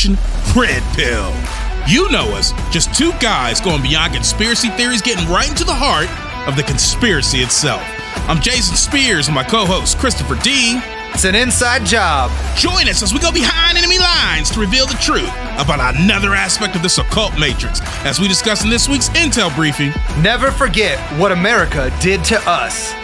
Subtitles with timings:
[0.00, 0.16] Operation
[0.56, 1.32] Red Pill.
[1.86, 6.08] You know us, just two guys going beyond conspiracy theories, getting right into the heart
[6.48, 7.82] of the conspiracy itself.
[8.28, 10.82] I'm Jason Spears and my co host, Christopher Dean.
[11.12, 12.30] It's an inside job.
[12.56, 15.28] Join us as we go behind enemy lines to reveal the truth
[15.58, 19.92] about another aspect of this occult matrix as we discuss in this week's Intel briefing.
[20.22, 22.94] Never forget what America did to us.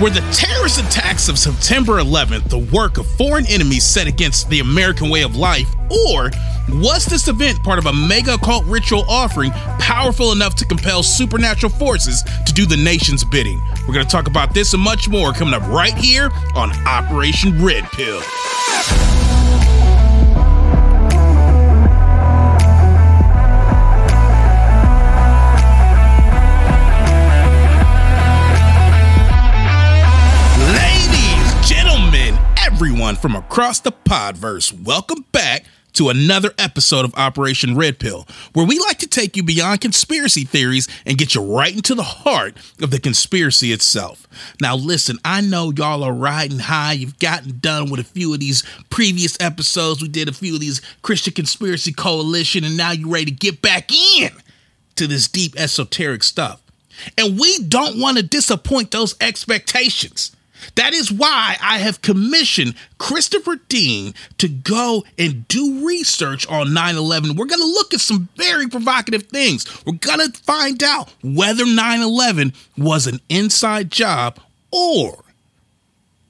[0.00, 4.58] Were the terrorist attacks of September 11th the work of foreign enemies set against the
[4.58, 5.68] American way of life,
[6.08, 6.30] or
[6.68, 11.70] was this event part of a mega occult ritual offering powerful enough to compel supernatural
[11.70, 13.60] forces to do the nation's bidding?
[13.86, 17.62] We're going to talk about this and much more coming up right here on Operation
[17.64, 18.20] Red Pill.
[30.72, 35.64] Ladies, gentlemen, everyone from across the podverse, welcome back
[35.94, 40.44] to another episode of Operation Red Pill, where we like to take you beyond conspiracy
[40.44, 44.28] theories and get you right into the heart of the conspiracy itself.
[44.60, 46.92] Now, listen, I know y'all are riding high.
[46.92, 50.02] You've gotten done with a few of these previous episodes.
[50.02, 53.62] We did a few of these Christian Conspiracy Coalition, and now you're ready to get
[53.62, 54.30] back in
[54.96, 56.60] to this deep esoteric stuff.
[57.18, 60.34] And we don't want to disappoint those expectations.
[60.76, 66.96] That is why I have commissioned Christopher Dean to go and do research on 9
[66.96, 67.36] 11.
[67.36, 69.66] We're going to look at some very provocative things.
[69.84, 74.38] We're going to find out whether 9 11 was an inside job
[74.70, 75.24] or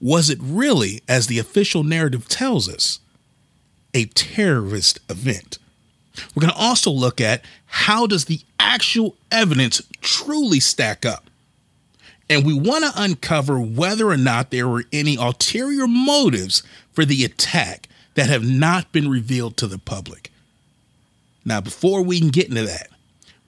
[0.00, 3.00] was it really, as the official narrative tells us,
[3.94, 5.58] a terrorist event.
[6.34, 11.30] We're going to also look at how does the actual evidence truly stack up
[12.28, 16.62] and we want to uncover whether or not there were any ulterior motives
[16.92, 20.30] for the attack that have not been revealed to the public.
[21.44, 22.88] Now, before we can get into that,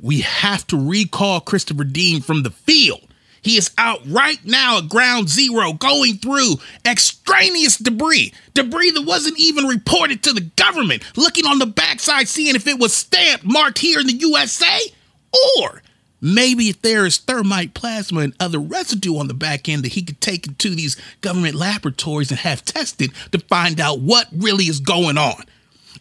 [0.00, 3.02] we have to recall Christopher Dean from the field.
[3.40, 9.38] He is out right now at ground zero going through extraneous debris, debris that wasn't
[9.38, 13.78] even reported to the government, looking on the backside, seeing if it was stamped, marked
[13.78, 14.78] here in the USA,
[15.58, 15.80] or
[16.20, 20.02] Maybe if there is thermite plasma and other residue on the back end that he
[20.02, 24.80] could take into these government laboratories and have tested to find out what really is
[24.80, 25.42] going on.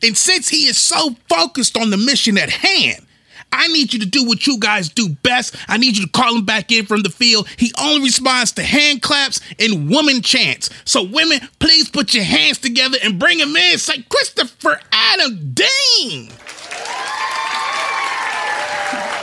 [0.01, 3.05] And since he is so focused on the mission at hand,
[3.51, 5.55] I need you to do what you guys do best.
[5.67, 7.47] I need you to call him back in from the field.
[7.57, 10.69] He only responds to hand claps and woman chants.
[10.83, 13.77] So, women, please put your hands together and bring him in.
[13.77, 16.31] Say, Christopher Adam Dean.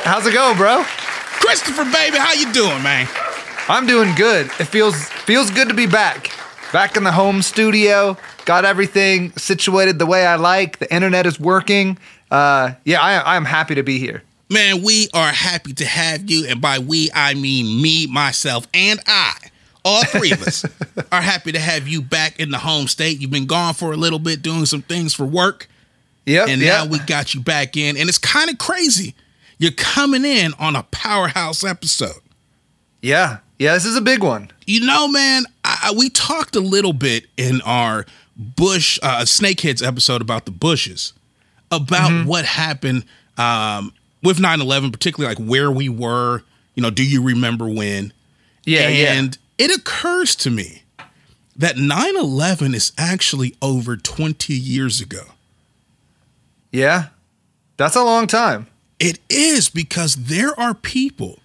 [0.04, 0.82] How's it going, bro?
[0.82, 3.06] Christopher, baby, how you doing, man?
[3.68, 4.46] I'm doing good.
[4.58, 6.32] It feels feels good to be back.
[6.72, 8.16] Back in the home studio.
[8.44, 10.80] Got everything situated the way I like.
[10.80, 11.98] The internet is working.
[12.32, 14.24] Uh, yeah, I, I'm happy to be here.
[14.50, 18.98] Man, we are happy to have you, and by we I mean me, myself, and
[19.06, 19.34] I.
[19.84, 20.64] All three of us
[21.12, 23.20] are happy to have you back in the home state.
[23.20, 25.68] You've been gone for a little bit doing some things for work.
[26.26, 26.48] Yep.
[26.48, 26.86] And yep.
[26.86, 27.96] now we got you back in.
[27.96, 29.14] And it's kind of crazy.
[29.62, 32.20] You're coming in on a powerhouse episode.
[33.00, 33.38] Yeah.
[33.60, 34.50] Yeah, this is a big one.
[34.66, 38.04] You know, man, I, we talked a little bit in our
[38.36, 41.12] Bush uh, Snakeheads episode about the Bushes,
[41.70, 42.28] about mm-hmm.
[42.28, 43.04] what happened
[43.38, 46.42] um, with 9 11, particularly like where we were.
[46.74, 48.12] You know, do you remember when?
[48.64, 48.88] Yeah.
[48.88, 49.66] And yeah.
[49.66, 50.82] it occurs to me
[51.54, 55.22] that 9 11 is actually over 20 years ago.
[56.72, 57.10] Yeah.
[57.76, 58.66] That's a long time.
[59.02, 61.40] It is because there are people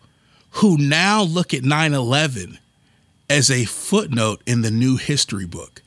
[0.52, 2.60] who now look at 9 11
[3.32, 5.82] as a footnote in the new history book.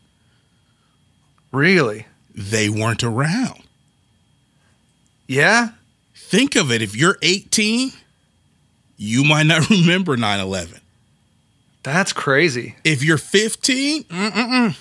[1.52, 2.06] Really?
[2.34, 3.62] They weren't around.
[5.28, 5.68] Yeah?
[6.16, 6.82] Think of it.
[6.82, 7.92] If you're 18,
[8.96, 10.80] you might not remember 9 11.
[11.84, 12.74] That's crazy.
[12.82, 14.76] If you're 15, mm-mm.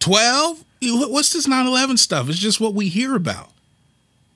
[0.00, 2.28] 12, what's this 9 11 stuff?
[2.28, 3.52] It's just what we hear about.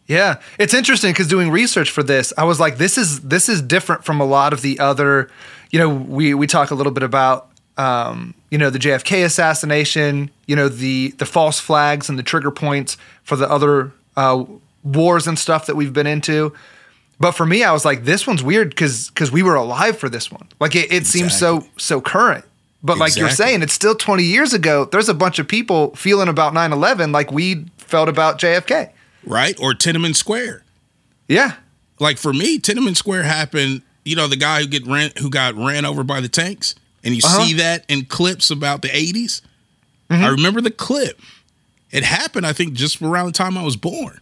[0.06, 3.62] Yeah, it's interesting because doing research for this, I was like, this is this is
[3.62, 5.30] different from a lot of the other.
[5.70, 10.30] You know, we we talk a little bit about um, you know the JFK assassination,
[10.46, 14.44] you know the the false flags and the trigger points for the other uh,
[14.82, 16.52] wars and stuff that we've been into.
[17.20, 20.08] But for me, I was like, this one's weird because because we were alive for
[20.08, 20.48] this one.
[20.58, 21.20] Like it, it exactly.
[21.20, 22.44] seems so so current.
[22.82, 24.86] But like you're saying, it's still 20 years ago.
[24.86, 28.90] There's a bunch of people feeling about 9 11 like we felt about JFK
[29.24, 29.58] right?
[29.60, 30.64] Or Tiananmen Square.
[31.28, 31.54] Yeah.
[31.98, 33.82] Like for me, Tiananmen Square happened.
[34.04, 36.74] You know, the guy who get ran who got ran over by the tanks,
[37.04, 37.44] and you uh-huh.
[37.44, 39.40] see that in clips about the 80s.
[40.10, 40.24] Mm-hmm.
[40.24, 41.20] I remember the clip,
[41.90, 44.20] it happened, I think, just around the time I was born.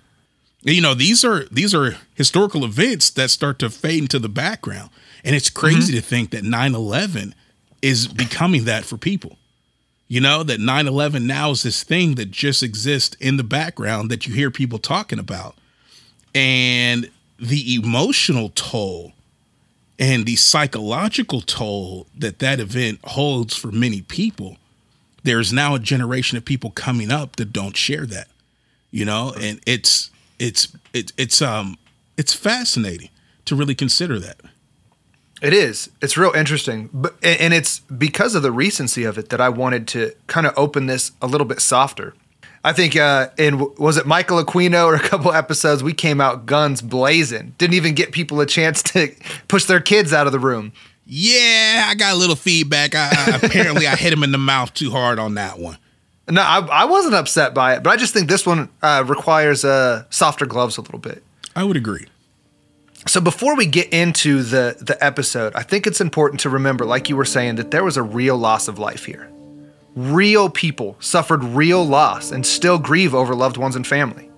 [0.63, 4.91] You know, these are these are historical events that start to fade into the background.
[5.25, 6.01] And it's crazy mm-hmm.
[6.01, 7.35] to think that 9-11
[7.83, 9.37] is becoming that for people.
[10.11, 14.27] You know, that 9-11 now is this thing that just exists in the background that
[14.27, 15.55] you hear people talking about.
[16.35, 17.09] And
[17.39, 19.13] the emotional toll
[19.99, 24.59] and the psychological toll that that event holds for many people
[25.23, 28.29] there's now a generation of people coming up that don't share that
[28.91, 29.33] you know?
[29.41, 31.79] And it's it's it's it's um
[32.17, 33.11] it's fascinating
[33.47, 34.41] to really consider that
[35.41, 39.41] it is it's real interesting but and it's because of the recency of it that
[39.41, 42.15] i wanted to kind of open this a little bit softer
[42.63, 46.45] I think uh, in was it Michael Aquino or a couple episodes we came out
[46.45, 47.55] guns blazing.
[47.57, 49.15] Didn't even get people a chance to
[49.49, 50.73] push their kids out of the room.
[51.07, 52.95] Yeah, I got a little feedback.
[52.95, 55.79] I, I, apparently, I hit him in the mouth too hard on that one.
[56.29, 59.65] No, I, I wasn't upset by it, but I just think this one uh, requires
[59.65, 61.25] uh, softer gloves a little bit.
[61.57, 62.07] I would agree.
[63.07, 67.09] So before we get into the the episode, I think it's important to remember, like
[67.09, 69.31] you were saying, that there was a real loss of life here
[69.95, 74.31] real people suffered real loss and still grieve over loved ones and family.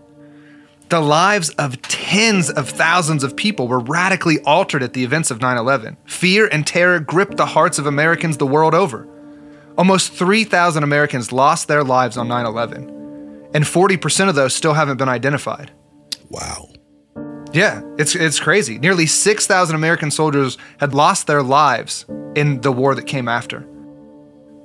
[0.88, 5.40] The lives of tens of thousands of people were radically altered at the events of
[5.40, 5.96] 9 11.
[6.04, 9.08] Fear and terror gripped the hearts of Americans the world over.
[9.78, 14.98] Almost 3,000 Americans lost their lives on 9 11, and 40% of those still haven't
[14.98, 15.70] been identified.
[16.28, 16.68] Wow.
[17.52, 18.78] Yeah, it's, it's crazy.
[18.78, 23.66] Nearly 6,000 American soldiers had lost their lives in the war that came after.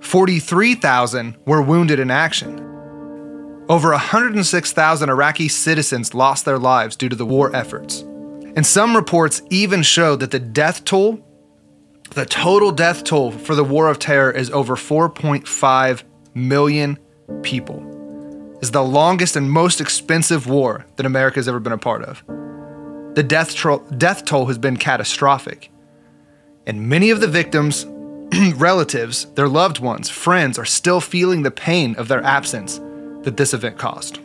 [0.01, 2.63] 43,000 were wounded in action.
[3.67, 8.01] Over 106,000 Iraqi citizens lost their lives due to the war efforts.
[8.55, 11.19] And some reports even show that the death toll,
[12.11, 16.03] the total death toll for the war of terror is over 4.5
[16.33, 16.97] million
[17.43, 17.83] people.
[18.61, 22.23] Is the longest and most expensive war that America has ever been a part of.
[23.17, 25.71] The death, tro- death toll has been catastrophic.
[26.67, 27.87] And many of the victims
[28.57, 32.77] relatives, their loved ones, friends are still feeling the pain of their absence
[33.23, 34.19] that this event caused.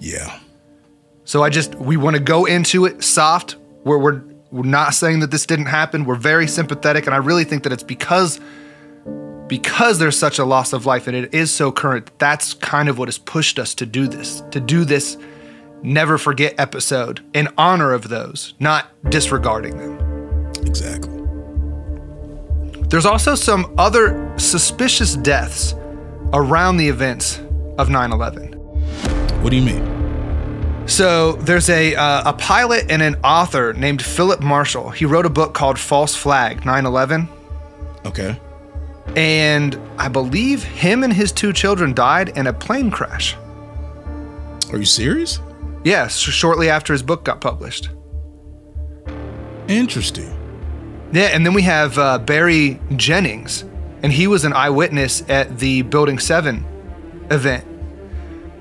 [0.00, 0.40] Yeah.
[1.26, 5.20] So I just we want to go into it soft where we're we're not saying
[5.20, 6.06] that this didn't happen.
[6.06, 8.40] We're very sympathetic and I really think that it's because
[9.46, 12.10] because there's such a loss of life and it is so current.
[12.16, 14.40] That's kind of what has pushed us to do this.
[14.52, 15.18] To do this
[15.82, 20.52] never forget episode in honor of those, not disregarding them.
[20.66, 21.22] Exactly.
[22.88, 25.74] There's also some other suspicious deaths
[26.32, 27.40] around the events
[27.78, 28.52] of 9 11.
[29.42, 30.86] What do you mean?
[30.86, 34.90] So there's a, uh, a pilot and an author named Philip Marshall.
[34.90, 37.28] He wrote a book called False Flag 9 11.
[38.04, 38.38] Okay.
[39.16, 43.36] And I believe him and his two children died in a plane crash.
[44.70, 45.38] Are you serious?
[45.84, 47.90] Yes, shortly after his book got published.
[49.68, 50.38] Interesting.
[51.12, 53.62] Yeah, and then we have uh, Barry Jennings,
[54.02, 56.64] and he was an eyewitness at the Building 7
[57.30, 57.66] event.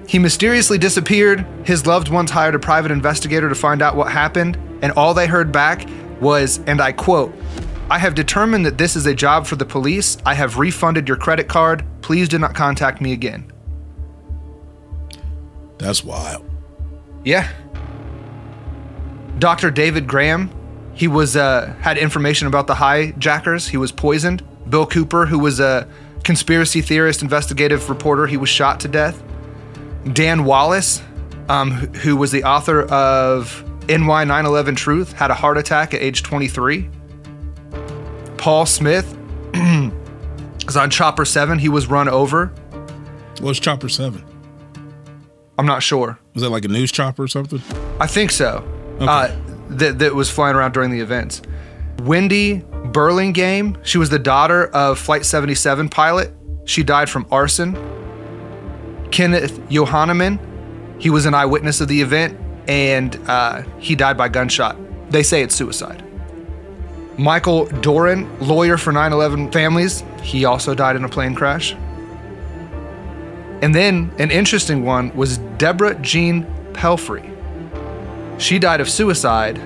[0.07, 1.45] He mysteriously disappeared.
[1.63, 5.27] His loved ones hired a private investigator to find out what happened, and all they
[5.27, 5.87] heard back
[6.19, 7.33] was, and I quote,
[7.89, 10.17] I have determined that this is a job for the police.
[10.25, 11.85] I have refunded your credit card.
[12.01, 13.51] Please do not contact me again.
[15.77, 16.50] That's wild.
[17.23, 17.51] Yeah.
[19.39, 19.71] Dr.
[19.71, 20.51] David Graham
[20.93, 23.67] he was uh, had information about the hijackers.
[23.67, 24.43] He was poisoned.
[24.69, 25.87] Bill Cooper, who was a
[26.23, 29.21] conspiracy theorist, investigative reporter, he was shot to death.
[30.13, 31.01] Dan Wallace,
[31.49, 36.23] um, who was the author of NY 9/11 Truth, had a heart attack at age
[36.23, 36.89] 23.
[38.37, 39.17] Paul Smith
[40.65, 41.59] was on Chopper 7.
[41.59, 42.47] He was run over.
[43.39, 44.23] What was Chopper 7?
[45.61, 46.17] I'm not sure.
[46.33, 47.61] Was that like a news chopper or something?
[47.99, 48.67] I think so.
[48.95, 49.05] Okay.
[49.05, 49.31] Uh,
[49.69, 51.43] that, that was flying around during the events.
[51.99, 56.33] Wendy Burlingame, she was the daughter of Flight 77 pilot.
[56.65, 57.75] She died from arson.
[59.11, 60.39] Kenneth Johannemann.
[60.99, 64.75] he was an eyewitness of the event and uh, he died by gunshot.
[65.11, 66.03] They say it's suicide.
[67.19, 71.75] Michael Doran, lawyer for 9 11 families, he also died in a plane crash.
[73.61, 77.29] And then an interesting one was Deborah Jean Palfrey.
[78.39, 79.59] She died of suicide,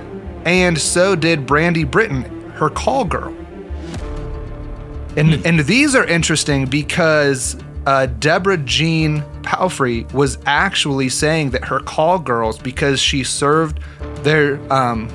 [0.45, 3.33] and so did Brandy Britton, her call girl.
[5.17, 5.41] And, hmm.
[5.45, 12.19] and these are interesting because uh, Deborah Jean Palfrey was actually saying that her call
[12.19, 13.79] girls, because she served
[14.23, 15.09] their, um,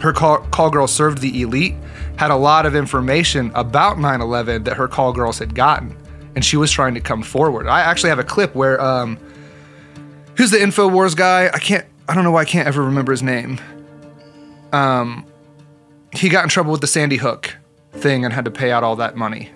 [0.00, 1.74] her call, call girls served the elite,
[2.16, 5.96] had a lot of information about 9 11 that her call girls had gotten.
[6.38, 7.66] And she was trying to come forward.
[7.66, 9.18] I actually have a clip where um,
[10.36, 11.50] who's the Infowars guy?
[11.52, 11.84] I can't.
[12.08, 13.60] I don't know why I can't ever remember his name.
[14.72, 15.26] Um,
[16.12, 17.56] he got in trouble with the Sandy Hook
[17.90, 19.50] thing and had to pay out all that money.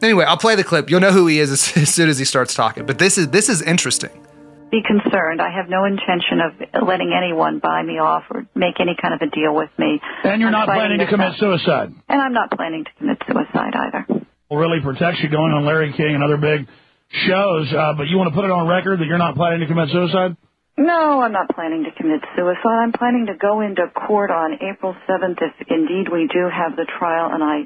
[0.00, 0.90] Anyway, I'll play the clip.
[0.90, 2.86] You'll know who he is as, as soon as he starts talking.
[2.86, 4.12] But this is this is interesting.
[4.70, 5.42] Be concerned.
[5.42, 9.22] I have no intention of letting anyone buy me off or make any kind of
[9.22, 10.00] a deal with me.
[10.22, 11.92] And you're I'm not planning to commit suicide.
[12.08, 14.21] And I'm not planning to commit suicide either.
[14.52, 16.68] Really protects you going on Larry King and other big
[17.08, 19.66] shows, uh, but you want to put it on record that you're not planning to
[19.66, 20.36] commit suicide?
[20.76, 22.84] No, I'm not planning to commit suicide.
[22.84, 26.84] I'm planning to go into court on April 7th if indeed we do have the
[26.84, 27.64] trial, and I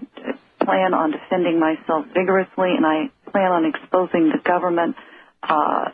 [0.64, 4.94] plan on defending myself vigorously, and I plan on exposing the government
[5.42, 5.90] uh,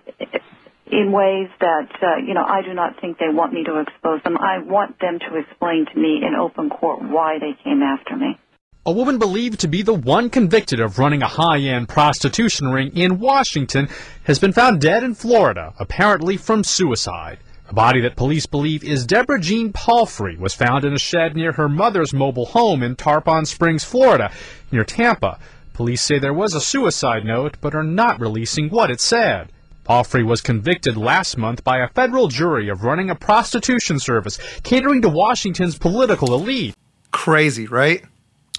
[0.92, 4.22] in ways that, uh, you know, I do not think they want me to expose
[4.24, 4.36] them.
[4.36, 8.38] I want them to explain to me in open court why they came after me.
[8.84, 13.20] A woman believed to be the one convicted of running a high-end prostitution ring in
[13.20, 13.88] Washington
[14.24, 17.38] has been found dead in Florida, apparently from suicide.
[17.68, 21.52] The body that police believe is Deborah Jean Palfrey was found in a shed near
[21.52, 24.32] her mother's mobile home in Tarpon Springs, Florida,
[24.72, 25.38] near Tampa.
[25.74, 29.52] Police say there was a suicide note, but are not releasing what it said.
[29.84, 35.02] Palfrey was convicted last month by a federal jury of running a prostitution service catering
[35.02, 36.74] to Washington's political elite.
[37.12, 38.02] Crazy, right?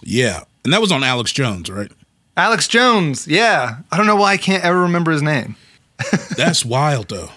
[0.03, 0.43] Yeah.
[0.63, 1.91] And that was on Alex Jones, right?
[2.37, 3.27] Alex Jones.
[3.27, 3.77] Yeah.
[3.91, 5.55] I don't know why I can't ever remember his name.
[6.37, 7.29] That's wild, though.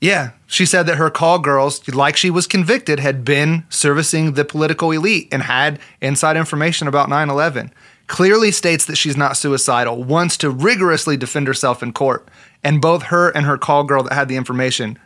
[0.00, 4.44] Yeah, she said that her call girls, like she was convicted, had been servicing the
[4.44, 7.72] political elite and had inside information about 9 11.
[8.06, 12.28] Clearly states that she's not suicidal, wants to rigorously defend herself in court.
[12.62, 14.98] And both her and her call girl that had the information,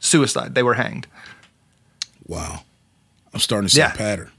[0.00, 0.56] suicide.
[0.56, 1.06] They were hanged.
[2.26, 2.62] Wow.
[3.32, 3.92] I'm starting to see Yeah.
[3.92, 4.30] a pattern.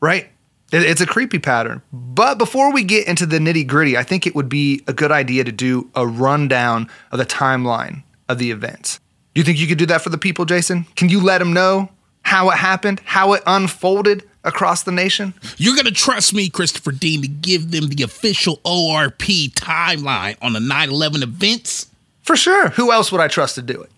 [0.00, 0.28] Right?
[0.76, 1.82] It- It's a creepy pattern.
[1.92, 5.12] But before we get into the nitty gritty, I think it would be a good
[5.12, 8.98] idea to do a rundown of the timeline of the events.
[9.34, 10.86] Do you think you could do that for the people, Jason?
[10.96, 11.90] Can you let them know
[12.22, 15.34] how it happened, how it unfolded across the nation?
[15.58, 20.52] You're going to trust me, Christopher Dean, to give them the official ORP timeline on
[20.54, 21.86] the 9 11 events?
[22.22, 22.70] For sure.
[22.70, 23.90] Who else would I trust to do it?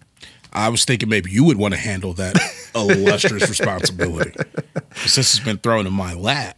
[0.53, 2.35] I was thinking maybe you would want to handle that
[2.75, 4.33] illustrious responsibility.
[4.33, 6.58] 'Cause This has been thrown in my lap.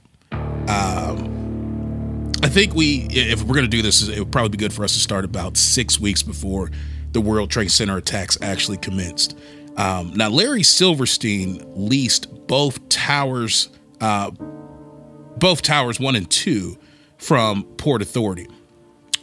[0.68, 4.72] Um, I think we, if we're going to do this, it would probably be good
[4.72, 6.70] for us to start about six weeks before
[7.12, 9.36] the World Trade Center attacks actually commenced.
[9.76, 13.68] Um, now, Larry Silverstein leased both towers,
[14.00, 16.78] uh, both towers one and two,
[17.18, 18.48] from Port Authority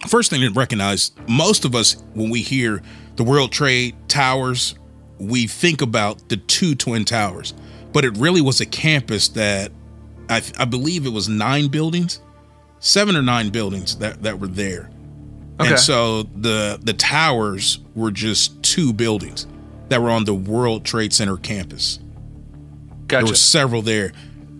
[0.08, 2.82] first thing to recognize most of us when we hear
[3.16, 4.76] the world trade towers
[5.20, 7.54] we think about the two twin towers
[7.94, 9.72] but it really was a campus that
[10.30, 12.22] i, I believe it was nine buildings
[12.80, 14.90] seven or nine buildings that, that were there
[15.60, 15.72] Okay.
[15.72, 19.48] and so the the towers were just two buildings
[19.90, 21.98] that were on the world trade center campus
[23.08, 23.24] Gotcha.
[23.26, 24.12] there were several there.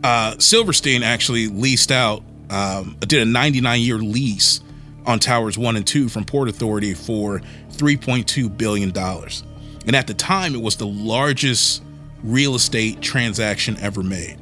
[0.04, 4.62] Uh, Silverstein actually leased out, um, did a 99 year lease
[5.06, 7.42] on towers one and two from Port Authority for
[7.74, 9.44] 3.2 billion dollars,
[9.86, 11.84] and at the time it was the largest
[12.24, 14.38] real estate transaction ever made.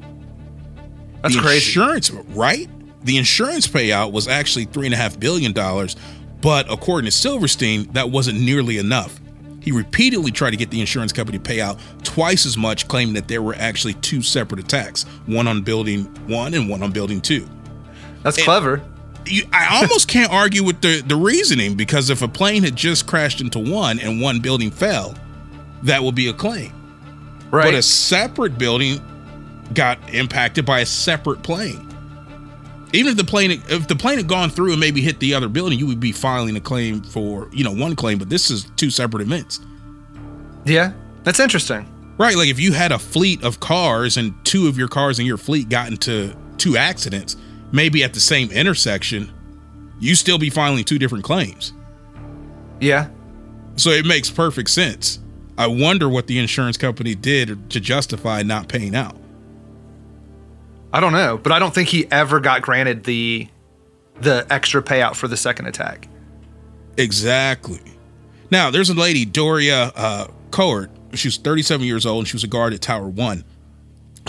[1.26, 1.72] That's the crazy.
[1.72, 2.70] Insurance, right?
[3.04, 5.96] The insurance payout was actually three and a half billion dollars,
[6.40, 9.20] but according to Silverstein, that wasn't nearly enough.
[9.60, 13.16] He repeatedly tried to get the insurance company to pay out twice as much, claiming
[13.16, 17.22] that there were actually two separate attacks, one on building one and one on building
[17.22, 17.50] two.
[18.22, 18.84] That's clever.
[19.26, 23.08] You, I almost can't argue with the, the reasoning because if a plane had just
[23.08, 25.16] crashed into one and one building fell,
[25.82, 26.72] that would be a claim.
[27.50, 27.66] Right.
[27.66, 29.02] But a separate building
[29.74, 31.92] got impacted by a separate plane.
[32.94, 35.50] Even if the plane if the plane had gone through and maybe hit the other
[35.50, 38.66] building, you would be filing a claim for, you know, one claim, but this is
[38.76, 39.60] two separate events.
[40.66, 40.94] yeah.
[41.24, 41.92] That's interesting.
[42.20, 45.26] Right, like if you had a fleet of cars and two of your cars in
[45.26, 47.36] your fleet got into two accidents,
[47.72, 49.34] maybe at the same intersection,
[50.00, 51.74] you still be filing two different claims.
[52.80, 53.10] Yeah.
[53.76, 55.20] So it makes perfect sense.
[55.58, 59.18] I wonder what the insurance company did to justify not paying out.
[60.96, 63.50] I don't know, but I don't think he ever got granted the
[64.22, 66.08] the extra payout for the second attack.
[66.96, 67.82] Exactly.
[68.50, 70.90] Now, there's a lady, Daria uh, Coard.
[71.14, 73.44] She was 37 years old and she was a guard at Tower 1.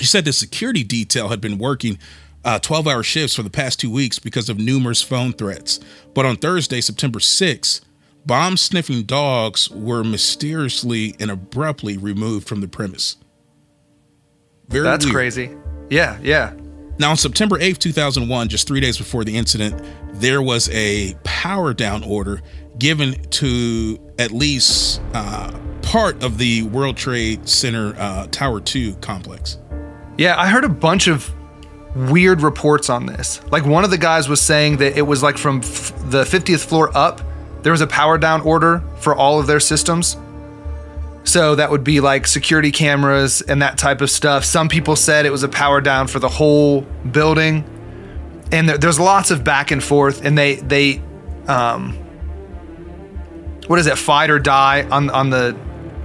[0.01, 2.01] She said the security detail had been working
[2.45, 5.79] 12 hour shifts for the past two weeks because of numerous phone threats.
[6.15, 7.81] But on Thursday, September 6th,
[8.27, 13.19] bomb sniffing dogs were mysteriously and abruptly removed from the premise.
[14.67, 15.15] Very That's weird.
[15.15, 15.51] crazy.
[15.91, 16.55] Yeah, yeah.
[16.99, 19.83] Now, on September 8th, 2001, just three days before the incident,
[20.15, 22.41] there was a power down order
[22.79, 29.59] given to at least uh, part of the World Trade Center uh, Tower 2 complex.
[30.17, 31.31] Yeah, I heard a bunch of
[31.95, 33.43] weird reports on this.
[33.51, 36.67] Like one of the guys was saying that it was like from f- the 50th
[36.67, 37.21] floor up,
[37.63, 40.17] there was a power down order for all of their systems.
[41.27, 44.45] So that would be like security cameras and that type of stuff.
[44.45, 47.65] Some people said it was a power down for the whole building.
[48.53, 51.03] And there, there's lots of back and forth and they they
[51.49, 51.99] um
[53.67, 55.57] what is it fight or die on on the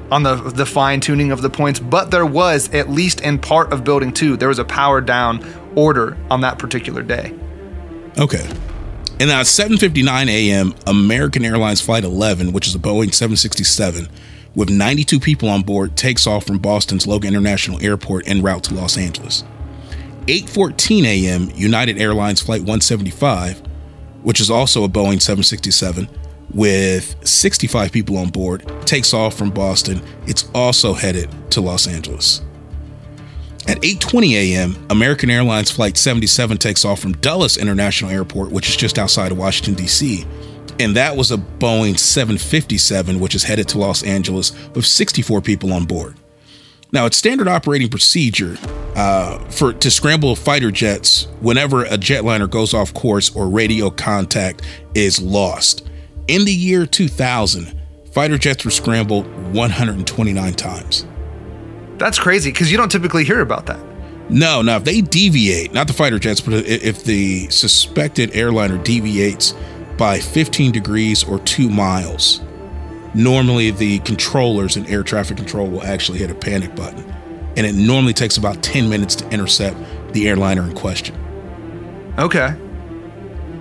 [0.09, 3.71] on the the fine tuning of the points, but there was at least in part
[3.71, 7.31] of building 2 there was a power down order on that particular day.
[8.17, 8.49] Okay.
[9.19, 14.09] And at 7:59 a.m., American Airlines Flight 11, which is a Boeing 767,
[14.55, 18.73] with 92 people on board, takes off from Boston's Logan International Airport en route to
[18.73, 19.43] Los Angeles.
[20.27, 23.61] 8:14 a.m., United Airlines Flight 175,
[24.23, 26.07] which is also a Boeing 767,
[26.53, 30.01] with 65 people on board, takes off from Boston.
[30.27, 32.41] It's also headed to Los Angeles.
[33.67, 38.75] At 8:20 a.m., American Airlines Flight 77 takes off from Dulles International Airport, which is
[38.75, 40.25] just outside of Washington D.C.
[40.79, 45.73] And that was a Boeing 757, which is headed to Los Angeles with 64 people
[45.73, 46.15] on board.
[46.93, 48.57] Now, it's standard operating procedure
[48.95, 54.61] uh, for to scramble fighter jets whenever a jetliner goes off course or radio contact
[54.93, 55.87] is lost.
[56.27, 57.79] In the year 2000,
[58.11, 61.05] fighter jets were scrambled 129 times.
[61.97, 63.79] That's crazy because you don't typically hear about that.
[64.29, 69.53] No, now if they deviate, not the fighter jets, but if the suspected airliner deviates
[70.01, 72.41] by 15 degrees or two miles,
[73.13, 77.07] normally the controllers in air traffic control will actually hit a panic button.
[77.55, 79.77] And it normally takes about 10 minutes to intercept
[80.13, 81.15] the airliner in question.
[82.17, 82.55] Okay.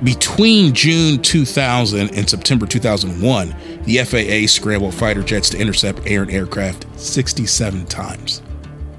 [0.03, 6.31] Between June 2000 and September 2001, the FAA scrambled fighter jets to intercept air and
[6.31, 8.41] aircraft 67 times.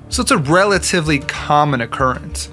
[0.10, 2.52] So it's a relatively common occurrence.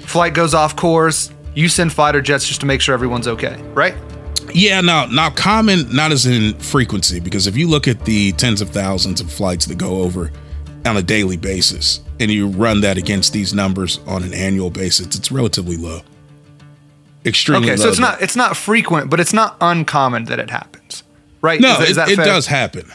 [0.00, 3.94] Flight goes off course, you send fighter jets just to make sure everyone's okay, right?
[4.54, 8.60] Yeah, now now common not as in frequency because if you look at the tens
[8.60, 10.30] of thousands of flights that go over
[10.84, 15.14] on a daily basis and you run that against these numbers on an annual basis,
[15.16, 16.00] it's relatively low.
[17.24, 17.84] Extremely okay, low.
[17.84, 21.02] so it's not it's not frequent, but it's not uncommon that it happens,
[21.42, 21.60] right?
[21.60, 22.90] No, Is that- is it, it does happen.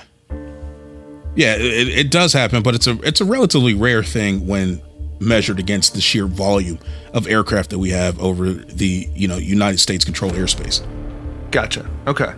[1.35, 4.81] Yeah, it, it does happen, but it's a it's a relatively rare thing when
[5.19, 6.79] measured against the sheer volume
[7.13, 10.81] of aircraft that we have over the you know United States controlled airspace.
[11.51, 11.89] Gotcha.
[12.07, 12.33] Okay.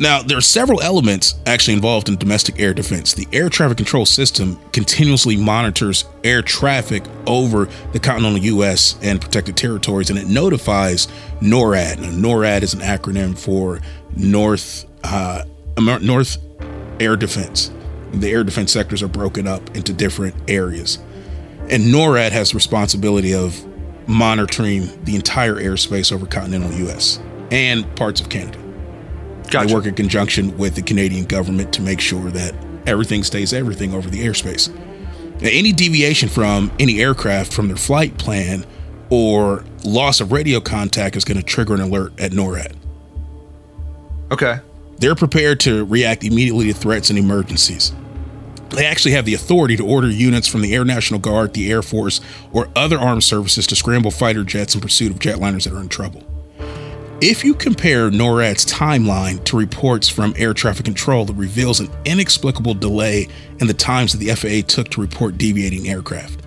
[0.00, 3.12] Now, there are several elements actually involved in domestic air defense.
[3.12, 8.98] The air traffic control system continuously monitors air traffic over the continental U.S.
[9.02, 11.06] and protected territories, and it notifies
[11.42, 11.98] NORAD.
[12.00, 13.80] Now, NORAD is an acronym for
[14.16, 15.44] North uh,
[15.78, 16.38] North
[16.98, 17.70] Air Defense.
[18.12, 20.98] The air defense sectors are broken up into different areas,
[21.68, 23.66] and NORAD has responsibility of
[24.08, 27.20] monitoring the entire airspace over continental U.S.
[27.50, 28.58] and parts of Canada.
[29.50, 29.66] Gotcha.
[29.66, 32.54] They work in conjunction with the Canadian government to make sure that
[32.86, 34.68] everything stays everything over the airspace.
[35.40, 38.64] Now, any deviation from any aircraft from their flight plan
[39.08, 42.76] or loss of radio contact is going to trigger an alert at NORAD.
[44.30, 44.60] Okay.
[44.98, 47.92] They're prepared to react immediately to threats and emergencies.
[48.68, 51.82] They actually have the authority to order units from the Air National Guard, the Air
[51.82, 52.20] Force,
[52.52, 55.88] or other armed services to scramble fighter jets in pursuit of jetliners that are in
[55.88, 56.22] trouble.
[57.22, 62.72] If you compare NORAD's timeline to reports from air traffic control that reveals an inexplicable
[62.72, 63.28] delay
[63.58, 66.40] in the times that the FAA took to report deviating aircraft.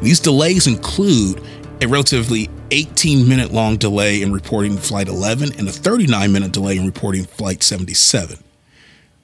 [0.00, 1.42] These delays include
[1.80, 6.76] a relatively 18 minute long delay in reporting Flight 11 and a 39 minute delay
[6.76, 8.38] in reporting Flight 77.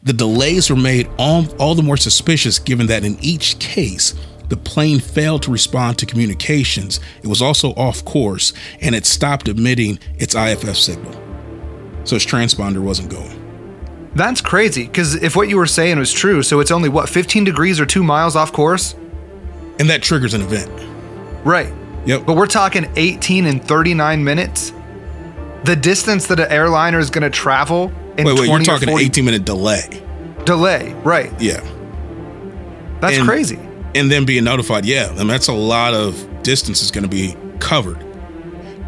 [0.03, 4.15] The delays were made all, all the more suspicious given that in each case,
[4.49, 7.01] the plane failed to respond to communications.
[7.23, 11.13] It was also off course and it stopped emitting its IFF signal.
[12.05, 14.11] So its transponder wasn't going.
[14.15, 17.45] That's crazy because if what you were saying was true, so it's only what 15
[17.45, 18.95] degrees or two miles off course,
[19.79, 20.71] And that triggers an event.
[21.45, 21.73] right?
[22.07, 22.25] Yep.
[22.27, 24.73] But we're talking 18 and 39 minutes.
[25.65, 28.89] The distance that an airliner is going to travel in wait, wait, 20 you're talking
[28.89, 30.03] 40 18 minute delay.
[30.45, 31.31] delay, right?
[31.41, 31.61] Yeah.
[33.01, 33.59] That's And- crazy.
[33.95, 37.09] And then being notified, yeah, I mean, that's a lot of distance is going to
[37.09, 37.99] be covered.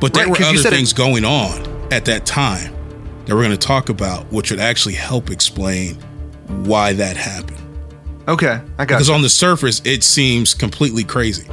[0.00, 2.72] But there Right, were other said it- things going on at that time
[3.26, 5.94] that we're going to talk about, which would actually help explain
[6.64, 7.58] why that happened.
[8.28, 8.98] Okay, I got it.
[8.98, 9.14] Because you.
[9.14, 11.48] on the surface, it seems completely crazy.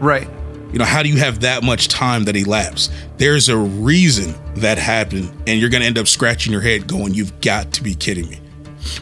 [0.00, 0.28] Right.
[0.72, 2.90] You know, how do you have that much time that elapsed?
[3.16, 7.14] There's a reason that happened, and you're going to end up scratching your head going,
[7.14, 8.40] You've got to be kidding me.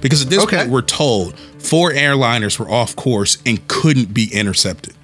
[0.00, 0.58] Because at this Okay.
[0.58, 4.94] point, we're told four airliners were off course and couldn't be intercepted.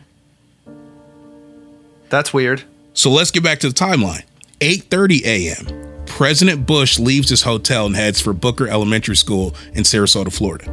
[2.10, 2.62] That's weird.
[2.94, 4.22] So let's get back to the timeline.
[4.60, 6.04] 8:30 a.m.
[6.06, 10.72] President Bush leaves his hotel and heads for Booker Elementary School in Sarasota, Florida.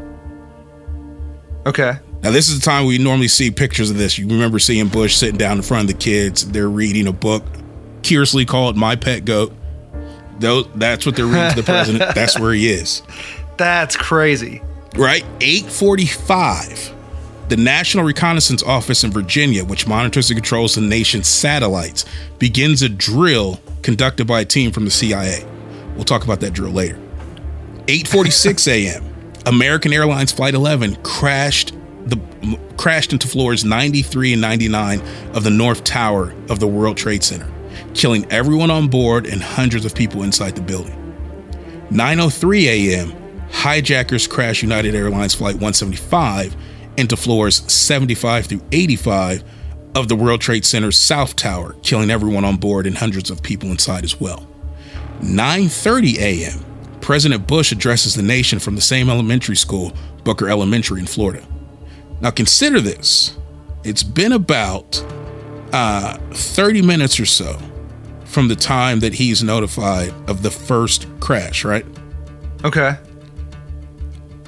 [1.66, 1.94] Okay.
[2.24, 4.18] Now, this is the time we normally see pictures of this.
[4.18, 6.50] You remember seeing Bush sitting down in front of the kids.
[6.50, 7.44] They're reading a book,
[8.02, 9.54] curiously called My Pet Goat.
[10.40, 12.04] Though that's what they're reading to the president.
[12.16, 13.02] That's where he is.
[13.58, 14.62] That's crazy.
[14.96, 15.24] Right?
[15.42, 16.94] 845.
[17.48, 22.06] The National Reconnaissance Office in Virginia, which monitors and controls the nation's satellites,
[22.40, 25.46] begins a drill conducted by a team from the CIA.
[25.96, 27.00] We'll talk about that drill later.
[27.86, 29.04] 8:46 a.m.
[29.46, 31.74] American Airlines Flight 11 crashed
[32.08, 32.20] the
[32.78, 35.02] crashed into floors 93 and 99
[35.34, 37.48] of the North Tower of the World Trade Center,
[37.94, 40.96] killing everyone on board and hundreds of people inside the building.
[41.92, 43.25] 9:03 a.m.
[43.56, 46.56] Hijackers crash United Airlines Flight 175
[46.98, 49.44] into floors 75 through 85
[49.96, 53.72] of the World Trade Center's South Tower, killing everyone on board and hundreds of people
[53.72, 54.48] inside as well.
[55.22, 56.66] 9:30 a.m.
[57.00, 61.44] President Bush addresses the nation from the same elementary school, Booker Elementary in Florida.
[62.22, 63.38] Now consider this.
[63.84, 65.04] It's been about
[65.72, 67.58] uh, 30 minutes or so
[68.26, 71.86] from the time that he's notified of the first crash, right?
[72.64, 72.98] Okay.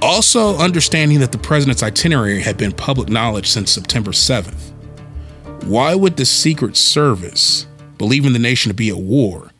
[0.01, 4.73] Also, understanding that the president's itinerary had been public knowledge since September 7th.
[5.63, 7.65] Why would the Secret Service,
[7.97, 9.51] believing the nation to be at war,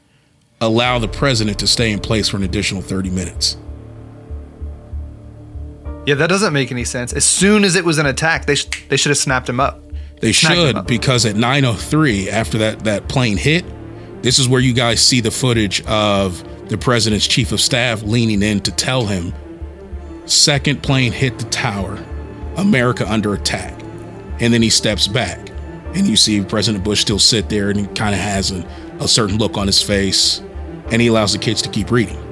[0.62, 3.58] allow the president to stay in place for an additional 30 minutes?
[6.06, 7.12] Yeah, that doesn't make any sense.
[7.12, 9.82] As soon as it was an attack, they sh- they should have snapped him up.
[10.22, 10.88] They should up.
[10.88, 13.66] because at 9:03 after that that plane hit,
[14.22, 18.42] this is where you guys see the footage of the president's chief of staff leaning
[18.42, 19.34] in to tell him
[20.28, 22.04] second plane hit the tower,
[22.58, 23.74] America under attack.
[24.40, 25.50] And then he steps back
[25.96, 28.66] and you see President Bush still sit there and he kind of has a,
[29.00, 30.42] a certain look on his face
[30.92, 32.24] and he allows the kids to keep reading.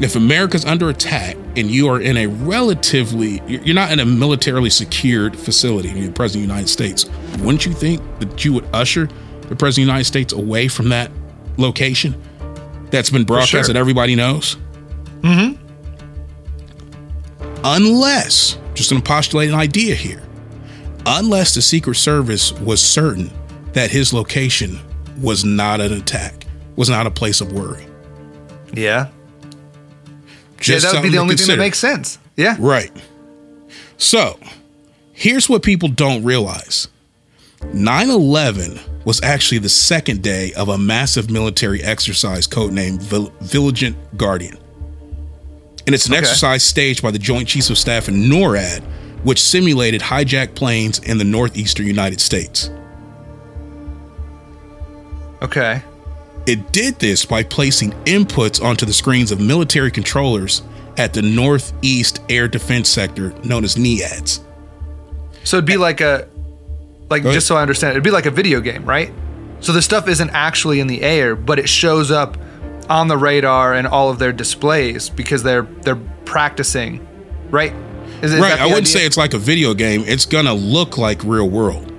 [0.00, 4.70] If America's under attack and you are in a relatively, you're not in a militarily
[4.70, 9.08] secured facility, the President of the United States, wouldn't you think that you would usher
[9.42, 11.10] the President of the United States away from that
[11.58, 12.20] location
[12.90, 13.62] that's been broadcast sure.
[13.64, 14.56] that everybody knows?
[15.20, 15.61] Mm-hmm.
[17.64, 20.22] Unless, just going to postulate an idea here,
[21.06, 23.30] unless the Secret Service was certain
[23.72, 24.78] that his location
[25.20, 26.46] was not an attack,
[26.76, 27.86] was not a place of worry.
[28.72, 29.08] Yeah.
[30.58, 32.18] Just yeah, that would be the only thing that makes sense.
[32.36, 32.56] Yeah.
[32.58, 32.90] Right.
[33.96, 34.38] So,
[35.12, 36.88] here's what people don't realize
[37.72, 43.02] 9 11 was actually the second day of a massive military exercise codenamed
[43.40, 44.58] Vigilant Guardian.
[45.86, 46.20] And it's an Okay.
[46.20, 48.82] exercise staged by the Joint Chiefs of Staff and NORAD,
[49.24, 52.70] which simulated hijacked planes in the northeastern United States.
[55.42, 55.82] Okay.
[56.46, 60.62] It did this by placing inputs onto the screens of military controllers
[60.96, 64.40] at the Northeast Air Defense Sector, known as NEADS.
[65.44, 66.28] So it'd be like a,
[67.10, 69.12] like just so I understand, it'd be like a video game, right?
[69.60, 72.36] So the stuff isn't actually in the air, but it shows up
[72.92, 77.00] on the radar and all of their displays because they're they're practicing,
[77.50, 77.72] right?
[78.22, 78.52] Is, is right.
[78.60, 78.98] I wouldn't idea?
[79.00, 80.04] say it's like a video game.
[80.06, 81.90] It's gonna look like real world,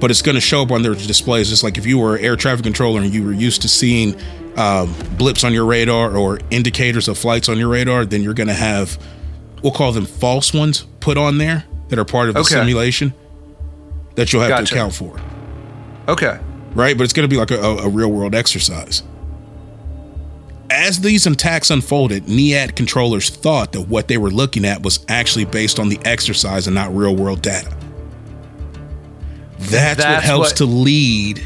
[0.00, 1.48] but it's gonna show up on their displays.
[1.48, 4.16] Just like if you were an air traffic controller and you were used to seeing
[4.56, 8.54] um, blips on your radar or indicators of flights on your radar, then you're gonna
[8.54, 8.98] have
[9.62, 12.54] we'll call them false ones put on there that are part of the Okay.
[12.54, 13.12] simulation
[14.14, 15.18] that you'll have to account for.
[16.08, 16.38] Okay.
[16.74, 16.96] right?
[16.96, 19.02] But it's going to be like a, a real world exercise.
[20.70, 25.44] As these attacks unfolded, NEAD controllers thought that what they were looking at was actually
[25.44, 27.74] based on the exercise and not real world data.
[29.58, 31.42] That's, what helps what- to lead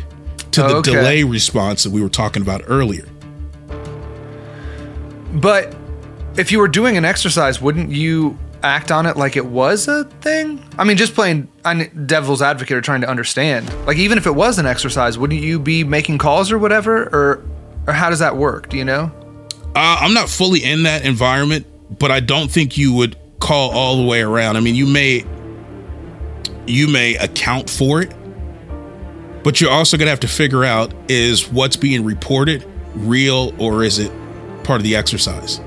[0.53, 0.93] to the Okay.
[0.93, 3.07] delay response that we were talking about earlier.
[5.35, 5.75] But
[6.37, 10.05] if you were doing an exercise, wouldn't you act on it like it was a
[10.23, 10.61] thing?
[10.77, 13.71] I mean, just playing I'm devil's advocate or trying to understand.
[13.87, 17.05] Like, even if it was an exercise, wouldn't you be making calls or whatever?
[17.13, 17.43] Or,
[17.87, 18.69] or how does that work?
[18.69, 19.11] Do you know?
[19.75, 21.67] Uh, I'm not fully in that environment,
[21.99, 24.57] but I don't think you would call all the way around.
[24.57, 25.25] I mean, you may
[26.67, 28.13] you may account for it,
[29.43, 32.65] but you're also gonna have to figure out is what's being reported
[32.95, 34.13] real or is it
[34.65, 35.61] part of the exercise?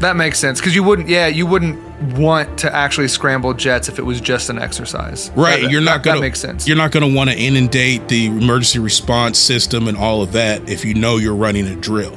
[0.00, 1.08] That makes sense because you wouldn't.
[1.08, 1.78] Yeah, you wouldn't
[2.16, 5.30] want to actually scramble jets if it was just an exercise.
[5.34, 5.62] Right.
[5.62, 6.66] That- you're not gonna make sense.
[6.68, 10.84] You're not gonna want to inundate the emergency response system and all of that if
[10.84, 12.16] you know you're running a drill.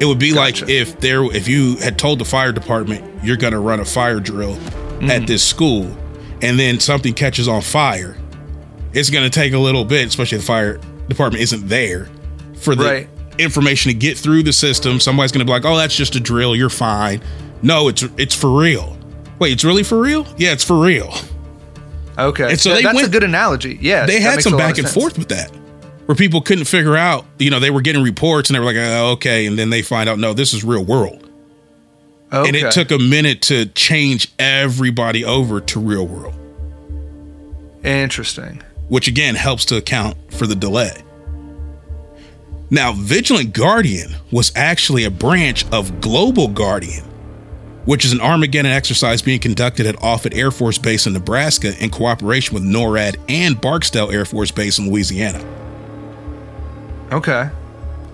[0.00, 3.60] It would be like if there if you had told the fire department you're gonna
[3.60, 4.56] run a fire drill
[5.00, 5.08] Mm.
[5.08, 5.90] at this school
[6.42, 8.16] and then something catches on fire.
[8.92, 12.08] It's gonna take a little bit, especially if the fire department isn't there
[12.60, 13.08] for the Right.
[13.38, 15.00] information to get through the system.
[15.00, 16.54] Somebody's gonna be like, "Oh, that's just a drill.
[16.54, 17.20] You're fine."
[17.62, 18.93] No, it's it's for real.
[19.38, 20.26] Wait, it's really for real?
[20.38, 21.12] Yeah, it's for real.
[22.18, 22.50] okay.
[22.50, 23.78] And so That- they that's went- a good analogy.
[23.80, 24.06] Yeah.
[24.06, 24.94] they had some back and sense.
[24.94, 25.50] forth with that
[26.06, 28.76] where people couldn't figure out you know they were getting reports and they were like
[28.76, 31.26] oh, okay and then they find out no this is real world
[32.30, 32.46] Okay.
[32.46, 36.34] and it took a minute to change everybody over to real world
[37.82, 38.62] Interesting.
[38.88, 40.92] which again helps to account for the delay
[42.70, 47.04] now vigilant guardian was actually a branch of global guardian
[47.84, 51.90] which is an armageddon exercise being conducted at offutt air force base in nebraska in
[51.90, 55.42] cooperation with norad and barksdale air force base in louisiana
[57.12, 57.48] Okay.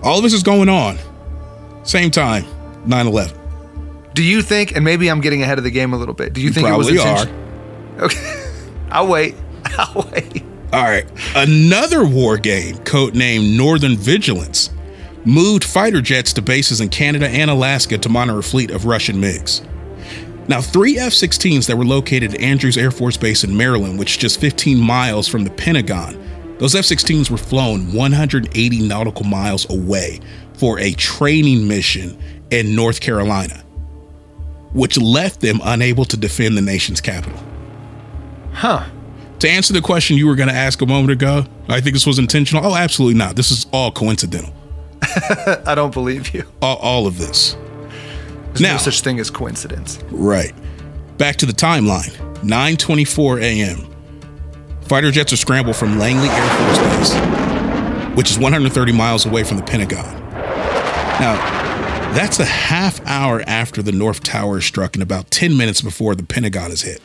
[0.03, 0.97] All of this is going on.
[1.83, 2.45] Same time,
[2.85, 3.35] 9 11.
[4.13, 6.33] Do you think, and maybe I'm getting ahead of the game a little bit.
[6.33, 7.09] Do you think Probably it was are.
[7.27, 7.37] intention-
[7.99, 8.43] Okay.
[8.91, 9.35] I'll wait.
[9.77, 10.43] I'll wait.
[10.73, 11.05] All right.
[11.35, 14.69] Another war game, codenamed Northern Vigilance,
[15.25, 19.17] moved fighter jets to bases in Canada and Alaska to monitor a fleet of Russian
[19.17, 19.67] MiGs.
[20.47, 24.11] Now, three F 16s that were located at Andrews Air Force Base in Maryland, which
[24.11, 26.17] is just 15 miles from the Pentagon,
[26.57, 30.19] those F 16s were flown 180 nautical miles away
[30.53, 32.17] for a training mission
[32.49, 33.63] in North Carolina,
[34.73, 37.39] which left them unable to defend the nation's capital.
[38.53, 38.85] Huh.
[39.39, 42.05] To answer the question you were going to ask a moment ago, I think this
[42.05, 42.63] was intentional.
[42.65, 43.35] Oh, absolutely not.
[43.35, 44.53] This is all coincidental.
[45.65, 46.43] I don't believe you.
[46.61, 47.55] All, all of this.
[48.47, 49.99] There's Now- no such thing as coincidence.
[50.11, 50.53] Right.
[51.17, 52.11] Back to the timeline.
[52.41, 53.87] 9:24 a.m.
[54.87, 56.79] Fighter jets are scrambled from Langley Air Force
[57.13, 60.05] Base, which is 130 miles away from the Pentagon.
[61.19, 61.35] Now,
[62.13, 66.15] that's a half hour after the North Tower is struck and about 10 minutes before
[66.15, 67.01] the Pentagon is hit.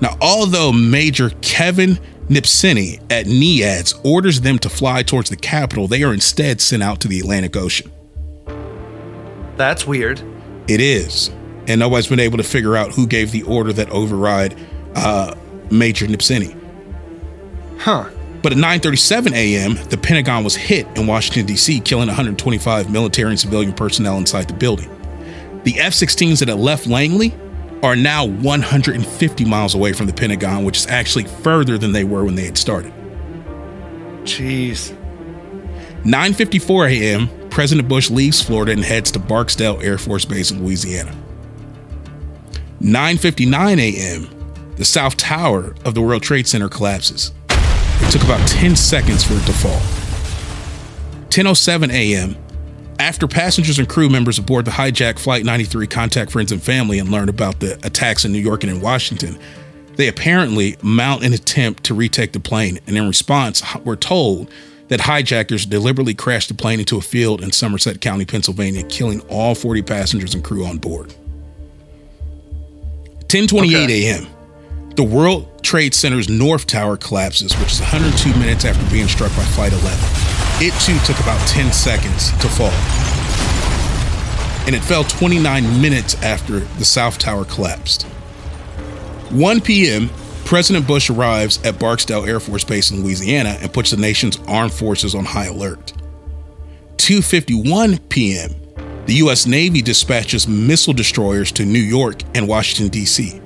[0.00, 6.02] Now, although Major Kevin Nasypany at NEADS orders them to fly towards the capital, they
[6.02, 7.90] are instead sent out to the Atlantic Ocean.
[9.56, 10.22] That's weird.
[10.68, 11.30] It is.
[11.66, 14.56] And nobody's been able to figure out who gave the order that override
[14.94, 15.34] uh,
[15.70, 16.54] Major Nasypany.
[17.78, 18.08] Huh.
[18.42, 23.40] But at 9:37 a.m., the Pentagon was hit in Washington D.C., killing 125 military and
[23.40, 24.88] civilian personnel inside the building.
[25.64, 27.34] The F-16s that had left Langley
[27.82, 32.24] are now 150 miles away from the Pentagon, which is actually further than they were
[32.24, 32.92] when they had started.
[34.22, 34.94] Jeez.
[36.04, 41.14] 9:54 a.m., President Bush leaves Florida and heads to Barksdale Air Force Base in Louisiana.
[42.80, 44.28] 9:59 a.m.,
[44.76, 47.32] the South Tower of the World Trade Center collapses.
[47.50, 49.80] It took about 10 seconds for it to fall.
[51.30, 52.36] 10:07 a.m.,
[52.98, 57.10] after passengers and crew members aboard the hijacked Flight 93 contact friends and family and
[57.10, 59.38] learn about the attacks in New York and in Washington,
[59.96, 62.78] they apparently mount an attempt to retake the plane.
[62.86, 64.50] And in response, we're told
[64.88, 69.54] that hijackers deliberately crashed the plane into a field in Somerset County, Pennsylvania, killing all
[69.54, 71.14] 40 passengers and crew on board.
[73.28, 74.08] 10:28 Okay.
[74.08, 74.26] a.m.
[74.96, 79.44] The World Trade Center's North Tower collapses, which is 102 minutes after being struck by
[79.44, 80.47] Flight 11.
[80.60, 82.72] It too took about 10 seconds to fall.
[84.66, 88.02] And it fell 29 minutes after the South Tower collapsed.
[89.30, 90.10] 1 p.m.,
[90.44, 94.72] President Bush arrives at Barksdale Air Force Base in Louisiana and puts the nation's armed
[94.72, 95.92] forces on high alert.
[96.96, 98.50] 2:51 p.m.,
[99.06, 99.46] the U.S.
[99.46, 103.40] Navy dispatches missile destroyers to New York and Washington D.C.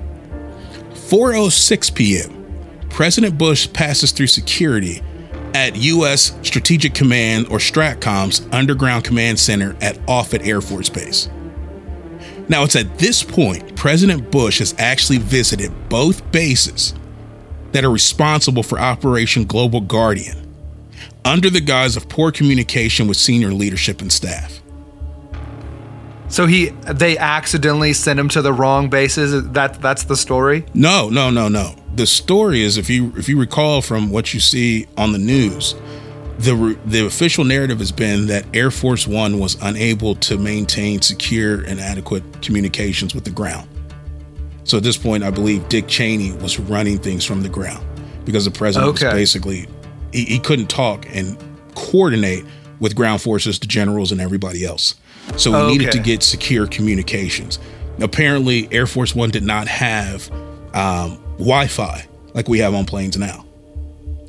[0.93, 5.03] 4:06 p.m., President Bush passes through security
[5.53, 6.37] at U.S.
[6.41, 11.29] Strategic Command or STRATCOM's underground command center at Offutt Air Force Base.
[12.49, 16.93] Now, it's at this point President Bush has actually visited both bases
[17.71, 20.39] that are responsible for Operation Global Guardian
[21.25, 24.62] under the guise of poor communication with senior leadership and staff.
[26.33, 29.51] So he they accidentally sent him to the wrong bases.
[29.51, 30.65] That that's the story.
[30.73, 31.75] No, no, no, no.
[31.95, 35.75] The story is if you if you recall from what you see on the news,
[36.39, 41.61] the the official narrative has been that Air Force 1 was unable to maintain secure
[41.65, 43.69] and adequate communications with the ground.
[44.63, 47.85] So at this point I believe Dick Cheney was running things from the ground
[48.25, 49.05] because the president Okay.
[49.05, 49.67] was basically
[50.11, 51.37] he, he couldn't talk and
[51.75, 52.43] coordinate
[52.79, 54.95] with ground forces, the generals and everybody else.
[55.37, 57.59] So we needed to get secure communications.
[57.99, 60.29] Apparently, Air Force One did not have
[60.73, 63.45] um, Wi Fi like we have on planes now.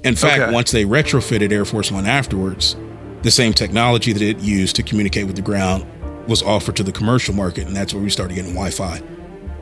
[0.02, 0.52] In fact, Okay.
[0.52, 2.76] once they retrofitted Air Force One afterwards,
[3.22, 5.84] the same technology that it used to communicate with the ground
[6.28, 9.00] was offered to the commercial market, and that's where we started getting Wi Fi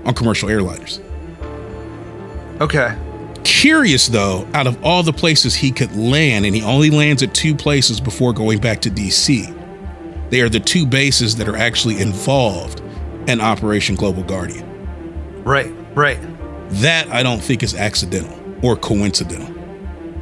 [0.04, 1.00] on commercial airliners.
[2.60, 2.96] Okay.
[3.44, 7.34] Curious though, out of all the places he could land, and he only lands at
[7.34, 9.52] two places before going back to DC,
[10.32, 12.80] they are the two bases that are actually involved
[13.28, 14.66] in Operation Global Guardian.
[15.44, 15.70] Right.
[15.94, 16.18] Right.
[16.80, 19.52] That I don't think is accidental or coincidental.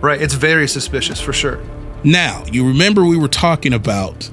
[0.01, 0.21] Right.
[0.21, 1.63] It's very suspicious for sure.
[2.03, 4.29] Now, you remember we were talking about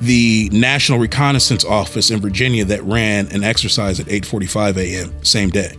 [0.00, 5.12] the National Reconnaissance Office in Virginia that ran an exercise at 8:45 a.m.
[5.22, 5.76] same day.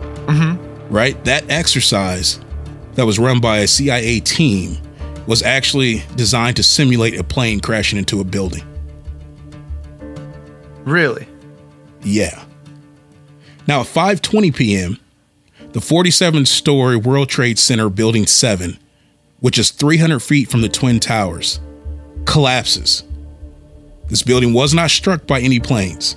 [0.00, 0.92] Mm-hmm.
[0.92, 1.24] Right?
[1.24, 2.40] That exercise
[2.96, 4.76] that was run by a CIA team
[5.26, 8.64] was actually designed to simulate a plane crashing into a building.
[10.84, 11.26] Really.
[12.02, 12.44] Yeah.
[13.66, 14.98] Now at 5:20 p.m.,
[15.72, 18.78] the 47-story World Trade Center Building 7,
[19.40, 21.60] which is 300 feet from the Twin Towers,
[22.26, 23.04] collapses.
[24.08, 26.16] This building was not struck by any planes,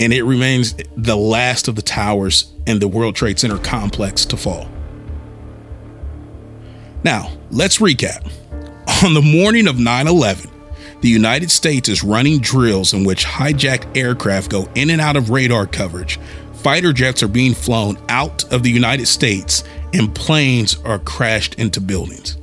[0.00, 4.36] and it remains the last of the towers in the World Trade Center complex to
[4.36, 4.68] fall.
[7.02, 8.26] Now, let's recap.
[9.04, 10.50] On the morning of 9 11,
[11.04, 15.28] the United States is running drills in which hijacked aircraft go in and out of
[15.28, 16.18] radar coverage.
[16.54, 21.78] Fighter jets are being flown out of the United States, and planes are crashed into
[21.78, 22.38] buildings.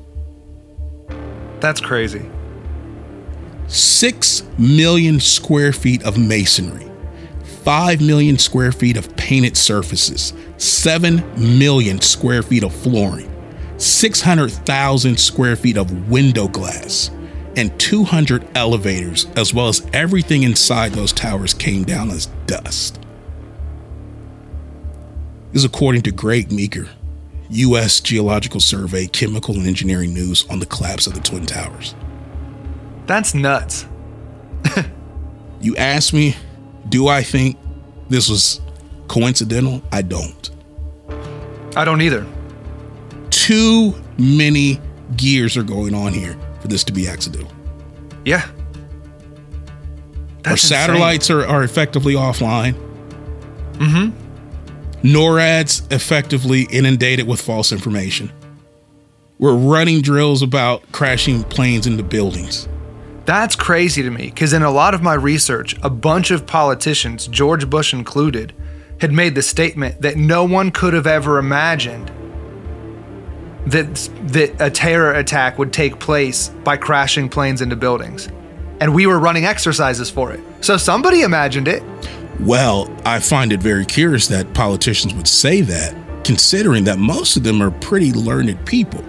[1.60, 2.24] That's crazy.
[3.65, 6.86] 6 million square feet of masonry,
[7.63, 13.32] 5 million square feet of painted surfaces, 7 million square feet of flooring,
[13.78, 17.10] 600,000 square feet of window glass,
[17.56, 23.00] and 200 elevators, as well as everything inside those towers, came down as dust.
[25.52, 26.88] This is according to Greg Meeker,
[27.50, 28.00] U.S.
[28.00, 31.96] Geological Survey Chemical and Engineering News on the collapse of the Twin Towers.
[33.06, 33.86] That's nuts.
[35.62, 36.36] You ask me,
[36.90, 37.56] do I think
[38.10, 38.60] this was
[39.08, 39.84] coincidental?
[39.92, 40.50] I don't.
[41.76, 42.26] I don't either.
[43.30, 44.82] Too many
[45.16, 47.52] gears are going on here for this to be accidental.
[48.26, 48.45] Yeah.
[50.45, 50.78] Our That's insane.
[50.78, 52.74] satellites are, are effectively offline.
[53.74, 54.17] Mm-hmm.
[55.08, 58.32] NORAD's effectively inundated with false information.
[59.39, 62.67] We're running drills about crashing planes into buildings.
[63.26, 67.28] That's crazy to me because in a lot of my research, a bunch of politicians,
[67.28, 68.54] George Bush included,
[69.00, 72.12] had made the statement that no one could have ever imagined
[73.67, 78.28] that that a terror attack would take place by crashing planes into buildings.
[78.80, 80.39] And we were running exercises for it.
[80.62, 81.84] So somebody imagined it.
[82.39, 87.43] Well, I find it very curious that politicians would say that, considering that most of
[87.43, 89.04] them are pretty learned people.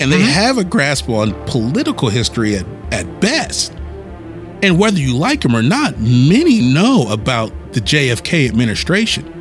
[0.00, 0.32] And they mm-hmm.
[0.32, 3.72] have a grasp on political history at, at best.
[4.62, 9.39] And whether you like them or not, many know about the JFK administration.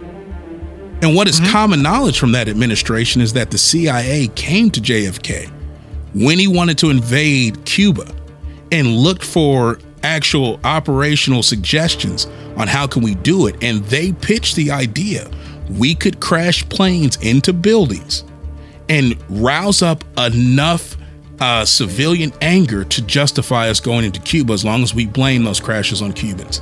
[1.02, 5.50] And what is common knowledge from that administration is that the CIA came to JFK
[6.14, 8.14] when he wanted to invade Cuba
[8.72, 14.56] and looked for actual operational suggestions on how can we do it and they pitched
[14.56, 15.30] the idea
[15.78, 18.24] we could crash planes into buildings
[18.88, 20.98] and rouse up enough
[21.40, 25.60] uh, civilian anger to justify us going into Cuba as long as we blame those
[25.60, 26.62] crashes on Cubans.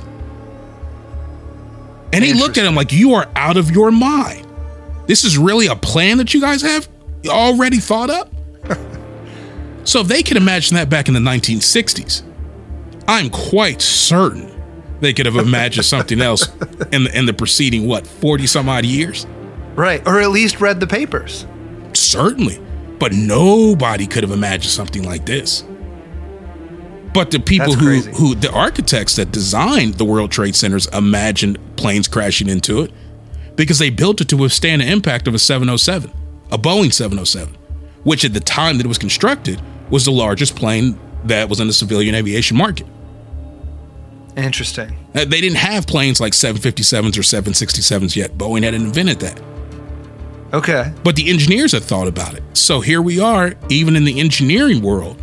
[2.12, 4.46] And he looked at him like, You are out of your mind.
[5.06, 6.88] This is really a plan that you guys have
[7.26, 8.32] already thought up?
[9.84, 12.22] so, if they could imagine that back in the 1960s,
[13.06, 14.48] I'm quite certain
[15.00, 16.48] they could have imagined something else
[16.92, 19.26] in the, in the preceding, what, 40 some odd years?
[19.74, 20.06] Right.
[20.06, 21.46] Or at least read the papers.
[21.94, 22.60] Certainly.
[22.98, 25.64] But nobody could have imagined something like this.
[27.18, 28.12] But the people That's who, crazy.
[28.12, 32.92] who, the architects that designed the World Trade Centers imagined planes crashing into it
[33.56, 36.12] because they built it to withstand the impact of a 707,
[36.52, 37.56] a Boeing 707,
[38.04, 39.60] which at the time that it was constructed
[39.90, 42.86] was the largest plane that was in the civilian aviation market.
[44.36, 44.96] Interesting.
[45.12, 48.38] Uh, They didn't have planes like 757s or 767s yet.
[48.38, 49.42] Boeing hadn't invented that.
[50.52, 50.92] Okay.
[51.02, 52.44] But the engineers had thought about it.
[52.52, 55.20] So here we are, even in the engineering world,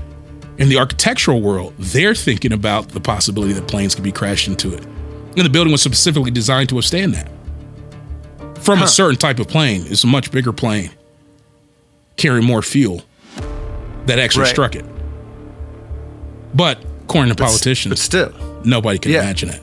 [0.58, 4.74] in the architectural world, they're thinking about the possibility that planes could be crashed into
[4.74, 4.84] it.
[5.38, 7.30] And the building was specifically designed to withstand that.
[8.64, 10.92] From a certain type of plane, it's a much bigger plane,
[12.18, 13.04] carrying more fuel
[14.06, 14.50] that actually Right.
[14.52, 14.86] struck it.
[16.54, 18.32] But according to politicians, But still.
[18.64, 19.22] Nobody can Yeah.
[19.24, 19.62] imagine it.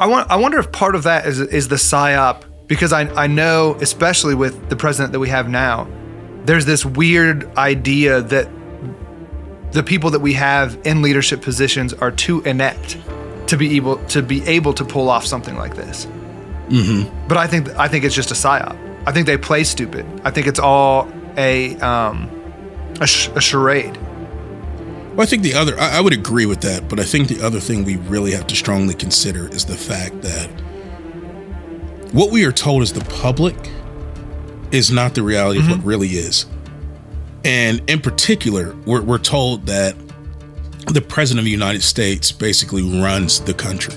[0.00, 0.30] I want.
[0.30, 4.34] I wonder if part of that is is the psyop because I I know especially
[4.34, 5.86] with the president that we have now,
[6.46, 8.48] there's this weird idea that
[9.72, 12.98] the people that we have in leadership positions are too inept
[13.48, 16.06] to be able to be able to pull off something like this.
[16.68, 17.28] Mm-hmm.
[17.28, 18.76] But I think I think it's just a psyop.
[19.06, 20.06] I think they play stupid.
[20.24, 22.30] I think it's all a um,
[23.00, 23.96] a, sh- a charade.
[25.12, 27.44] Well, I think the other, I, I would agree with that, but I think the
[27.44, 30.46] other thing we really have to strongly consider is the fact that
[32.12, 33.56] what we are told as the public
[34.70, 36.46] is not the reality of what really is.
[37.44, 39.96] And in particular, we're, we're told that
[40.86, 43.94] the president of the United States basically runs the country.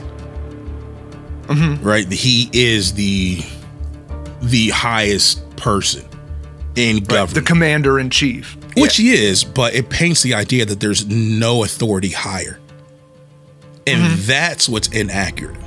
[1.48, 1.84] Mm-hmm.
[1.84, 2.12] Right?
[2.12, 3.44] He is the
[4.42, 6.08] the highest person
[6.76, 8.58] in government The commander in chief.
[8.76, 12.60] which he is, but it paints the idea that there's no authority higher.
[13.88, 14.28] And mm-hmm.
[14.28, 15.58] that's what's inaccurate.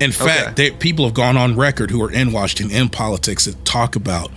[0.00, 3.64] In fact, there, people have gone on record who are in Washington in politics that
[3.64, 4.30] talk about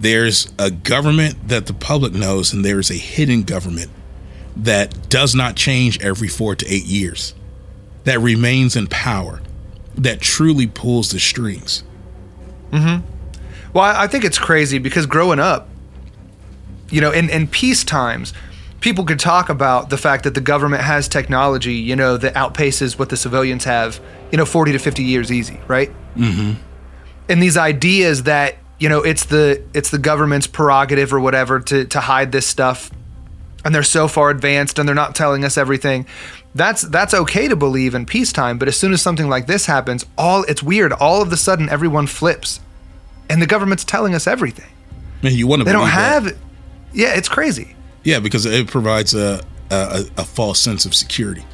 [0.00, 3.90] there's a government that the public knows, and there's a hidden government
[4.56, 7.34] that does not change every four to eight years,
[8.04, 9.40] that remains in power,
[9.94, 11.84] that truly pulls the strings.
[12.70, 13.06] Mm-hmm.
[13.74, 15.68] Well, I I think it's crazy because growing up,
[16.90, 18.32] you know, in, in peace times,
[18.80, 22.98] people could talk about the fact that the government has technology, you know, that outpaces
[22.98, 24.00] what the civilians have,
[24.32, 25.90] you know, 40 to 50 years easy, right?
[26.16, 26.60] Mm-hmm.
[27.28, 31.84] And these ideas that, you know, it's the it's the government's prerogative or whatever to,
[31.84, 32.90] to hide this stuff
[33.64, 36.06] and they're so far advanced and they're not telling us everything.
[36.54, 40.04] That's that's okay to believe in peacetime, but as soon as something like this happens,
[40.18, 40.92] all it's weird.
[40.94, 42.60] All of a sudden everyone flips.
[43.28, 44.68] And the government's telling us everything.
[45.22, 46.22] Man, you want to They don't believe that.
[46.24, 46.38] have
[46.92, 47.76] Yeah, it's crazy.
[48.02, 51.44] Yeah, because it provides a a, a false sense of security.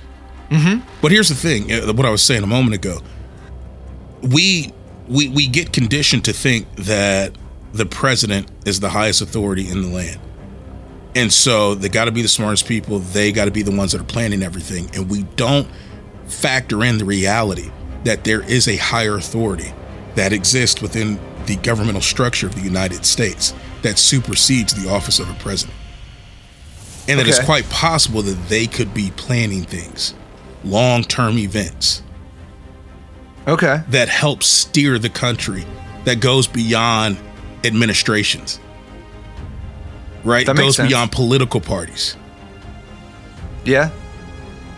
[0.49, 0.87] Mm-hmm.
[1.03, 3.01] But here's the thing: uh, what I was saying a moment ago.
[4.23, 4.73] We
[5.09, 7.33] we we get conditioned to think that
[7.73, 10.21] the president is the highest authority in the land,
[11.15, 12.99] and so they got to be the smartest people.
[12.99, 15.69] They got to be the ones that are planning everything, and we don't
[16.27, 17.71] factor in the reality
[18.05, 19.73] that there is a higher authority
[20.15, 25.31] that exists within the governmental structure of the United States that supersedes the office of
[25.31, 25.77] a president.
[27.09, 30.15] And that it's quite possible that they could be planning things,
[30.65, 32.03] long term events
[33.47, 33.83] Okay.
[33.89, 35.65] that helps steer the country
[36.05, 37.17] that goes beyond
[37.65, 38.59] administrations,
[40.25, 40.47] right?
[40.47, 42.17] That goes beyond political parties.
[43.65, 43.91] Yeah.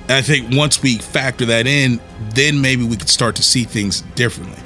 [0.03, 2.01] And I think once we factor that in,
[2.35, 4.63] then maybe we could start to see things differently.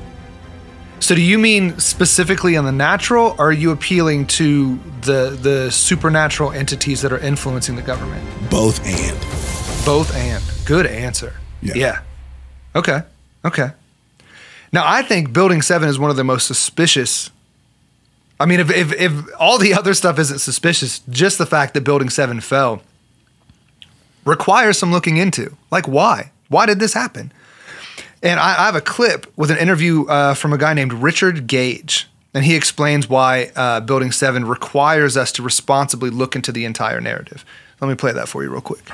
[1.01, 5.71] So do you mean specifically on the natural or are you appealing to the the
[5.73, 8.23] supernatural entities that are influencing the government?
[8.49, 9.85] Both and.
[9.85, 10.43] Both and.
[10.65, 11.35] Good answer.
[11.61, 12.01] yeah, Yeah.
[12.77, 13.03] Okay.
[13.45, 13.73] Okay.
[14.73, 17.31] Now I think Building Seven is one of the most suspicious.
[18.41, 21.83] I mean, if, if if all the other stuff isn't suspicious, just the fact that
[21.83, 22.83] Building Seven fell
[24.25, 25.57] requires some looking into.
[25.71, 26.31] Like, why?
[26.49, 27.33] Why did this happen?
[28.23, 31.47] And I, I have a clip with an interview uh, from a guy named Richard
[31.49, 36.65] Gage, and he explains why uh, Building Seven requires us to responsibly look into the
[36.65, 37.45] entire narrative.
[37.81, 38.89] Let me play that for you real quick.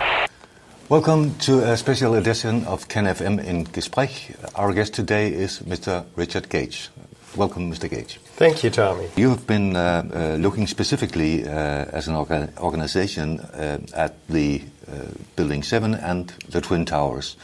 [0.91, 4.35] Welcome to a special edition of Ken FM in Gespräch.
[4.55, 6.07] Our guest today is Mr.
[6.17, 6.89] Richard Gage.
[7.37, 7.91] Welcome, Mr.
[7.91, 8.19] Gage.
[8.37, 9.07] Thank you, Tommy.
[9.15, 11.51] You have been uh, uh, looking specifically uh,
[11.93, 17.37] as an orga- organization uh, at the uh, Building 7 and the Twin Towers.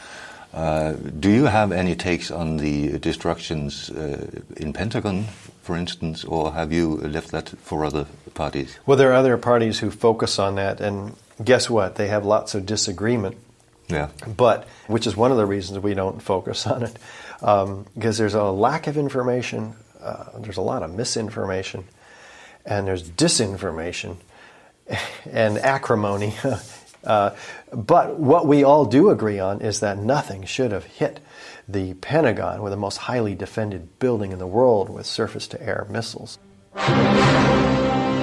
[0.51, 4.25] Uh, do you have any takes on the destructions uh,
[4.57, 5.25] in Pentagon,
[5.61, 8.79] for instance, or have you left that for other parties?
[8.87, 11.95] Well, there are other parties who focus on that, and guess what?
[11.95, 13.37] They have lots of disagreement.
[13.87, 14.09] Yeah.
[14.25, 16.97] But which is one of the reasons we don't focus on it,
[17.41, 19.75] um, because there's a lack of information.
[20.01, 21.85] Uh, there's a lot of misinformation,
[22.65, 24.17] and there's disinformation,
[25.31, 26.35] and acrimony.
[27.03, 27.31] uh,
[27.71, 31.19] but what we all do agree on is that nothing should have hit
[31.67, 36.37] the Pentagon, with the most highly defended building in the world with surface-to-air missiles.
[36.75, 38.14] Could you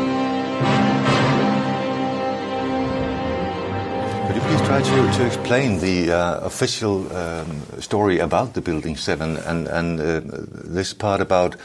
[4.43, 9.69] please try to, to explain the uh, official um, story about the Building 7 and,
[9.69, 10.21] and uh,
[10.65, 11.57] this part about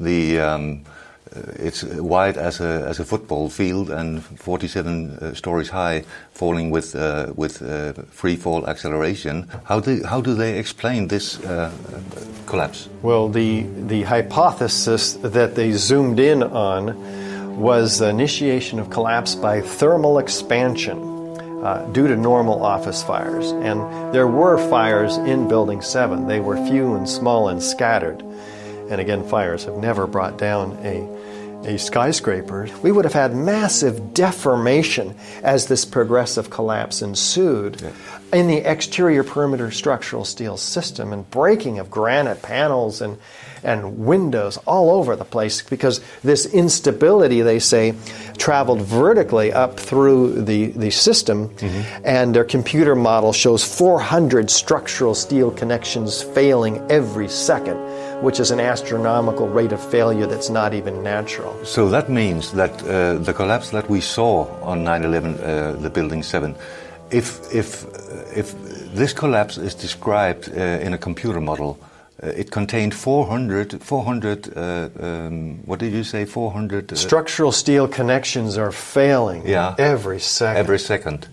[0.00, 0.40] the.
[0.40, 0.84] Um,
[1.34, 6.70] uh, it's wide as a, as a football field and 47 uh, stories high, falling
[6.70, 9.48] with, uh, with uh, free fall acceleration.
[9.64, 11.38] How do, how do they explain this
[12.46, 12.88] collapse?
[13.00, 19.62] Well, the, the hypothesis that they zoomed in on was the initiation of collapse by
[19.62, 21.11] thermal expansion.
[21.62, 23.50] Uh, due to normal office fires.
[23.52, 26.26] And there were fires in Building 7.
[26.26, 28.20] They were few and small and scattered.
[28.90, 31.06] And again, fires have never brought down a,
[31.66, 32.68] a skyscraper.
[32.82, 37.80] We would have had massive deformation as this progressive collapse ensued
[38.32, 43.18] in the exterior perimeter structural steel system and breaking of granite panels and,
[43.62, 47.94] and windows all over the place because this instability, they say,
[48.38, 51.50] traveled vertically up through the, the system,
[52.04, 57.76] and their computer model shows 400 structural steel connections failing every second,
[58.22, 61.52] which is an astronomical rate of failure that's not even natural.
[61.64, 66.22] So that means that uh, the collapse that we saw on 9/11, uh, the building
[66.22, 66.54] 7,
[67.10, 67.84] if if
[68.34, 68.54] if
[68.94, 71.78] this collapse is described uh, in a computer model,
[72.22, 78.56] it contained 400 400 uh, um, what did you say 400 uh, Structural steel connections
[78.58, 79.74] are failing Yeah.
[79.78, 81.26] every second every second.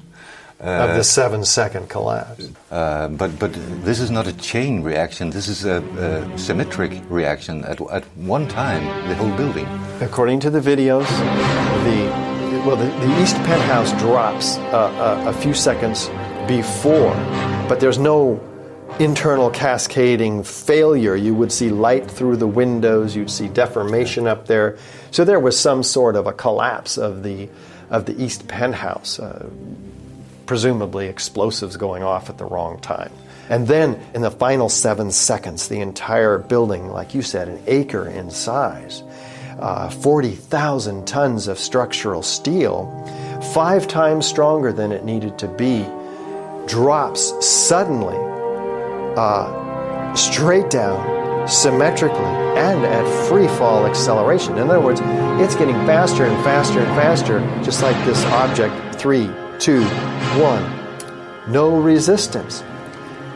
[0.59, 2.49] of the seven second collapse.
[2.69, 3.51] Uh, but but
[3.85, 5.29] this is not a chain reaction.
[5.29, 7.63] This is a, a symmetric reaction.
[7.63, 9.67] At at one time, the whole building.
[10.01, 11.07] According to the videos,
[11.85, 11.99] the
[12.65, 16.09] well, the, the east penthouse drops uh, a few seconds
[16.47, 17.13] before,
[17.69, 18.39] but there's no
[18.99, 21.15] internal cascading failure.
[21.15, 23.15] You would see light through the windows.
[23.15, 24.77] You'd see deformation up there.
[25.11, 27.49] So there was some sort of a collapse of the
[27.89, 29.19] of the east penthouse.
[29.19, 29.49] Uh,
[30.49, 33.11] presumably explosives going off at the wrong time.
[33.49, 38.09] And then in the final seven seconds, the entire building, like you said, an acre
[38.09, 39.03] in size,
[39.59, 42.87] uh, 40,000 tons of structural steel,
[43.53, 45.85] five times stronger than it needed to be,
[46.65, 48.17] drops suddenly
[49.19, 52.23] uh, straight down, symmetrically,
[52.57, 54.57] and at free fall acceleration.
[54.57, 55.01] In other words,
[55.41, 59.83] it's getting faster and faster and faster, just like this object three, two,
[60.39, 60.63] one.
[61.51, 62.63] No resistance.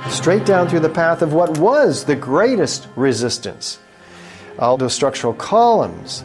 [0.10, 3.80] Straight down through the path of what was the greatest resistance
[4.60, 6.24] all those structural columns.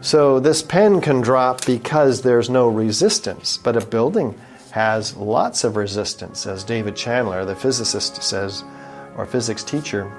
[0.00, 4.38] So this pen can drop because there's no resistance, but a building
[4.70, 8.64] has lots of resistance, as David Chandler, the physicist, says,
[9.16, 10.10] or physics teacher,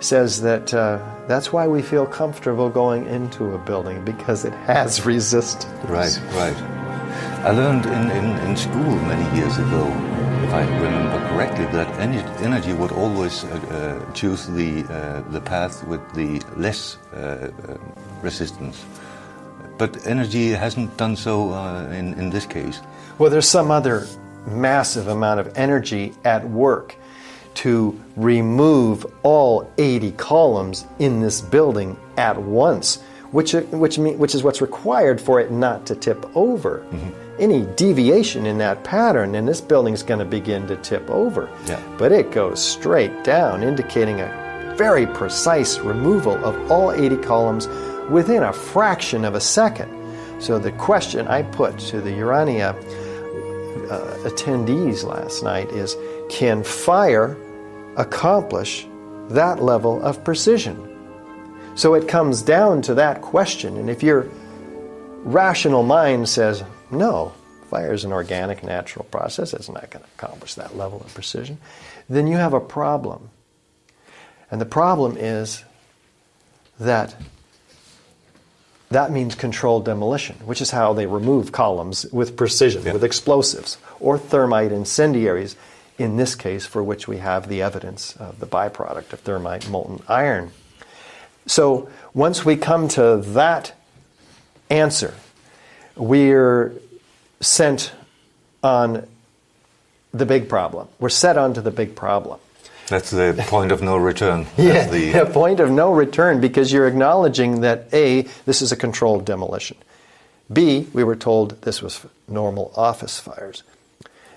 [0.00, 5.04] says that uh, that's why we feel comfortable going into a building because it has
[5.14, 5.66] resistance.
[5.84, 6.74] Right, right.
[7.44, 9.86] I learned in, in, in school many years ago,
[10.44, 15.40] if I remember correctly, that ener- energy would always uh, uh, choose the, uh, the
[15.40, 17.76] path with the less uh, uh,
[18.22, 18.84] resistance.
[19.78, 22.80] But energy hasn't done so uh, in, in this case.
[23.18, 24.06] Well, there's some other
[24.46, 26.96] massive amount of energy at work
[27.54, 34.42] to remove all 80 columns in this building at once, which, which, mean, which is
[34.42, 36.84] what's required for it not to tip over.
[37.38, 41.50] Any deviation in that pattern, and this building's going to begin to tip over.
[41.66, 41.82] Yeah.
[41.98, 47.66] But it goes straight down, indicating a very precise removal of all 80 columns
[48.08, 49.90] within a fraction of a second.
[50.40, 52.70] So the question I put to the Urania
[53.90, 55.96] uh, attendees last night is
[56.28, 57.36] can fire
[57.96, 58.86] accomplish
[59.30, 60.90] that level of precision?
[61.74, 63.76] So it comes down to that question.
[63.76, 64.28] And if your
[65.24, 67.32] rational mind says, no,
[67.68, 71.58] fire is an organic, natural process, it's not going to accomplish that level of precision,
[72.08, 73.30] then you have a problem.
[74.50, 75.64] And the problem is
[76.78, 77.16] that
[78.90, 84.18] that means controlled demolition, which is how they remove columns with precision, with explosives, or
[84.18, 85.56] thermite incendiaries,
[85.98, 90.02] in this case, for which we have the evidence of the byproduct of thermite molten
[90.08, 90.50] iron.
[91.46, 93.74] So once we come to that
[94.70, 95.14] answer,
[95.96, 96.72] we're
[97.40, 97.92] sent
[98.62, 99.06] on
[100.12, 100.88] the big problem.
[100.98, 102.40] We're set onto the big problem.
[102.88, 104.46] That's the point of no return.
[104.56, 108.76] Yeah, the, a point of no return because you're acknowledging that A, this is a
[108.76, 109.76] controlled demolition.
[110.52, 113.62] B, we were told this was normal office fires.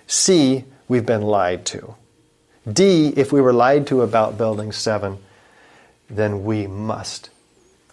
[0.08, 1.96] C, we've been lied to.
[2.72, 5.18] D, if we were lied to about Building 7,
[6.10, 7.30] then we must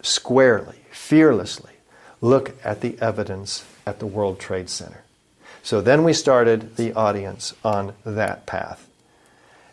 [0.01, 1.73] squarely, fearlessly
[2.21, 5.03] look at the evidence at the World Trade Center.
[5.63, 8.87] So then we started the audience on that path.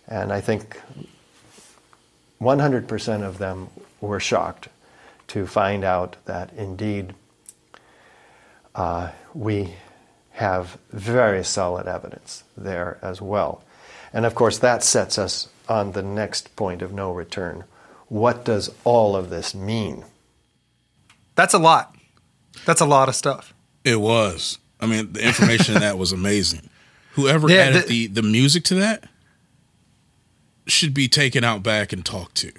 [0.09, 0.81] And I think
[2.41, 3.69] 100% of them
[4.01, 4.69] were shocked
[5.29, 7.15] to find out that indeed
[8.75, 9.75] uh, we
[10.43, 13.63] have very solid evidence there as well.
[14.13, 17.65] And of course, that sets us on the next point of no return.
[18.09, 20.05] What does all of this mean?
[21.37, 21.95] That's a lot.
[22.67, 23.55] That's a lot of stuff.
[23.85, 24.59] It was.
[24.81, 26.69] I mean, the information in that was amazing.
[27.13, 29.05] Whoever Yeah, added the- the, the music to that
[30.67, 32.53] should be taken out back and talked to.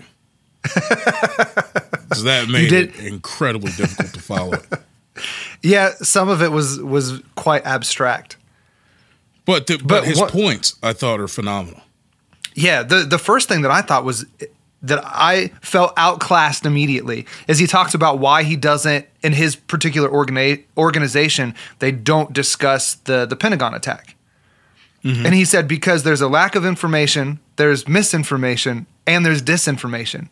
[0.64, 4.62] 'Cause that made it incredibly difficult to follow.
[5.64, 8.38] Yeah, some of it was was quite abstract.
[9.45, 11.82] But the, but, But his what- points I thought are phenomenal.
[12.53, 14.26] Yeah, the the first thing that I thought was
[14.84, 20.09] that I felt outclassed immediately is he talks about why he doesn't in his particular
[20.09, 24.16] organi- organization they don't discuss the the Pentagon attack.
[25.03, 25.26] Mm-hmm.
[25.26, 30.30] And he said because there's a lack of information, there's misinformation, and there's disinformation.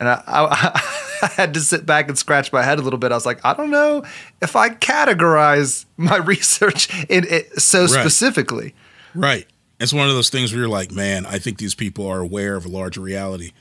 [0.00, 0.80] And I, I,
[1.28, 3.12] I had to sit back and scratch my head a little bit.
[3.12, 4.04] I was like, I don't know
[4.42, 8.74] if I categorize my research in it so specifically.
[9.14, 9.46] Right.
[9.80, 12.56] It's one of those things where you're like, man, I think these people are aware
[12.56, 13.52] of a larger reality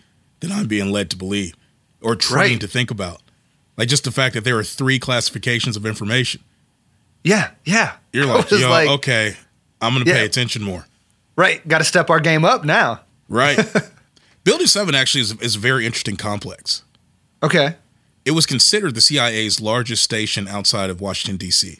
[0.41, 1.55] than I'm being led to believe
[2.01, 2.61] or trained Right.
[2.61, 3.21] to think about.
[3.77, 6.43] Like just the fact that there are three classifications of information.
[7.23, 7.93] Yeah, yeah.
[8.11, 9.35] You're like, yo, like, okay,
[9.81, 10.17] I'm going to Yeah.
[10.17, 10.85] pay attention more.
[11.35, 13.01] Right, got to step our game up now.
[13.27, 13.57] Right.
[14.43, 16.83] Building 7 actually is, is a very interesting complex.
[17.43, 17.75] Okay.
[18.25, 21.79] It was considered the CIA's largest station outside of Washington, D.C.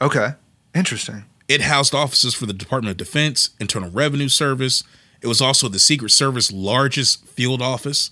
[0.00, 0.34] Okay.
[0.74, 1.24] Interesting.
[1.48, 4.84] It housed offices for the Department of Defense, Internal Revenue Service.
[5.22, 8.10] It was also the Secret Service largest field office.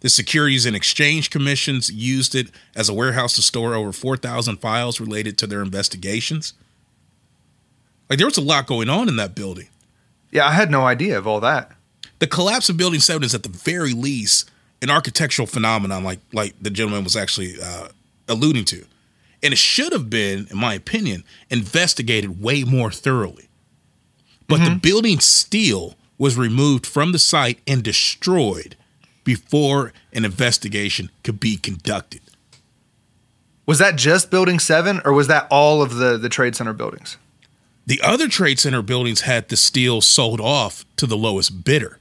[0.00, 5.00] The Securities and Exchange Commissions used it as a warehouse to store over 4,000 files
[5.00, 6.52] related to their investigations.
[8.10, 9.68] Like there was a lot going on in that building.
[10.30, 11.72] Yeah, I had no idea of all that.
[12.18, 14.50] The collapse of Building 7 is at the very least
[14.82, 17.88] an architectural phenomenon like like the gentleman was actually uh,
[18.28, 18.84] alluding to.
[19.42, 23.48] And it should have been, in my opinion, investigated way more thoroughly.
[24.46, 28.76] But the building steel was removed from the site and destroyed
[29.24, 32.20] before an investigation could be conducted.
[33.66, 37.16] Was that just Building 7 or was that all of the the Trade Center buildings?
[37.86, 41.98] The other trade center buildings had the steel sold off to the lowest bidder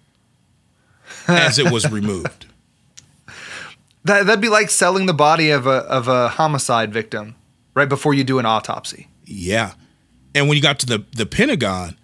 [1.27, 2.45] as it was removed.
[4.03, 7.35] That that'd be like selling the body of a of a homicide victim
[7.73, 9.07] right before you do an autopsy.
[9.25, 9.73] Yeah.
[10.33, 11.97] And when you got to the, the Pentagon,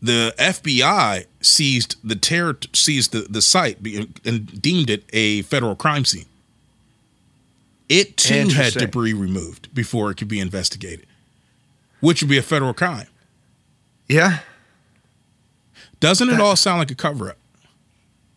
[0.00, 3.78] the FBI seized the terror seized the, the site
[4.24, 6.26] and deemed it a federal crime scene.
[7.88, 11.06] It too had debris removed before it could be investigated,
[12.00, 13.08] which would be a federal crime.
[14.08, 14.38] Yeah.
[15.98, 17.36] Doesn't it all sound like a cover up?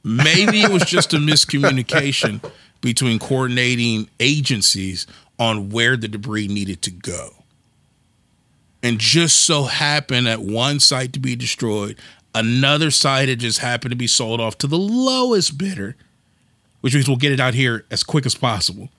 [0.03, 2.43] Maybe it was just a miscommunication
[2.83, 5.07] between coordinating agencies
[5.39, 7.29] on where the debris needed to go.
[8.83, 11.97] And just so happened at one site to be destroyed,
[12.35, 15.95] another site had just happened to be sold off to the lowest bidder,
[16.81, 18.89] which means we'll get it out here as quick as possible.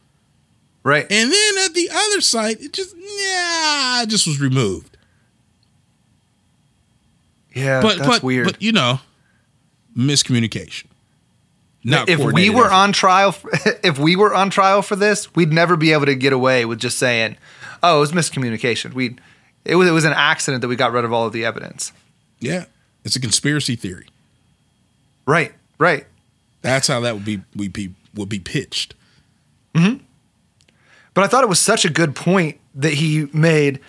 [0.82, 1.07] Right.
[1.11, 4.97] And then at the other site, it just yeah, it just was removed.
[7.55, 8.47] yeah, but that's but weird.
[8.47, 9.01] but you know,
[9.97, 10.87] miscommunication.
[11.85, 12.74] Not if we were effort.
[12.74, 13.51] on trial for,
[13.82, 16.78] if we were on trial for this, we'd never be able to get away with
[16.80, 17.37] just saying,
[17.82, 19.16] "Oh, it was miscommunication." We
[19.64, 21.93] it was it was an accident that we got rid of all of the evidence.
[22.41, 22.64] yeah,
[23.05, 24.07] it's a conspiracy theory.
[25.26, 25.53] Right.
[25.78, 26.07] Right.
[26.62, 28.95] That's how that would be would be would be pitched.
[29.74, 29.97] Hmm.
[31.12, 33.80] But I thought it was such a good point that he made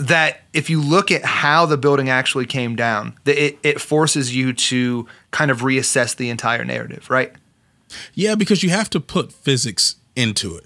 [0.00, 4.34] that if you look at how the building actually came down, that it, it forces
[4.34, 7.32] you to kind of reassess the entire narrative, right?
[8.14, 10.64] Yeah, because you have to put physics into it.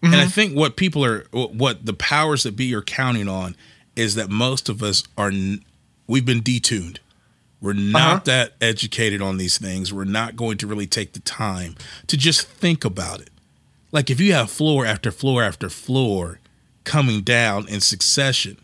[0.00, 3.56] And I think what people are, what the powers that be are counting on
[3.96, 5.32] is that most of us are,
[6.06, 6.98] we've been detuned.
[7.60, 8.20] We're not Uh-huh.
[8.26, 9.92] that educated on these things.
[9.92, 11.74] We're not going to really take the time
[12.06, 13.30] to just think about it.
[13.90, 16.38] Like if you have floor after floor after floor
[16.88, 18.56] coming down in succession,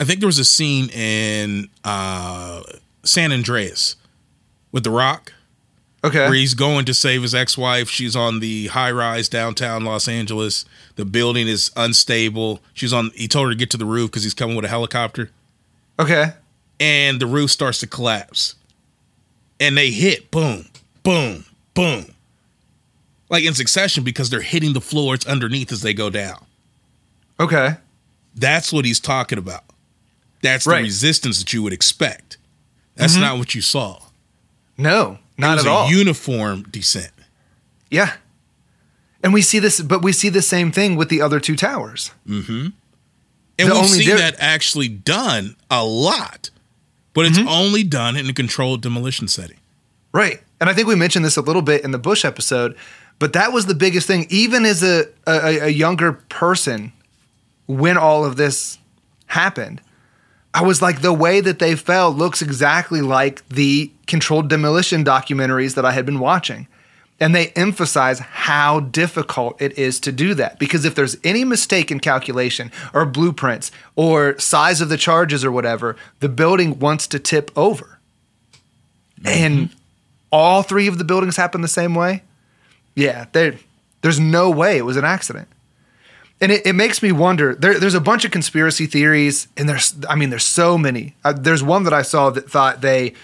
[0.00, 2.62] I think there was a scene in uh,
[3.04, 3.96] San Andreas
[4.72, 5.32] with The Rock
[6.02, 6.20] Okay.
[6.20, 7.90] where he's going to save his ex-wife.
[7.90, 10.64] She's on the high rise downtown Los Angeles.
[10.96, 12.60] The building is unstable.
[12.72, 13.10] She's on.
[13.14, 15.30] He told her to get to the roof because he's coming with a helicopter,
[15.98, 16.32] Okay.
[16.80, 18.54] and the roof starts to collapse.
[19.60, 20.68] And they hit, boom,
[21.02, 21.44] boom,
[21.74, 22.06] boom,
[23.28, 26.46] like in succession because they're hitting the floors underneath as they go down.
[27.40, 27.76] Okay.
[28.36, 29.64] That's what he's talking about.
[30.42, 32.36] That's the resistance that you would expect.
[32.96, 34.00] That's not what you saw.
[34.78, 35.90] No, not at a all.
[35.90, 37.12] uniform descent.
[37.90, 38.14] yeah.
[39.22, 42.10] And we see this, but we see the same thing with the other two towers.
[42.26, 42.68] Mm-hmm.
[43.58, 46.48] And The we've seen di- that actually done a lot,
[47.12, 49.58] but it's only done in a controlled demolition setting.
[50.14, 50.40] Right.
[50.58, 52.74] And I think we mentioned this a little bit in the Bush episode,
[53.18, 54.26] but that was the biggest thing.
[54.30, 56.92] Even as a, a, a younger person
[57.70, 58.78] when all of this
[59.26, 59.80] happened,
[60.52, 65.74] I was like, the way that they fell looks exactly like the controlled demolition documentaries
[65.74, 66.66] that I had been watching.
[67.20, 70.58] And they emphasize how difficult it is to do that.
[70.58, 75.52] Because if there's any mistake in calculation or blueprints or size of the charges or
[75.52, 77.98] whatever, the building wants to tip over.
[79.24, 79.78] And mm-hmm.
[80.32, 82.22] all three of the buildings happen the same way.
[82.96, 85.46] Yeah, there's no way it was an accident.
[86.40, 87.54] And it, it makes me wonder.
[87.54, 91.14] There, there's a bunch of conspiracy theories, and there's, I mean, there's so many.
[91.22, 93.14] Uh, there's one that I saw that thought they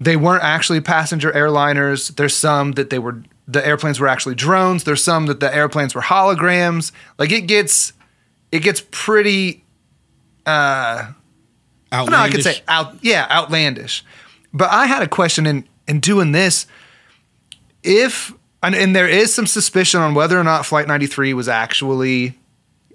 [0.00, 2.14] they weren't actually passenger airliners.
[2.14, 4.84] There's some that they were the airplanes were actually drones.
[4.84, 6.92] There's some that the airplanes were holograms.
[7.18, 7.92] Like it gets
[8.52, 9.64] it gets pretty
[10.46, 11.10] uh
[11.92, 14.04] I don't know, I could say out yeah, outlandish.
[14.52, 16.66] But I had a question in in doing this
[17.82, 18.32] if
[18.62, 22.34] and, and there is some suspicion on whether or not flight 93 was actually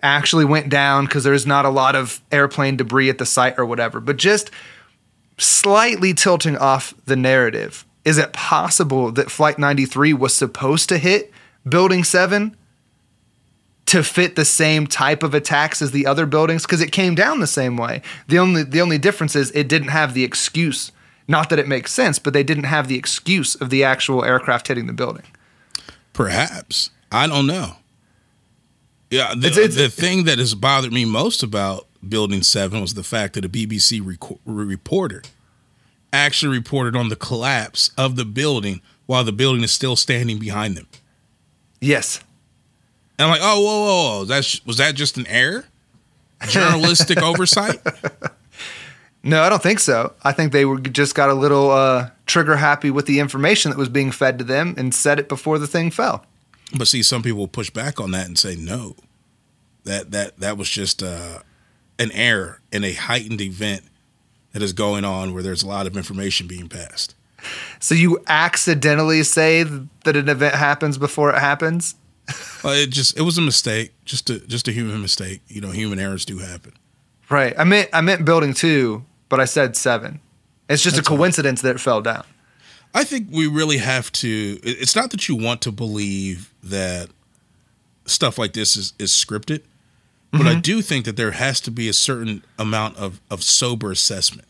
[0.01, 3.65] actually went down because there's not a lot of airplane debris at the site or
[3.65, 3.99] whatever.
[3.99, 4.51] But just
[5.37, 11.31] slightly tilting off the narrative, is it possible that Flight 93 was supposed to hit
[11.67, 12.55] Building 7
[13.87, 16.63] to fit the same type of attacks as the other buildings?
[16.63, 18.01] Because it came down the same way.
[18.27, 20.91] The only, the only difference is it didn't have the excuse.
[21.27, 24.67] Not that it makes sense, but they didn't have the excuse of the actual aircraft
[24.69, 25.25] hitting the building.
[26.13, 26.89] Perhaps.
[27.11, 27.75] I don't know.
[29.09, 32.93] Yeah, the, it's, it's, the thing that has bothered me most about Building 7 was
[32.93, 35.23] the fact that a BBC rec- reporter
[36.13, 40.77] actually reported on the collapse of the building while the building is still standing behind
[40.77, 40.87] them.
[41.81, 42.21] Yes.
[43.17, 44.25] And I'm like, oh, whoa, whoa, whoa.
[44.25, 45.65] That's, was that just an error?
[46.47, 47.79] Journalistic oversight?
[49.23, 50.13] No, I don't think so.
[50.23, 53.77] I think they were just got a little uh, trigger happy with the information that
[53.77, 56.25] was being fed to them and said it before the thing fell.
[56.77, 58.95] But see, some people push back on that and say no,
[59.85, 61.39] that that that was just uh,
[61.97, 63.83] an error in a heightened event
[64.53, 67.15] that is going on where there's a lot of information being passed.
[67.79, 71.95] So you accidentally say that an event happens before it happens?
[72.63, 75.41] well, it just it was a mistake, just a just a human mistake.
[75.47, 76.73] You know, human errors do happen.
[77.29, 77.53] Right.
[77.57, 80.19] I meant I meant building two, but I said seven.
[80.67, 82.23] It's just That's a coincidence that it fell down.
[82.93, 84.59] I think we really have to.
[84.63, 87.09] It's not that you want to believe that
[88.05, 89.61] stuff like this is, is scripted,
[90.31, 90.47] but mm-hmm.
[90.47, 94.47] I do think that there has to be a certain amount of, of sober assessment.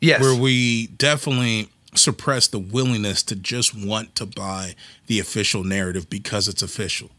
[0.00, 0.20] Yes.
[0.20, 4.74] Where we definitely suppress the willingness to just want to buy
[5.06, 7.10] the official narrative because it's official,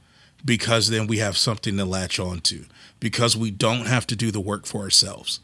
[0.45, 2.65] because then we have something to latch on to,
[2.99, 5.39] because we don't have to do the work for ourselves.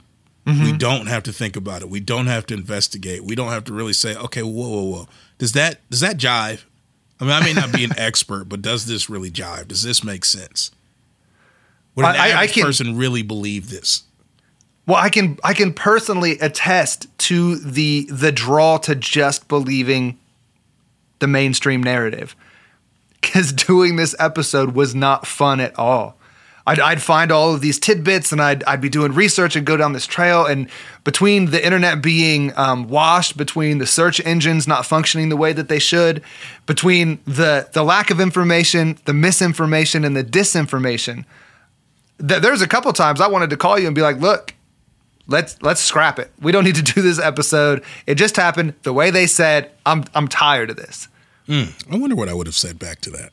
[0.46, 0.64] Mm-hmm.
[0.64, 1.90] We don't have to think about it.
[1.90, 3.24] We don't have to investigate.
[3.24, 5.08] We don't have to really say, okay, whoa, whoa, whoa.
[5.38, 6.64] Does that does that jive?
[7.20, 9.70] I mean, I may not be an expert, but does this really jive?
[9.70, 10.72] Does this make sense?
[11.96, 14.04] Would an I, average I can, person really believe this?
[14.86, 20.20] Well, I can I can personally attest to the the draw to just believing
[21.20, 22.36] the mainstream narrative.
[23.20, 26.18] Because doing this episode was not fun at all.
[26.68, 29.78] I'd, I'd find all of these tidbits and I'd, I'd be doing research and go
[29.78, 30.46] down this trail.
[30.46, 30.68] And
[31.04, 35.70] between the internet being um, washed, between the search engines not functioning the way that
[35.70, 36.24] they should,
[36.66, 41.26] between the, the lack of information, the misinformation, and the disinformation,
[42.20, 44.56] th- there's a couple times I wanted to call you and be like, look,
[45.28, 46.32] let's let's scrap it.
[46.42, 47.84] We don't need to do this episode.
[48.08, 49.72] It just happened the way they said.
[49.86, 51.08] I'm I'm tired of this.
[51.48, 53.32] Mm, I wonder what I would have said back to that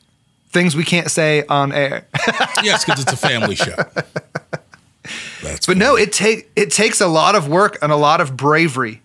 [0.53, 2.07] things we can't say on air.
[2.63, 3.75] yes, because it's a family show.
[5.43, 5.79] That's but funny.
[5.79, 9.01] no, it take it takes a lot of work and a lot of bravery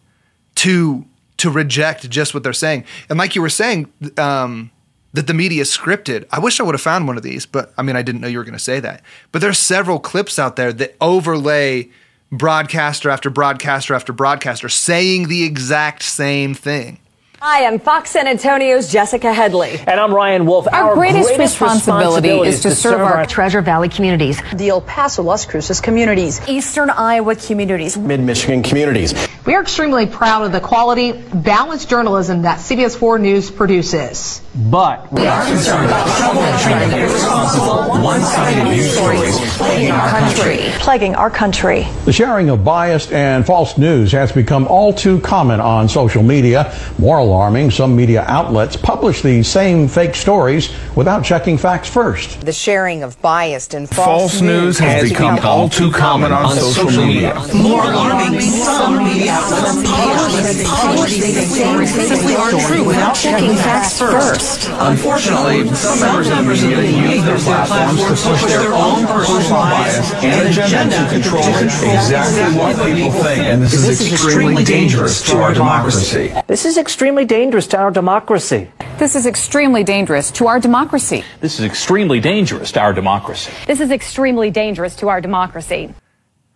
[0.57, 1.05] to
[1.39, 2.85] to reject just what they're saying.
[3.09, 4.71] And like you were saying, um,
[5.13, 6.27] that the media scripted.
[6.31, 8.29] I wish I would have found one of these, but I mean, I didn't know
[8.29, 9.03] you were going to say that.
[9.33, 11.89] But there's several clips out there that overlay
[12.31, 16.99] broadcaster after broadcaster after broadcaster saying the exact same thing.
[17.41, 19.79] Hi, I'm Fox San Antonio's Jessica Headley.
[19.87, 20.67] And I'm Ryan Wolf.
[20.67, 23.89] Our, our greatest, greatest responsibility, responsibility, is to, to serve, serve our, our Treasure Valley
[23.89, 29.15] communities, the El Paso Las Cruces communities, Eastern Iowa communities, Mid Michigan communities.
[29.47, 34.43] We are extremely proud of the quality, balanced journalism that CBS 4 News produces.
[34.57, 40.57] But we are concerned about troubling irresponsible, one-sided news stories plaguing our country.
[40.81, 41.87] Plaguing our country.
[42.05, 46.77] The sharing of biased and false news has become all too common on social media.
[46.99, 47.71] More alarming.
[47.71, 52.41] Some media outlets publish these same fake stories without checking facts first.
[52.41, 57.05] The sharing of biased and false, False news has become all too common on social
[57.05, 57.35] media.
[57.55, 64.71] More alarming, some media outlets publish these stories simply aren't true without checking facts first.
[64.81, 70.13] Unfortunately, some members of the media use their platforms to push their own personal bias
[70.25, 73.45] and agenda to control exactly what people think.
[73.45, 76.33] And this, is extremely dangerous to our democracy.
[76.47, 78.71] This is extremely dangerous to our democracy.
[78.99, 81.25] This is extremely dangerous to our democracy.
[81.41, 83.53] This is extremely dangerous to our democracy.
[83.67, 85.95] This is extremely dangerous to our democracy.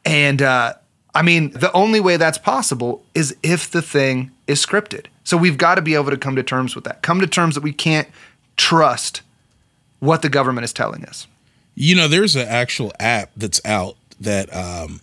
[0.05, 0.75] And uh,
[1.15, 5.07] I mean, the only way that's possible is if the thing is scripted.
[5.25, 7.03] So we've got to be able to come to terms with that.
[7.03, 8.09] Come to terms that we can't
[8.57, 9.23] trust
[10.01, 11.27] what the government is telling us.
[11.75, 15.01] You know, there's an actual app that's out that um,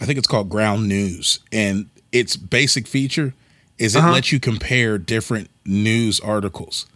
[0.00, 3.34] I think it's called Ground News, and its basic feature
[3.78, 4.12] is it Uh-huh.
[4.12, 6.86] lets you compare different news articles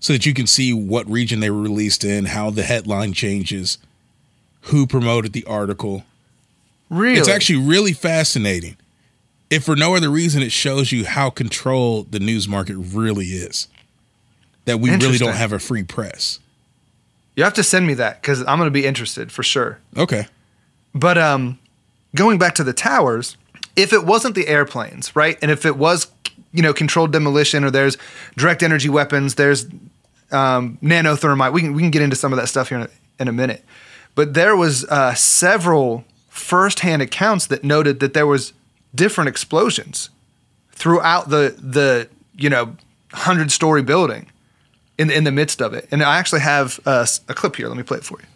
[0.00, 3.78] so that you can see what region they were released in, how the headline changes,
[4.62, 6.04] who promoted the article.
[6.90, 7.18] Really?
[7.18, 8.76] It's actually really fascinating.
[9.50, 13.68] If for no other reason, it shows you how controlled the news market really is.
[14.64, 16.38] That we really don't have a free press.
[17.36, 19.78] You have to send me that because I'm going to be interested for sure.
[19.96, 20.26] Okay.
[20.94, 21.58] But um,
[22.14, 23.36] going back to the towers,
[23.76, 26.08] if it wasn't the airplanes, right, and if it was,
[26.52, 27.96] you know, controlled demolition or there's
[28.36, 29.66] direct energy weapons, there's
[30.30, 31.52] um, nanothermite.
[31.52, 33.32] We can we can get into some of that stuff here in a, in a
[33.32, 33.64] minute.
[34.14, 38.52] But there was uh, several firsthand accounts that noted that there was
[38.94, 40.10] different explosions
[40.70, 42.76] throughout the the you know
[43.12, 44.30] hundred story building
[44.98, 45.88] in in the midst of it.
[45.90, 47.68] And I actually have a, s- a clip here.
[47.68, 48.26] Let me play it for you.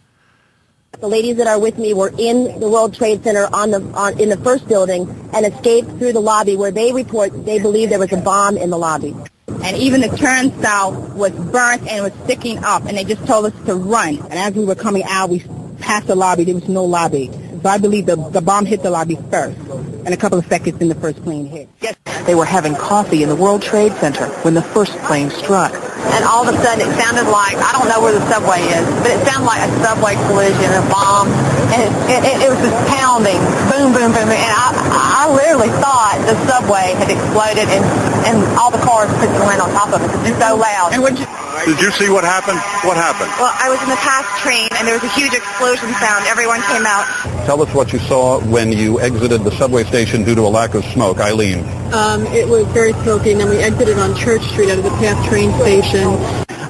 [0.99, 4.19] The ladies that are with me were in the World Trade Center on the on,
[4.19, 7.99] in the first building and escaped through the lobby where they report they believe there
[7.99, 9.15] was a bomb in the lobby.
[9.63, 13.67] and even the turnstile was burnt and was sticking up, and they just told us
[13.67, 14.19] to run.
[14.31, 15.41] And as we were coming out, we
[15.81, 16.45] passed the lobby.
[16.45, 17.31] There was no lobby.
[17.63, 19.59] So I believe the, the bomb hit the lobby first,
[20.05, 21.69] and a couple of seconds in the first plane hit.
[21.81, 21.97] Yes.
[22.27, 25.73] They were having coffee in the World Trade Center when the first plane struck.
[25.73, 28.87] And all of a sudden, it sounded like, I don't know where the subway is,
[29.03, 31.29] but it sounded like a subway collision, a bomb,
[31.75, 33.39] and it, it, it was just pounding,
[33.71, 34.39] boom, boom, boom, boom.
[34.39, 37.83] and I, I literally thought the subway had exploded and,
[38.27, 40.11] and all the cars put the land on top of it.
[40.15, 40.95] It was so loud.
[40.95, 41.19] And when
[41.65, 42.59] Did you see what happened?
[42.87, 43.31] What happened?
[43.41, 46.27] Well, I was in the PATH train, and there was a huge explosion sound.
[46.27, 47.07] Everyone came out.
[47.47, 50.75] Tell us what you saw when you exited the subway station due to a lack
[50.75, 51.19] of smoke.
[51.19, 51.61] Eileen.
[51.93, 54.91] Um, it was very smoky, and then we exited on Church Street out of the
[54.91, 56.07] PATH train station.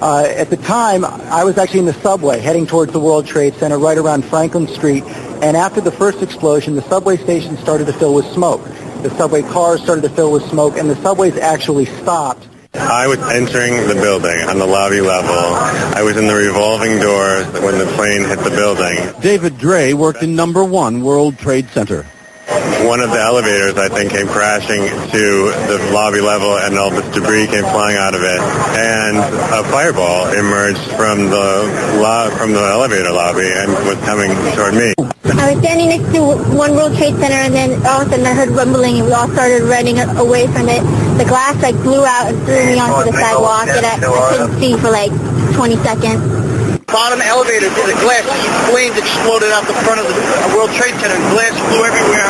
[0.01, 3.55] Uh, at the time, I was actually in the subway heading towards the World Trade
[3.55, 5.03] Center right around Franklin Street.
[5.43, 8.62] And after the first explosion, the subway station started to fill with smoke.
[9.03, 12.47] The subway cars started to fill with smoke, and the subways actually stopped.
[12.79, 15.31] I was entering the building on the lobby level.
[15.31, 19.20] I was in the revolving doors when the plane hit the building.
[19.20, 22.07] David Dre worked in number one World Trade Center.
[22.47, 25.24] One of the elevators, I think, came crashing to
[25.66, 28.38] the lobby level, and all this debris came flying out of it.
[28.78, 31.66] And a fireball emerged from the
[31.99, 34.94] lo- from the elevator lobby and was coming toward me.
[35.26, 36.22] I was standing next to
[36.55, 39.12] One World Trade Center, and then all of a sudden I heard rumbling, and we
[39.12, 40.82] all started running away from it.
[41.18, 44.61] The glass like blew out and threw me onto the sidewalk, and I, I couldn't
[44.62, 45.11] see for like
[45.59, 46.45] 20 seconds.
[46.87, 48.24] Bottom elevator to the glass,
[48.70, 51.16] flames exploded out the front of the uh, World Trade Center.
[51.34, 52.26] Glass flew everywhere.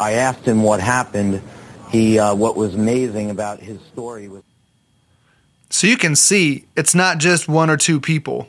[0.00, 1.42] I asked him what happened.
[1.90, 4.42] He, uh, what was amazing about his story was
[5.70, 8.48] So you can see it's not just one or two people.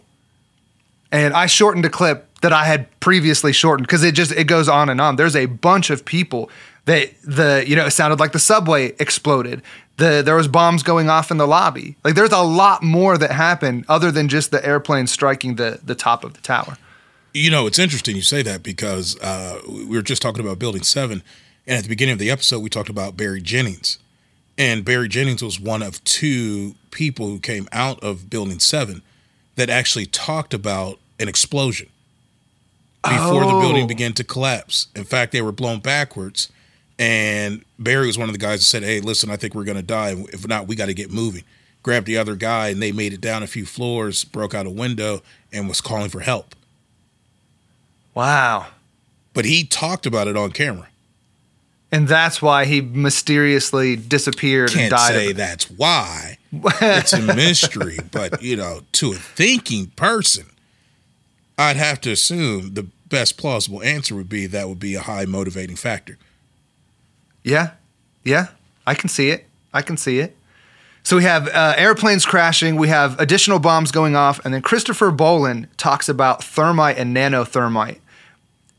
[1.12, 4.68] And I shortened a clip that I had previously shortened because it just it goes
[4.68, 5.16] on and on.
[5.16, 6.50] There's a bunch of people
[6.86, 9.62] that the you know it sounded like the subway exploded.
[9.98, 11.96] The there was bombs going off in the lobby.
[12.04, 15.96] Like there's a lot more that happened other than just the airplane striking the the
[15.96, 16.78] top of the tower.
[17.34, 20.84] You know, it's interesting you say that because uh, we were just talking about Building
[20.84, 21.24] 7.
[21.66, 23.98] And at the beginning of the episode, we talked about Barry Jennings.
[24.56, 29.02] And Barry Jennings was one of two people who came out of Building 7
[29.56, 31.90] that actually talked about an explosion
[33.04, 33.62] before the Oh.
[33.62, 34.88] building began to collapse.
[34.96, 36.50] In fact, they were blown backwards.
[37.00, 39.78] And Barry was one of the guys that said, Hey, listen, I think we're going
[39.78, 40.16] to die.
[40.32, 41.44] If not, we got to get moving.
[41.82, 44.70] Grabbed the other guy, and they made it down a few floors, broke out a
[44.70, 45.22] window,
[45.52, 46.56] and was calling for help.
[48.14, 48.68] Wow.
[49.34, 50.88] But he talked about it on camera.
[51.92, 55.14] And that's why he mysteriously disappeared and Can't died.
[55.14, 56.38] say of that's why.
[56.54, 60.46] it's a mystery, but you know, to a thinking person,
[61.58, 65.26] I'd have to assume the best plausible answer would be that would be a high
[65.26, 66.18] motivating factor.
[67.44, 67.72] Yeah,
[68.24, 68.48] yeah,
[68.86, 69.46] I can see it.
[69.74, 70.38] I can see it.
[71.06, 75.12] So we have uh, airplanes crashing, we have additional bombs going off, and then Christopher
[75.12, 78.00] Bollyn talks about thermite and nanothermite.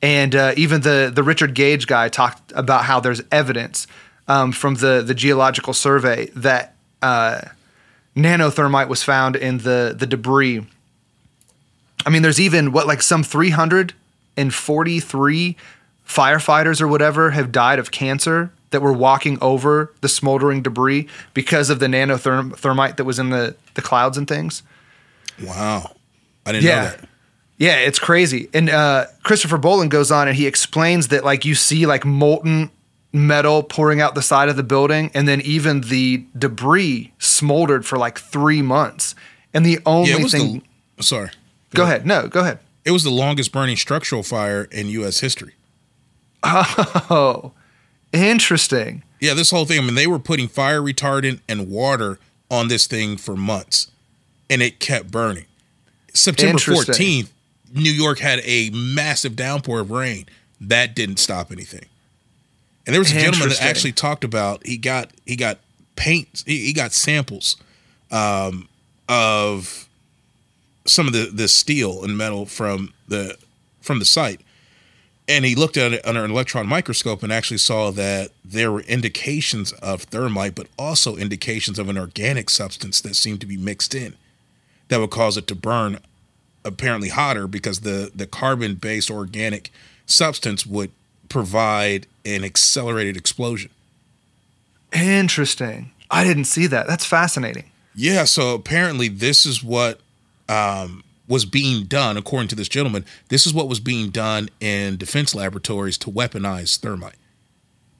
[0.00, 3.86] And uh, even the, the Richard Gage guy talked about how there's evidence
[4.26, 7.42] um, from the, the geological survey that uh,
[8.16, 10.66] nanothermite was found in the, the debris.
[12.06, 15.56] I mean, there's even what, like some 343
[16.06, 21.70] firefighters or whatever have died of cancer that were walking over the smoldering debris because
[21.70, 24.62] of the nanothermite that was in the, the clouds and things.
[25.42, 25.92] Wow.
[26.44, 26.74] I didn't yeah.
[26.74, 27.08] know that.
[27.56, 28.48] Yeah, it's crazy.
[28.52, 32.70] And uh, Christopher Bollyn goes on and he explains that like you see like molten
[33.12, 37.96] metal pouring out the side of the building, and then even the debris smoldered for
[37.96, 39.14] like three months.
[39.54, 40.62] And the only Yeah, it was thing.
[40.96, 41.30] the sorry.
[41.74, 42.04] go ahead.
[42.04, 42.58] No, go ahead.
[42.84, 45.20] It was the longest burning structural fire in U.S.
[45.20, 45.54] history.
[46.46, 47.52] Oh,
[48.14, 49.02] interesting.
[49.20, 49.78] Yeah, this whole thing.
[49.78, 52.18] I mean, they were putting fire retardant and water
[52.50, 53.90] on this thing for months,
[54.48, 55.46] and it kept burning.
[56.12, 57.32] September fourteenth,
[57.72, 60.26] New York had a massive downpour of rain.
[60.60, 61.86] That didn't stop anything.
[62.86, 65.58] And there was a gentleman that actually talked about he got he got
[65.96, 67.56] paint he, he got samples
[68.10, 68.68] um,
[69.08, 69.88] of
[70.86, 73.36] some of the the steel and metal from the
[73.80, 74.40] from the site
[75.28, 78.82] and he looked at it under an electron microscope and actually saw that there were
[78.82, 83.94] indications of thermite, but also indications of an organic substance that seemed to be mixed
[83.94, 84.16] in
[84.88, 85.98] that would cause it to burn
[86.64, 89.70] apparently hotter because the, the carbon based organic
[90.06, 90.90] substance would
[91.28, 93.70] provide an accelerated explosion.
[94.92, 95.90] Interesting.
[96.10, 96.86] I didn't see that.
[96.86, 97.70] That's fascinating.
[97.94, 100.00] Yeah, so apparently this is what
[100.48, 103.04] um, was being done, according to this gentleman.
[103.28, 107.16] This is what was being done in defense laboratories to weaponize thermite.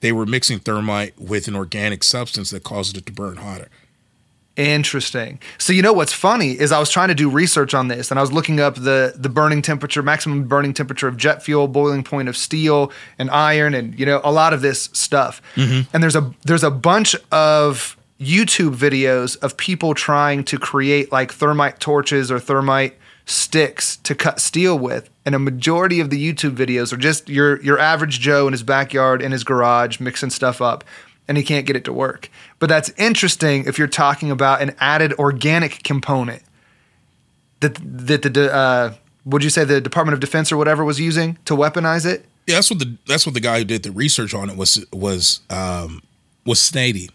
[0.01, 3.69] They were mixing thermite with an organic substance that caused it to burn hotter.
[4.55, 5.39] Interesting.
[5.57, 8.17] So you know what's funny is I was trying to do research on this and
[8.17, 12.03] I was looking up the the burning temperature, maximum burning temperature of jet fuel, boiling
[12.03, 15.41] point of steel and iron and you know a lot of this stuff.
[15.55, 15.89] Mm-hmm.
[15.93, 21.33] And there's a there's a bunch of YouTube videos of people trying to create like
[21.33, 22.95] thermite torches or thermite
[23.25, 25.09] sticks to cut steel with.
[25.25, 28.63] And a majority of the YouTube videos are just your your average Joe in his
[28.63, 30.83] backyard in his garage mixing stuff up
[31.27, 32.29] and he can't get it to work.
[32.59, 36.43] But that's interesting if you're talking about an added organic component
[37.61, 38.93] that that the uh,
[39.25, 42.25] would you say the Department of Defense or whatever was using to weaponize it?
[42.47, 44.85] Yeah, that's what the that's what the guy who did the research on it was
[44.93, 46.03] was um,
[46.45, 47.09] was stating.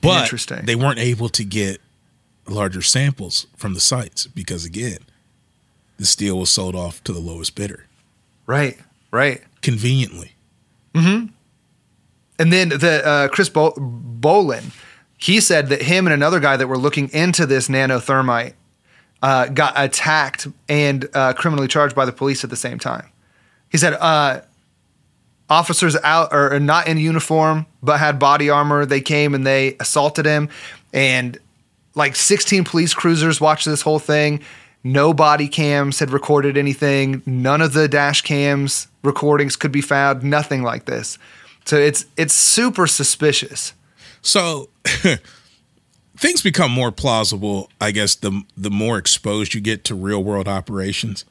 [0.00, 0.64] But Interesting.
[0.64, 1.80] they weren't able to get
[2.46, 4.98] larger samples from the sites because again,
[5.98, 7.86] the steel was sold off to the lowest bidder
[8.46, 8.78] Right,
[9.10, 9.42] right.
[9.62, 10.32] conveniently.
[10.94, 11.26] Mm-hmm.
[12.38, 14.64] And then the uh, Chris Bol- Bollyn,
[15.16, 18.54] he said that him and another guy that were looking into this nanothermite
[19.22, 23.08] uh, got attacked and uh, criminally charged by the police at the same time.
[23.70, 24.42] He said uh,
[25.48, 28.84] officers out or not in uniform but had body armor.
[28.84, 30.48] They came and they assaulted him,
[30.92, 31.38] and
[31.94, 34.42] like 16 police cruisers watched this whole thing.
[34.86, 37.22] No body cams had recorded anything.
[37.24, 40.22] None of the dash cams recordings could be found.
[40.22, 41.18] Nothing like this.
[41.64, 43.72] So it's it's super suspicious.
[44.20, 44.68] So
[46.16, 50.48] things become more plausible, I guess, the the more exposed you get to real world
[50.48, 51.24] operations.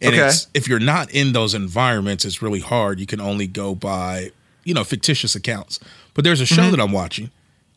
[0.00, 0.26] And Okay.
[0.26, 2.98] it's, if you're not in those environments, it's really hard.
[2.98, 4.32] You can only go by,
[4.64, 5.78] you know, fictitious accounts.
[6.14, 6.70] But there's a show Mhm.
[6.72, 7.30] that I'm watching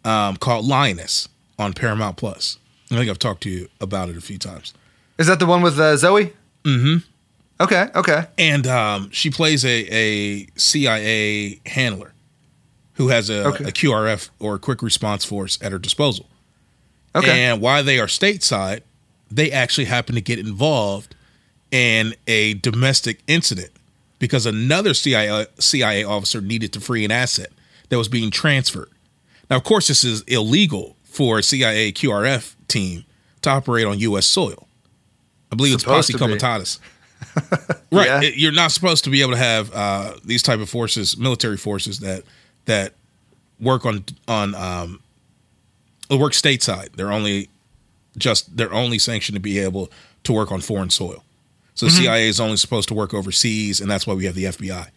[0.04, 1.28] um, called Lioness
[1.60, 2.58] on Paramount Plus.
[2.92, 4.74] I think I've talked to you about it a few times.
[5.18, 6.34] Is that the one with uh, Zoe?
[6.64, 6.98] Mm-hmm.
[7.62, 8.26] Okay, okay.
[8.38, 12.14] And um, she plays a, a CIA handler
[12.96, 13.64] who has a, Okay.
[13.66, 16.28] a QRF or a quick response force at her disposal.
[17.16, 17.46] Okay.
[17.46, 18.82] And while they are stateside,
[19.32, 21.16] they actually happen to get involved
[21.72, 23.72] in a domestic incident
[24.20, 27.52] because another CIA, CIA officer needed to free an asset
[27.90, 28.90] that was being transferred.
[29.50, 33.06] Now, of course, this is illegal for a CIA QRF team
[33.44, 34.26] to operate on U.S.
[34.26, 34.65] soil.
[35.52, 36.80] I believe Supposed it's posse comitatus.
[37.92, 38.08] right.
[38.08, 38.22] Yeah.
[38.22, 41.58] It- you're not supposed to be able to have uh, these type of forces, military
[41.58, 42.24] forces that
[42.66, 42.94] that
[43.60, 45.00] work on on um,
[46.10, 46.94] work stateside.
[46.96, 47.50] They're only
[48.18, 49.92] just they're only sanctioned to be able
[50.24, 51.24] to work on foreign soil.
[51.76, 51.92] So Mhm.
[51.92, 54.88] CIA is only supposed to work overseas, and that's why we have the FBI.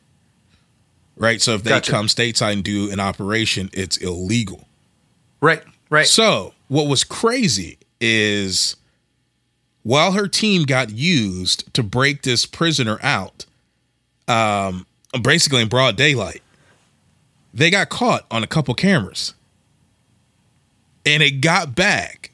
[1.17, 1.43] Right.
[1.43, 1.91] So if they Gotcha.
[1.91, 4.67] come stateside and do an operation, it's illegal.
[5.41, 6.07] Right, right.
[6.07, 8.77] So what was crazy is
[9.89, 13.47] while her team got used to break this prisoner out,
[14.28, 14.84] um,
[15.22, 16.43] basically in broad daylight,
[17.55, 19.32] they got caught on a couple cameras.
[21.07, 22.30] And it got back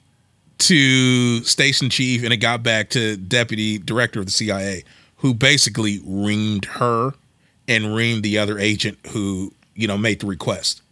[0.58, 4.82] to station chief and it got back to deputy director of the CIA
[5.18, 7.12] who basically reamed her
[7.68, 10.82] and reamed the other agent who, you know, made the request.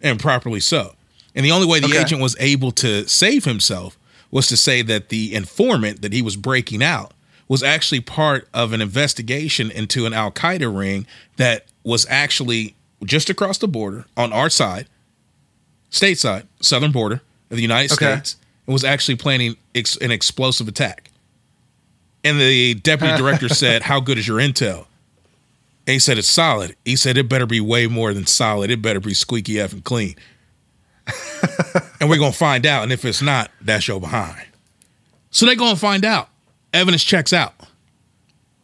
[0.00, 0.94] And properly so.
[1.34, 2.00] And the only way the Okay.
[2.00, 3.98] agent was able to save himself
[4.34, 7.12] was to say that the informant that he was breaking out
[7.46, 11.06] was actually part of an investigation into an Al Qaeda ring
[11.36, 12.74] that was actually
[13.04, 14.88] just across the border on our side,
[15.90, 18.14] stateside, southern border of the United Okay.
[18.16, 21.10] States, and was actually planning ex- an explosive attack.
[22.24, 24.86] And the deputy director said, How good is your intel?
[25.86, 26.74] And he said, It's solid.
[26.84, 28.70] He said, It better be way more than solid.
[28.72, 30.16] It better be squeaky F and clean.
[32.00, 32.82] and we're going to find out.
[32.82, 34.46] And if it's not, that's your behind.
[35.30, 36.28] So they're going to find out.
[36.72, 37.54] Evidence checks out.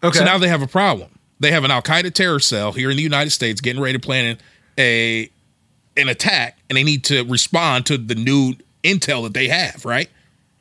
[0.03, 0.19] Okay.
[0.19, 1.11] So now they have a problem.
[1.41, 4.05] They have an Al Qaeda terror cell here in the United States getting ready to
[4.05, 4.39] plan
[4.79, 5.31] a
[5.97, 10.09] an attack, and they need to respond to the new intel that they have, right?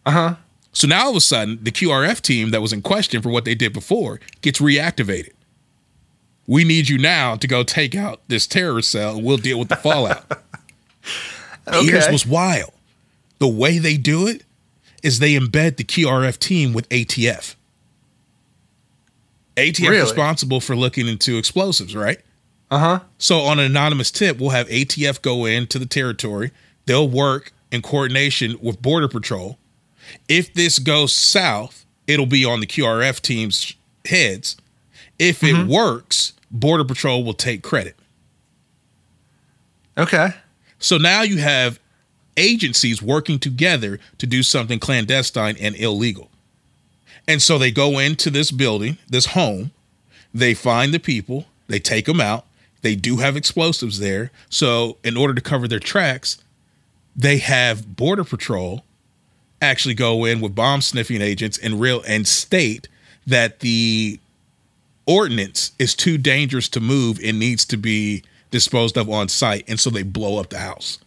[0.05, 0.35] Uh huh.
[0.71, 3.45] So now all of a sudden, the QRF team that was in question for what
[3.45, 5.33] they did before gets reactivated.
[6.47, 9.17] We need you now to go take out this terror cell.
[9.17, 10.25] and We'll deal with the fallout.
[11.73, 12.11] Okay.
[12.11, 12.71] what's wild.
[13.39, 14.43] The way they do it
[15.03, 17.55] is they embed the QRF team with ATF.
[19.55, 20.01] ATF Really?
[20.01, 22.19] responsible for looking into explosives, right?
[22.71, 22.99] Uh huh.
[23.17, 26.51] So on an anonymous tip, we'll have ATF go into the territory.
[26.85, 29.57] They'll work in coordination with Border Patrol.
[30.27, 33.73] If this goes south, it'll be on the QRF team's
[34.05, 34.55] heads.
[35.17, 37.95] If it works, Border Patrol will take credit.
[39.97, 40.33] Okay.
[40.79, 41.79] So now you have
[42.37, 46.29] agencies working together to do something clandestine and illegal.
[47.27, 49.71] And so they go into this building, this home,
[50.33, 52.45] they find the people, they take them out.
[52.81, 54.31] They do have explosives there.
[54.49, 56.41] So in order to cover their tracks,
[57.15, 58.83] they have border patrol
[59.61, 62.87] actually go in with bomb sniffing agents and real and state
[63.27, 64.19] that the
[65.05, 69.79] ordinance is too dangerous to move and needs to be disposed of on site and
[69.79, 70.99] so they blow up the house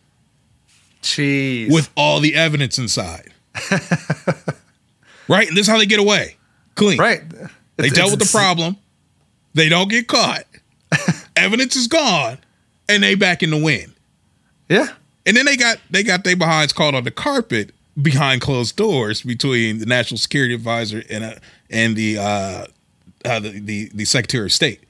[1.03, 1.72] Jeez.
[1.72, 3.32] with all the evidence inside
[5.28, 6.36] right and this is how they get away
[6.74, 7.22] clean right.
[7.76, 8.76] they It's- dealt with the problem
[9.55, 10.45] they don't get caught
[11.36, 12.38] evidence is gone
[12.88, 13.93] and they back in the wind.
[14.68, 14.88] Yeah.
[15.26, 19.22] and then they got they got their behinds caught on the carpet behind closed doors
[19.22, 21.34] between the national security advisor and uh,
[21.70, 22.66] and the uh,
[23.24, 24.80] uh the, the the secretary of state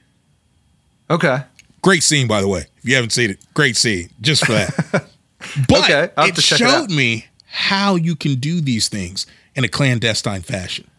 [1.09, 1.43] Okay.
[1.83, 2.65] Great scene, by the way.
[2.77, 4.73] If you haven't seen it, great scene just for that.
[5.67, 9.67] but Okay, it check it showed me how you can do these things in a
[9.67, 10.89] clandestine fashion.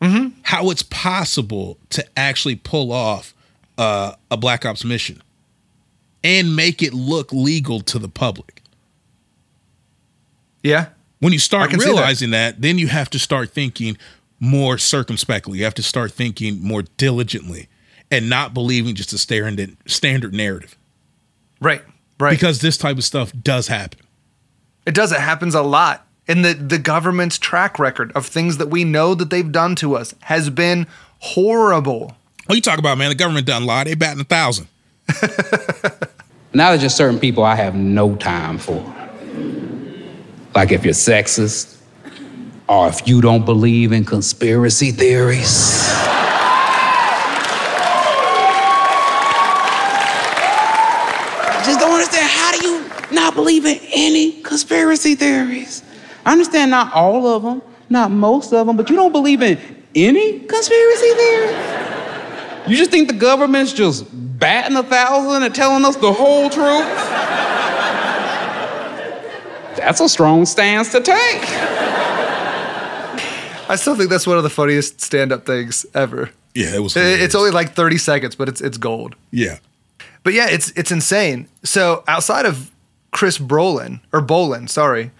[0.00, 0.38] Mm-hmm.
[0.42, 3.34] How it's possible to actually pull off
[3.78, 5.22] uh, a black ops mission
[6.22, 8.62] and make it look legal to the public.
[10.62, 10.88] Yeah.
[11.20, 11.84] When you start see that.
[11.86, 13.96] realizing that, then you have to start thinking
[14.38, 15.58] more circumspectly.
[15.58, 17.68] You have to start thinking more diligently
[18.10, 20.76] and not believing just a standard standard narrative.
[21.60, 21.82] Right.
[22.18, 22.30] Right.
[22.30, 24.00] Because this type of stuff does happen.
[24.86, 25.12] It does.
[25.12, 26.06] It happens a lot.
[26.28, 29.96] And the, the government's track record of things that we know that they've done to
[29.96, 30.86] us has been
[31.18, 32.16] horrible.
[32.46, 33.08] What you talk about, man?
[33.08, 33.86] The government done a lot.
[33.86, 34.68] They batting a thousand.
[36.52, 38.82] Now there's just certain people I have no time for.
[40.54, 41.76] Like if you're sexist,
[42.68, 45.78] or if you don't believe in conspiracy theories.
[51.46, 54.42] I just don't understand how do you not believe in any
[54.90, 55.82] conspiracy theories?
[56.26, 59.58] I understand not all of them, not most of them, but you don't believe in
[59.94, 61.54] any conspiracy theory?
[62.66, 64.04] You just think the government's just
[64.38, 66.86] batting a thousand and telling us the whole truth?
[69.76, 71.42] That's a strong stance to take.
[73.70, 76.30] I still think that's one of the funniest stand-up things ever.
[76.54, 76.96] Yeah, it was.
[76.96, 79.14] It- It's only like 30 seconds, but it's it's gold.
[79.30, 79.58] Yeah.
[80.24, 81.46] But yeah, it's it's insane.
[81.62, 82.70] So outside of
[83.10, 85.10] Chris Brolin or Bollyn, sorry,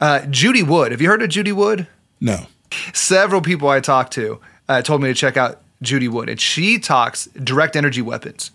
[0.00, 0.92] uh, Judy Wood.
[0.92, 1.86] Have you heard of Judy Wood?
[2.20, 2.46] No.
[2.92, 6.78] Several people I talked to uh, told me to check out Judy Wood, and she
[6.78, 8.50] talks direct energy weapons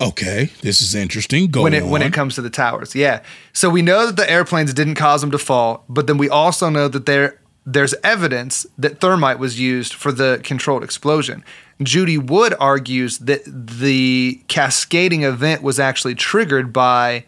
[0.00, 1.50] Okay, this is interesting.
[1.50, 1.90] Go when it on.
[1.90, 2.94] when it comes to the towers.
[2.94, 3.22] Yeah.
[3.52, 6.68] So we know that the airplanes didn't cause them to fall, but then we also
[6.68, 11.44] know that there there's evidence that thermite was used for the controlled explosion.
[11.82, 17.24] Judy Wood argues that the cascading event was actually triggered by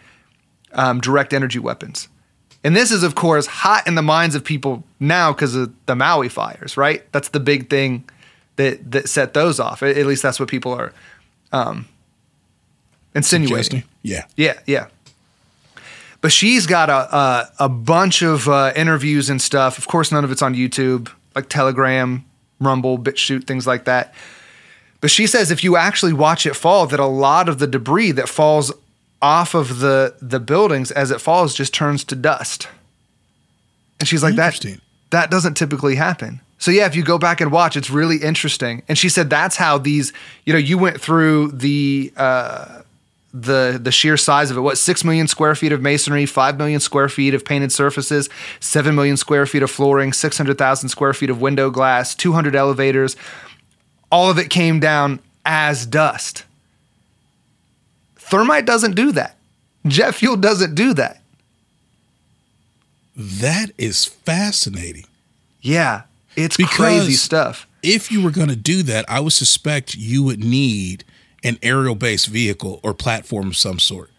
[0.73, 2.09] um, direct energy weapons.
[2.63, 5.97] And this is, of course, hot in the minds of people now because of the
[5.97, 7.11] Maui fires, right?
[7.13, 8.05] That's the big thing
[8.57, 9.83] that that set those off.
[9.83, 10.93] At at least that's what people are
[11.53, 11.89] um,
[13.15, 13.85] insinuating.
[14.03, 14.27] Yeah.
[14.37, 14.89] Yeah, yeah.
[16.21, 19.79] But she's got a a, a bunch of uh, interviews and stuff.
[19.79, 22.25] Of course, none of it's on YouTube, like Telegram,
[22.61, 24.15] Rumble, BitChute, things like that.
[25.01, 28.13] But she says if you actually watch it fall, that a lot of the debris
[28.13, 28.71] that falls
[29.23, 32.69] off of the the buildings as it falls just turns to dust.
[33.99, 34.65] And she's like, that
[35.11, 36.41] that doesn't typically happen.
[36.59, 38.83] So yeah, if you go back and watch, it's really interesting.
[38.89, 40.13] And she said that's how these,
[40.45, 42.83] you know, you went through the uh,
[43.33, 44.61] the the sheer size of it.
[44.61, 48.29] What six million square feet of masonry, five million square feet of painted surfaces,
[48.61, 52.33] seven million square feet of flooring, six hundred thousand square feet of window glass, two
[52.33, 53.17] hundred elevators.
[54.13, 56.45] All of it came down as dust.
[58.31, 59.37] Thermite doesn't do that.
[59.87, 61.21] Jet fuel doesn't do that.
[63.17, 65.05] That is fascinating.
[65.61, 66.03] Yeah,
[66.37, 67.67] it's crazy stuff.
[67.83, 71.05] If you were going to do that, I would suspect you would need
[71.43, 74.11] an aerial based vehicle or platform of some sort,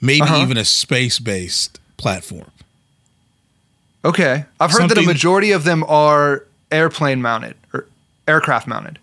[0.00, 0.36] maybe Uh-huh.
[0.42, 2.50] even a space based platform.
[4.04, 4.44] Okay.
[4.60, 7.86] I've heard that a majority of them are airplane mounted or
[8.28, 8.98] aircraft mounted.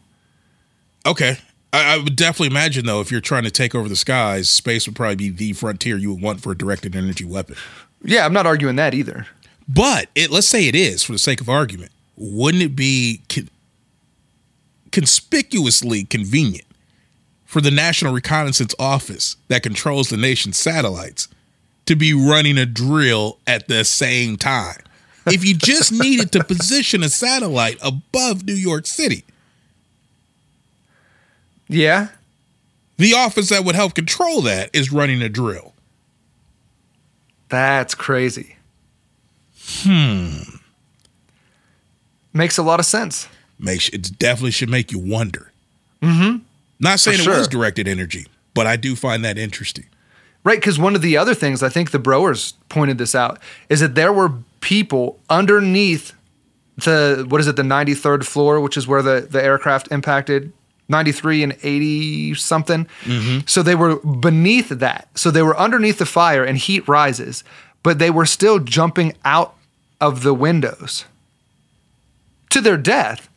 [1.05, 1.37] Okay.
[1.75, 4.87] I, I would definitely imagine, though, if you're trying to take over the skies, space
[4.87, 7.57] would probably be the frontier you would want for a directed energy weapon.
[8.01, 9.27] Yeah, I'm not arguing that either.
[9.67, 13.49] But it, let's say it is, for the sake of argument, wouldn't it be con-
[14.91, 16.67] conspicuously convenient
[17.43, 21.27] for the National Reconnaissance Office that controls the nation's satellites
[21.87, 24.79] to be running a drill at the same time?
[25.25, 29.25] If you just needed to position a satellite above New York City,
[31.67, 32.09] Yeah.
[32.97, 35.73] the office that would help control that is running a drill.
[37.49, 38.55] That's crazy.
[39.81, 40.37] Hmm.
[42.33, 43.27] Makes a lot of sense.
[43.59, 45.51] Makes it definitely should make you wonder.
[46.01, 46.37] Mm-hmm.
[46.79, 49.85] Not saying For it was directed energy, but I do find that interesting.
[50.43, 53.39] Right, because one of the other things I think the Broers pointed this out
[53.69, 54.31] is that there were
[54.61, 56.13] people underneath
[56.77, 60.51] the what is it, the 93rd floor, which is where the, the aircraft impacted,
[60.87, 62.87] 93 and 80 something.
[63.03, 63.39] Mm-hmm.
[63.47, 65.07] So they were beneath that.
[65.15, 67.43] So they were underneath the fire and heat rises,
[67.83, 69.55] but they were still jumping out
[69.99, 71.05] of the windows
[72.49, 73.29] to their death.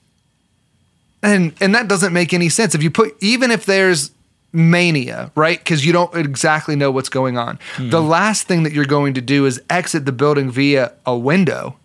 [1.23, 2.75] And and that doesn't make any sense.
[2.75, 4.13] If you put even if there's
[4.53, 5.59] mania, right?
[5.59, 7.59] Because you don't exactly know what's going on.
[7.77, 7.91] Mm-hmm.
[7.91, 11.77] The last thing that you're going to do is exit the building via a window.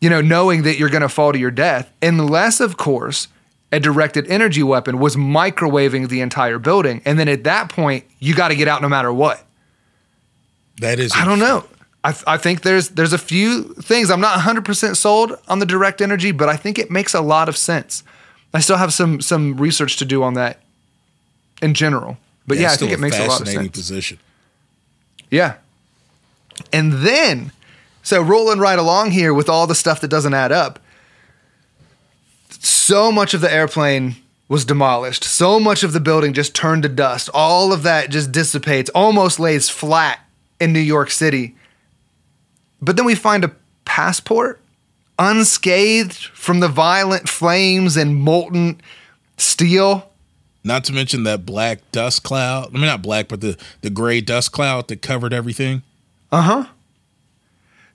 [0.00, 3.28] You know, knowing that you're going to fall to your death, unless, of course,
[3.72, 7.02] a directed energy weapon was microwaving the entire building.
[7.04, 9.44] And then at that point, you got to get out no matter what.
[10.80, 11.64] That is I don't know.
[12.04, 16.00] I, I think there's there's a few things I'm not 100% sold on the direct
[16.00, 18.04] energy, but I think it makes a lot of sense.
[18.54, 20.60] I still have some some research to do on that
[21.60, 22.18] in general.
[22.46, 23.76] But yeah, it's I think it makes a lot of fascinating sense.
[23.76, 24.18] position.
[25.30, 25.56] Yeah.
[26.72, 27.52] And then,
[28.02, 30.78] so rolling right along here with all the stuff that doesn't add up,
[32.50, 34.16] so much of the airplane
[34.48, 35.24] was demolished.
[35.24, 37.28] So much of the building just turned to dust.
[37.34, 40.20] All of that just dissipates, almost lays flat
[40.60, 41.56] in New York City.
[42.80, 43.52] But then we find a
[43.84, 44.60] passport
[45.18, 48.80] unscathed from the violent flames and molten
[49.36, 50.10] steel.
[50.62, 52.68] Not to mention that black dust cloud.
[52.68, 55.82] I mean, not black, but the the gray dust cloud that covered everything.
[56.30, 56.66] Uh huh.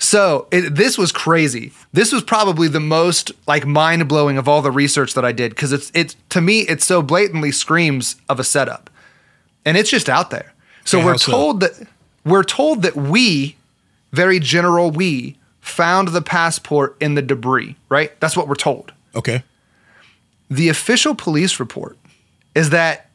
[0.02, 1.72] So it, this was crazy.
[1.94, 5.52] This was probably the most like mind blowing of all the research that I did
[5.52, 8.90] because it's it's to me it so blatantly screams of a setup,
[9.64, 10.54] and it's just out there.
[10.86, 11.32] So Okay, we're how so?
[11.32, 11.88] told that
[12.26, 13.56] we're told that we,
[14.12, 17.76] very general we, found the passport in the debris.
[17.88, 18.20] Right.
[18.20, 18.94] That's what we're told.
[19.14, 19.44] Okay.
[20.50, 21.96] The official police report
[22.56, 23.12] is that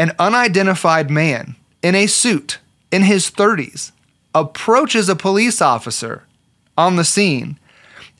[0.00, 2.58] an unidentified man in a suit
[2.90, 3.92] in his 30s
[4.34, 6.24] approaches a police officer
[6.76, 7.58] on the scene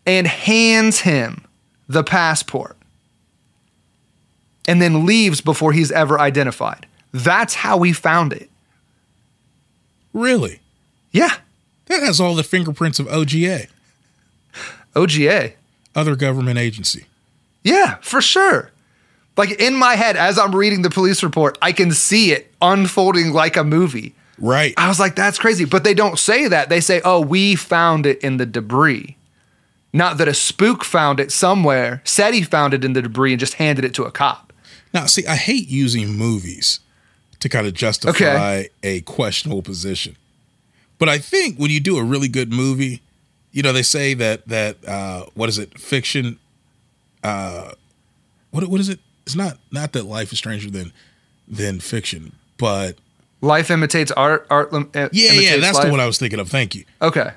[0.06, 1.44] and hands him
[1.88, 2.76] the passport
[4.66, 6.86] and then leaves before he's ever identified.
[7.12, 8.50] That's how we found it.
[10.12, 10.60] Really?
[11.12, 11.34] Yeah.
[11.86, 13.68] That has all the fingerprints of OGA.
[14.94, 15.52] OGA.
[15.94, 17.04] Other government agency.
[17.62, 18.70] Yeah, for sure.
[19.36, 23.32] Like in my head, as I'm reading the police report, I can see it unfolding
[23.32, 24.14] like a movie.
[24.39, 24.74] Right.
[24.77, 25.65] I was like, that's crazy.
[25.65, 26.69] But they don't say that.
[26.69, 29.16] They say, oh, we found it in the debris.
[29.93, 33.39] Not that a spook found it somewhere, said he found it in the debris and
[33.40, 34.52] just handed it to a cop.
[34.93, 36.81] Now, see, I hate using movies
[37.40, 38.69] to kind of justify Okay.
[38.82, 40.16] a questionable position.
[40.98, 43.02] But I think when you do a really good movie,
[43.52, 45.78] you know, they say that that uh, what is it?
[45.78, 46.39] Fiction.
[47.23, 47.73] Uh,
[48.51, 49.01] what what is it?
[49.27, 50.93] It's not not that life is stranger than
[51.47, 52.32] than fiction.
[52.59, 52.97] But
[53.40, 54.47] life imitates art.
[54.51, 54.73] Art.
[54.73, 55.86] Lim- yeah, yeah, that's life.
[55.86, 56.48] the one I was thinking of.
[56.48, 56.85] Thank you.
[57.01, 57.31] Okay.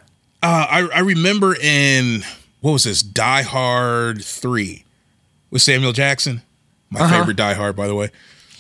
[0.44, 2.24] Uh, I I remember in
[2.62, 4.86] what was this Die Hard three
[5.50, 6.42] with Samuel Jackson,
[6.90, 7.20] my uh-huh.
[7.20, 8.10] favorite Die Hard, by the way.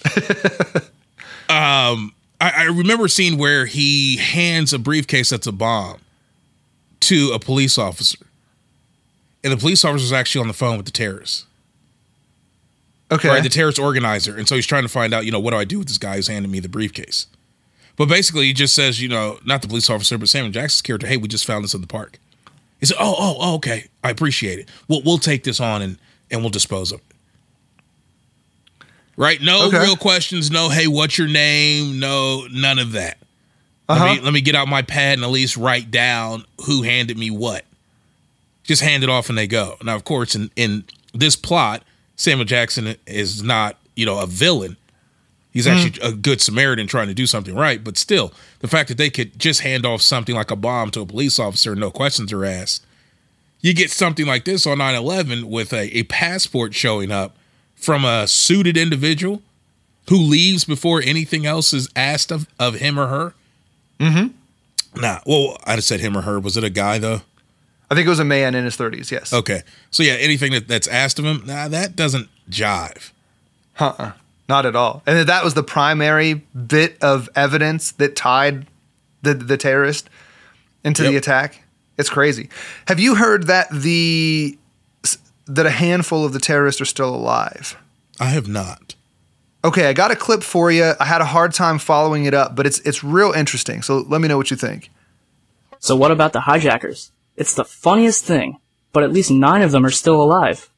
[1.50, 6.00] um, I, I remember seeing where he hands a briefcase that's a bomb
[7.02, 8.26] to a police officer,
[9.44, 11.47] and the police officer is actually on the phone with the terrorist.
[13.12, 13.30] Okay.
[13.30, 14.36] Right, the terrorist organizer.
[14.36, 15.98] And so he's trying to find out, you know, what do I do with this
[15.98, 17.28] guy who's handing me the briefcase?
[17.96, 21.08] But basically, he just says, you know, not the police officer, but Samuel Jackson's character,
[21.08, 22.20] hey, we just found this in the park.
[22.80, 23.88] He said, oh, oh, oh, okay.
[24.04, 24.70] I appreciate it.
[24.88, 25.98] We'll, we'll take this on and,
[26.30, 27.16] and we'll dispose of it.
[29.16, 29.42] Right?
[29.42, 29.80] No okay.
[29.80, 30.52] real questions.
[30.52, 32.00] No, hey, what's your name?
[32.00, 33.18] No, none of that.
[33.90, 34.04] Uh-huh.
[34.06, 37.18] Let, me, let me get out my pad and at least write down who handed
[37.18, 37.66] me what.
[38.64, 39.78] Just hand it off and they go.
[39.82, 41.82] Now, of course, in, in this plot,
[42.18, 44.76] Samuel Jackson is not, you know, a villain.
[45.52, 46.10] He's actually mm.
[46.10, 47.84] a good Samaritan trying to do something right.
[47.84, 51.02] But still, the fact that they could just hand off something like a bomb to
[51.02, 52.85] a police officer, no questions are asked.
[53.61, 57.38] You get something like this on 9 11 with a, a passport showing up
[57.76, 59.41] from a suited individual
[60.10, 63.34] who leaves before anything else is asked of, of him or her.
[63.99, 65.02] Mm hmm.
[65.02, 66.39] Nah, well, I just said him or her.
[66.39, 67.22] Was it a guy, though?
[67.90, 69.32] I think it was a man in his 30s, yes.
[69.32, 69.62] Okay.
[69.92, 73.12] So, yeah, anything that, that's asked of him, nah, that doesn't jive.
[73.80, 74.12] Uh uh
[74.50, 75.04] Not at all.
[75.06, 78.68] And that was the primary bit of evidence that tied
[79.22, 80.10] the, the terrorist
[80.84, 81.12] into yep.
[81.12, 81.64] the attack.
[81.98, 82.50] It's crazy.
[82.88, 84.58] Have you heard that the
[85.48, 87.78] that a handful of the terrorists are still alive?
[88.20, 88.96] I have not.
[89.64, 90.94] Okay, I got a clip for you.
[91.00, 93.82] I had a hard time following it up, but it's it's real interesting.
[93.82, 94.92] So let me know what you think.
[95.80, 97.12] So what about the hijackers?
[97.38, 98.60] It's the funniest thing,
[98.92, 100.70] but at least nine of them are still alive.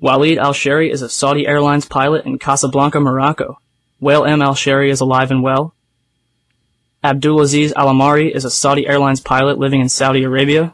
[0.00, 3.58] Walid al-Shehri is a Saudi Airlines pilot in Casablanca, Morocco.
[4.00, 4.40] Wael M.
[4.40, 5.74] al-Shehri is alive and well.
[7.02, 10.72] Abdulaziz al-Amari is a Saudi Airlines pilot living in Saudi Arabia.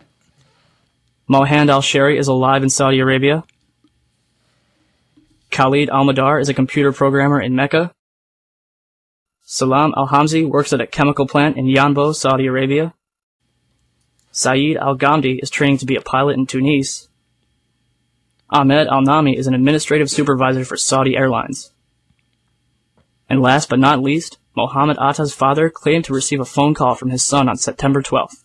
[1.28, 3.44] Mohand al-Shehri is alive in Saudi Arabia.
[5.50, 7.92] Khalid al-Madar is a computer programmer in Mecca.
[9.44, 12.92] Salam al-Hamzi works at a chemical plant in Yanbu, Saudi Arabia.
[14.38, 17.08] Saeed Al-Ghamdi is training to be a pilot in Tunis.
[18.50, 21.72] Ahmed Al-Nami is an administrative supervisor for Saudi Airlines.
[23.28, 27.10] And last but not least, Mohammed Atta's father claimed to receive a phone call from
[27.10, 28.44] his son on September 12th.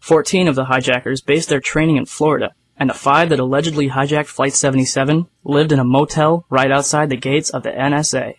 [0.00, 4.28] Fourteen of the hijackers based their training in Florida, and the five that allegedly hijacked
[4.28, 8.36] Flight 77 lived in a motel right outside the gates of the NSA.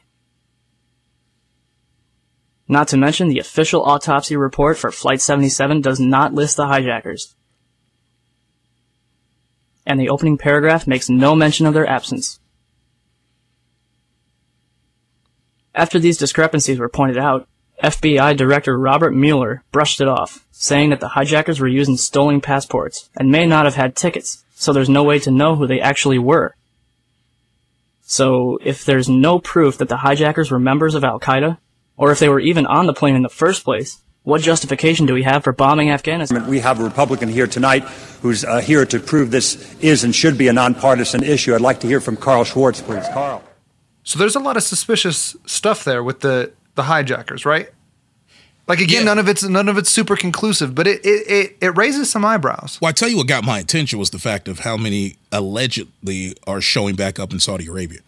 [2.73, 7.35] Not to mention, the official autopsy report for Flight 77 does not list the hijackers.
[9.85, 12.39] And the opening paragraph makes no mention of their absence.
[15.75, 17.47] After these discrepancies were pointed out,
[17.83, 23.07] FBI Director Robert Mueller brushed it off, saying that the hijackers were using stolen passports
[23.15, 26.17] and may not have had tickets, so there's no way to know who they actually
[26.17, 26.55] were.
[28.01, 31.59] So, if there's no proof that the hijackers were members of Al Qaeda,
[31.97, 33.99] or if they were even on the plane in the first place.
[34.23, 36.47] What justification do we have for bombing Afghanistan?
[36.47, 37.83] We have a Republican here tonight
[38.21, 41.53] who's uh, here to prove this is and should be a nonpartisan issue.
[41.53, 43.05] I'd like to hear from Carl Schwartz, please.
[43.09, 43.43] Carl.
[44.03, 47.69] So there's a lot of suspicious stuff there with the the hijackers, right?
[48.65, 49.07] Like again, yeah.
[49.07, 52.23] none of it's none of it's super conclusive, but it, it it it raises some
[52.23, 52.79] eyebrows.
[52.81, 56.35] Well, I tell you what got my attention was the fact of how many allegedly
[56.47, 57.99] are showing back up in Saudi Arabia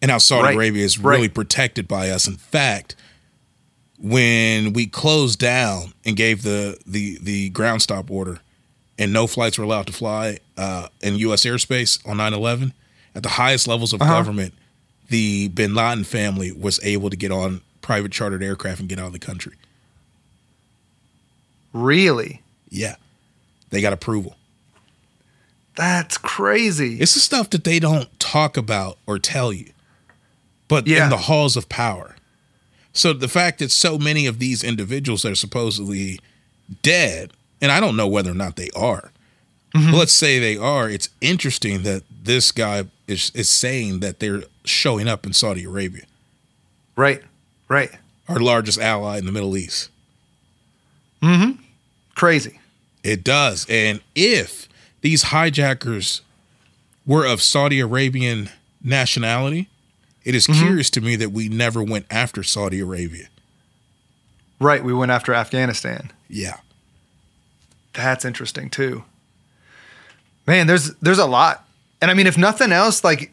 [0.00, 0.56] and how Saudi right.
[0.56, 1.34] Arabia is really right.
[1.34, 2.26] protected by us.
[2.26, 2.94] In fact,
[3.98, 8.40] when we closed down and gave the the the ground stop order,
[8.98, 11.44] and no flights were allowed to fly uh, in U.S.
[11.44, 12.72] airspace on 9/11,
[13.14, 14.12] at the highest levels of uh-huh.
[14.12, 14.54] government,
[15.08, 19.06] the Bin Laden family was able to get on private chartered aircraft and get out
[19.06, 19.54] of the country.
[21.72, 22.42] Really?
[22.70, 22.96] Yeah,
[23.70, 24.36] they got approval.
[25.74, 26.98] That's crazy.
[26.98, 29.70] It's the stuff that they don't talk about or tell you
[30.68, 31.04] but yeah.
[31.04, 32.14] in the halls of power.
[32.92, 36.18] So the fact that so many of these individuals are supposedly
[36.82, 39.10] dead, and I don't know whether or not they are.
[39.74, 39.94] Mm-hmm.
[39.94, 45.08] Let's say they are, it's interesting that this guy is, is saying that they're showing
[45.08, 46.04] up in Saudi Arabia.
[46.96, 47.22] Right,
[47.68, 47.90] right.
[48.28, 49.90] Our largest ally in the Middle East.
[51.22, 51.62] Mm hmm.
[52.14, 52.58] Crazy.
[53.04, 53.66] It does.
[53.68, 54.68] And if
[55.00, 56.22] these hijackers
[57.06, 58.50] were of Saudi Arabian
[58.82, 59.68] nationality,
[60.28, 60.62] it is mm-hmm.
[60.62, 63.28] curious to me that we never went after Saudi Arabia.
[64.60, 66.12] Right, we went after Afghanistan.
[66.28, 66.58] Yeah.
[67.94, 69.04] That's interesting too.
[70.46, 71.64] Man, there's there's a lot.
[72.02, 73.32] And I mean if nothing else like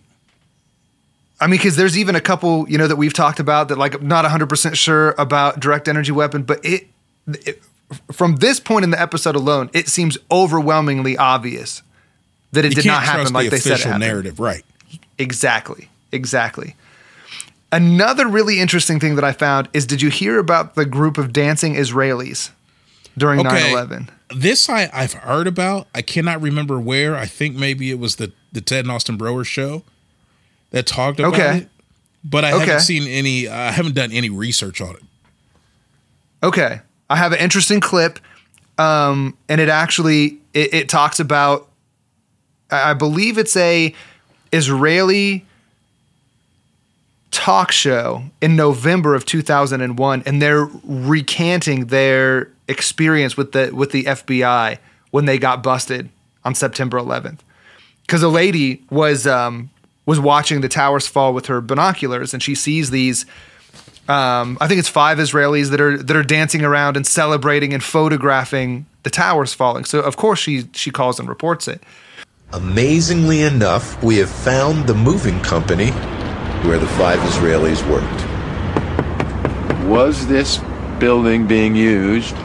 [1.42, 3.96] I mean, because there's even a couple, you know, that we've talked about that, like,
[3.96, 6.88] I'm not 100% sure about direct energy weapon, but it,
[7.28, 7.62] it,
[8.14, 11.84] from this point in the episode alone, it seems overwhelmingly obvious
[12.54, 14.00] that it You did not happen like the they said it happened.
[14.00, 14.64] narrative, right?
[15.18, 15.90] Exactly.
[16.14, 16.78] Exactly.
[17.76, 21.34] Another really interesting thing that I found is did you hear about the group of
[21.34, 22.52] dancing Israelis
[23.18, 24.10] during 9 11?
[24.34, 25.88] This I, I've heard about.
[25.94, 27.16] I cannot remember where.
[27.18, 29.84] I think maybe it was the, the Ted and Austin Broer show
[30.72, 31.58] that talked about Okay.
[31.60, 31.70] it.
[32.24, 32.60] But I Okay.
[32.66, 35.04] haven't seen any, I haven't done any research on it.
[36.42, 36.80] Okay.
[37.10, 38.20] I have an interesting clip.
[38.78, 41.68] Um, and it actually it, it talks about
[42.72, 43.94] I I believe it's a
[44.54, 45.46] Israeli
[47.36, 54.06] talk show in November of 2001 and they're recanting their experience with the with the
[54.06, 54.78] FBI
[55.12, 56.10] when they got busted
[56.46, 57.40] on September 11th.
[58.08, 59.70] Cuz a lady was um
[60.06, 63.26] was watching the towers fall with her binoculars and she sees these
[64.08, 67.84] um, I think it's five Israelis that are that are dancing around and celebrating and
[67.84, 69.84] photographing the towers falling.
[69.84, 71.84] So of course she she calls and reports it.
[72.54, 75.92] Amazingly enough, we have found the moving company
[76.64, 78.26] where the five Israelis worked.
[79.88, 80.60] Was this
[81.00, 82.36] building being used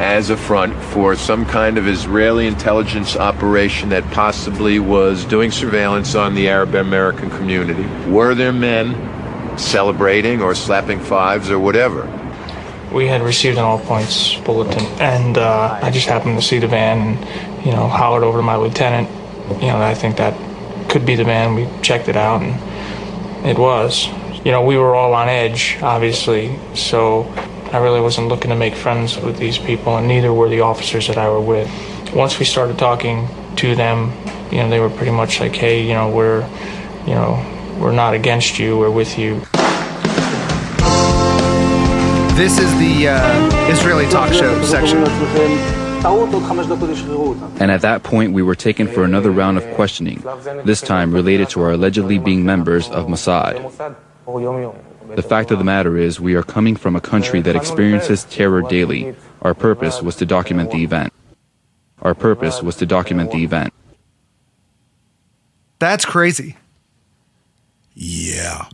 [0.00, 6.14] as a front for some kind of Israeli intelligence operation that possibly was doing surveillance
[6.14, 7.84] on the Arab American community?
[8.10, 12.02] Were there men celebrating or slapping fives or whatever?
[12.92, 16.68] We had received an all points bulletin, and uh, I just happened to see the
[16.68, 19.08] van and, you know, hollered over to my lieutenant,
[19.60, 20.34] you know, I think that
[20.88, 21.54] could be the van.
[21.54, 22.52] We checked it out, and
[23.44, 24.08] it was.
[24.44, 27.22] You know, we were all on edge, obviously, so
[27.72, 31.08] I really wasn't looking to make friends with these people, and neither were the officers
[31.08, 31.70] that I were with.
[32.14, 34.12] Once we started talking to them,
[34.50, 36.48] you know, they were pretty much like, hey, you know, we're,
[37.06, 37.44] you know,
[37.78, 39.40] we're not against you, we're with you.
[42.36, 45.83] This is the uh, Israeli talk show section.
[46.04, 50.22] And at that point, we were taken for another round of questioning,
[50.64, 53.96] this time related to our allegedly being members of Mossad.
[55.14, 58.60] The fact of the matter is, we are coming from a country that experiences terror
[58.62, 59.14] daily.
[59.40, 61.12] Our purpose was to document the event.
[62.02, 63.72] Our purpose was to document the event.
[65.78, 66.56] That's crazy.
[67.94, 68.66] Yeah.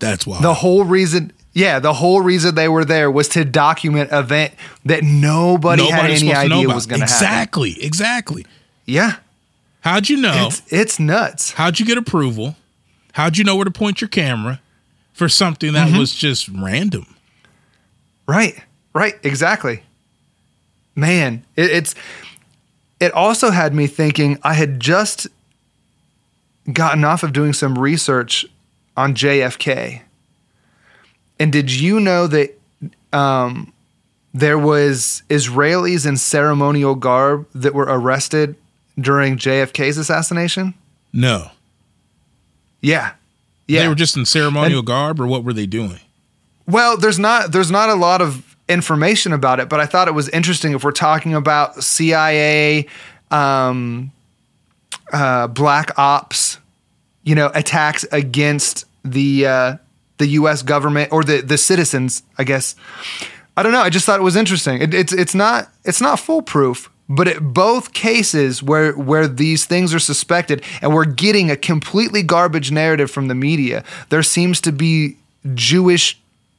[0.00, 0.42] That's why.
[0.42, 4.52] The whole reason yeah, the whole reason they were there was to document an event
[4.84, 7.24] that nobody had Nobody's any to know idea was going to happen.
[7.26, 7.82] Exactly.
[7.82, 8.46] Exactly.
[8.84, 9.16] Yeah.
[9.80, 10.48] How'd you know?
[10.48, 11.52] It's, it's nuts.
[11.52, 12.56] How'd you get approval?
[13.12, 14.60] How'd you know where to point your camera
[15.12, 15.98] for something that Mhm.
[15.98, 17.06] was just random?
[18.26, 18.58] Right.
[18.92, 19.14] Right.
[19.22, 19.82] Exactly.
[20.96, 21.94] Man, it, it's
[23.00, 25.26] it also had me thinking I had just
[26.72, 28.46] gotten off of doing some research
[28.96, 30.00] on JFK.
[31.38, 32.58] And did you know that
[33.12, 33.72] um,
[34.32, 38.56] there was Israelis in ceremonial garb that were arrested
[38.98, 40.74] during JFK's assassination?
[41.12, 41.50] No.
[42.80, 43.12] Yeah.
[43.66, 43.82] Yeah.
[43.82, 46.00] They were just in ceremonial garb, or what were they doing?
[46.66, 50.14] Well, there's not there's not a lot of information about it, but I thought it
[50.14, 52.86] was interesting if we're talking about CIA,
[53.30, 54.12] um,
[55.12, 56.58] uh, black ops,
[57.22, 59.76] you know, attacks against the uh,
[60.18, 60.62] the U.S.
[60.62, 62.22] government or the the citizens.
[62.38, 62.76] I guess
[63.56, 63.80] I don't know.
[63.80, 64.80] I just thought it was interesting.
[64.82, 69.94] It, it's it's not it's not foolproof, but at both cases where where these things
[69.94, 74.72] are suspected and we're getting a completely garbage narrative from the media, there seems to
[74.72, 75.16] be
[75.54, 76.18] Jewish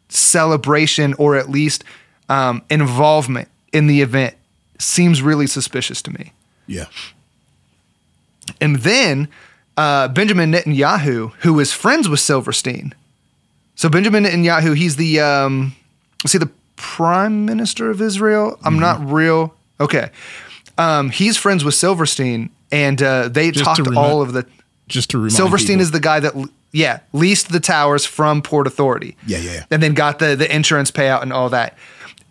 [0.10, 1.84] celebration or at least
[2.30, 4.36] um, involvement in the event.
[4.78, 6.32] Seems really suspicious to me.
[6.68, 6.86] Yeah.
[8.62, 9.28] And then
[9.78, 12.94] uh, Benjamin Netanyahu, who is friends with Silverstein.
[13.76, 15.76] So Benjamin Netanyahu, he's the um,
[16.24, 18.58] is he the prime minister of Israel?
[18.64, 19.54] I'm not real.
[19.80, 20.10] Okay,
[20.78, 24.46] um, he's friends with Silverstein, and uh, they Just talked remi- all of the.
[24.88, 25.82] Just to remind Silverstein people.
[25.82, 26.34] is the guy that
[26.72, 29.18] yeah leased the towers from Port Authority.
[29.26, 29.64] Yeah, yeah, yeah.
[29.72, 31.78] and then got the the insurance payout and all that.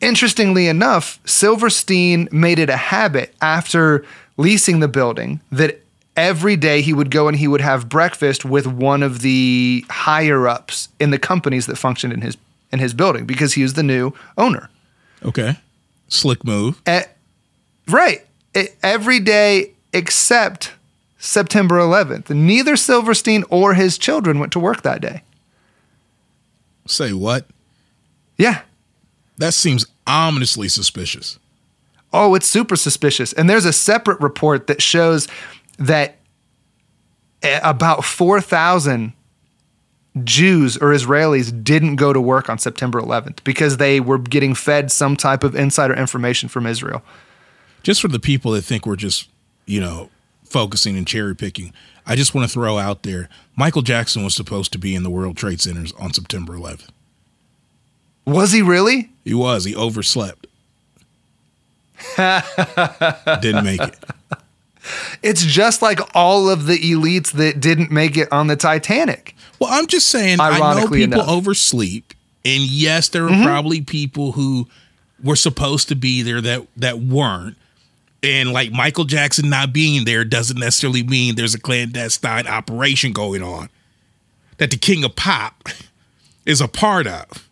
[0.00, 4.04] Interestingly enough, Silverstein made it a habit after
[4.36, 5.84] leasing the building that
[6.16, 10.46] every day he would go and he would have breakfast with one of the higher
[10.48, 12.36] ups in the companies that functioned in his
[12.72, 14.68] in his building because he was the new owner.
[15.24, 15.56] Okay.
[16.08, 16.80] Slick move.
[16.86, 17.04] Eh,
[17.88, 18.24] right.
[18.56, 20.72] E- every day except
[21.18, 22.30] September 11th.
[22.30, 25.22] Neither Silverstein or his children went to work that day.
[26.86, 27.46] Say what?
[28.36, 28.62] Yeah.
[29.38, 31.38] That seems ominously suspicious.
[32.12, 33.32] Oh, it's super suspicious.
[33.32, 35.26] And there's a separate report that shows
[35.78, 36.16] that
[37.42, 39.12] eh, about 4,000
[40.22, 44.92] Jews or Israelis didn't go to work on September 11th because they were getting fed
[44.92, 47.02] some type of insider information from Israel.
[47.82, 49.28] Just for the people that think we're just,
[49.66, 50.10] you know,
[50.44, 51.72] focusing and cherry picking,
[52.06, 55.10] I just want to throw out there Michael Jackson was supposed to be in the
[55.10, 56.88] World Trade Centers on September 11th.
[58.26, 59.10] Was he really?
[59.24, 59.64] He was.
[59.64, 60.46] He overslept.
[62.16, 63.96] Didn't make it.
[65.23, 69.35] It's just like all of the elites that didn't make it on the Titanic.
[69.59, 71.28] Well, I'm just saying, I know people enough.
[71.28, 72.12] oversleep,
[72.44, 73.44] and yes, there are mm-hmm.
[73.44, 74.69] probably people who
[75.23, 77.56] were supposed to be there that that weren't.
[78.23, 83.43] And like Michael Jackson not being there doesn't necessarily mean there's a clandestine operation going
[83.43, 83.69] on
[84.56, 85.69] that the King of Pop
[86.47, 87.48] is a part of.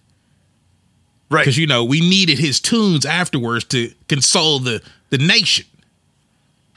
[1.31, 1.43] Right.
[1.43, 5.67] Because you know, we needed his tunes afterwards to console the the nation.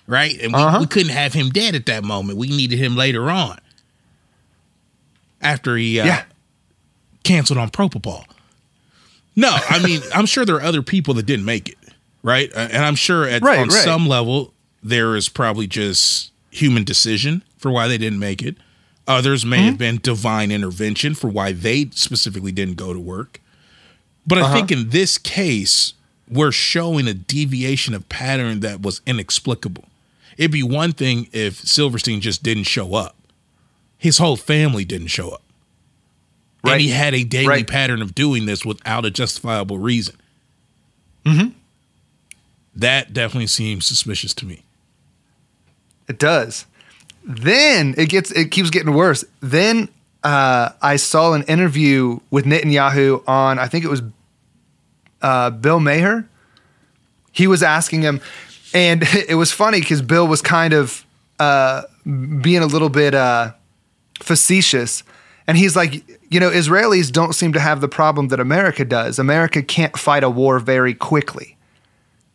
[0.08, 0.40] Right?
[0.40, 0.80] And we, uh-huh.
[0.82, 2.38] we couldn't have him dead at that moment.
[2.38, 3.60] We needed him later on.
[5.42, 6.24] After he uh, yeah.
[7.24, 8.26] canceled on Propofol.
[9.36, 11.78] No, I mean, I'm sure there are other people that didn't make it,
[12.24, 12.52] right?
[12.56, 13.84] And I'm sure at right, on right.
[13.84, 18.56] some level there is probably just human decision for why they didn't make it.
[19.08, 19.66] Others may mm-hmm.
[19.66, 23.42] have been divine intervention for why they specifically didn't go to work.
[24.26, 24.48] But uh-huh.
[24.48, 25.94] I think in this case,
[26.30, 29.86] we're showing a deviation of pattern that was inexplicable.
[30.38, 33.16] It'd be one thing if Silverstein just didn't show up.
[33.98, 35.42] His whole family didn't show up.
[36.64, 36.74] Right.
[36.74, 37.68] And he had a daily right.
[37.68, 40.16] pattern of doing this without a justifiable reason.
[41.26, 41.50] Mm-hmm.
[42.76, 44.64] That definitely seems suspicious to me.
[46.08, 46.66] It does.
[47.24, 49.24] Then it gets it keeps getting worse.
[49.40, 49.90] Then
[50.24, 54.02] uh, I saw an interview with Netanyahu on I think it was
[55.22, 56.28] uh, Bill Maher.
[57.32, 58.22] He was asking him,
[58.76, 61.06] and it was funny because Bill was kind of
[61.40, 63.54] uh, being a little bit uh,
[64.20, 65.02] facetious.
[65.48, 69.18] And he's like, you know, Israelis don't seem to have the problem that America does.
[69.18, 71.56] America can't fight a war very quickly.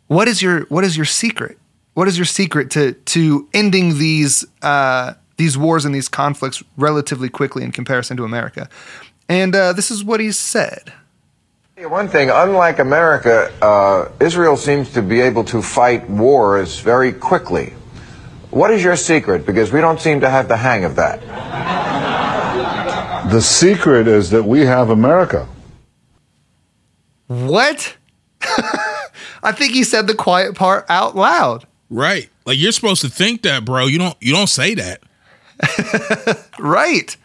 [0.07, 1.59] What is your What is your secret?
[1.95, 7.29] What is your secret to to ending these uh, these wars and these conflicts relatively
[7.29, 8.69] quickly in comparison to America?
[9.29, 10.93] And uh, this is what he said.
[11.89, 17.73] One thing, unlike America, uh, Israel seems to be able to fight wars very quickly.
[18.51, 19.47] What is your secret?
[19.47, 21.21] Because we don't seem to have the hang of that.
[23.31, 25.49] The secret is that we have America.
[27.29, 27.97] What?
[29.43, 31.67] I think he said the quiet part out loud.
[31.89, 32.29] Right.
[32.45, 33.87] Like you're supposed to think that, bro.
[33.87, 35.01] You don't you don't say that.
[36.59, 37.17] right.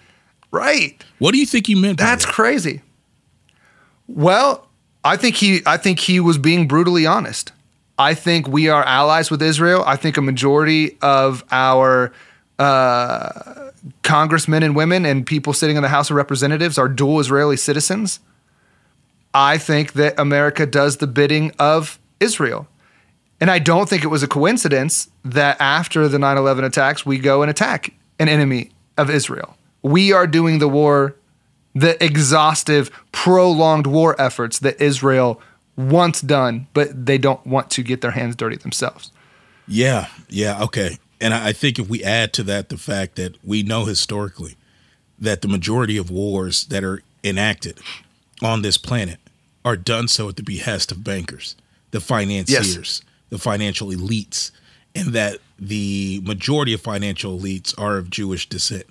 [0.52, 1.04] Right.
[1.20, 1.98] What do you think he meant?
[1.98, 2.34] That's that?
[2.34, 2.82] crazy.
[4.08, 4.68] Well,
[5.04, 7.52] I think he I think he was being brutally honest.
[7.98, 9.84] I think we are allies with Israel.
[9.86, 12.12] I think a majority of our
[12.60, 13.72] uh,
[14.04, 18.20] congressmen and women and people sitting in the House of Representatives are dual Israeli citizens.
[19.34, 22.68] I think that America does the bidding of Israel.
[23.42, 27.18] And I don't think it was a coincidence that after the 9 11 attacks, we
[27.18, 29.58] go and attack an enemy of Israel.
[29.84, 31.16] We are doing the war
[31.76, 35.42] the exhaustive, prolonged war efforts that Israel
[35.76, 39.12] wants done, but they don't want to get their hands dirty themselves.
[39.68, 40.98] Yeah, yeah, okay.
[41.20, 44.56] And I think if we add to that the fact that we know historically
[45.20, 47.80] that the majority of wars that are enacted
[48.42, 49.20] on this planet
[49.64, 51.56] are done so at the behest of bankers,
[51.92, 53.02] the financiers, yes.
[53.30, 54.52] the financial elites,
[54.94, 58.86] and that the majority of financial elites are of Jewish descent.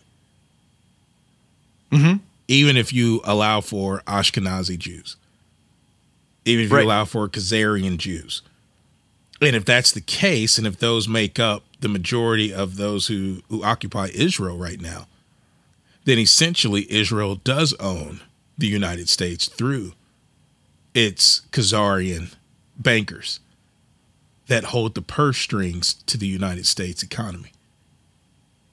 [1.93, 2.16] Mm-hmm
[2.49, 5.16] even if you allow for Ashkenazi Jews,
[6.45, 8.43] even if you allow for Khazarian Jews.
[9.41, 13.43] And if that's the case, and if those make up the majority of those who,
[13.49, 15.07] who occupy Israel right now,
[16.05, 18.21] then essentially Israel does own
[18.57, 19.93] the United States through
[20.95, 22.35] its Khazarian
[22.77, 23.41] bankers
[24.47, 27.53] that hold the purse strings to the United States economy.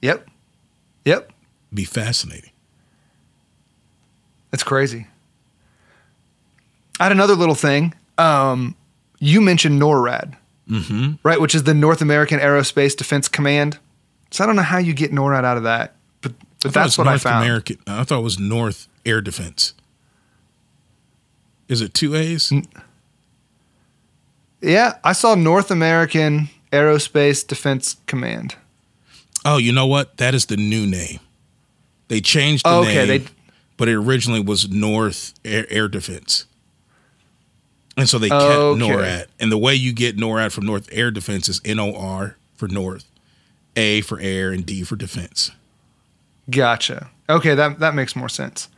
[0.02, 0.28] Yep.
[1.04, 1.32] Yep.
[1.72, 2.51] Be fascinating.
[4.52, 5.08] That's crazy.
[7.00, 7.94] I had another little thing.
[8.18, 8.76] Um,
[9.18, 10.36] you mentioned NORAD,
[10.68, 11.14] mm-hmm.
[11.24, 11.40] right?
[11.40, 13.78] Which is the North American Aerospace Defense Command.
[14.30, 17.04] So I don't know how you get NORAD out of that, but, but that's what
[17.04, 17.44] North I found.
[17.44, 17.78] American.
[17.86, 19.74] I thought it was North Air Defense.
[21.68, 22.52] Is it two A's?
[24.60, 28.54] Yeah, I saw North American Aerospace Defense Command.
[29.44, 30.18] Oh, you know what?
[30.18, 31.18] That is the new name.
[32.08, 33.08] They changed the oh, okay, name.
[33.08, 33.30] They,
[33.76, 36.46] but it originally was North Air, Air Defense.
[37.96, 38.82] And so they kept okay.
[38.82, 39.26] NORAD.
[39.38, 42.68] And the way you get NORAD from North Air Defense is N O R for
[42.68, 43.04] North,
[43.76, 45.50] A for Air, and D for Defense.
[46.50, 47.10] Gotcha.
[47.28, 48.68] Okay, that that makes more sense.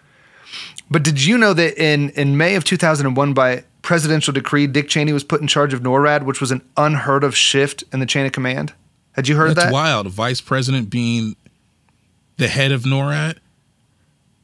[0.90, 5.12] But did you know that in in May of 2001 by presidential decree Dick Cheney
[5.12, 8.26] was put in charge of NORAD, which was an unheard of shift in the chain
[8.26, 8.72] of command?
[9.12, 9.72] Had you heard That's that?
[9.72, 10.06] wild.
[10.06, 11.36] A vice president being
[12.36, 13.38] the head of NORAD?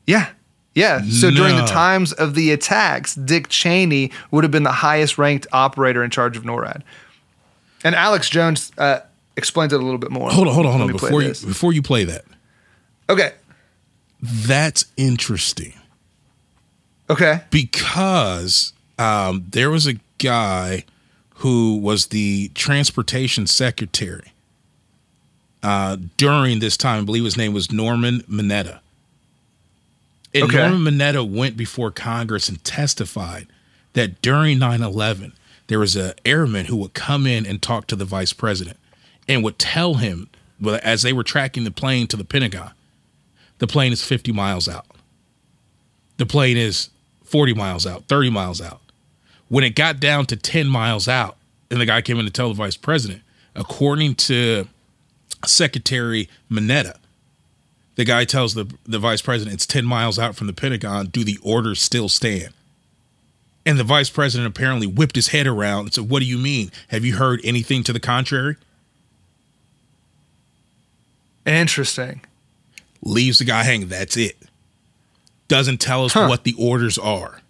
[0.07, 0.31] Yeah.
[0.75, 1.03] Yeah.
[1.03, 5.47] So during the times of the attacks, Dick Cheney would have been the highest ranked
[5.53, 6.83] operator in charge of NORAD.
[7.83, 9.01] And Alex Jones uh,
[9.37, 10.31] explains it a little bit more.
[10.31, 10.93] Hold on, hold on, hold on.
[10.93, 11.43] Before you this.
[11.43, 12.25] before you play that.
[13.09, 13.33] Okay.
[14.23, 15.75] That's interesting.
[17.09, 17.41] Okay.
[17.51, 20.85] Because um, there was a guy
[21.37, 24.33] who was the transportation secretary
[25.63, 27.03] uh, during this time.
[27.03, 28.81] I believe his name was Norman Mineta.
[30.35, 30.57] And Okay.
[30.57, 33.49] Norman Mineta went before Congress and testified
[33.95, 35.33] that during 9 11,
[35.67, 38.77] there was an airman who would come in and talk to the vice president
[39.29, 40.29] and would tell him,
[40.83, 42.73] as they were tracking the plane to the Pentagon,
[43.59, 44.87] the plane is 50 miles out.
[46.17, 46.91] The plane is
[47.25, 48.81] 40 miles out, 30 miles out.
[49.49, 51.37] When it got down to 10 miles out,
[51.71, 53.23] and the guy came in to tell the vice president,
[53.55, 54.67] according to
[55.47, 56.97] Secretary Mineta,
[58.01, 61.09] the guy tells the, the vice president it's 10 miles out from the Pentagon.
[61.09, 62.55] Do the orders still stand?
[63.67, 66.71] And the vice president apparently whipped his head around and said, What do you mean?
[66.89, 68.57] Have you heard anything to the contrary?
[71.45, 72.23] Interesting.
[73.03, 73.89] leaves the guy hanging.
[73.89, 74.39] That's it.
[75.49, 77.43] Doesn't tell us what the orders are.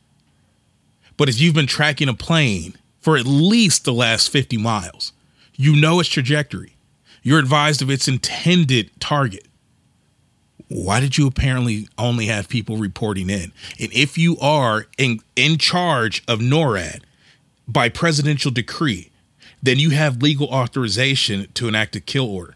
[1.16, 5.12] But if you've been tracking a plane for at least the last 50 miles,
[5.54, 6.74] you know its trajectory.
[7.22, 9.46] You're advised of its intended target.
[10.70, 13.52] Why did you apparently only have people reporting in?
[13.80, 17.00] And if you are in, in charge of NORAD
[17.66, 19.10] by presidential decree,
[19.60, 22.54] then you have legal authorization to enact a kill order.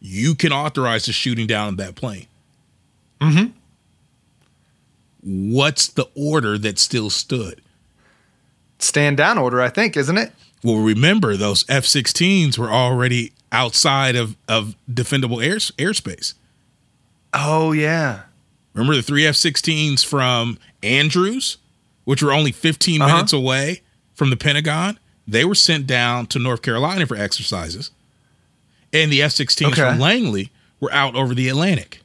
[0.00, 2.28] You can authorize the shooting down of that plane.
[3.20, 3.46] Mm-hmm.
[5.52, 7.60] What's the order that still stood?
[8.78, 10.32] Stand down order, I think, isn't it?
[10.62, 16.34] Well, remember those F 16s were already outside of, of defendable air, airspace.
[17.32, 18.22] Oh, yeah.
[18.74, 21.58] Remember the three F 16s from Andrews,
[22.04, 23.12] which were only 15 Uh-huh.
[23.14, 23.82] minutes away
[24.14, 24.98] from the Pentagon?
[25.26, 27.90] They were sent down to North Carolina for exercises.
[28.92, 29.82] And the F 16s Okay.
[29.82, 30.50] from Langley
[30.80, 32.00] were out over the Atlantic.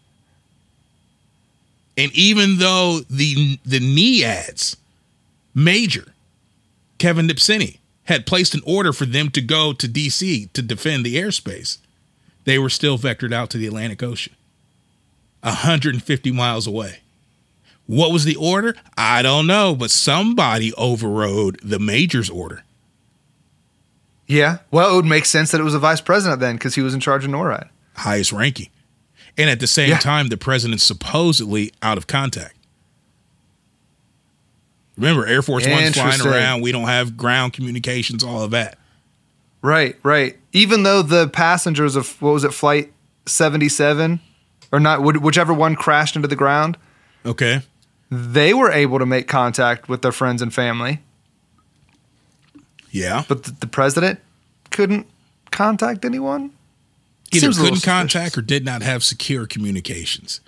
[1.98, 4.76] And even though the the NEADS
[5.54, 6.14] major,
[6.98, 11.16] Kevin Nasypany, had placed an order for them to go to DC to defend the
[11.16, 11.78] airspace,
[12.44, 14.34] they were still vectored out to the Atlantic Ocean.
[15.46, 17.00] 150 miles away.
[17.88, 18.76] What was the order?
[18.98, 22.64] I don't know, but somebody overrode the major's order.
[24.28, 24.58] Yeah.
[24.72, 26.94] Well, it would make sense that it was a vice president then because he was
[26.96, 27.70] in charge of NORAD.
[27.98, 28.68] highest ranking.
[29.38, 30.00] And at the same Yeah.
[30.00, 32.56] time, the president's supposedly out of contact.
[34.98, 36.62] Remember, Air Force One's flying around.
[36.62, 38.78] We don't have ground communications, all of that.
[39.62, 40.38] Right, right.
[40.54, 42.92] Even though the passengers of, what was it, Flight
[43.26, 44.20] 77
[44.76, 46.78] or not, whichever one crashed into the ground,
[47.26, 47.62] Okay.
[48.12, 51.00] they were able to make contact with their friends and family.
[52.92, 53.24] Yeah.
[53.28, 54.20] But the, the president
[54.72, 55.08] couldn't
[55.52, 56.52] contact anyone?
[57.34, 60.42] Either Seems couldn't contact or did not have secure communications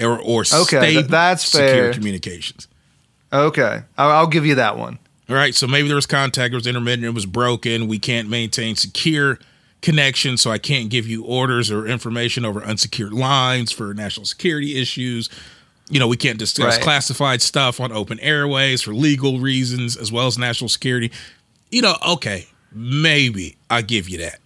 [0.00, 1.92] or, or Okay, th- that's secure fair.
[1.92, 2.68] communications.
[3.32, 3.82] Okay.
[3.96, 4.98] I'll, I'll give you that one.
[5.28, 7.88] All right, so maybe there was contact, it was intermittent, it was broken.
[7.88, 9.38] We can't maintain secure
[9.84, 14.80] connection, so I can't give you orders or information over unsecured lines for national security
[14.80, 15.28] issues.
[15.90, 16.82] You know, we can't discuss Right.
[16.82, 21.12] classified stuff on open airways for legal reasons as well as national security.
[21.70, 24.40] You know, okay, maybe I give you that.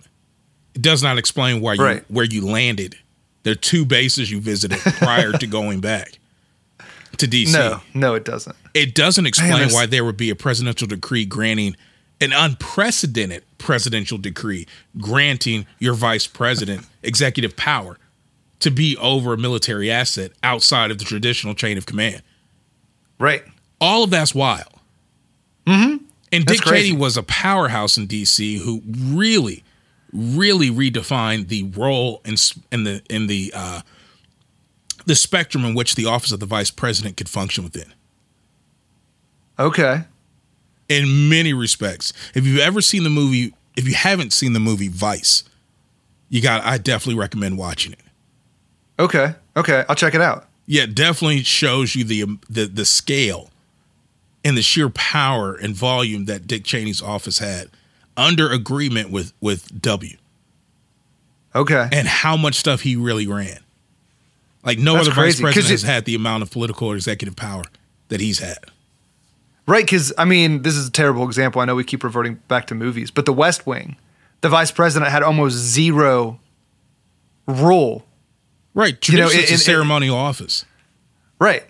[0.74, 2.04] It does not explain why you Right.
[2.08, 2.96] where you landed.
[3.44, 6.18] There are two bases you visited prior to going back
[7.18, 7.52] to DC.
[7.52, 8.56] No, no, it doesn't.
[8.74, 11.76] It doesn't explain why there would be a presidential decree granting
[12.20, 14.66] an unprecedented presidential decree
[14.98, 17.98] granting your vice president executive power
[18.60, 22.22] to be over a military asset outside of the traditional chain of command.
[23.18, 23.44] Right.
[23.80, 24.72] All of that's wild.
[25.66, 26.04] Mm-hmm.
[26.32, 26.88] And That's Dick crazy.
[26.90, 29.64] Cheney was a powerhouse in DC who really,
[30.12, 32.34] really redefined the role in,
[32.72, 33.80] in the in the uh,
[35.06, 37.92] the spectrum in which the office of the vice president could function within.
[39.58, 40.04] Okay.
[40.88, 42.12] In many respects.
[42.34, 45.44] If you've ever seen the movie, if you haven't seen the movie Vice,
[46.28, 48.00] you got I definitely recommend watching it.
[48.98, 49.34] Okay.
[49.56, 49.84] Okay.
[49.88, 50.46] I'll check it out.
[50.66, 53.50] Yeah, it definitely shows you the um, the the scale
[54.44, 57.68] and the sheer power and volume that Dick Cheney's office had
[58.16, 60.16] under agreement with with W
[61.54, 61.88] Okay.
[61.92, 63.60] and how much stuff he really ran.
[64.64, 67.36] Like no That's other crazy, vice president has had the amount of political or executive
[67.36, 67.64] power
[68.08, 68.58] that he's had.
[69.68, 71.60] Right, because I mean, this is a terrible example.
[71.60, 73.96] I know we keep reverting back to movies, but The West Wing,
[74.40, 76.40] the vice president had almost zero
[77.46, 78.06] rule.
[78.74, 80.64] Right, You know, it's a it- ceremonial office
[81.40, 81.64] Right,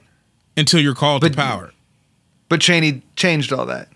[0.57, 1.73] until you're called to power
[2.49, 3.89] but Cheney changed all that.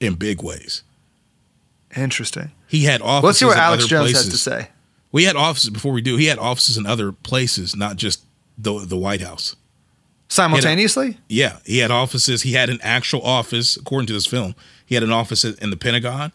[0.00, 0.82] in big ways.
[1.96, 2.52] Interesting.
[2.68, 3.24] He had offices.
[3.24, 4.24] Let's see what Alex Jones places.
[4.26, 4.68] has to say.
[5.12, 6.16] We had offices before we do.
[6.16, 8.22] He had offices in other places, not just
[8.56, 9.56] the the White House.
[10.32, 11.18] Simultaneously?
[11.28, 12.40] Yeah, he had offices.
[12.40, 14.54] He had an actual office, according to this film.
[14.86, 16.32] He had an office in the Pentagon.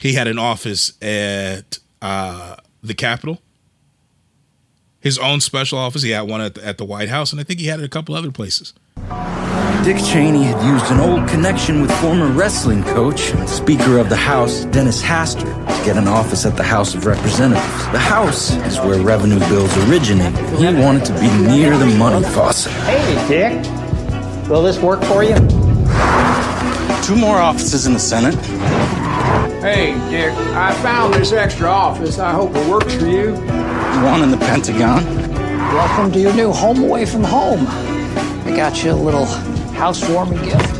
[0.00, 3.42] He had an office at uh, the Capitol.
[5.00, 6.00] His own special office.
[6.02, 7.84] He had one at the, at the White House, and I think he had it
[7.84, 8.72] a couple other places.
[9.84, 14.16] Dick Cheney had used an old connection with former wrestling coach and Speaker of the
[14.16, 17.86] House, Dennis Hastert, to get an office at the House of Representatives.
[17.92, 20.36] The House is where revenue bills originate.
[20.58, 22.72] He wanted to be near the money faucet.
[23.28, 24.48] Hey, Dick.
[24.48, 25.34] Will this work for you?
[27.02, 28.34] Two more offices in the Senate.
[29.60, 32.18] Hey, Dick, I found this extra office.
[32.18, 33.34] I hope it works for you.
[34.02, 35.04] One in the Pentagon.
[35.74, 37.66] Welcome to your new home away from home.
[37.68, 39.26] I got you a little
[39.76, 40.74] housewarming gift.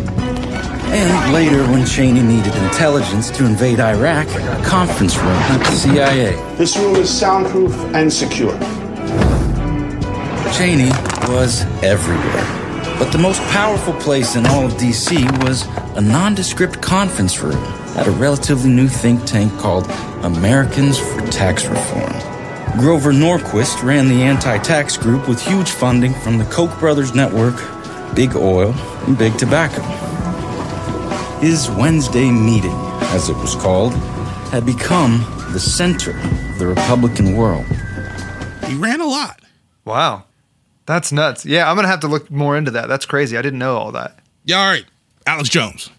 [0.91, 6.33] And later, when Cheney needed intelligence to invade Iraq, a conference room at the CIA.
[6.57, 8.59] This room is soundproof and secure.
[10.53, 10.91] Cheney
[11.29, 12.69] was everywhere.
[12.99, 15.67] But the most powerful place in all of DC was
[15.97, 17.63] a nondescript conference room
[17.97, 19.87] at a relatively new think tank called
[20.23, 22.13] Americans for Tax Reform.
[22.79, 27.55] Grover Norquist ran the anti tax group with huge funding from the Koch brothers network,
[28.15, 28.73] Big Oil,
[29.07, 29.83] and Big Tobacco.
[31.41, 32.77] His Wednesday meeting,
[33.15, 33.95] as it was called,
[34.51, 37.67] had become the center of the Republican world.
[38.67, 39.41] He ran a lot.
[39.85, 40.25] Wow.
[40.89, 41.45] That's nuts.
[41.45, 42.89] Yeah, I'm going to have to look more into that.
[42.89, 43.37] That's crazy.
[43.37, 44.19] I didn't know all that.
[44.47, 44.87] Yeah, all right.
[45.27, 45.91] Alex Jones.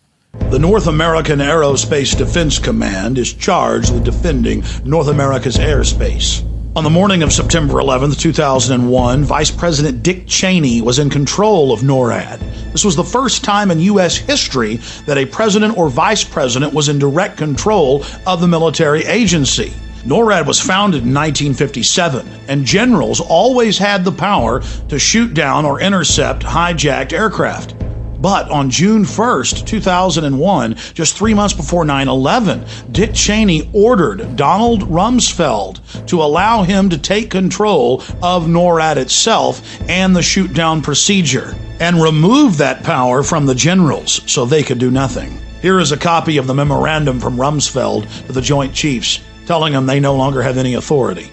[0.50, 6.44] The North American Aerospace Defense Command is charged with defending North America's airspace.
[6.76, 11.82] On the morning of September 11th, 2001, Vice President Dick Cheney was in control of
[11.82, 12.40] NORAD.
[12.72, 14.18] This was the first time in U.S.
[14.18, 19.72] history that a president or vice president was in direct control of the military agency.
[20.06, 25.82] NORAD was founded in 1957, and generals always had the power to shoot down or
[25.82, 27.76] intercept hijacked aircraft.
[28.22, 34.84] But on June 1st, 2001, just three months before 9 11, Dick Cheney ordered Donald
[34.84, 41.56] Rumsfeld to allow him to take control of NORAD itself and the shoot down procedure
[41.80, 45.40] and remove that power from the generals so they could do nothing.
[45.62, 49.20] Here is a copy of the memorandum from Rumsfeld to the Joint Chiefs
[49.50, 51.28] telling them they no longer have any authority.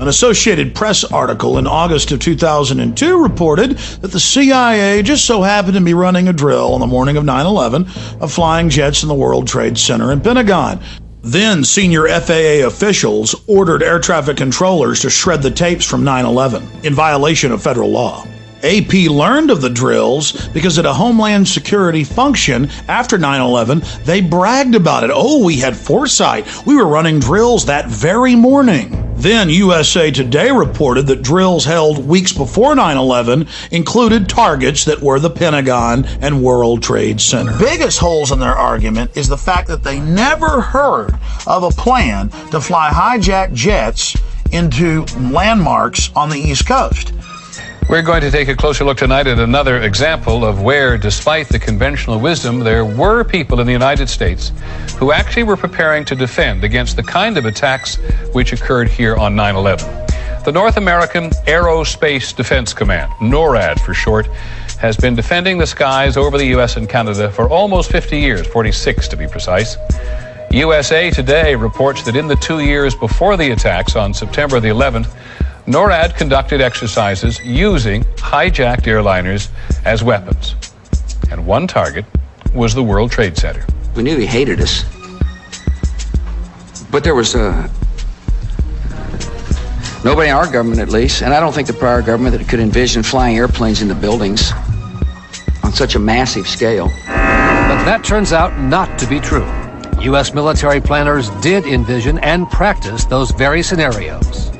[0.00, 5.74] An Associated Press article in August of 2002 reported that the CIA just so happened
[5.74, 7.86] to be running a drill on the morning of 9 11
[8.20, 10.80] of flying jets in the World Trade Center and Pentagon.
[11.22, 16.68] Then senior FAA officials ordered air traffic controllers to shred the tapes from 9 11
[16.82, 18.26] in violation of federal law.
[18.64, 24.22] AP learned of the drills because at a Homeland Security function after 9 11, they
[24.22, 25.10] bragged about it.
[25.12, 26.46] Oh, we had foresight.
[26.66, 29.02] We were running drills that very morning.
[29.16, 35.20] Then USA Today reported that drills held weeks before 9 11 included targets that were
[35.20, 37.56] the Pentagon and World Trade Center.
[37.58, 41.14] Biggest holes in their argument is the fact that they never heard
[41.46, 44.16] of a plan to fly hijacked jets
[44.52, 47.12] into landmarks on the East Coast.
[47.86, 51.58] We're going to take a closer look tonight at another example of where, despite the
[51.58, 54.52] conventional wisdom, there were people in the United States
[54.96, 57.96] who actually were preparing to defend against the kind of attacks
[58.32, 59.86] which occurred here on 9 11.
[60.44, 64.28] The North American Aerospace Defense Command, NORAD for short,
[64.78, 66.76] has been defending the skies over the U.S.
[66.78, 69.76] and Canada for almost 50 years, 46 to be precise.
[70.50, 75.12] USA Today reports that in the two years before the attacks on September the 11th,
[75.66, 79.48] NORAD conducted exercises using hijacked airliners
[79.86, 80.56] as weapons.
[81.30, 82.04] And one target
[82.54, 83.64] was the World Trade Center.
[83.96, 84.84] We knew he hated us.
[86.90, 87.66] But there was uh,
[90.04, 92.60] nobody in our government, at least, and I don't think the prior government that could
[92.60, 94.52] envision flying airplanes into buildings
[95.62, 96.88] on such a massive scale.
[97.06, 99.46] But that turns out not to be true.
[100.02, 100.34] U.S.
[100.34, 104.53] military planners did envision and practice those very scenarios.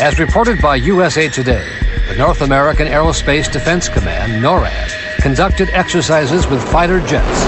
[0.00, 1.68] As reported by USA Today,
[2.08, 7.40] the North American Aerospace Defense Command, NORAD, conducted exercises with fighter jets,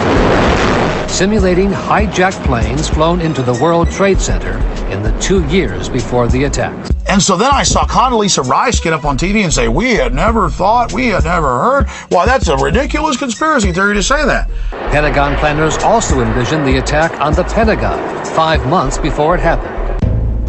[1.13, 4.59] simulating hijacked planes flown into the World Trade Center
[4.93, 6.91] in the two years before the attacks.
[7.09, 10.13] And so then I saw Condoleezza Rice get up on TV and say, We had
[10.13, 11.89] never thought, we had never heard.
[12.09, 14.51] Why, that's a ridiculous conspiracy theory to say that.
[14.91, 19.80] Pentagon planners also envisioned the attack on the Pentagon five months before it happened.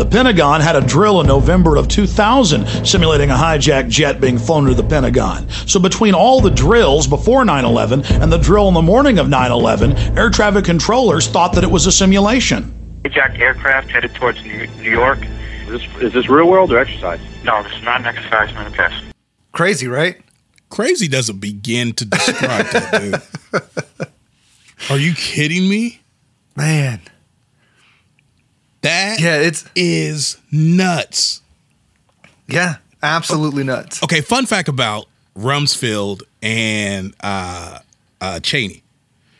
[0.02, 4.66] The Pentagon had a drill in November of 2000 simulating a hijacked jet being flown
[4.66, 5.48] to the Pentagon.
[5.68, 9.30] So, between all the drills before 9 11 and the drill in the morning of
[9.30, 12.74] 9 11, air traffic controllers thought that it was a simulation.
[13.04, 15.20] Hijacked aircraft headed towards New New York.
[15.68, 17.20] Is this, is this real world or exercise?
[17.44, 19.04] No, this is not an exercise, manifest.
[19.52, 20.20] Crazy, right?
[20.72, 23.22] Crazy doesn't begin to describe that,
[23.52, 24.10] dude.
[24.90, 26.02] Are you kidding me?
[26.56, 27.02] Man.
[28.82, 31.42] That yeah, it's is nuts.
[32.48, 34.04] Yeah, absolutely nuts.
[34.04, 35.06] Okay, fun fact about
[35.38, 37.80] Rumsfeld and uh,
[38.20, 38.84] uh, Cheney.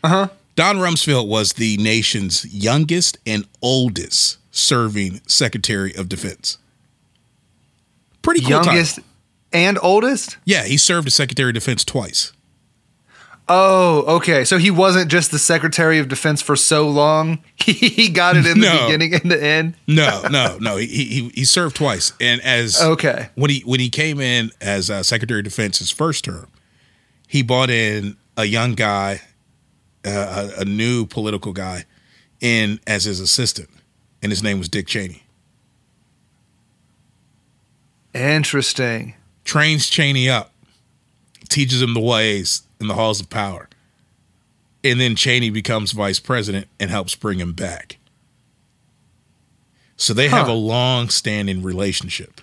[0.04, 0.28] Uh huh.
[0.54, 6.58] Don Rumsfeld was the nation's youngest and oldest serving Secretary of Defense.
[8.20, 9.10] Pretty cool youngest title.
[9.52, 10.36] and oldest.
[10.44, 12.32] Yeah, he served as Secretary of Defense twice.
[13.54, 14.44] Oh, okay.
[14.44, 17.42] So he wasn't just the Secretary of Defense for so long.
[17.62, 18.86] He got it in the No.
[18.86, 19.74] beginning and the end.
[19.86, 20.76] No, no, no.
[20.78, 23.28] He, he he served twice, and as Okay.
[23.34, 26.48] when he when he came in as uh, Secretary of Defense his first term,
[27.28, 29.20] he brought in a young guy,
[30.06, 31.84] uh, a, a new political guy,
[32.40, 33.68] in as his assistant,
[34.22, 35.22] and his name was Dick Cheney.
[38.14, 39.14] Interesting.
[39.44, 40.52] Trains Cheney up,
[41.48, 43.68] teaches him the ways in the halls of power,
[44.84, 47.96] and then Cheney becomes vice president and helps bring him back.
[49.96, 52.40] So they have a long-standing relationship.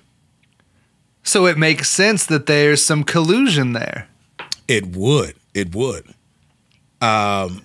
[1.23, 4.07] So it makes sense that there's some collusion there.
[4.67, 5.35] It would.
[5.53, 6.05] It would.
[7.01, 7.61] Um,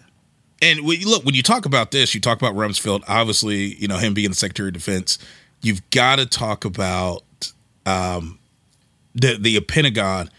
[0.60, 3.04] and you look when you talk about this, you talk about Rumsfeld.
[3.06, 5.18] Obviously, you know him being the Secretary of Defense.
[5.62, 7.22] You've got to talk about
[7.86, 8.38] um,
[9.14, 10.30] the the Pentagon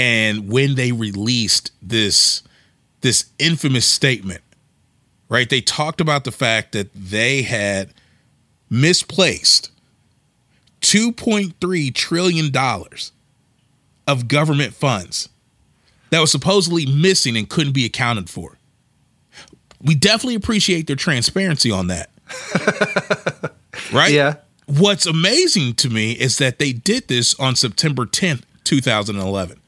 [0.00, 2.42] and when they released this
[3.02, 4.40] this infamous statement.
[5.28, 5.48] Right?
[5.48, 7.92] They talked about the fact that they had
[8.70, 9.70] misplaced
[10.80, 13.12] two point three trillion dollars
[14.06, 15.28] of government funds
[16.08, 18.56] that was supposedly missing and couldn't be accounted for.
[19.82, 22.10] We definitely appreciate their transparency on that.
[23.92, 24.12] right?
[24.12, 24.36] Yeah.
[24.66, 29.59] What's amazing to me is that they did this on September 10th, 2011.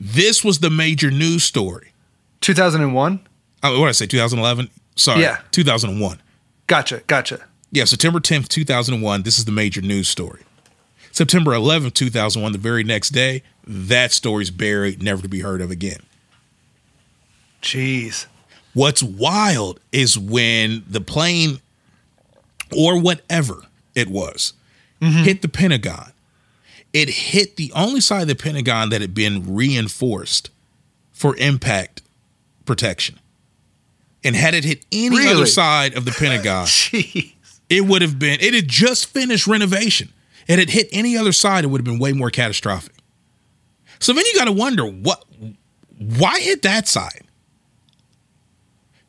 [0.00, 1.92] This was the major news story.
[2.40, 3.20] 2001?
[3.62, 4.06] Oh, what did I say?
[4.06, 4.70] 2011?
[4.96, 5.20] Sorry.
[5.20, 5.38] Yeah.
[5.50, 6.20] 2001.
[6.66, 7.02] Gotcha.
[7.06, 7.44] Gotcha.
[7.70, 10.42] Yeah, September 10th, 2001, this is the major news story.
[11.12, 15.70] September 11th, 2001, the very next day, that story's buried, never to be heard of
[15.70, 16.00] again.
[17.62, 18.26] Jeez.
[18.72, 21.60] What's wild is when the plane
[22.76, 23.62] or whatever
[23.94, 24.54] it was
[25.00, 26.09] hit the Pentagon.
[26.92, 30.50] It hit the only side of the Pentagon that had been reinforced
[31.12, 32.02] for impact
[32.66, 33.18] protection.
[34.24, 36.66] And had it hit any other side of the Pentagon,
[37.68, 40.12] it would have been, it had just finished renovation.
[40.48, 42.94] It had hit any other side, it would have been way more catastrophic.
[44.00, 45.24] So then you got to wonder what,
[45.98, 47.22] why hit that side?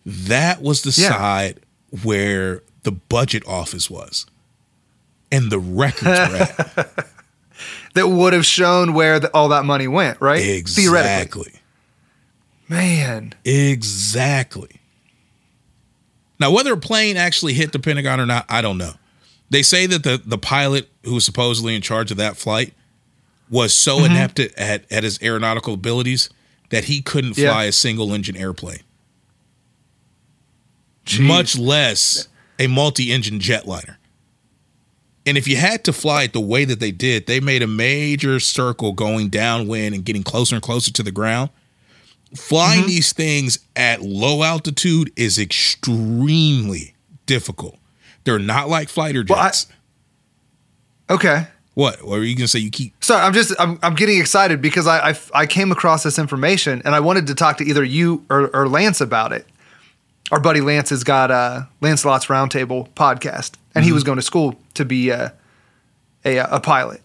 [0.05, 1.09] That was the Yeah.
[1.09, 1.59] side
[2.03, 4.25] where the budget office was
[5.31, 7.07] and the records were at.
[7.93, 10.39] That would have shown where the, all that money went, right?
[10.67, 11.41] Theoretically.
[11.41, 11.59] Exactly.
[12.69, 13.33] Man.
[13.43, 14.79] Exactly.
[16.39, 18.93] Now, whether a plane actually hit the Pentagon or not, I don't know.
[19.49, 22.73] They say that the, the pilot who was supposedly in charge of that flight
[23.49, 24.05] was so Mhm.
[24.05, 26.29] inept at, at, his aeronautical abilities
[26.69, 27.51] that he couldn't Yeah.
[27.51, 28.79] fly a single engine airplane,
[31.19, 33.97] much less a multi engine jetliner.
[35.25, 37.67] And if you had to fly it the way that they did, they made a
[37.67, 41.51] major circle going downwind and getting closer and closer to the ground.
[42.35, 42.87] Flying mm-hmm.
[42.87, 46.95] these things at low altitude is extremely
[47.25, 47.77] difficult.
[48.23, 49.67] They're not like fighter jets.
[51.09, 51.47] Okay.
[51.73, 52.03] what?
[52.03, 52.59] What are you gonna say?
[52.59, 56.03] You keep Sorry, I'm just I'm, I'm getting excited because I, I I came across
[56.03, 59.45] this information and I wanted to talk to either you or, or Lance about it.
[60.31, 63.95] Our buddy Lance has got a Lancelot's Roundtable podcast, and he mhm.
[63.95, 65.33] was going to school to be a,
[66.23, 67.01] a a pilot.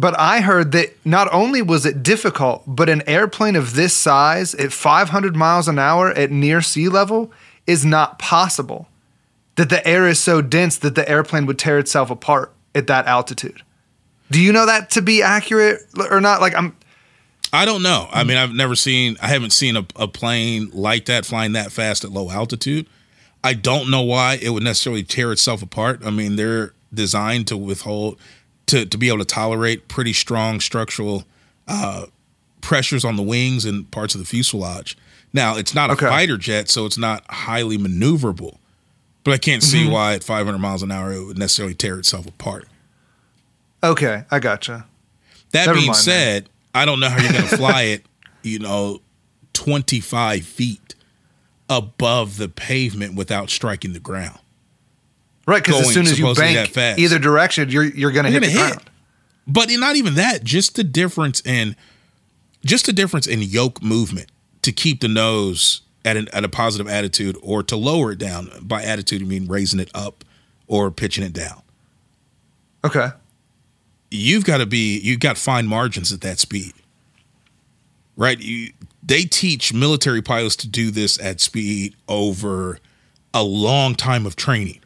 [0.00, 4.54] But I heard that not only was it difficult, but an airplane of this size
[4.54, 7.30] at 500 miles an hour at near sea level
[7.66, 8.88] is not possible.
[9.56, 13.06] That the air is so dense that the airplane would tear itself apart at that
[13.06, 13.62] altitude.
[14.30, 16.40] Do you know that to be accurate or not?
[16.40, 16.74] Like I'm
[17.52, 18.08] I don't know.
[18.12, 21.72] I mean, I've never seen, I haven't seen a, a plane like that flying that
[21.72, 22.86] fast at low altitude.
[23.42, 26.00] I don't know why it would necessarily tear itself apart.
[26.04, 28.18] I mean, they're designed to withhold
[28.66, 31.24] to to be able to tolerate pretty strong structural
[31.66, 32.06] uh,
[32.60, 34.96] pressures on the wings and parts of the fuselage.
[35.32, 36.06] Now, it's not a Okay.
[36.06, 38.58] fighter jet, so it's not highly maneuverable.
[39.24, 39.90] But I can't see Mhm.
[39.90, 42.68] why at 500 miles an hour it would necessarily tear itself apart.
[43.82, 44.86] Okay, I gotcha.
[45.52, 46.46] That Never being then.
[46.74, 48.06] I don't know how you're going to fly it,
[48.42, 49.00] you know,
[49.54, 50.94] 25 feet
[51.68, 54.38] above the pavement without striking the ground.
[55.46, 58.68] Right, because as soon as you bank either direction, you're you're gonna hit the gonna
[58.70, 58.90] ground.
[59.46, 61.74] But not even that, just the difference in
[62.64, 64.30] just the difference in yoke movement
[64.62, 68.50] to keep the nose at an, at a positive attitude or to lower it down.
[68.62, 70.24] By attitude, I mean raising it up
[70.66, 71.62] or pitching it down.
[72.84, 73.08] Okay.
[74.10, 76.72] You've got to be you've got fine margins at that speed.
[78.16, 78.38] Right?
[78.38, 78.72] You
[79.02, 82.78] they teach military pilots to do this at speed over
[83.32, 84.80] a long time of training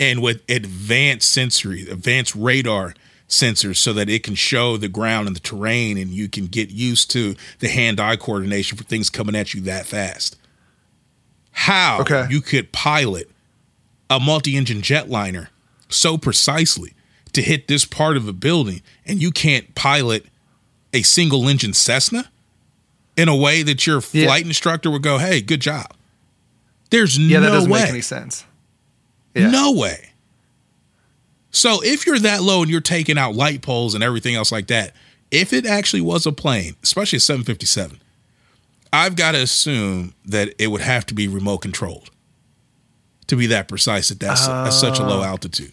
[0.00, 2.94] and with advanced sensory, advanced radar
[3.28, 6.70] sensors so that it can show the ground and the terrain and you can get
[6.70, 10.36] used to the hand-eye coordination for things coming at you that fast.
[11.52, 13.30] How you could pilot
[14.10, 15.48] a multi-engine jetliner
[15.88, 16.94] so precisely
[17.32, 20.26] to hit this part of a building and you can't pilot
[20.92, 22.30] a single engine Cessna
[23.16, 25.94] in a way that your flight instructor would go, "Hey, good job."
[26.90, 27.30] There's no way.
[27.32, 27.80] Yeah, that no doesn't way.
[27.82, 28.44] make any sense.
[29.34, 30.10] No way.
[31.50, 34.66] So if you're that low and you're taking out light poles and everything else like
[34.68, 34.94] that,
[35.30, 37.98] if it actually was a plane, especially a 757,
[38.92, 42.10] I've got to assume that it would have to be remote controlled
[43.26, 45.24] to be that precise at that at such a low Oh.
[45.24, 45.72] altitude.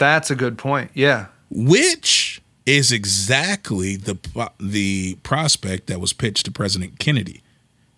[0.00, 0.90] That's a good point.
[0.94, 1.26] Yeah.
[1.50, 4.18] Which is exactly the
[4.58, 7.42] the prospect that was pitched to President Kennedy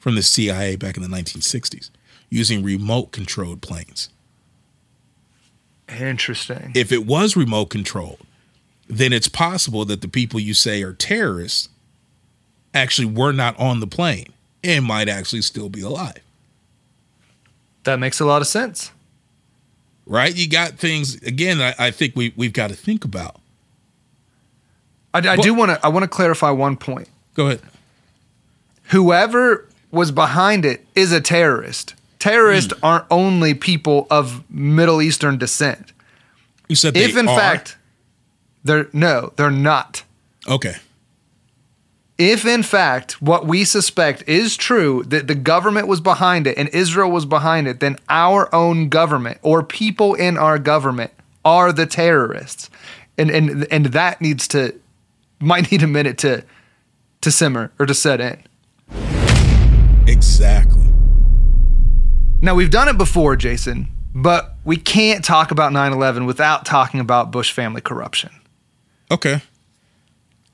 [0.01, 1.91] from the CIA back in the 1960s
[2.29, 4.09] using remote controlled planes.
[5.89, 6.73] Interesting.
[6.75, 8.19] if it was remote controlled,
[8.89, 11.69] then it's possible that the people you say are terrorists
[12.75, 14.33] actually were not on the plane
[14.65, 16.19] and might actually still be alive.
[17.85, 18.91] That makes a lot of sense.
[20.07, 20.35] Right?
[20.35, 21.61] You got things again.
[21.61, 23.37] I, I think we we've got to think about.
[25.15, 27.09] I, I do want to I want to clarify one point.
[27.35, 27.61] Go ahead.
[28.91, 31.95] Whoever was behind it is a terrorist.
[32.19, 32.85] Terrorists Hmm.
[32.85, 35.93] aren't only people of Middle Eastern descent.
[36.69, 37.39] You said if in are?
[37.39, 37.77] fact
[38.65, 40.03] they're no, they're not.
[40.49, 40.77] Okay.
[42.25, 46.69] If in fact what we suspect is true that the government was behind it and
[46.69, 51.11] Israel was behind it, then our own government or people in our government
[51.45, 52.71] are the terrorists.
[53.19, 54.73] And and and that needs to
[55.41, 56.45] might need a minute to
[57.23, 58.41] to simmer or to set in.
[60.07, 60.93] Exactly.
[62.41, 67.33] Now we've done it before, Jason, but we can't talk about 9/11 without talking about
[67.33, 68.31] Bush family corruption.
[69.11, 69.43] Okay.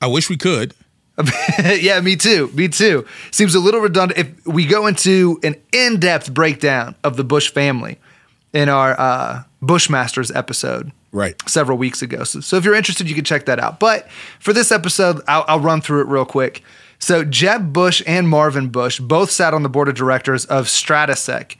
[0.01, 0.73] I wish we could.
[1.79, 2.49] yeah, me too.
[2.53, 3.05] Me too.
[3.31, 7.99] Seems a little redundant if we go into an in-depth breakdown of the Bush family
[8.53, 12.23] in our uh, Bushmasters episode, right, several weeks ago.
[12.23, 13.79] So, so if you're interested, you can check that out.
[13.79, 14.09] But
[14.39, 16.63] for this episode, I'll, I'll run through it real quick.
[16.99, 21.55] So Jeb Bush and Marvin Bush both sat on the board of directors of Stratesec,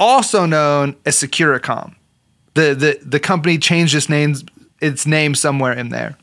[0.00, 1.94] also known as Securacom.
[2.54, 4.44] The the the company changed its names
[4.80, 6.16] its name somewhere in there.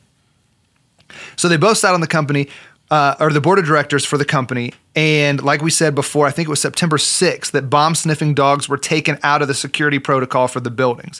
[1.36, 2.50] So they both sat on the company,
[2.92, 4.74] uh, or the board of directors for the company.
[4.96, 8.70] And like we said before, I think it was September 6th that bomb sniffing dogs
[8.70, 11.20] were taken out of the security protocol for the buildings,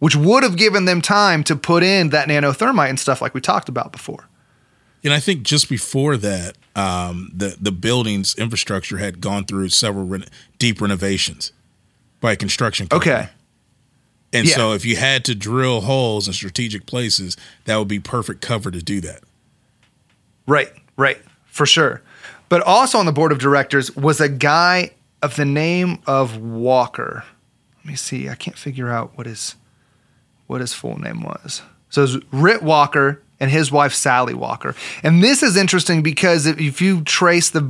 [0.00, 3.40] which would have given them time to put in that nanothermite and stuff like we
[3.40, 4.28] talked about before.
[5.02, 10.06] And I think just before that, um, the the building's infrastructure had gone through several
[10.06, 10.26] reno-
[10.58, 11.52] deep renovations
[12.20, 13.12] by a construction company.
[13.12, 13.28] Okay.
[14.32, 14.56] And Yeah.
[14.56, 18.70] so if you had to drill holes in strategic places, that would be perfect cover
[18.70, 19.22] to do that.
[20.46, 22.02] Right, right, for sure.
[22.48, 24.90] But also on the board of directors was a guy
[25.22, 27.24] of the name of Walker.
[27.78, 28.28] Let me see.
[28.28, 29.56] I can't figure out what his
[30.46, 31.62] what his full name was.
[31.88, 34.74] So it was Wirt Walker and his wife Sally Walker.
[35.02, 37.62] And this is interesting because if, you trace the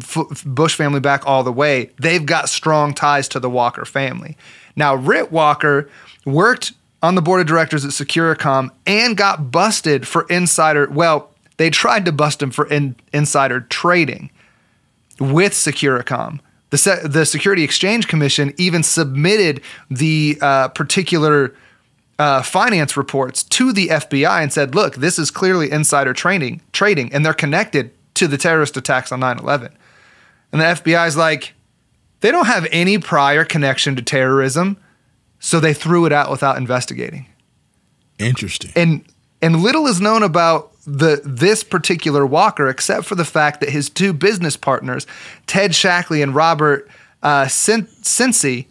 [0.45, 4.37] Bush family back all the way, they've got strong ties to the Walker family.
[4.77, 5.89] Now, Wirt Walker
[6.25, 6.73] worked
[7.03, 10.89] on the board of directors at Securacom and got busted for insider.
[10.89, 14.31] Well, they tried to bust him for in, insider trading
[15.21, 16.41] with Securacom.
[16.71, 19.61] The, se- the Security Exchange Commission even submitted
[19.91, 21.55] the uh, particular
[22.19, 27.13] uh, finance reports to the FBI and said, "Look, this is clearly insider trading, trading,
[27.13, 29.73] and they're connected to the terrorist attacks on 9/11."
[30.53, 31.55] And the FBI is like,
[32.21, 34.77] "They don't have any prior connection to terrorism,
[35.41, 37.27] so they threw it out without investigating."
[38.19, 38.73] Interesting.
[38.77, 39.05] And
[39.43, 43.89] and little is known about the this particular Walker except for the fact that his
[43.89, 45.07] two business partners,
[45.47, 46.89] Ted Shackley and Robert
[47.23, 48.67] uh, Cin- Cincy,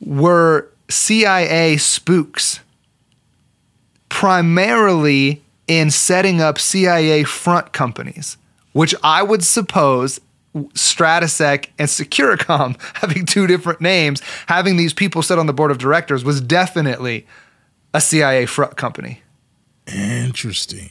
[0.00, 2.60] were CIA spooks,
[4.08, 8.36] primarily in setting up CIA front companies,
[8.72, 10.20] which I would suppose
[10.54, 15.78] Stratesec and Securacom having two different names, having these people sit on the board of
[15.78, 17.26] directors was definitely
[17.92, 19.22] a CIA front company.
[19.86, 20.90] Interesting.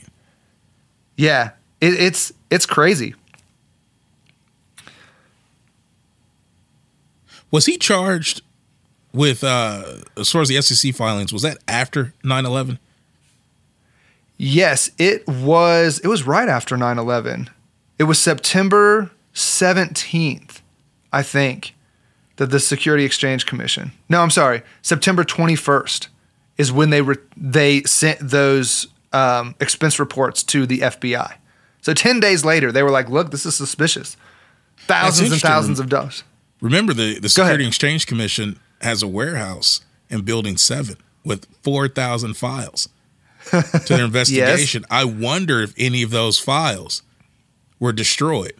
[1.16, 1.50] Yeah,
[1.80, 3.14] it, it's it's crazy.
[7.50, 8.42] Was he charged
[9.12, 11.32] with uh as far as the SEC filings?
[11.32, 12.78] Was that after 9-11?
[14.36, 17.48] Yes, it was it was right after 9/11.
[17.98, 20.60] It was September 17th,
[21.12, 21.74] I think,
[22.36, 23.92] that the Security Exchange Commission.
[24.08, 24.62] No, I'm sorry.
[24.82, 26.08] September 21st
[26.58, 31.34] is when they re- they sent those um, expense reports to the FBI.
[31.80, 34.16] So 10 days later, they were like, "Look, this is suspicious."
[34.86, 36.24] Thousands and thousands of dollars.
[36.60, 39.80] Remember the the Security Exchange Commission has a warehouse
[40.10, 42.88] in building 7 with 4,000 files
[43.50, 44.84] to their investigation.
[44.90, 47.02] I wonder if any of those files
[47.78, 48.54] were destroyed.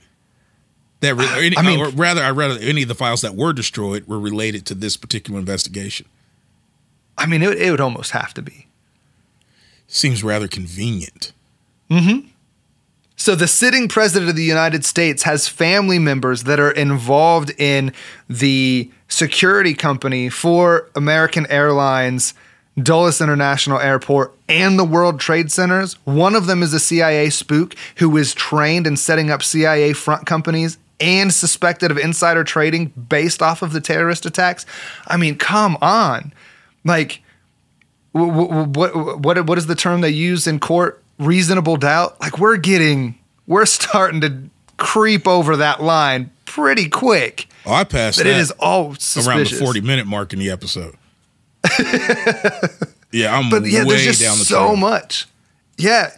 [1.01, 3.35] That re- or any, I mean- or rather, I rather any of the files that
[3.35, 6.07] were destroyed were related to this particular investigation.
[7.19, 8.67] I mean, it, it would almost have to be.
[9.95, 11.33] Seems rather convenient.
[11.89, 12.27] Mm-hmm.
[13.15, 17.93] So the sitting president of the United States has family members that are involved in
[18.29, 22.35] the security company for American Airlines,
[22.77, 25.95] Dulles International Airport, and the World Trade Centers.
[26.05, 30.27] One of them is a CIA spook who is trained in setting up CIA front
[30.27, 34.67] companies and suspected of insider trading based off of the terrorist attacks.
[35.07, 36.33] I mean, come on.
[36.85, 37.23] Like
[38.15, 41.03] wh- wh- what what what is the term they use in court?
[41.19, 42.21] Reasonable doubt.
[42.21, 44.43] Like we're getting we're starting to
[44.77, 47.49] creep over that line pretty quick.
[47.67, 50.97] Oh, I passed But it is all around the 40 minute mark in the episode.
[53.13, 54.77] yeah, I'm But yeah, way there's just down the so trail.
[54.77, 55.27] much.
[55.77, 56.11] Yeah,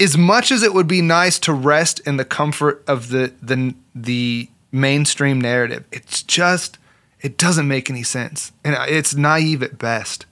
[0.00, 3.74] as much as it would be nice to rest in the comfort of the the
[3.94, 6.78] the mainstream narrative, it's just
[7.20, 10.26] it doesn't make any sense, and it's naive at best.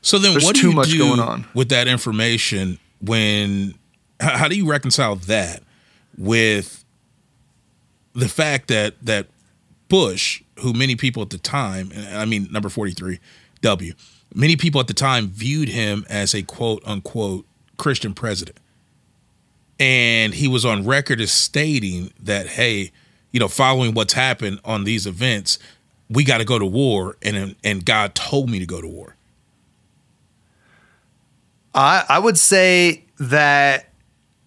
[0.00, 1.46] So then, There's what do you do going on.
[1.54, 2.78] with that information?
[3.00, 3.74] When
[4.20, 5.62] how, how do you reconcile that
[6.16, 6.84] with
[8.14, 9.26] the fact that that
[9.88, 13.18] Bush, who many people at the time, I mean number forty three,
[13.62, 13.92] W,
[14.34, 17.44] many people at the time viewed him as a quote unquote
[17.76, 18.58] Christian president,
[19.80, 22.92] and he was on record as stating that hey,
[23.32, 25.58] you know, following what's happened on these events,
[26.08, 29.16] we got to go to war, and and God told me to go to war.
[31.74, 33.88] I I would say that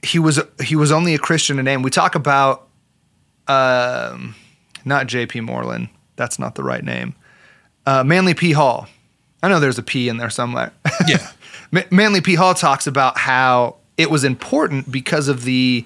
[0.02, 1.82] he was he was only a Christian in name.
[1.82, 2.68] We talk about
[3.48, 4.36] um
[4.84, 5.42] not J.P.
[5.42, 5.90] Moreland.
[6.16, 7.16] That's not the right name.
[7.86, 8.52] Uh, Manly P.
[8.52, 8.88] Hall.
[9.44, 10.72] I know there's a P in there somewhere.
[11.08, 11.28] Yeah.
[11.92, 12.36] Manly P.
[12.36, 15.86] Hall talks about how it was important because of the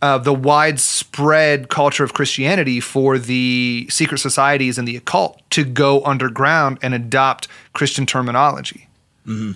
[0.00, 6.02] uh, the widespread culture of Christianity for the secret societies and the occult to go
[6.04, 8.86] underground and adopt Christian terminology
[9.26, 9.52] Mm-hmm.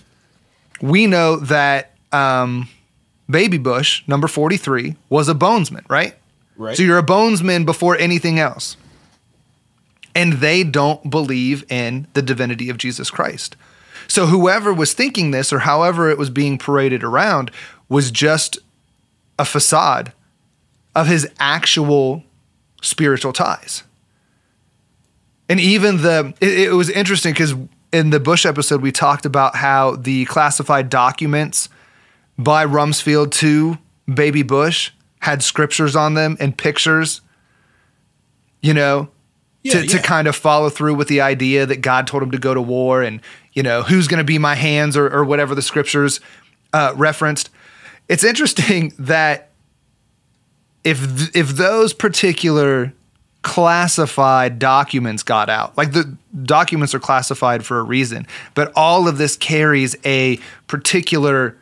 [0.82, 2.68] We know that um,
[3.30, 6.14] Baby Bush, number 43, was a bonesman, right?
[6.56, 6.76] Right.
[6.76, 8.76] So you're a bonesman before anything else.
[10.14, 13.56] And they don't believe in the divinity of Jesus Christ.
[14.08, 17.50] So whoever was thinking this or however it was being paraded around
[17.88, 18.58] was just
[19.38, 20.12] a facade
[20.94, 22.24] of his actual
[22.82, 23.84] spiritual ties.
[25.48, 27.54] And even the, it, it was interesting because
[27.92, 31.68] in the Bush episode, we talked about how the classified documents
[32.38, 33.78] by Rumsfeld to
[34.12, 34.90] Baby Bush
[35.20, 37.20] had scriptures on them and pictures,
[38.60, 39.10] you know,
[39.62, 42.38] Yeah, to, to kind of follow through with the idea that God told him to
[42.38, 43.20] go to war and,
[43.52, 46.20] you know, who's going to be my hands or, or whatever the scriptures
[46.72, 47.50] uh, referenced.
[48.08, 49.50] It's interesting that
[50.82, 52.92] if th- if those particular
[53.42, 59.18] classified documents got out, like the documents are classified for a reason, but all of
[59.18, 60.38] this carries a
[60.68, 61.56] particular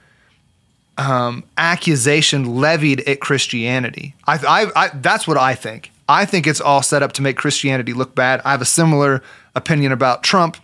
[0.98, 4.14] um, accusation levied at Christianity.
[4.26, 5.90] I, I, I, that's what I think.
[6.08, 8.42] I think it's all set up to make Christianity look bad.
[8.44, 9.22] I have a similar
[9.54, 10.58] opinion about Trump,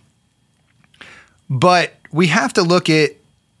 [1.49, 3.11] but we have to look at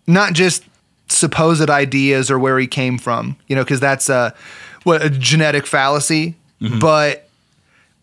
[0.05, 0.63] not just
[1.07, 4.35] supposed ideas or where he came from, you know, because that's a
[4.83, 6.35] what a genetic fallacy.
[6.79, 7.26] But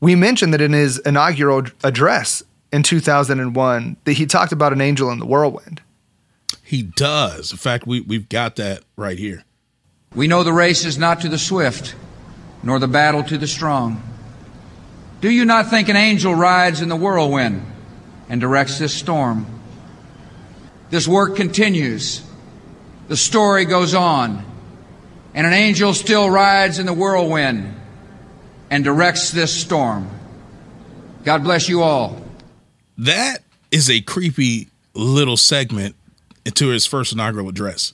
[0.04, 5.10] we mentioned that in his inaugural address in 2001 that he talked about an angel
[5.10, 5.80] in the whirlwind.
[6.62, 7.52] He does.
[7.52, 9.44] In fact, we, we've got that right here.
[10.14, 11.94] We know the race is not to the swift,
[12.62, 14.02] nor the battle to the strong.
[15.22, 17.64] Do you not think an angel rides in the whirlwind
[18.28, 19.46] and directs this storm?
[20.90, 22.22] This work continues.
[23.08, 24.44] The story goes on.
[25.32, 27.80] And an angel still rides in the whirlwind
[28.74, 30.10] and directs this storm.
[31.22, 32.20] God bless you all.
[32.98, 33.38] That
[33.70, 35.94] is a creepy little segment
[36.44, 37.92] into his first inaugural address.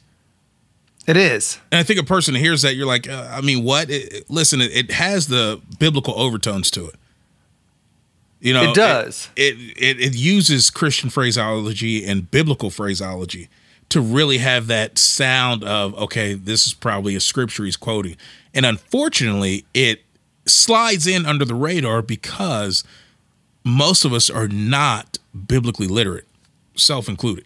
[1.06, 1.58] It is.
[1.70, 3.90] And I think a person hears that, you're like, uh, I mean, what?
[3.90, 6.94] It, it- listen, it, it has the biblical overtones to it.
[8.40, 9.28] You know, It does.
[9.36, 13.50] It, it it uses Christian phraseology and biblical phraseology
[13.90, 18.16] to really have that sound of okay, this is probably a scripture he's quoting,
[18.54, 20.00] and unfortunately, it
[20.50, 22.84] slides in under the radar because
[23.64, 26.26] most of us are not biblically literate,
[26.74, 27.44] self included.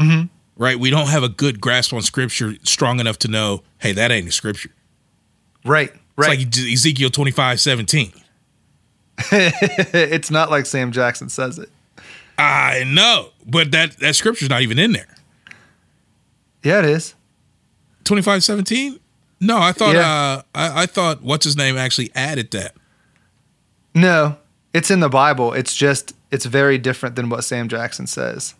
[0.00, 0.26] Mm-hmm.
[0.56, 0.78] Right?
[0.78, 4.28] We don't have a good grasp on scripture strong enough to know, hey, that ain't
[4.28, 4.70] a scripture.
[5.64, 5.92] Right.
[6.16, 6.40] Right.
[6.40, 8.12] It's like Ezekiel 25, 17.
[9.32, 11.70] it's not like Sam Jackson says it.
[12.38, 15.08] I know, but that that scripture's not even in there.
[16.62, 17.14] Yeah, it is.
[18.04, 19.00] 25, 17?
[19.40, 20.10] No, I thought Yeah.
[20.10, 22.74] uh I, I thought what's his name actually added that.
[23.94, 24.36] No,
[24.74, 25.52] it's in the Bible.
[25.52, 28.54] It's just it's very different than what Sam Jackson says.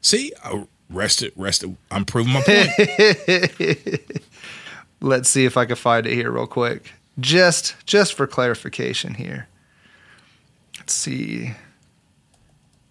[0.00, 1.76] See, I rested, rested.
[1.90, 2.68] I'm proving my point.
[5.00, 6.92] Let's see if I can find it here real quick.
[7.20, 9.48] Just just for clarification here.
[10.78, 11.54] Let's see.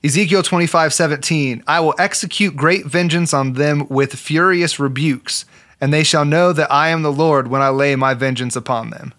[0.03, 1.64] Ezekiel 25, 17.
[1.68, 5.45] I will execute great vengeance on them with furious rebukes,
[5.80, 8.90] and they shall know that I am the Lord when I lay my vengeance upon
[8.90, 9.14] them.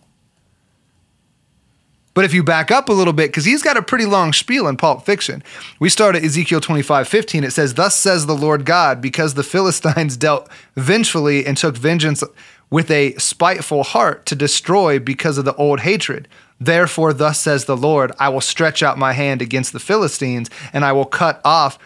[2.15, 4.69] But if you back up a little bit, because he's got a pretty long spiel
[4.69, 5.43] in Pulp Fiction,
[5.81, 7.45] we start at Ezekiel 25, 15.
[7.45, 12.23] It says, Thus says the Lord God, because the Philistines dealt vengefully and took vengeance
[12.71, 16.29] with a spiteful heart to destroy because of the old hatred.
[16.65, 20.85] Therefore, thus says the Lord, I will stretch out my hand against the Philistines, and
[20.85, 21.79] I will cut off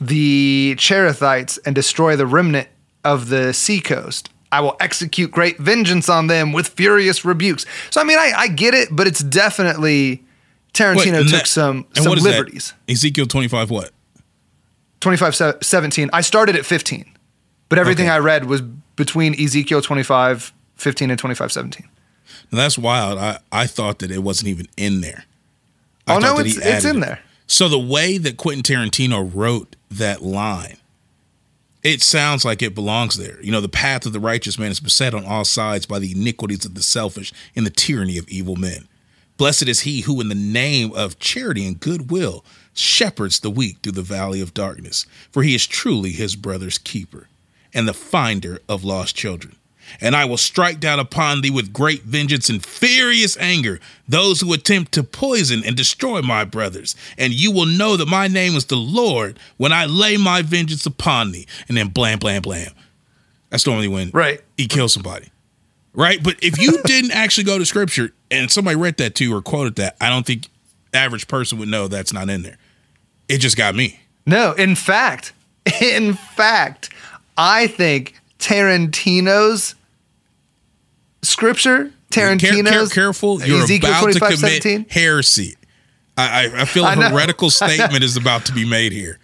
[0.00, 2.68] the Cherethites and destroy the remnant
[3.04, 4.30] of the seacoast.
[4.52, 7.66] I will execute great vengeance on them with furious rebukes.
[7.90, 10.24] So I mean, I, I get it, but it's definitely
[10.72, 12.30] Tarantino Wait, took that- some some is that?
[12.30, 12.72] liberties.
[12.88, 13.90] Ezekiel 25 what?
[15.00, 16.10] 25 17.
[16.12, 17.04] I started at 15,
[17.68, 18.62] but everything I read was
[18.96, 21.88] between Ezekiel 25 15 and 25 17.
[22.52, 23.18] Now, that's wild.
[23.18, 25.24] I, I thought that it wasn't even in there.
[26.06, 27.00] I Oh no, it's it's in it.
[27.00, 27.20] there.
[27.46, 30.78] So the way that Quentin Tarantino wrote that line,
[31.82, 33.40] it sounds like it belongs there.
[33.42, 36.12] You know, the path of the righteous man is beset on all sides by the
[36.12, 38.88] iniquities of the selfish and the tyranny of evil men.
[39.36, 42.44] Blessed is he who, in the name of charity and goodwill,
[42.74, 47.28] shepherds the weak through the valley of darkness, for he is truly his brother's keeper
[47.74, 49.56] and the finder of lost children.
[50.00, 54.52] And I will strike down upon thee with great vengeance and furious anger those who
[54.52, 56.94] attempt to poison and destroy my brothers.
[57.18, 60.86] And you will know that my name is the Lord when I lay my vengeance
[60.86, 61.46] upon thee.
[61.68, 62.70] And then blam, blam, blam.
[63.50, 64.40] That's normally when right.
[64.56, 65.30] he kills somebody.
[65.94, 66.22] Right?
[66.22, 69.42] But if you didn't actually go to scripture and somebody read that to you or
[69.42, 70.48] quoted that, I don't think
[70.92, 72.58] average person would know that's not in there.
[73.28, 74.00] It just got me.
[74.26, 75.32] No, in fact,
[75.80, 76.90] in fact,
[77.36, 79.74] I think Tarantino's
[81.22, 84.86] scripture, Care- care- careful, you're Ezekiel about to commit 17.
[84.88, 85.56] heresy.
[86.16, 89.18] I, I, I feel a I heretical statement is about to be made here.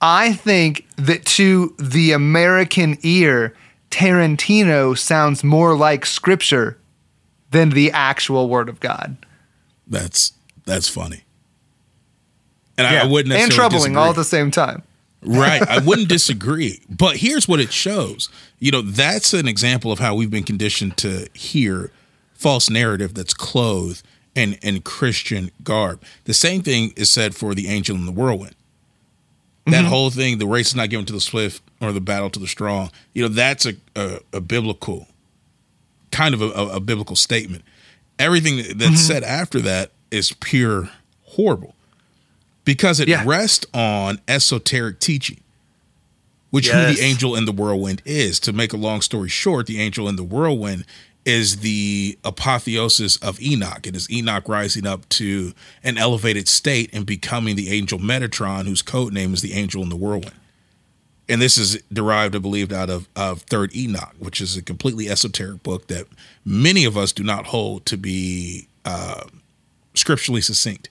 [0.00, 3.54] I think that to the American ear,
[3.90, 6.78] Tarantino sounds more like scripture
[7.50, 9.16] than the actual word of God.
[9.86, 10.32] That's
[10.66, 11.24] that's funny,
[12.78, 13.96] and I, Yeah, I wouldn't and troubling disagree.
[14.02, 14.82] all at the same time.
[15.24, 15.62] Right.
[15.68, 16.80] I wouldn't disagree.
[16.88, 18.28] But here's what it shows.
[18.58, 21.90] You know, that's an example of how we've been conditioned to hear
[22.34, 24.02] false narrative that's clothed
[24.34, 26.02] in, in Christian garb.
[26.24, 28.54] The same thing is said for the angel in the whirlwind.
[29.66, 29.88] That Mhm.
[29.88, 32.46] whole thing, the race is not given to the swift or the battle to the
[32.46, 32.90] strong.
[33.14, 35.08] You know, that's a, a, a biblical,
[36.10, 37.64] kind of a, a, biblical statement.
[38.18, 39.06] Everything that's Mhm.
[39.06, 40.90] said after that is pure
[41.22, 41.73] horrible
[42.64, 45.40] because it rests on esoteric teaching,
[46.50, 48.40] which who the angel in the whirlwind is.
[48.40, 50.84] To make a long story short, the angel in the whirlwind
[51.24, 53.86] is the apotheosis of Enoch.
[53.86, 58.82] It is Enoch rising up to an elevated state and becoming the angel Metatron, whose
[58.82, 60.34] code name is the angel in the whirlwind.
[61.26, 65.08] And this is derived, I believe, out of, of Third Enoch, which is a completely
[65.08, 66.06] esoteric book that
[66.44, 69.24] many of us do not hold to be uh,
[69.94, 70.90] scripturally succinct.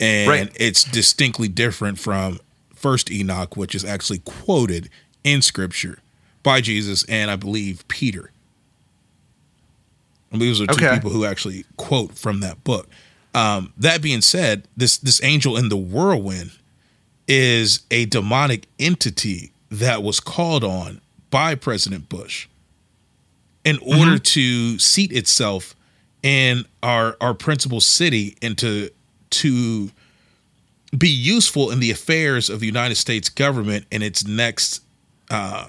[0.00, 0.52] And Right.
[0.56, 2.40] it's distinctly different from
[2.74, 4.88] First Enoch, which is actually quoted
[5.22, 5.98] in Scripture
[6.42, 8.32] by Jesus and I believe Peter.
[10.32, 10.94] And these are two Okay.
[10.94, 12.88] people who actually quote from that book.
[13.34, 16.52] Um, that being said, this this angel in the whirlwind
[17.28, 21.00] is a demonic entity that was called on
[21.30, 22.48] by President Bush
[23.64, 25.76] in order to seat itself
[26.22, 28.90] in our our principal city and to
[29.30, 29.90] to
[30.96, 34.82] be useful in the affairs of the United States government and its next
[35.30, 35.68] uh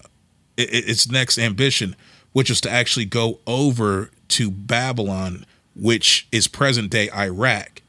[0.57, 1.95] its next ambition
[2.33, 7.81] which was to actually go over to Babylon which is present day Iraq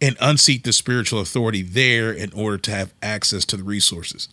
[0.00, 4.28] and unseat the spiritual authority there in order to have access to the resources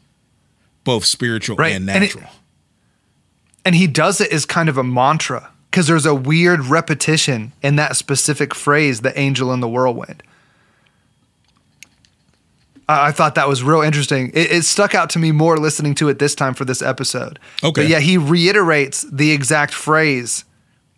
[0.84, 1.76] both spiritual Right.
[1.76, 2.32] and And it- natural
[3.66, 7.76] and he does it as kind of a mantra because there's a weird repetition in
[7.76, 10.24] that specific phrase, the angel in the whirlwind.
[12.90, 14.30] I I thought that was real interesting.
[14.34, 17.40] It, it stuck out to me more listening to it this time for this episode.
[17.64, 17.82] Okay.
[17.84, 20.44] But yeah, he reiterates the exact phrase,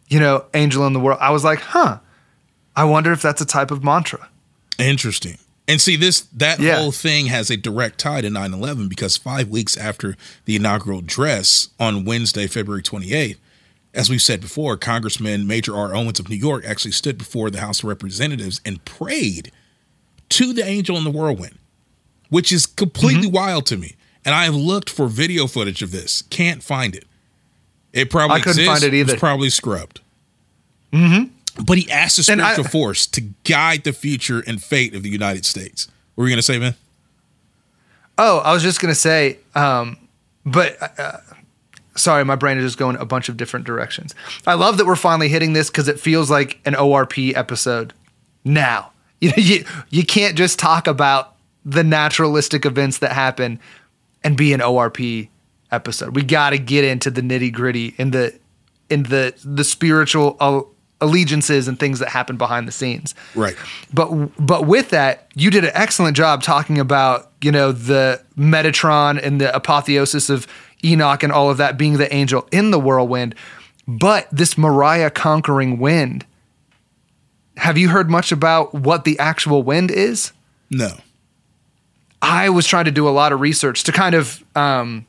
[0.07, 1.19] you know, angel in the world.
[1.21, 1.99] I was like, huh,
[2.75, 4.29] I wonder if that's a type of mantra.
[4.79, 5.37] Interesting.
[5.67, 6.77] And see this that Yeah.
[6.77, 11.69] whole thing has a direct tie to 9/11 because 5 weeks after the inaugural dress
[11.79, 13.37] on Wednesday, February 28th,
[13.93, 15.93] as we've said before, Congressman Major R.
[15.93, 19.51] Owens of New York actually stood before the House of Representatives and prayed
[20.29, 21.57] to the angel in the whirlwind,
[22.31, 23.35] which is completely Mm-hmm.
[23.35, 23.95] wild to me.
[24.25, 27.05] And I have looked for video footage of this, can't find it.
[27.93, 29.13] It probably I couldn't exists, find it either.
[29.13, 29.99] was probably scrubbed.
[30.93, 31.63] Mm-hmm.
[31.63, 35.03] But he asked the And I- spiritual force to guide the future and fate of
[35.03, 35.87] the United States.
[36.15, 36.73] What were you going to say, man?
[38.17, 39.97] Oh, I was just gonna say, um,
[40.45, 41.17] but uh,
[41.95, 44.13] sorry, my brain is just going a bunch of different directions.
[44.45, 47.93] I love that we're finally hitting this because it feels like an ORP episode
[48.43, 48.91] now.
[49.21, 51.30] You know, you you can't just talk about
[51.65, 53.59] the naturalistic events that happen
[54.23, 55.29] and be an ORP
[55.71, 56.15] episode.
[56.15, 58.37] We got to get into the nitty gritty and the
[58.89, 60.61] in the the spiritual uh,
[60.99, 63.15] allegiances and things that happen behind the scenes.
[63.35, 63.55] Right.
[63.93, 69.21] But but with that, you did an excellent job talking about you know the Metatron
[69.21, 70.47] and the apotheosis of
[70.83, 73.35] Enoch and all of that being the angel in the whirlwind.
[73.87, 76.25] But this Mariah conquering wind.
[77.57, 80.31] Have you heard much about what the actual wind is?
[80.69, 80.97] No.
[82.21, 85.05] I was trying to do a lot of research to kind of um,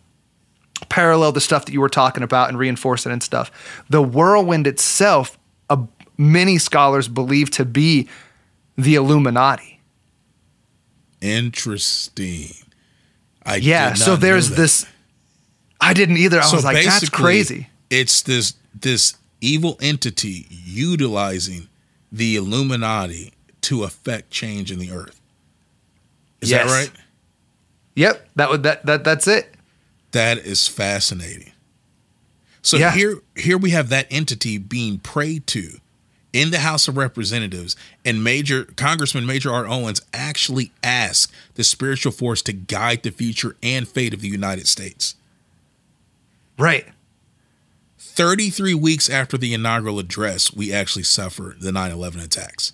[0.88, 3.50] parallel the stuff that you were talking about and reinforce it and stuff.
[3.90, 5.84] The whirlwind itself, uh,
[6.16, 8.08] many scholars believe to be
[8.76, 9.80] the Illuminati.
[11.20, 12.48] Interesting.
[13.44, 14.86] I yeah, so there's this.
[15.80, 16.38] I didn't either.
[16.40, 17.68] I So was like, that's crazy.
[17.90, 21.68] It's this this evil entity utilizing
[22.10, 23.32] the Illuminati
[23.62, 25.20] to affect change in the earth.
[26.40, 26.66] Is Yes.
[26.68, 26.90] that right?
[27.94, 29.54] Yep, that would that that that's it.
[30.12, 31.52] That is fascinating.
[32.62, 32.92] So Yeah.
[32.92, 35.78] here here we have that entity being prayed to
[36.32, 39.66] in the House of Representatives and Major Congressman Major R.
[39.66, 44.66] Owens actually asked the spiritual force to guide the future and fate of the United
[44.66, 45.14] States.
[46.58, 46.86] Right.
[47.98, 52.72] 33 weeks after the inaugural address, we actually suffer the 9 11 attacks.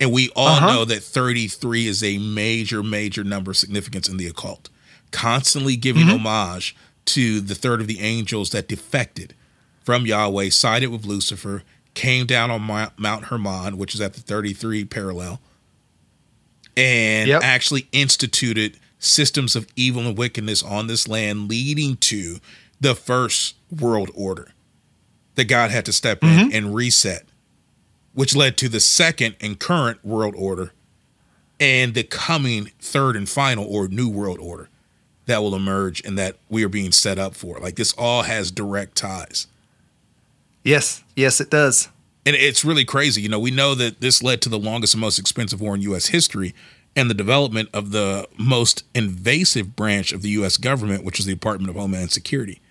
[0.00, 0.66] And we all Uh-huh.
[0.72, 4.68] know that 33 is a major, major number of significance in the occult.
[5.10, 6.26] Constantly giving Mm-hmm.
[6.26, 9.34] homage to the third of the angels that defected
[9.84, 11.62] from Yahweh, sided with Lucifer,
[11.94, 12.60] came down on
[12.98, 15.40] Mount Hermon, which is at the 33 parallel,
[16.76, 17.42] and Yep.
[17.42, 22.38] actually instituted systems of evil and wickedness on this land, leading to
[22.80, 24.48] the first world order
[25.36, 27.24] that God had to step in and reset,
[28.16, 30.72] which led to the second and current world order
[31.60, 34.70] and the coming third and final or new world order
[35.26, 37.58] that will emerge and that we are being set up for.
[37.58, 39.46] Like this all has direct ties.
[40.64, 41.90] Yes, yes, it does.
[42.24, 43.20] And it's really crazy.
[43.20, 45.82] You know, we know that this led to the longest and most expensive war in
[45.82, 46.06] U.S.
[46.06, 46.54] history
[46.96, 50.56] and the development of the most invasive branch of the U.S.
[50.56, 52.62] government, which is the Department of Homeland Security.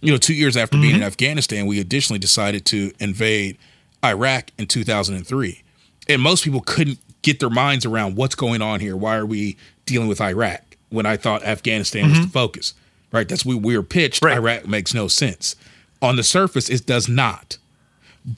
[0.00, 1.06] You know, two years after being in mm-hmm.
[1.06, 3.58] Afghanistan, we additionally decided to invade
[4.04, 5.62] Iraq in 2003.
[6.08, 8.96] And most people couldn't get their minds around what's going on here.
[8.96, 9.56] Why are we
[9.86, 12.30] dealing with Iraq when I thought Afghanistan was the mm-hmm.
[12.30, 12.74] focus?
[13.12, 13.28] Right?
[13.28, 14.24] That's what we were pitched.
[14.24, 14.36] Right.
[14.36, 15.56] Iraq makes no sense.
[16.00, 17.58] On the surface, it does not.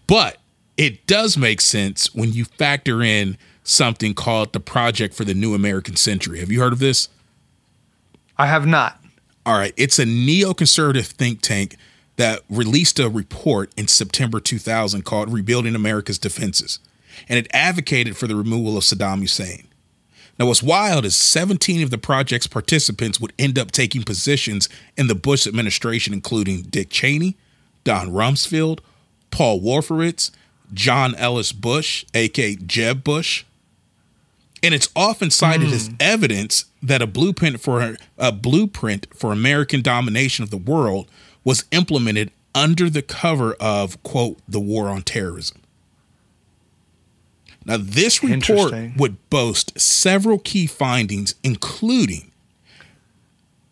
[0.06, 0.38] But
[0.76, 5.54] it does make sense when you factor in something called the Project for the New
[5.54, 6.40] American Century.
[6.40, 7.08] Have you heard of this?
[8.38, 8.98] I have not.
[9.44, 9.74] All right.
[9.76, 11.76] It's a neoconservative think tank
[12.20, 16.78] that released a report in September 2000 called Rebuilding America's Defenses.
[17.30, 19.66] And it advocated for the removal of Saddam Hussein.
[20.38, 24.68] Now, what's wild is 17 of the project's participants would end up taking positions
[24.98, 27.38] in the Bush administration, including Dick Cheney,
[27.84, 28.80] Don Rumsfeld,
[29.30, 30.30] Paul Wolfowitz,
[30.74, 33.44] John Ellis Bush, aka Jeb Bush.
[34.62, 35.72] And it's often cited mm.
[35.72, 41.08] as evidence that a blueprint for a blueprint for American domination of the world
[41.44, 45.60] was implemented under the cover of quote the war on terrorism.
[47.64, 52.30] Now, this report would boast several key findings, including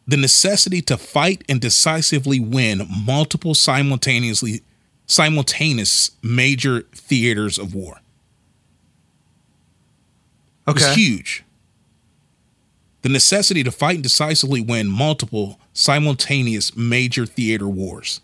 [0.06, 4.62] the necessity to fight and decisively win multiple simultaneously
[5.06, 8.00] simultaneous major theaters of war.
[10.68, 10.84] Okay.
[10.84, 11.44] It's huge.
[13.02, 18.20] The necessity to fight and decisively win multiple simultaneous major theater wars,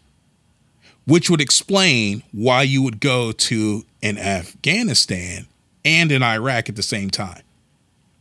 [1.06, 5.46] which would explain why you would go to an Afghanistan
[5.84, 7.42] and in Iraq at the same time.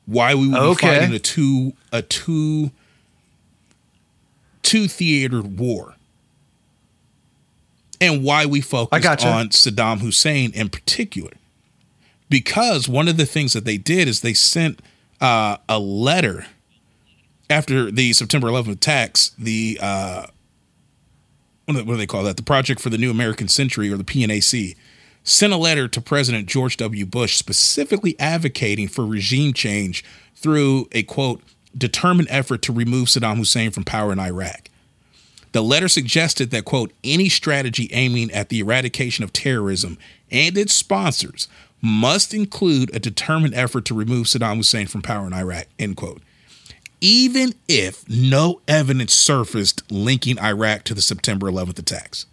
[0.06, 0.88] Why we would okay.
[0.88, 2.70] be fighting a two a two
[4.62, 5.96] two theater war.
[8.00, 9.30] And why we focus gotcha.
[9.30, 11.32] on Saddam Hussein in particular.
[12.30, 14.82] Because one of the things that they did is they sent
[15.22, 16.46] uh, a letter
[17.54, 20.26] after the September 11th attacks, the uh,
[21.66, 22.36] what do they call that?
[22.36, 24.76] The Project for the New American Century or the PNAC
[25.24, 27.06] sent a letter to President George W.
[27.06, 30.04] Bush specifically advocating for regime change
[30.36, 31.42] through a quote,
[31.78, 34.70] determined effort to remove Saddam Hussein from power in Iraq.
[35.54, 40.00] The letter suggested that, quote, any strategy aiming at the eradication of terrorism
[40.32, 41.48] and its sponsors
[41.82, 46.22] must include a determined effort to remove Saddam Hussein from power in Iraq, end quote.
[47.04, 52.28] Even if no evidence surfaced linking Iraq to the September 11th attacks.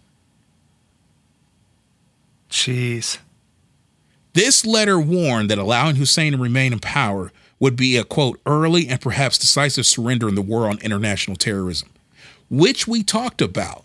[2.49, 3.17] Jeez.
[4.31, 8.87] This letter warned that allowing Hussein to remain in power would be a quote early
[8.87, 11.89] and perhaps decisive surrender in the war on international terrorism,
[12.49, 13.83] which we talked about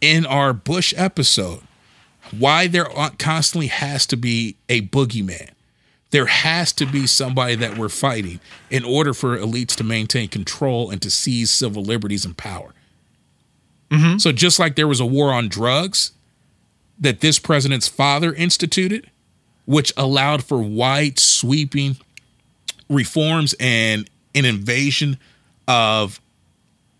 [0.00, 1.60] in our Bush episode.
[2.36, 2.88] Why there
[3.18, 5.50] constantly has to be a boogeyman.
[6.10, 10.90] There has to be somebody that we're fighting in order for elites to maintain control
[10.90, 12.72] and to seize civil liberties and power.
[13.90, 14.18] Mm-hmm.
[14.18, 16.12] So, just like there was a war on drugs,
[16.98, 19.10] that this president's father instituted,
[19.64, 21.96] which allowed for wide sweeping
[22.88, 25.18] reforms and an invasion
[25.68, 26.20] of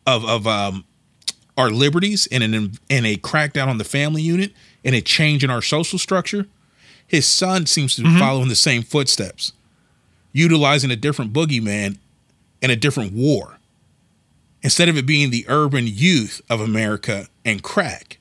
[0.06, 0.84] of of um,
[1.56, 4.52] our liberties and an and a crackdown on the family unit
[4.84, 6.46] and a change in our social structure.
[7.06, 8.18] His son seems to be mm-hmm.
[8.18, 9.52] following the same footsteps,
[10.32, 11.98] utilizing a different boogeyman
[12.60, 13.58] and a different war.
[14.62, 18.18] Instead of it being the urban youth of America and crack,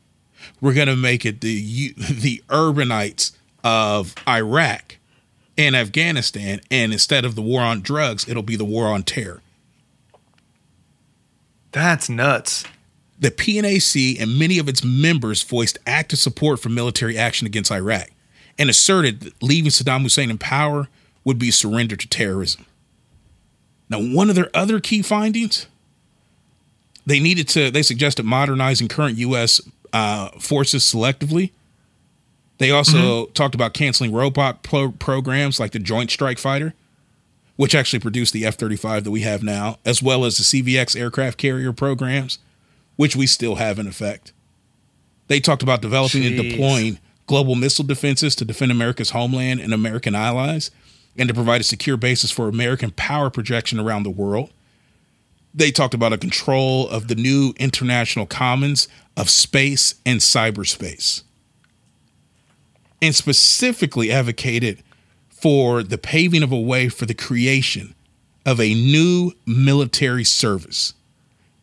[0.61, 4.97] we're going to make it the the urbanites of Iraq
[5.57, 9.41] and Afghanistan, and instead of the war on drugs, it'll be the war on terror.
[11.71, 12.65] That's nuts.
[13.17, 18.09] The PNAC and many of its members voiced active support for military action against Iraq
[18.57, 20.87] and asserted that leaving Saddam Hussein in power
[21.23, 22.65] would be surrender to terrorism.
[23.89, 25.67] Now, one of their other key findings,
[27.05, 29.61] they needed to, they suggested modernizing current U.S
[29.95, 31.51] uh, forces selectively.
[32.57, 33.31] They also mm-hmm.
[33.31, 36.73] talked about canceling robot pro- programs like the Joint Strike Fighter,
[37.55, 40.99] which actually produced the F 35 that we have now, as well as the CVX
[40.99, 42.39] aircraft carrier programs,
[42.97, 44.33] which we still have in effect.
[45.27, 46.39] They talked about developing Jeez.
[46.39, 50.71] and deploying global missile defenses to defend America's homeland and American allies,
[51.17, 54.51] and to provide a secure basis for American power projection around the world.
[55.53, 61.23] They talked about a control of the new international commons of space and cyberspace,
[63.01, 64.83] and specifically advocated
[65.29, 67.95] for the paving of a way for the creation
[68.45, 70.93] of a new military service,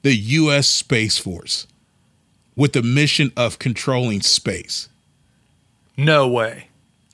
[0.02, 0.66] the U.S.
[0.66, 1.66] Space Force,
[2.56, 4.88] with the mission of controlling space.
[5.96, 6.68] No way.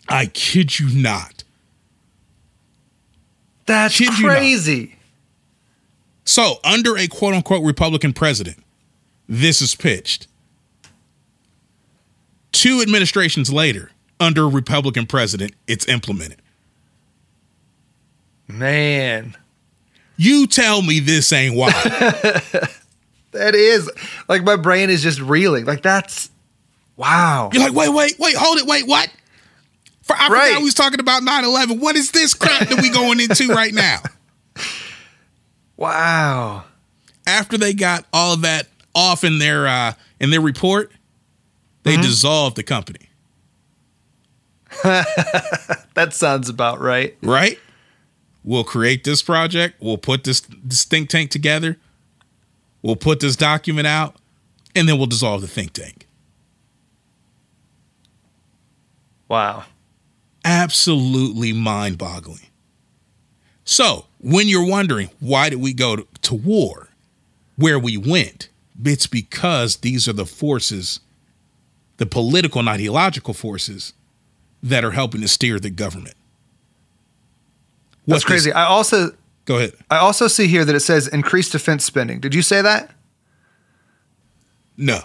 [0.08, 1.44] I kid you not.
[3.66, 4.96] That's kid crazy.
[6.24, 8.58] So, under a quote unquote Republican president,
[9.28, 10.26] this is pitched.
[12.52, 16.40] Two administrations later, under a Republican president, it's implemented.
[18.46, 19.36] Man.
[20.16, 21.72] You tell me this ain't wild.
[23.30, 23.90] that is
[24.28, 25.64] like my brain is just reeling.
[25.64, 26.30] Like that's
[26.98, 27.48] wow.
[27.52, 29.10] You're like, wait, wait, wait, hold it, wait, what?
[30.02, 30.48] For I right.
[30.48, 31.80] forgot we was talking about 9-11.
[31.80, 34.00] What is this crap that we going into right now?
[35.76, 36.64] Wow.
[37.24, 38.66] After they got all of that
[38.96, 40.90] off in their uh, in their report,
[41.84, 42.02] they mm-hmm.
[42.02, 43.08] dissolved the company.
[44.82, 47.16] that sounds about right.
[47.22, 47.60] Right?
[48.48, 51.76] we'll create this project, we'll put this, this think tank together,
[52.80, 54.16] we'll put this document out,
[54.74, 56.07] and then we'll dissolve the think tank.
[59.28, 59.64] Wow.
[60.44, 62.46] Absolutely mind boggling.
[63.64, 66.88] So, when you're wondering why did we go to, to war,
[67.56, 68.48] where we went,
[68.82, 71.00] it's because these are the forces,
[71.98, 73.92] the political and ideological forces
[74.62, 76.14] that are helping to steer the government.
[78.06, 78.52] That's What this- crazy.
[78.52, 79.10] I also
[79.44, 79.72] Go ahead.
[79.90, 82.20] I also see here that it says increased defense spending.
[82.20, 82.90] Did you say that?
[84.76, 85.00] No.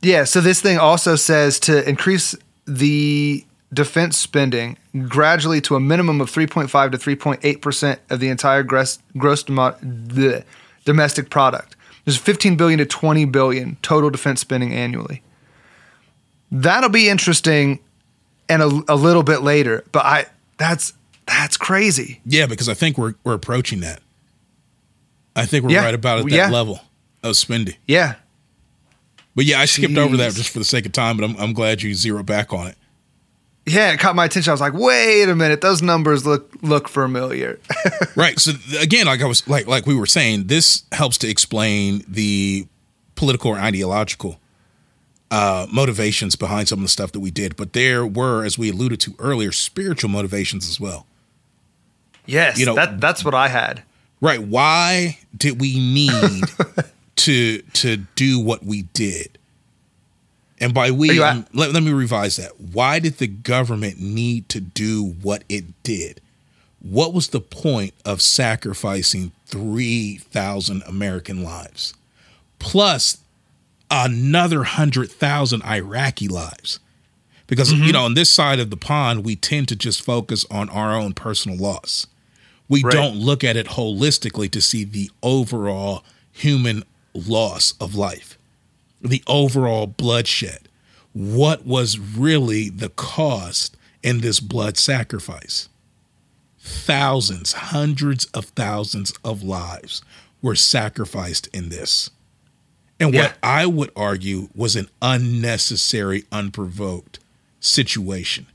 [0.00, 2.34] Yeah, so this thing also says to increase
[2.78, 4.76] the defense spending
[5.08, 9.76] gradually to a minimum of 3.5 to 3.8% of the entire gross, gross demo-
[10.84, 11.76] domestic product.
[12.04, 15.22] There's 15 billion to 20 billion total defense spending annually.
[16.50, 17.78] That'll be interesting
[18.48, 20.26] and a, a little bit later, but I
[20.56, 20.94] that's
[21.26, 22.20] that's crazy.
[22.26, 24.00] Yeah, because I think we're we're approaching that.
[25.36, 25.84] I think we're Yeah.
[25.84, 26.50] right about at that Yeah.
[26.50, 26.80] level
[27.22, 27.76] of spending.
[27.86, 28.16] Yeah.
[29.34, 31.52] But yeah, I skipped over that just for the sake of time, but I'm I'm
[31.52, 32.76] glad you zero back on it.
[33.66, 34.50] Yeah, it caught my attention.
[34.50, 37.60] I was like, "Wait a minute, those numbers look look familiar."
[38.16, 38.38] right.
[38.38, 42.66] So again, like I was like like we were saying, this helps to explain the
[43.14, 44.40] political or ideological
[45.30, 47.54] uh, motivations behind some of the stuff that we did.
[47.54, 51.06] But there were, as we alluded to earlier, spiritual motivations as well.
[52.26, 53.84] yes, You know- that that's what I had.
[54.22, 54.42] Right.
[54.42, 56.44] Why did we need
[57.20, 59.38] to to do what we did?
[60.62, 61.18] And by we,
[61.54, 62.60] let, let me revise that.
[62.60, 66.20] Why did the government need to do what it did?
[66.80, 71.94] What was the point of sacrificing 3,000 American lives?
[72.58, 73.18] Plus
[73.90, 76.78] another 100,000 Iraqi lives.
[77.46, 80.68] Because, you know, on this side of the pond, we tend to just focus on
[80.68, 82.06] our own personal loss
[82.70, 82.92] we Right.
[82.92, 86.84] don't look at it holistically to see the overall human
[87.14, 88.38] loss of life,
[89.00, 90.68] the overall bloodshed.
[91.12, 95.68] What was really the cost in this blood sacrifice?
[96.58, 100.02] Thousands, hundreds of thousands of lives
[100.42, 102.10] were sacrificed in this.
[102.98, 103.22] And Yeah.
[103.22, 107.18] what I would argue was an unnecessary, unprovoked
[107.60, 108.46] situation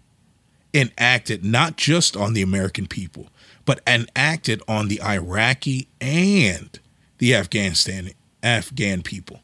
[0.75, 3.29] enacted not just on the American people,
[3.65, 6.77] but enacted on the Iraqi and
[7.17, 8.11] the Afghanistan
[8.45, 9.41] Afghan people.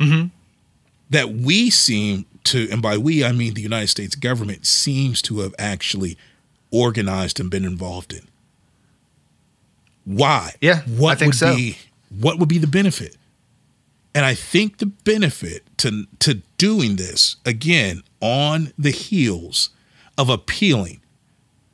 [0.00, 0.28] Mm-hmm.
[1.10, 5.40] That we seem to, and by we I mean the United States government seems to
[5.40, 6.16] have actually
[6.70, 8.26] organized and been involved in.
[10.04, 10.54] Why?
[10.60, 11.54] Yeah, what I think would so.
[11.54, 11.78] be
[12.18, 13.16] what would be the benefit?
[14.14, 19.70] And I think the benefit to to doing this again on the heels
[20.18, 21.00] of appealing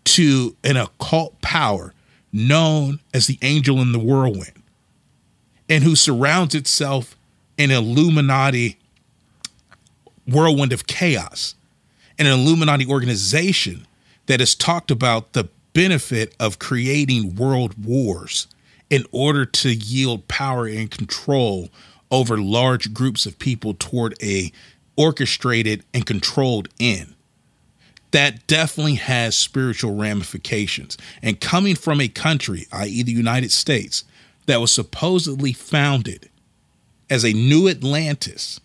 [0.04, 1.94] to an occult power
[2.32, 4.57] known as the angel in the whirlwind
[5.68, 7.16] and who surrounds itself
[7.56, 8.78] in Illuminati
[10.26, 11.54] whirlwind of chaos,
[12.18, 13.86] an Illuminati organization
[14.26, 18.46] that has talked about the benefit of creating world wars
[18.90, 21.68] in order to yield power and control
[22.10, 24.50] over large groups of people toward a
[24.96, 27.14] orchestrated and controlled end
[28.10, 30.96] that definitely has spiritual ramifications.
[31.22, 34.04] And coming from a country, i.e., the United States,
[34.48, 36.30] that was supposedly founded
[37.10, 38.58] as a new Atlantis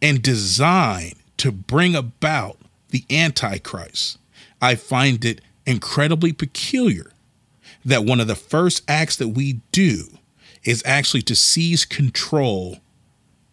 [0.00, 2.56] and designed to bring about
[2.90, 4.18] the Antichrist,
[4.62, 7.10] I find it incredibly peculiar
[7.84, 10.04] that one of the first acts that we do
[10.62, 12.78] is actually to seize control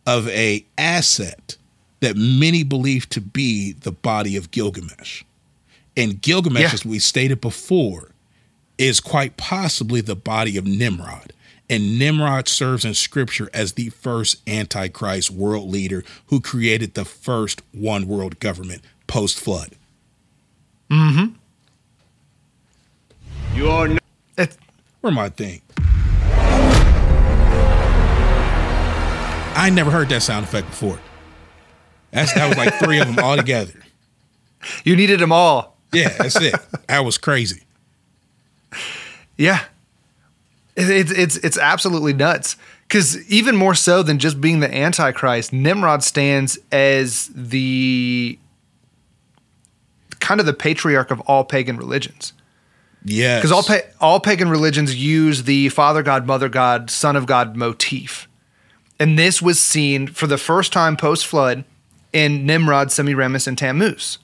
[0.06, 1.58] of a asset
[2.00, 5.24] that many believe to be the body of Gilgamesh.
[5.98, 6.74] And Gilgamesh, Yeah.
[6.74, 8.12] as we stated before,
[8.78, 11.34] is quite possibly the body of Nimrod.
[11.70, 17.62] And Nimrod serves in scripture as the first Antichrist world leader who created the first
[17.72, 19.72] one world government post flood.
[20.92, 21.34] Mm-hmm.
[23.56, 23.98] You're
[25.02, 25.62] Where my thing?
[29.58, 31.00] I never heard that sound effect before.
[32.12, 33.74] That's that was like three of them all together.
[34.84, 35.78] You needed them all.
[35.94, 36.56] Yeah, that's it.
[36.88, 37.64] That was crazy.
[39.38, 39.64] Yeah.
[40.76, 42.56] It- It's it's it's absolutely nuts.
[42.88, 48.38] Because even more so than just being the Antichrist, Nimrod stands as the
[50.20, 52.34] kind of the patriarch of all pagan religions.
[53.04, 53.38] Yeah.
[53.38, 57.56] Because all pa- all pagan religions use the Father God, Mother God, Son of God
[57.56, 58.28] motif,
[59.00, 61.64] and this was seen for the first time post flood
[62.14, 64.18] in Nimrod, Semiramis, and Tammuz.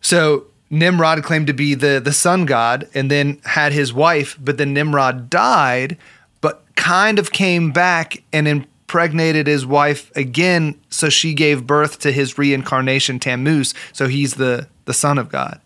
[0.00, 4.58] So Nimrod claimed to be the the sun god and then had his wife, but
[4.58, 5.96] then Nimrod died,
[6.40, 12.12] but kind of came back and impregnated his wife again, so she gave birth to
[12.12, 15.60] his reincarnation Tammuz, so he's the the son of God.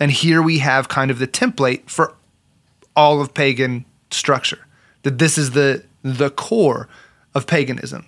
[0.00, 2.14] And here we have kind of the template for
[2.96, 4.66] all of pagan structure.
[5.02, 6.88] That this is the the core
[7.34, 8.06] of paganism.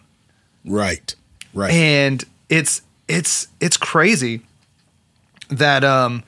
[0.65, 1.15] Right.
[1.55, 1.73] Right.
[1.73, 4.43] And it's it's it's crazy
[5.49, 6.23] that um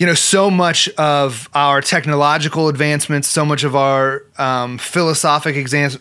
[0.00, 5.54] you know so much of our technological advancements so much of our um, philosophic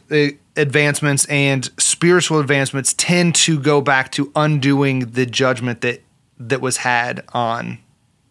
[0.10, 6.02] eh, advancements and spiritual advancements tend to go back to undoing the judgment that
[6.40, 7.78] that was had on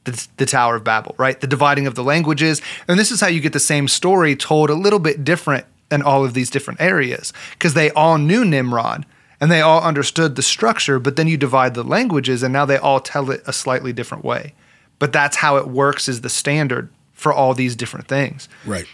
[0.04, 1.38] the, the Tower of Babel, right?
[1.38, 2.62] The dividing of the languages.
[2.86, 6.02] And this is how you get the same story told a little bit different in
[6.02, 9.04] all of these different areas because they all knew Nimrod
[9.40, 12.78] and they all understood the structure, but then you divide the languages and now they
[12.78, 14.54] all tell it a slightly different way.
[14.98, 18.48] But that's how it works is the standard for all these different things.
[18.64, 18.86] Right.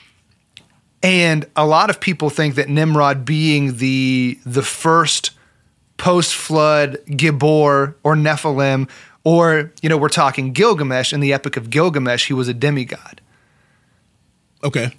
[1.02, 5.32] And a lot of people think that Nimrod being the the first
[5.98, 8.89] post flood Gibor or Nephilim,
[9.22, 13.20] or you know, we're talking Gilgamesh in the Epic of Gilgamesh, he was a demigod.
[14.62, 14.93] Okay.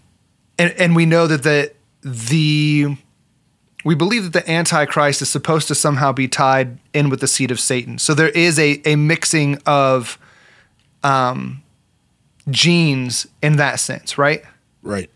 [0.60, 1.72] And and we know that the
[2.04, 2.98] the
[3.84, 7.50] we believe that the Antichrist is supposed to somehow be tied in with the seed
[7.50, 7.98] of Satan.
[7.98, 10.20] So there is a a mixing of
[11.06, 11.62] um
[12.50, 14.44] genes in that sense, right?
[14.84, 15.10] Right.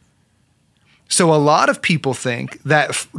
[1.10, 3.10] So a lot of people think that f-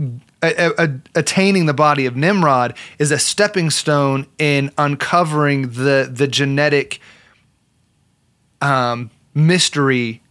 [0.43, 6.27] a- a- attaining the body of Nimrod is a stepping stone in uncovering the the
[6.27, 7.01] genetic
[8.61, 10.23] um, mystery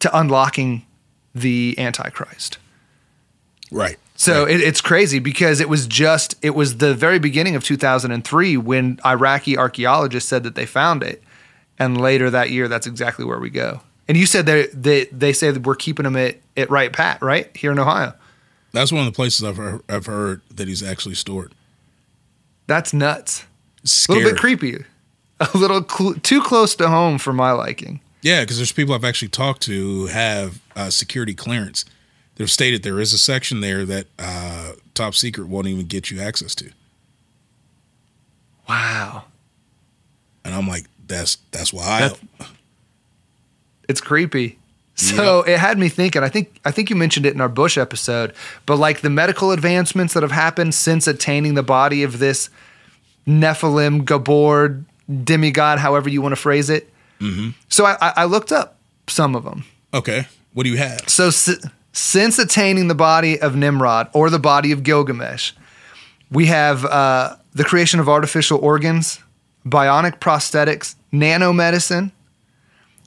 [0.00, 0.84] to unlocking
[1.34, 2.58] the Antichrist.
[3.70, 3.96] Right.
[4.16, 8.56] So it, it's crazy because it was just it was the very beginning of 2003
[8.56, 11.23] when Iraqi archaeologists said that they found it,
[11.78, 13.80] and later that year that's exactly where we go.
[14.06, 17.22] And you said that they they say that we're keeping them at, at Wright Pat
[17.22, 18.12] right here in Ohio.
[18.72, 21.54] That's one of the places I've heard, I've heard that he's actually stored.
[22.66, 23.44] That's nuts.
[23.84, 24.84] A little bit creepy.
[25.40, 28.00] A little cl- too close to home for my liking.
[28.22, 31.84] Yeah, because there's people I've actually talked to who have uh, security clearance.
[32.36, 36.20] They've stated there is a section there that uh, top secret won't even get you
[36.20, 36.70] access to.
[38.68, 39.24] Wow.
[40.44, 42.18] And I'm like, that's that's wild.
[43.88, 44.58] It's creepy.
[44.96, 46.22] So it had me thinking.
[46.22, 48.32] I think I think you mentioned it in our Bush episode,
[48.64, 52.48] but like the medical advancements that have happened since attaining the body of this
[53.26, 54.84] Nephilim, Gabor,
[55.24, 56.90] demigod, however you want to phrase it.
[57.20, 57.50] Mm-hmm.
[57.68, 58.76] So I, I I looked up
[59.08, 59.64] some of them.
[59.92, 60.26] Okay.
[60.52, 61.08] What do you have?
[61.08, 61.60] So si-
[61.92, 65.52] since attaining the body of Nimrod or the body of Gilgamesh,
[66.30, 69.20] we have uh, the creation of artificial organs,
[69.66, 72.12] bionic prosthetics, nanomedicine.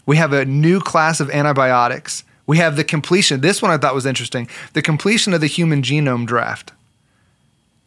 [0.06, 2.24] We have a new class of antibiotics.
[2.46, 3.42] We have the completion.
[3.42, 4.48] This one I thought was interesting.
[4.74, 6.72] The completion of the human genome draft.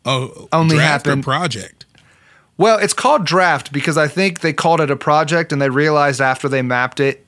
[0.04, 1.84] Oh, Only draft or happened- project.
[2.58, 6.20] Well, it's called draft because I think they called it a project and they realized
[6.20, 7.24] after they mapped it,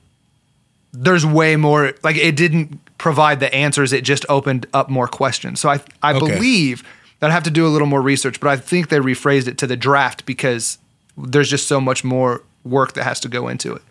[0.91, 1.93] there's way more.
[2.03, 5.59] Like it didn't provide the answers; it just opened up more questions.
[5.59, 6.19] So I I Okay.
[6.35, 6.83] believe
[7.19, 9.57] that I have to do a little more research, but I think they rephrased it
[9.57, 10.77] to the draft because
[11.17, 13.81] there's just so much more work that has to go into it.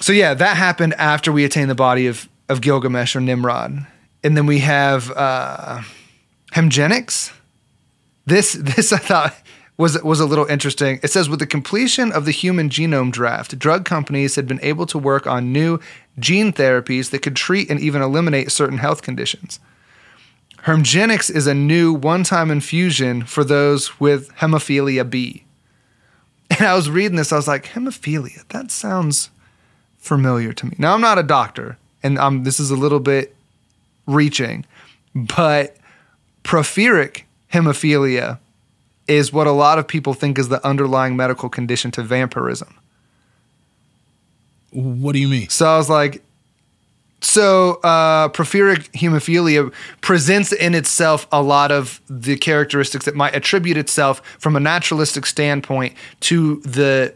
[0.00, 3.86] So yeah, that happened after we attained the body of of Gilgamesh or Nimrod,
[4.24, 5.82] and then we have uh,
[6.52, 7.32] Hemgenix.
[8.26, 9.36] This this I thought
[9.76, 10.98] was was a little interesting.
[11.02, 14.86] It says with the completion of the human genome draft, drug companies had been able
[14.86, 15.78] to work on new
[16.18, 19.60] gene therapies that could treat and even eliminate certain health conditions.
[20.64, 25.44] Hemgenix is a new one-time infusion for those with hemophilia B.
[26.50, 29.30] And I was reading this, I was like, hemophilia, that sounds
[29.98, 30.76] familiar to me.
[30.78, 33.34] Now I'm not a doctor, and um, this is a little bit
[34.06, 34.64] reaching,
[35.14, 35.76] but
[36.44, 38.38] porphyric hemophilia
[39.08, 42.74] is what a lot of people think is the underlying medical condition to vampirism.
[44.70, 45.48] What do you mean?
[45.48, 46.22] So I was like,
[47.22, 53.76] so uh, porphyric hemophilia presents in itself a lot of the characteristics that might attribute
[53.76, 57.14] itself from a naturalistic standpoint to the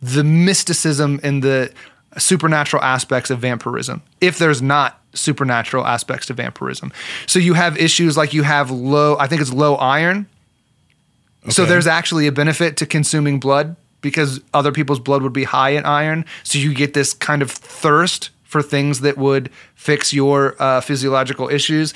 [0.00, 1.72] the mysticism and the
[2.16, 4.02] supernatural aspects of vampirism.
[4.20, 6.92] If there's not supernatural aspects to vampirism,
[7.26, 9.18] so you have issues like you have low.
[9.18, 10.26] I think it's low iron.
[11.48, 15.70] So there's actually a benefit to consuming blood because other people's blood would be high
[15.70, 16.24] in iron.
[16.42, 21.48] So you get this kind of thirst for things that would fix your uh, physiological
[21.50, 21.94] issues.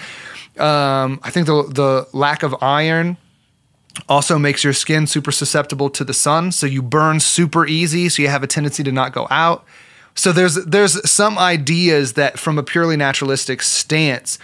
[0.58, 3.16] Um, I think the the lack of iron
[4.08, 8.22] Also makes your skin super susceptible to the sun, so you burn super easy, so
[8.22, 9.64] you have a tendency to not go out.
[10.14, 14.38] So there's there's some ideas that from a purely naturalistic stance,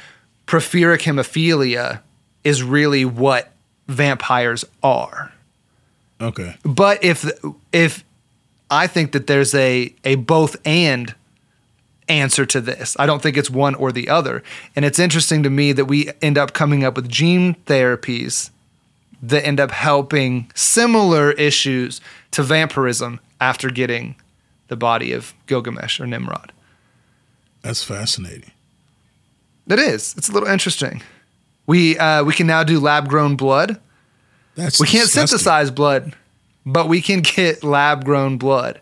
[0.46, 2.00] porphyric hemophilia
[2.44, 3.52] is really what
[3.88, 5.32] vampires are.
[6.20, 6.56] Okay.
[6.64, 7.30] But if
[7.72, 8.04] if
[8.70, 11.14] I think that there's a a both and
[12.08, 12.96] answer to this.
[12.98, 14.42] I don't think it's one or the other.
[14.74, 18.50] And it's interesting to me that we end up coming up with gene therapies
[19.22, 22.00] that end up helping similar issues
[22.32, 24.14] to vampirism after getting
[24.68, 26.52] the body of Gilgamesh or Nimrod.
[27.62, 28.50] That's fascinating.
[29.68, 30.14] It is.
[30.16, 31.02] It's a little interesting.
[31.66, 33.80] We uh, we can now do lab grown blood.
[34.54, 35.26] That's we can't disgusting.
[35.26, 36.14] synthesize blood,
[36.64, 38.80] but we can get lab grown blood.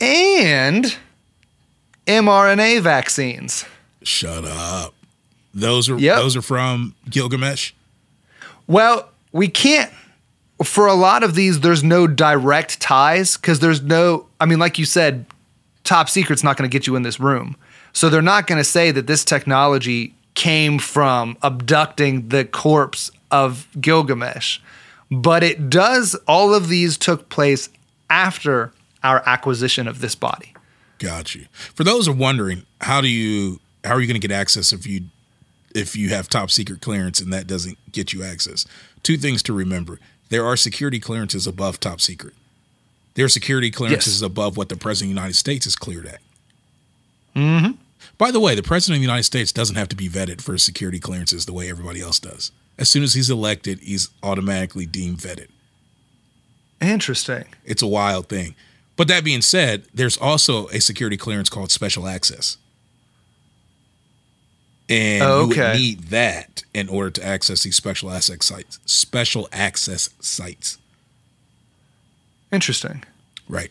[0.00, 0.94] And
[2.08, 3.64] mRNA vaccines.
[4.02, 4.94] Shut up.
[5.54, 6.16] Those are Yep.
[6.16, 7.72] those are from Gilgamesh.
[8.66, 9.92] Well, we can't.
[10.64, 14.26] For a lot of these, there's no direct ties because there's no.
[14.40, 15.24] I mean, like you said,
[15.84, 17.56] top secret's not going to get you in this room.
[17.92, 23.66] So they're not going to say that this technology came from abducting the corpse of
[23.80, 24.58] Gilgamesh.
[25.10, 27.68] But it does, all of these took place
[28.10, 28.72] after
[29.02, 30.52] our acquisition of this body.
[30.98, 31.46] Got you.
[31.52, 34.72] For those who are wondering, how do you how are you going to get access
[34.72, 35.02] if you
[35.74, 38.66] if you have top secret clearance and that doesn't get you access?
[39.02, 40.00] Two things to remember.
[40.28, 42.34] There are security clearances above top secret.
[43.14, 46.20] There are security clearances above what the president of the United States is cleared at.
[47.34, 47.72] Mm-hmm.
[48.16, 50.56] By the way, the president of the United States doesn't have to be vetted for
[50.58, 52.52] security clearances the way everybody else does.
[52.78, 55.48] As soon as he's elected, he's automatically deemed vetted.
[56.80, 57.46] Interesting.
[57.64, 58.54] It's a wild thing.
[58.98, 62.56] But that being said, there's also a security clearance called special access.
[64.88, 68.78] And Oh, you would need that in order to access these special access sites.
[68.86, 70.78] Special access sites.
[72.52, 73.04] Interesting.
[73.48, 73.70] Right.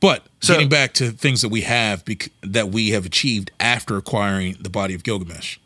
[0.00, 3.96] But So- getting back to things that we have bec- that we have achieved after
[3.96, 5.56] acquiring the body of Gilgamesh.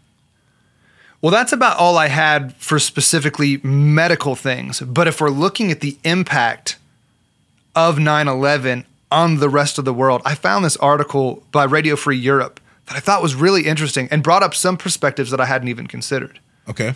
[1.20, 4.78] Well, that's about all I had for specifically medical things.
[4.80, 6.76] But if we're looking at the impact
[7.78, 11.94] of 9 11 on the rest of the world, I found this article by Radio
[11.94, 15.46] Free Europe that I thought was really interesting and brought up some perspectives that I
[15.46, 16.40] hadn't even considered.
[16.68, 16.94] Okay.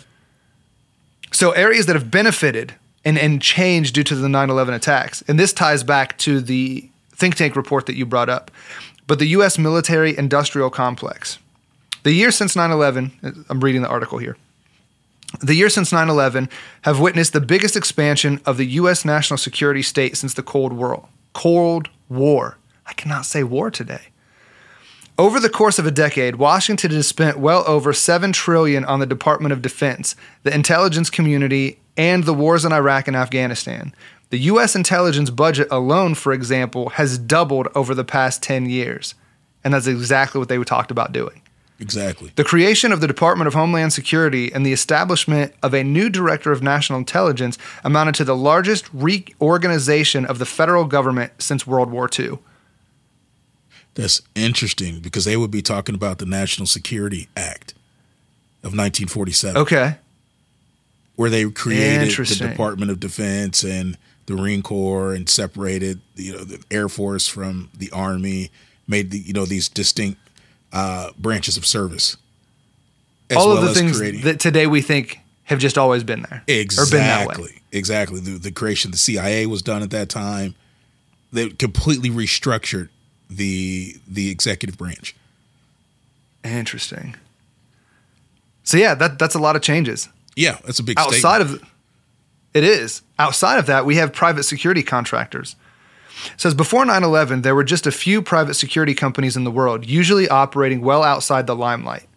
[1.31, 2.73] So, areas that have benefited
[3.05, 6.89] and, and changed due to the 9 11 attacks, and this ties back to the
[7.15, 8.51] think tank report that you brought up,
[9.07, 9.57] but the U.S.
[9.57, 11.39] military industrial complex.
[12.03, 14.35] The year since 9 11, I'm reading the article here.
[15.39, 16.49] The years since 9 11
[16.83, 19.03] have witnessed the biggest expansion of the U.S.
[19.03, 21.07] national security state since the Cold War.
[21.33, 22.57] Cold War.
[22.85, 24.09] I cannot say war today.
[25.17, 29.05] Over the course of a decade, Washington has spent well over 7 trillion on the
[29.05, 33.93] Department of Defense, the intelligence community, and the wars in Iraq and Afghanistan.
[34.31, 39.13] The US intelligence budget alone, for example, has doubled over the past 10 years.
[39.63, 41.41] And that's exactly what they were talked about doing.
[41.79, 42.31] Exactly.
[42.35, 46.51] The creation of the Department of Homeland Security and the establishment of a new Director
[46.51, 52.09] of National Intelligence amounted to the largest reorganization of the federal government since World War
[52.17, 52.39] II.
[53.95, 57.73] That's interesting because they would be talking about the National Security Act
[58.63, 59.61] of 1947.
[59.61, 59.95] Okay.
[61.15, 66.43] Where they created the Department of Defense and the Marine Corps and separated you know
[66.43, 68.51] the Air Force from the Army,
[68.87, 70.19] made the you know these distinct
[70.73, 72.17] uh, branches of service.
[73.35, 76.41] All of well the things creating- that today we think have just always been there.
[76.77, 77.33] Or been that way.
[77.33, 77.61] Exactly.
[77.71, 78.19] Exactly.
[78.19, 80.55] The, the creation of the CIA was done at that time.
[81.31, 82.89] They completely restructured
[83.29, 85.15] the the executive branch.
[86.43, 87.15] Interesting.
[88.63, 90.09] So yeah, that that's a lot of changes.
[90.35, 91.61] Yeah, that's a big outside statement.
[91.63, 91.69] of
[92.53, 95.55] it is outside of that we have private security contractors
[96.37, 100.27] Says before 9-11 there were just a few private security companies in the world usually
[100.29, 102.07] operating well outside the limelight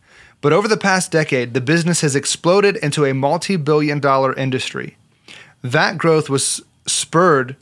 [0.40, 4.96] but over the past decade the business has exploded into a multi-billion dollar industry
[5.62, 7.56] that growth was spurred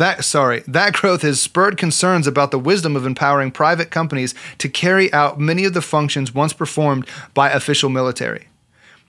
[0.00, 4.66] that sorry, that growth has spurred concerns about the wisdom of empowering private companies to
[4.66, 8.46] carry out many of the functions once performed by official military.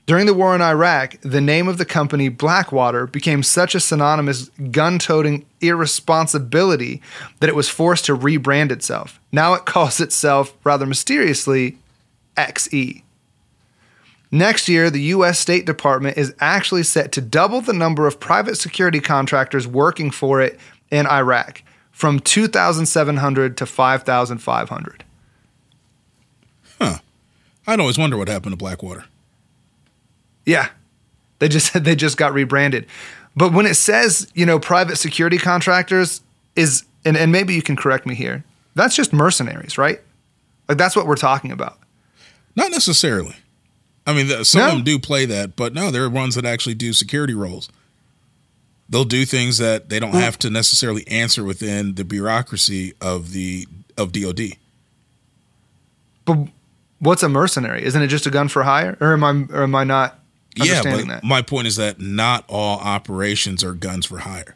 [0.07, 4.49] During the war in Iraq, the name of the company Blackwater became such a synonymous
[4.71, 7.01] gun-toting irresponsibility
[7.39, 9.19] that it was forced to rebrand itself.
[9.31, 11.77] Now it calls itself rather mysteriously
[12.35, 13.03] Xe.
[14.31, 15.39] Next year, the U.S.
[15.39, 20.41] State Department is actually set to double the number of private security contractors working for
[20.41, 20.57] it
[20.89, 25.03] in Iraq from 2,700 to 5,500.
[26.79, 26.97] Huh.
[27.67, 29.05] I'd always wonder what happened to Blackwater.
[30.45, 30.69] Yeah,
[31.39, 32.85] they just said they just got rebranded.
[33.35, 36.21] But when it says you know private security contractors
[36.55, 38.43] is and, and maybe you can correct me here.
[38.75, 39.99] That's just mercenaries, right?
[40.69, 41.77] Like that's what we're talking about.
[42.55, 43.35] Not necessarily.
[44.05, 44.67] I mean, some No?
[44.67, 47.69] of them do play that, but no, there are ones that actually do security roles.
[48.89, 53.67] They'll do things that they don't have to necessarily answer within the bureaucracy of the
[53.97, 54.57] of DoD.
[56.25, 56.47] But
[56.99, 57.83] what's a mercenary?
[57.85, 58.97] Isn't it just a gun for hire?
[58.99, 60.19] Or am I or am I not
[60.55, 61.23] Yeah, but that?
[61.23, 64.55] my point is that not all operations are guns for hire.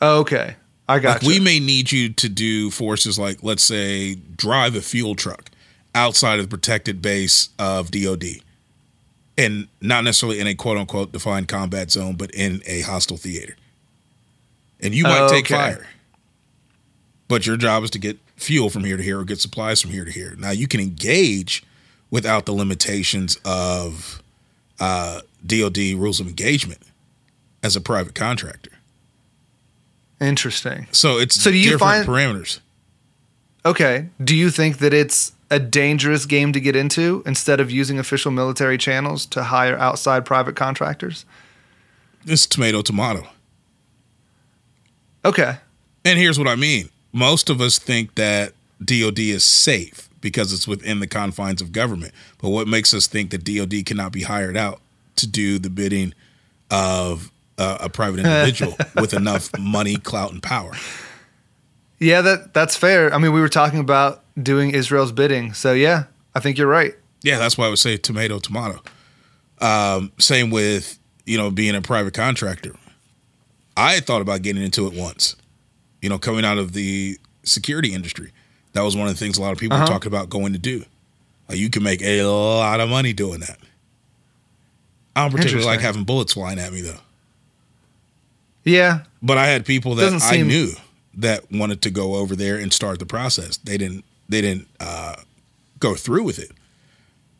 [0.00, 0.56] Oh, okay.
[0.88, 4.82] I got Like we may need you to do forces like, let's say, drive a
[4.82, 5.50] fuel truck
[5.94, 8.24] outside of the protected base of DoD,
[9.38, 13.56] and not necessarily in a quote unquote defined combat zone, but in a hostile theater.
[14.80, 15.86] And you might Oh, take fire,
[17.28, 19.92] but your job is to get fuel from here to here or get supplies from
[19.92, 20.34] here to here.
[20.36, 21.64] Now you can engage
[22.14, 24.22] without the limitations of
[24.78, 26.80] uh, DoD rules of engagement
[27.60, 28.70] as a private contractor.
[30.20, 30.86] Interesting.
[30.92, 32.60] So it's So do you different find- parameters.
[33.66, 34.10] Okay.
[34.22, 38.30] Do you think that it's a dangerous game to get into instead of using official
[38.30, 41.24] military channels to hire outside private contractors?
[42.26, 43.26] It's tomato tomato.
[45.24, 45.56] Okay.
[46.04, 46.90] And here's what I mean.
[47.12, 48.52] Most of us think that
[48.84, 52.10] DOD is safe because it's within the confines of government.
[52.38, 54.80] But what makes us think that DOD cannot be hired out
[55.16, 56.14] to do the bidding
[56.70, 60.72] of uh, a private individual with enough money, clout, and power?
[61.98, 63.12] Yeah, that that's fair.
[63.12, 65.52] I mean, we were talking about doing Israel's bidding.
[65.52, 66.04] So yeah,
[66.34, 66.94] I think you're right.
[67.22, 68.82] Yeah, that's why I would say tomato, tomato.
[69.60, 72.74] Um, same with you know being a private contractor.
[73.76, 75.36] I had thought about getting into it once.
[76.00, 78.32] You know, coming out of the security industry,
[78.74, 79.84] that was one of the things a lot of people Uh-huh.
[79.86, 80.84] were talking about going to do.
[81.48, 83.58] Like, you can make a lot of money doing that.
[85.16, 86.98] I don't particularly like having bullets flying at me though.
[88.64, 89.00] Yeah.
[89.22, 90.72] But I had people that I knew
[91.14, 93.56] that wanted to go over there and start the process.
[93.58, 94.04] They didn't.
[94.28, 95.16] They didn't uh,
[95.78, 96.50] go through with it.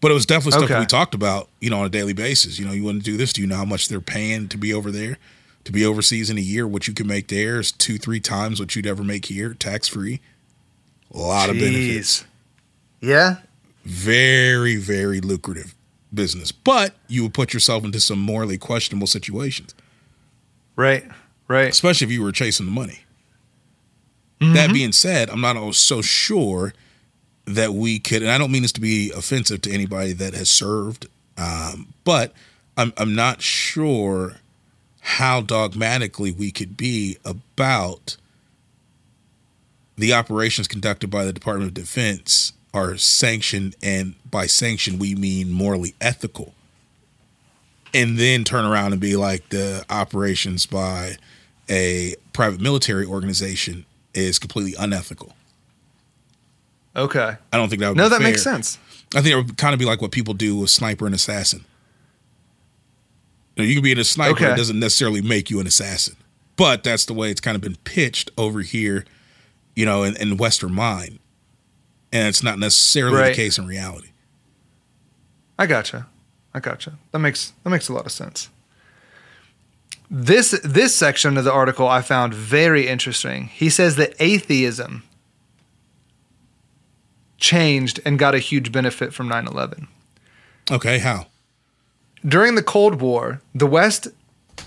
[0.01, 0.79] But it was definitely stuff Okay.
[0.81, 2.59] we talked about, you know, on a daily basis.
[2.59, 3.33] You know, you want to do this.
[3.33, 5.17] Do you know how much they're paying to be over there?
[5.65, 8.61] To be overseas in a year, what you can make there is two, three times
[8.61, 10.21] what you'd ever make here, tax free.
[11.15, 12.25] A lot of benefits.
[13.01, 13.37] Yeah.
[13.85, 15.75] Very, very lucrative
[16.13, 16.53] business.
[16.53, 19.75] But you would put yourself into some morally questionable situations.
[20.77, 21.05] Right.
[21.47, 21.69] Right.
[21.69, 23.01] Especially if you were chasing the money.
[24.53, 26.75] That being said, I'm not so sure
[27.47, 30.51] that we could, and I don't mean this to be offensive to anybody that has
[30.51, 31.07] served,
[31.39, 32.33] um, but
[32.77, 34.37] I'm I'm not sure
[35.01, 38.17] how dogmatically we could be about
[39.97, 45.51] the operations conducted by the Department of Defense are sanctioned, and by sanction we mean
[45.51, 46.55] morally ethical,
[47.93, 51.17] and then turn around and be like the operations by
[51.71, 55.35] a private military organization is completely unethical.
[56.97, 57.37] Okay.
[57.53, 58.79] I don't think that would No, that makes sense.
[59.15, 61.65] I think it would kind of be like what people do with sniper and assassin.
[63.57, 64.53] You, know, you can be an sniper, Okay.
[64.53, 66.17] it doesn't necessarily make you an assassin.
[66.57, 69.05] But that's the way it's kind of been pitched over here,
[69.75, 71.19] you know, in, in Western mind.
[72.13, 73.29] And it's not necessarily Right.
[73.31, 74.09] the case in reality.
[75.59, 76.07] I gotcha.
[76.53, 76.99] I gotcha.
[77.13, 78.49] That makes that makes a lot of sense.
[80.11, 83.47] This this section of the article I found very interesting.
[83.47, 85.03] He says that atheism
[87.39, 89.87] changed and got a huge benefit from 9/11.
[90.71, 91.27] Okay, how?
[92.27, 94.09] During the Cold War, the West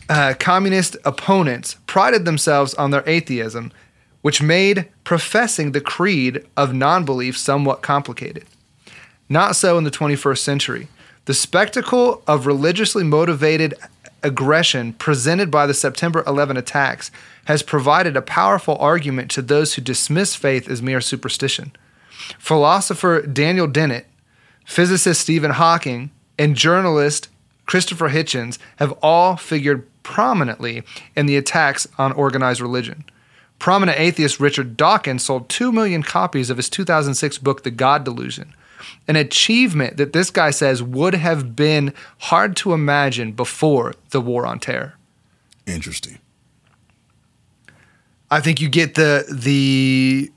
[0.10, 3.72] uh, communist opponents prided themselves on their atheism,
[4.28, 8.44] which made professing the creed of non belief somewhat complicated.
[9.30, 10.90] Not so in the 21st century.
[11.24, 13.74] The spectacle of religiously motivated
[14.24, 17.10] aggression presented by the September 11 attacks
[17.46, 21.72] has provided a powerful argument to those who dismiss faith as mere superstition.
[22.38, 24.08] Philosopher Daniel Dennett,
[24.66, 27.30] physicist Stephen Hawking, and journalist
[27.66, 30.84] Christopher Hitchens have all figured prominently
[31.16, 33.06] in the attacks on organized religion.
[33.60, 38.54] Prominent atheist Richard Dawkins sold 2 million copies of his 2006 book, The God Delusion,
[39.08, 44.46] an achievement that this guy says would have been hard to imagine before the War
[44.46, 44.94] on Terror.
[45.66, 46.20] Interesting.
[48.30, 50.32] I think you get the the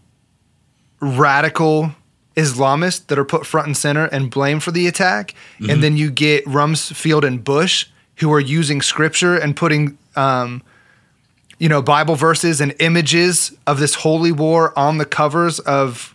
[1.00, 1.92] radical
[2.36, 5.73] Islamists that are put front and center and blamed for the attack, Mhm.
[5.73, 10.62] and then you get Rumsfeld and Bush who are using scripture and putting, um,
[11.60, 16.14] you know, Bible verses and images of this holy war on the covers of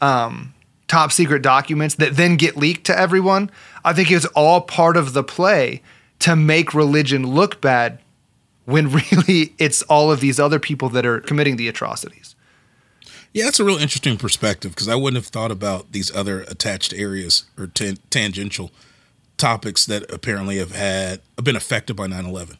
[0.00, 0.52] um,
[0.88, 3.48] top secret documents that then get leaked to everyone.
[3.84, 5.82] I think it's all part of the play
[6.18, 8.00] to make religion look bad
[8.64, 12.34] when really it's all of these other people that are committing the atrocities.
[13.32, 16.92] Yeah, that's a real interesting perspective because I wouldn't have thought about these other attached
[16.92, 18.72] areas or tan- tangential
[19.38, 22.58] topics that apparently have had have been affected by 9/11.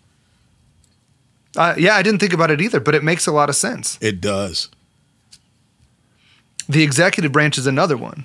[1.57, 3.99] Uh, yeah, I didn't think about it either, but it makes a lot of sense.
[4.01, 4.69] It does.
[6.69, 8.25] The executive branch is another one.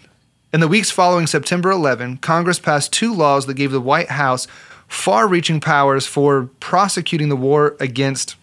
[0.54, 4.48] In the weeks following September 11, Congress passed two laws that gave the White House
[4.88, 8.36] far reaching powers for prosecuting the war against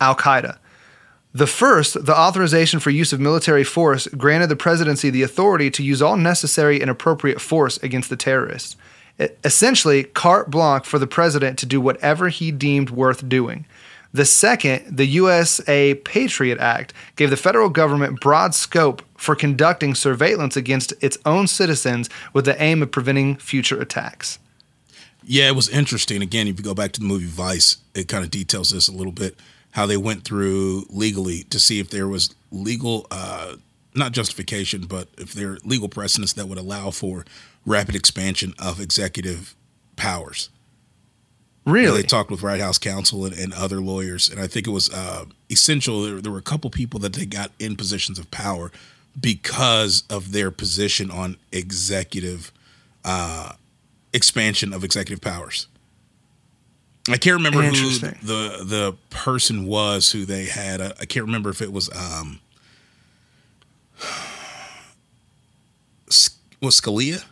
[0.00, 0.58] Al Qaeda.
[1.32, 5.82] The first, the authorization for use of military force, granted the presidency the authority to
[5.82, 8.76] use all necessary and appropriate force against the terrorists.
[9.18, 13.64] Essentially, carte blanche for the president to do whatever he deemed worth doing.
[14.12, 20.56] The second, the USA Patriot Act, gave the federal government broad scope for conducting surveillance
[20.56, 24.38] against its own citizens with the aim of preventing future attacks.
[25.24, 26.22] Yeah, it was interesting.
[26.22, 28.92] Again, if you go back to the movie Vice, it kind of details this a
[28.92, 29.36] little bit
[29.72, 33.56] how they went through legally to see if there was legal, uh,
[33.96, 37.24] not justification, but if there legal precedents that would allow for
[37.66, 39.54] rapid expansion of executive
[39.96, 40.50] powers.
[41.66, 42.02] Really?
[42.02, 44.92] They talked with White House counsel and, and other lawyers, and I think it was
[44.92, 46.02] uh, essential.
[46.02, 48.70] There, there were a couple people that they got in positions of power
[49.18, 52.52] because of their position on executive
[53.04, 53.52] uh,
[54.12, 55.68] expansion of executive powers.
[57.08, 60.80] I can't remember who the the person was who they had.
[60.80, 62.40] I, I can't remember if it was um
[66.60, 67.24] was Scalia.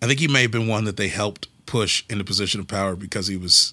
[0.00, 2.96] I think he may have been one that they helped push into position of power
[2.96, 3.72] because he was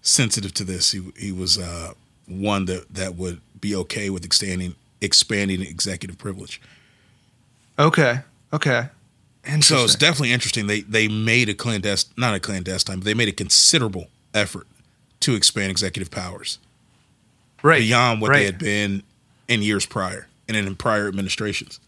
[0.00, 0.92] sensitive to this.
[0.92, 1.92] He he was uh,
[2.26, 6.60] one that that would be okay with expanding expanding executive privilege.
[7.78, 8.20] Okay.
[8.52, 8.88] Okay.
[9.60, 10.68] So it's definitely interesting.
[10.68, 14.66] They they made a clandestine, not a clandestine, but they made a considerable effort
[15.20, 16.58] to expand executive powers,
[17.62, 18.38] right beyond what right.
[18.38, 19.02] they had been
[19.48, 21.80] in years prior and in prior administrations.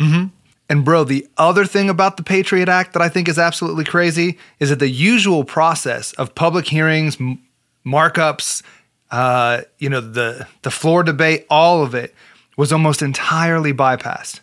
[0.00, 0.26] hmm
[0.70, 4.38] And bro, the other thing about the Patriot Act that I think is absolutely crazy
[4.60, 7.42] is that the usual process of public hearings, m-
[7.84, 8.62] markups,
[9.10, 12.14] uh, you know, the the floor debate, all of it
[12.56, 14.40] was almost entirely bypassed.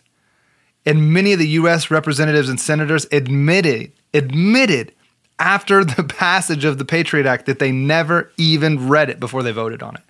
[0.84, 1.90] And many of the U.S.
[1.90, 4.92] representatives and senators admitted admitted
[5.38, 9.52] after the passage of the Patriot Act that they never even read it before they
[9.52, 10.02] voted on it.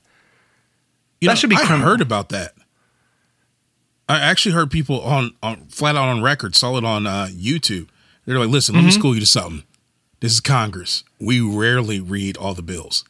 [1.21, 1.87] You That know, should be I criminal.
[1.89, 2.55] heard about that.
[4.09, 7.89] I actually heard people on, on flat out on record, saw it on uh, YouTube.
[8.25, 8.95] They're like, "Listen, let me Mhm.
[8.95, 9.65] school you to something.
[10.21, 11.05] This is Congress.
[11.21, 13.05] We rarely read all the bills.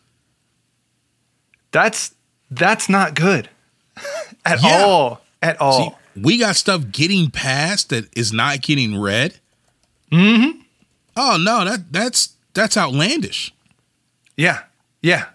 [1.70, 2.14] That's
[2.50, 3.48] that's not good
[4.44, 4.82] at Yeah.
[4.84, 5.20] all.
[5.42, 5.90] At all.
[6.14, 9.34] See, we got stuff getting passed that is not getting read.
[10.10, 10.60] Mm-hmm.
[11.16, 13.52] Oh no, that that's that's outlandish.
[14.36, 14.62] Yeah,
[15.02, 15.26] yeah.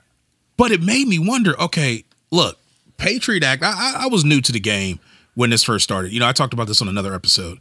[0.58, 1.60] But it made me wonder.
[1.60, 2.58] Okay, look,
[2.98, 3.64] Patriot Act.
[3.64, 5.00] I, I, I was new to the game
[5.36, 6.12] when this first started.
[6.12, 7.60] You know, I talked about this on another episode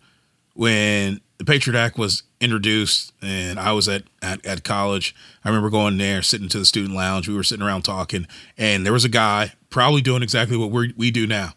[0.54, 5.14] when the Patriot Act was introduced, and I was at at, at college.
[5.44, 7.28] I remember going there, sitting to the student lounge.
[7.28, 8.26] We were sitting around talking,
[8.58, 11.54] and there was a guy probably doing exactly what we we do now,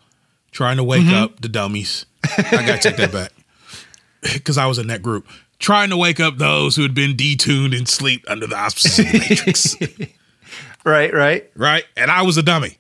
[0.52, 1.14] trying to wake Mhm.
[1.14, 2.06] up the dummies.
[2.38, 3.32] I gotta take that back
[4.34, 5.28] because I was in that group.
[5.60, 9.12] Trying to wake up those who had been detuned and sleep under the auspices of
[9.12, 9.76] the Matrix.
[10.86, 11.50] right, right.
[11.56, 11.86] right?
[11.96, 12.78] And I was a dummy,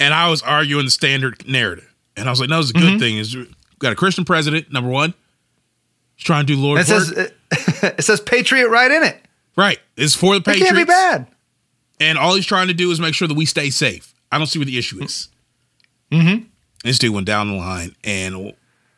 [0.00, 1.87] and I was arguing the standard narrative.
[2.18, 2.98] And I was like, "No, it's a good Mhm.
[3.00, 3.18] thing.
[3.18, 3.36] Is
[3.78, 4.72] got a Christian president.
[4.72, 5.14] Number one,
[6.16, 7.04] he's trying to do Lord's It work.
[7.04, 7.32] says
[7.98, 9.24] it says Patriot right in it.
[9.56, 9.78] right?
[9.96, 10.72] It's for the That Patriots.
[10.72, 11.26] can't be bad.
[12.00, 14.14] And all he's trying to do is make sure that we stay safe.
[14.30, 15.28] I don't see what the issue is.
[16.12, 16.44] Mm-hmm.
[16.84, 18.52] This dude went down the line, and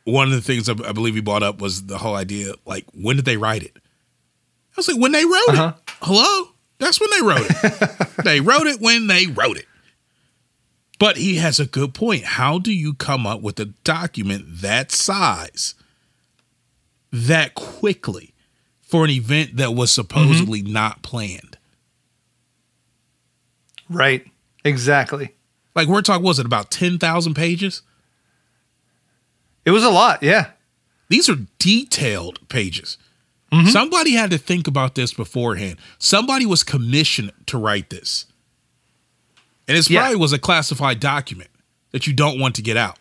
[0.05, 2.85] one of the things I, I believe he brought up was the whole idea, like,
[2.93, 3.73] when did they write it?
[3.77, 5.73] I was like, when they wrote Uh-huh.
[5.77, 5.93] it.
[6.03, 8.15] Hello, that's when they wrote it.
[8.25, 9.67] they wrote it when they wrote it.
[11.01, 12.25] But he has a good point.
[12.25, 15.75] How do you come up with a document that size
[17.11, 18.35] that quickly
[18.83, 21.57] for an event that was supposedly not planned?
[23.89, 24.27] Right.
[24.63, 25.35] Exactly.
[25.75, 27.81] Like we're talking, was it about 10,000 pages?
[29.65, 30.51] It was a lot, yeah.
[31.09, 32.99] These are detailed pages.
[33.51, 33.69] Mm-hmm.
[33.69, 35.79] Somebody had to think about this beforehand.
[35.99, 38.27] Somebody was commissioned to write this.
[39.71, 40.01] And it Yeah.
[40.01, 41.49] probably was a classified document
[41.93, 42.99] that you don't want to get out.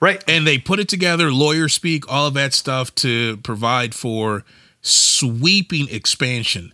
[0.00, 0.22] Right.
[0.28, 4.44] And they put it together, lawyer speak, all of that stuff to provide for
[4.82, 6.72] sweeping expansion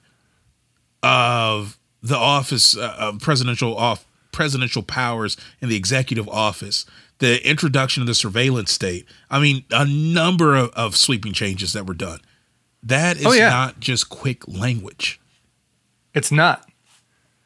[1.02, 6.84] of the office uh, of presidential off presidential powers in the executive office
[7.20, 9.06] the introduction of the surveillance state.
[9.30, 12.18] I mean, a number of, of sweeping changes that were done.
[12.82, 13.48] That is Oh, yeah.
[13.48, 15.20] not just quick language.
[16.12, 16.68] It's not.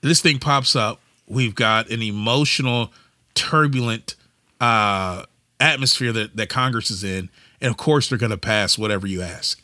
[0.00, 1.00] This thing pops up.
[1.28, 2.92] We've got an emotional,
[3.34, 4.16] turbulent
[4.60, 5.24] uh,
[5.60, 7.28] atmosphere that, that Congress is in.
[7.60, 9.60] And of course, they're going to pass whatever you ask.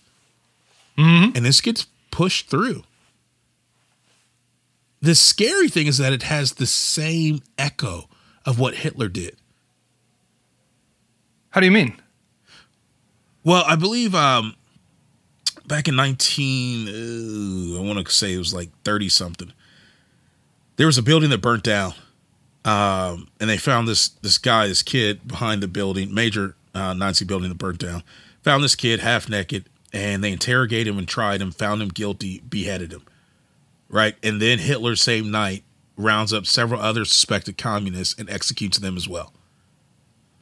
[0.99, 1.37] Mm-hmm.
[1.37, 2.83] And this gets pushed through.
[5.01, 8.09] The scary thing is that it has the same echo
[8.47, 9.37] of what Hitler did.
[11.51, 12.01] How do you mean?
[13.45, 14.57] Well, I believe um,
[15.67, 19.53] back in 19, uh, I want to say it was like 30 something.
[20.77, 21.95] There was a building that burnt down.
[22.65, 27.25] Um, and they found this this guy, this kid behind the building, major uh, Nazi
[27.27, 28.03] building that burnt down.
[28.43, 32.41] Found this kid half naked, and they interrogated him and tried him, found him guilty,
[32.49, 33.03] beheaded him.
[33.91, 35.63] Right, and then Hitler, same night,
[35.97, 39.33] rounds up several other suspected communists and executes them as well,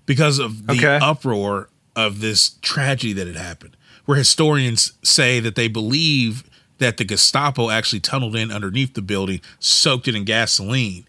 [0.07, 0.99] because of the Okay.
[1.03, 3.77] uproar of this tragedy that had happened.
[4.05, 6.45] Where historians say that they believe
[6.83, 11.07] that the Gestapo actually tunneled in underneath the building, soaked it in gasoline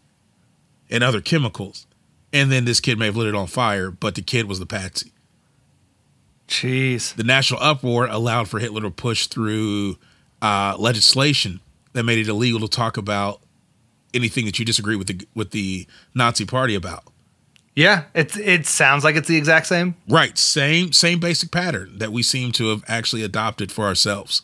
[0.89, 1.87] and other chemicals.
[2.31, 4.65] And then this kid may have lit it on fire, but the kid was the
[4.65, 5.11] patsy.
[6.47, 7.15] Jeez.
[7.15, 9.97] The national uproar allowed for Hitler to push through
[10.41, 11.59] uh, legislation
[11.93, 13.41] that made it illegal to talk about
[14.13, 17.05] anything that you disagree with the with the Nazi party about.
[17.75, 19.95] Yeah, it it sounds like it's the exact same.
[20.07, 24.43] Right, same same basic pattern that we seem to have actually adopted for ourselves.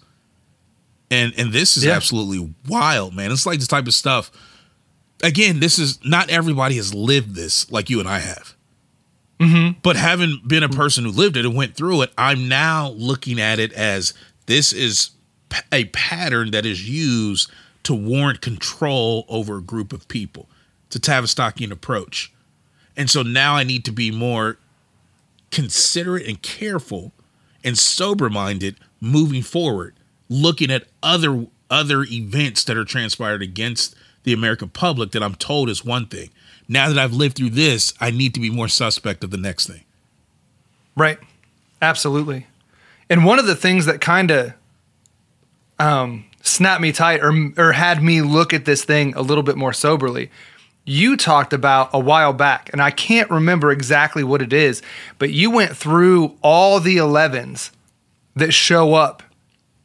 [1.11, 1.93] And and this is Yeah.
[1.95, 3.31] absolutely wild, man.
[3.31, 4.31] It's like this type of stuff.
[5.23, 8.55] Again, this is not everybody has lived this like you and I have.
[9.39, 9.79] Mm-hmm.
[9.81, 13.39] But having been a person who lived it and went through it, I'm now looking
[13.39, 14.13] at it as
[14.47, 15.11] this is
[15.71, 17.49] a pattern that is used
[17.83, 20.49] to warrant control over a group of people.
[20.87, 22.31] It's a Tavistockian approach.
[22.97, 24.57] And so now I need to be more
[25.51, 27.13] considerate and careful
[27.63, 29.95] and sober minded moving forward,
[30.29, 35.69] looking at other other events that are transpired against the American public that I'm told
[35.69, 36.29] is one thing.
[36.67, 39.67] Now that I've lived through this, I need to be more suspect of the next
[39.67, 39.83] thing.
[40.95, 41.19] Right.
[41.81, 42.47] Absolutely.
[43.09, 44.53] And one of the things that kind of
[45.79, 49.57] um, snapped me tight or, or had me look at this thing a little bit
[49.57, 50.29] more soberly,
[50.85, 54.81] you talked about a while back, and I can't remember exactly what it is,
[55.17, 57.71] but you went through all the 11s
[58.35, 59.23] that show up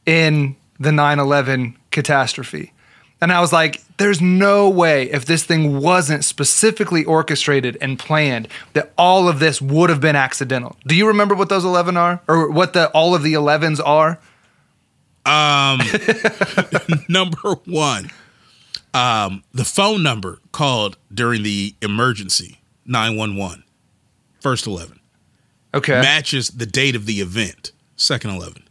[0.07, 2.73] in the 9 11 catastrophe.
[3.21, 8.49] And I was like, there's no way if this thing wasn't specifically orchestrated and planned
[8.73, 10.77] that all of this would have been accidental.
[10.87, 14.19] Do you remember what those 11 are or what the all of the 11s are?
[15.27, 15.81] Um,
[17.09, 18.11] number one,
[18.93, 23.65] um, the phone number called during the emergency 911,
[24.41, 25.01] first 11.
[25.73, 26.01] Okay.
[26.01, 28.69] Matches the date of the event, second 11.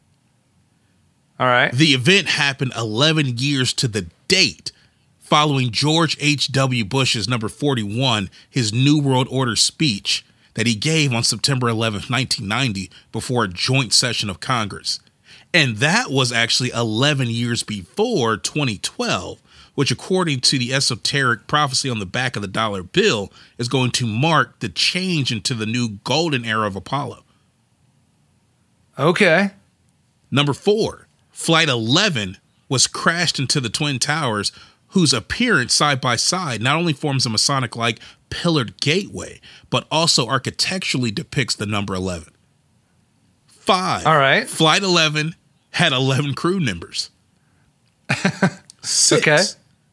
[1.39, 1.71] All right.
[1.71, 4.71] The event happened 11 years to the date
[5.19, 6.85] following George H.W.
[6.85, 12.91] Bush's number 41, his New World Order speech that he gave on September 11th, 1990,
[13.11, 14.99] before a joint session of Congress.
[15.53, 19.41] And that was actually 11 years before 2012,
[19.75, 23.91] which, according to the esoteric prophecy on the back of the dollar bill, is going
[23.91, 27.23] to mark the change into the new golden era of Apollo.
[28.97, 29.51] Okay.
[30.29, 31.02] Number four,
[31.43, 32.37] Flight 11
[32.69, 34.53] was crashed into the Twin Towers,
[34.91, 37.99] whose appearance side by side not only forms a Masonic like
[38.29, 42.31] pillared gateway, but also architecturally depicts the number 11.
[43.47, 44.07] Five.
[44.07, 44.47] All right.
[44.47, 45.35] Flight 11
[45.71, 47.09] had 11 crew members.
[48.81, 49.11] Six.
[49.11, 49.43] Okay.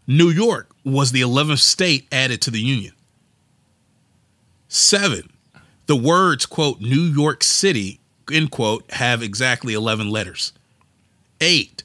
[0.06, 2.94] New York was the 11th state added to the Union.
[4.68, 5.32] Seven.
[5.86, 7.98] The words, quote, New York City,
[8.30, 10.52] end quote, have exactly 11 letters.
[11.40, 11.82] Eight.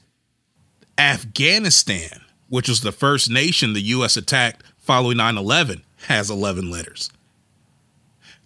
[0.98, 4.16] Afghanistan, which was the first nation the U.S.
[4.16, 7.10] attacked following 9 11, has 11 letters.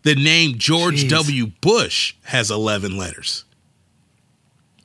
[0.03, 1.11] The name George Jeez.
[1.11, 1.47] W.
[1.61, 3.45] Bush has 11 letters.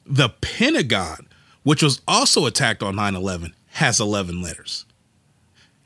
[0.06, 1.28] The Pentagon,
[1.64, 4.86] which was also attacked on 9 11, has 11 letters.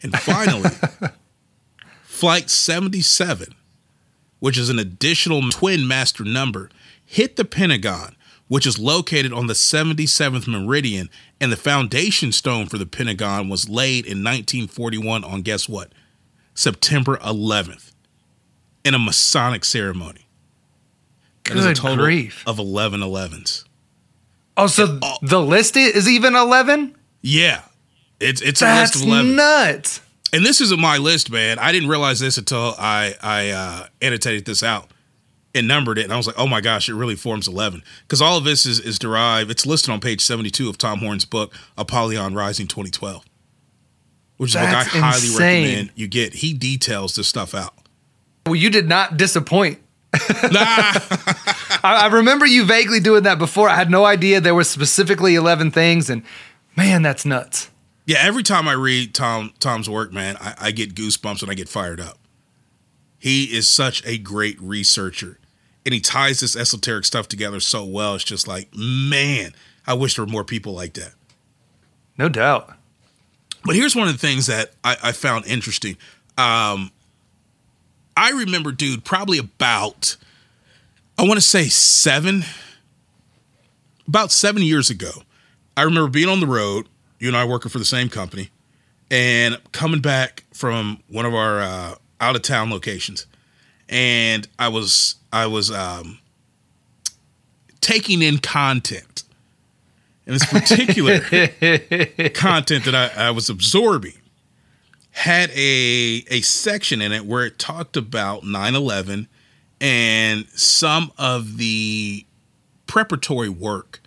[0.01, 0.71] And finally,
[2.03, 3.53] Flight 77,
[4.39, 6.69] which is an additional twin master number,
[7.05, 8.15] hit the Pentagon,
[8.49, 13.69] which is located on the 77th meridian, and the foundation stone for the Pentagon was
[13.69, 15.93] laid in 1941 on guess what?
[16.53, 17.93] September 11th
[18.83, 20.27] in a Masonic ceremony.
[21.45, 22.43] That is a Good total grief.
[22.45, 23.63] of 11 11s.
[24.57, 26.95] Oh, so the list is even 11?
[27.21, 27.61] Yeah.
[28.19, 29.35] It's it's a list of 11.
[29.37, 30.01] nuts.
[30.33, 31.57] and this isn't my list, man.
[31.59, 34.91] I didn't realize this until I I uh, annotated this out
[35.55, 38.21] and numbered it, and I was like, oh my gosh, it really forms eleven because
[38.21, 39.49] all of this is is derived.
[39.49, 43.25] It's listed on page seventy two of Tom Horn's book Apollyon Rising, twenty twelve,
[44.37, 45.63] which is a book I That's highly insane.
[45.65, 46.35] recommend you get.
[46.35, 47.73] He details this stuff out.
[48.45, 49.79] Well, you did not disappoint.
[50.13, 53.69] I, I remember you vaguely doing that before.
[53.69, 56.23] I had no idea there were specifically 11 things, and
[56.75, 57.69] man, that's nuts.
[58.05, 61.53] Yeah, every time I read Tom Tom's work, man, I, I get goosebumps and I
[61.55, 62.18] get fired up.
[63.19, 65.37] He is such a great researcher,
[65.85, 68.15] and he ties this esoteric stuff together so well.
[68.15, 69.53] It's just like, man,
[69.85, 71.13] I wish there were more people like that.
[72.17, 72.73] No doubt.
[73.65, 75.97] But here's one of the things that I, I found interesting.
[76.37, 76.91] Um,
[78.15, 80.15] I remember, dude, probably about,
[81.17, 82.43] I want to say seven,
[84.07, 85.11] about seven years ago.
[85.75, 86.87] I remember being on the road,
[87.19, 88.49] you and I working for the same company,
[89.11, 93.25] and coming back from one of our uh, out of town locations,
[93.87, 96.19] and I was I was um,
[97.81, 99.23] taking in content,
[100.25, 101.19] and this particular
[102.33, 104.13] content that I, I was absorbing
[105.11, 109.27] had a a section in it where it talked about 9/11
[109.81, 112.25] and some of the
[112.87, 114.01] preparatory work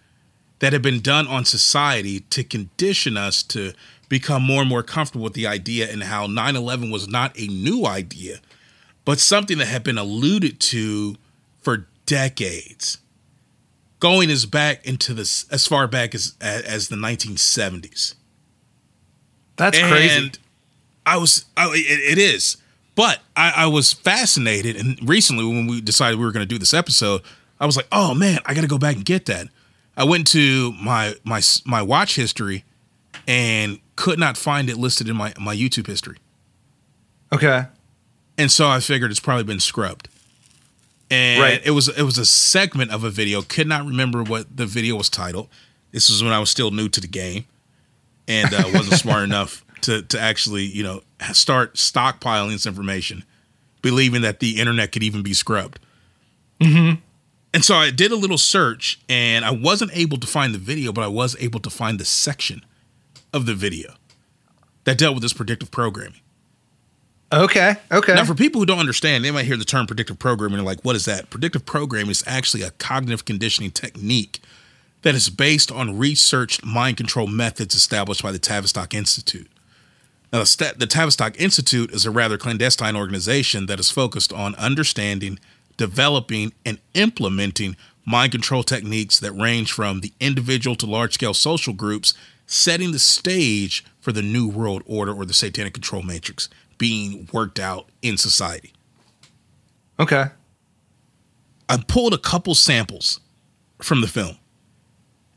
[0.58, 3.72] that had been done on society to condition us to
[4.12, 7.86] become more and more comfortable with the idea and how 9/11 was not a new
[7.86, 8.40] idea
[9.06, 11.16] but something that had been alluded to
[11.62, 12.98] for decades
[14.00, 18.14] going as back into this as far back as as the 1970s
[19.56, 20.26] That's crazy.
[20.26, 20.38] And
[21.06, 22.56] I was, I, it, it is,
[22.94, 24.76] but I, I was fascinated.
[24.76, 27.22] And recently, when we decided we were going to do this episode,
[27.60, 29.48] I was like, oh man, I got to go back and get that.
[29.96, 32.64] I went to my my my watch history
[33.26, 36.18] and could not find it listed in my my YouTube history.
[37.32, 37.64] Okay.
[38.38, 40.08] And so I figured it's probably been scrubbed.
[41.10, 41.60] And Right.
[41.64, 43.42] it was it was a segment of a video.
[43.42, 45.48] Could not remember what the video was titled.
[45.92, 47.44] This was when I was still new to the game
[48.26, 51.02] and uh, wasn't smart enough to to actually you know
[51.32, 53.24] start stockpiling this information,
[53.82, 55.78] believing that the internet could even be scrubbed.
[56.60, 57.00] Mm-hmm.
[57.54, 60.90] And so I did a little search, and I wasn't able to find the video,
[60.90, 62.64] but I was able to find the section
[63.32, 63.94] of the video
[64.84, 66.20] that dealt with this predictive programming.
[67.32, 67.76] Okay.
[67.90, 68.14] Okay.
[68.14, 70.74] Now, for people who don't understand, they might hear the term predictive programming and they're
[70.74, 71.30] like, what is that?
[71.30, 74.40] Predictive programming is actually a cognitive conditioning technique
[75.00, 79.48] that is based on researched mind control methods established by the Tavistock Institute.
[80.32, 84.54] Now, the, sta- the Tavistock Institute is a rather clandestine organization that is focused on
[84.56, 85.38] understanding,
[85.76, 91.72] developing, and implementing mind control techniques that range from the individual to large scale social
[91.72, 92.14] groups,
[92.52, 97.58] setting the stage for the New World Order or the Satanic Control Matrix being worked
[97.58, 98.72] out in society.
[99.98, 100.26] Okay.
[101.68, 103.20] I pulled a couple samples
[103.80, 104.36] from the film,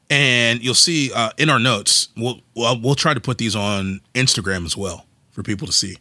[0.09, 2.09] and you'll see uh, in our notes.
[2.17, 5.97] We'll, we'll we'll try to put these on Instagram as well for people to see.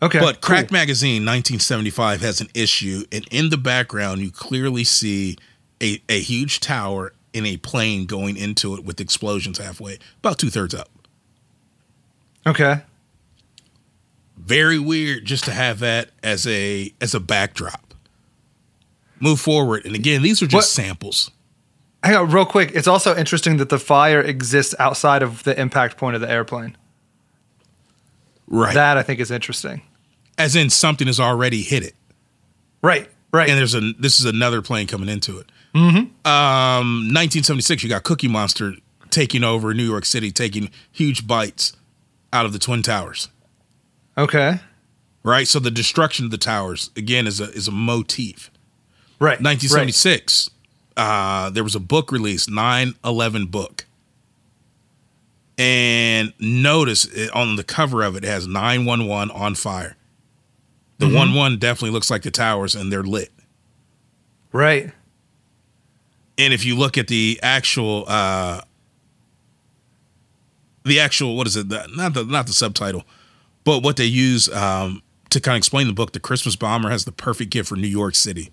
[0.00, 0.20] Okay.
[0.20, 5.36] But Crack Magazine 1975 has an issue, and in the background, you clearly see
[5.82, 10.50] a, a huge tower and a plane going into it with explosions halfway, about two
[10.50, 10.88] thirds up.
[12.46, 12.82] Okay.
[14.36, 17.94] Very weird just to have that as a as a backdrop.
[19.20, 21.30] Move forward, and again, these are just What- samples.
[22.02, 22.72] Hang on, real quick.
[22.74, 26.76] It's also interesting that the fire exists outside of the impact point of the airplane.
[28.48, 28.74] Right.
[28.74, 29.82] That I think is interesting.
[30.36, 31.94] As in something has already hit it.
[32.82, 33.08] Right.
[33.32, 33.48] Right.
[33.48, 35.51] And there's a this is another plane coming into it.
[35.74, 35.96] Mm-hmm.
[36.26, 38.74] Um, 1976, you got Cookie Monster
[39.10, 41.72] taking over New York City, taking huge bites
[42.32, 43.28] out of the Twin Towers.
[44.18, 44.60] Okay.
[45.22, 45.46] Right.
[45.48, 48.50] So the destruction of the towers again is a is a motif.
[49.18, 49.40] Right.
[49.40, 50.50] 1976,
[50.96, 53.86] uh, there was a book released, 9/11 book,
[55.56, 59.96] and notice it, on the cover of it, it has 911 on fire.
[60.98, 61.14] The Mhm.
[61.14, 63.32] one one definitely looks like the towers, and they're lit.
[64.52, 64.90] Right.
[66.38, 68.60] And if you look at the actual uh
[70.84, 71.68] the actual what is it?
[71.68, 73.04] The, not the not the subtitle
[73.64, 77.04] but what they use um to kind of explain the book the christmas bomber has
[77.04, 78.50] the perfect gift for new york city.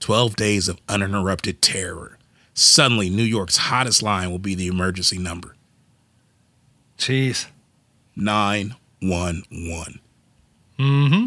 [0.00, 2.18] 12 days of uninterrupted terror.
[2.54, 5.54] Suddenly new york's hottest line will be the emergency number.
[6.98, 7.46] Jeez.
[8.14, 10.00] 911
[10.78, 11.26] Mm-hmm.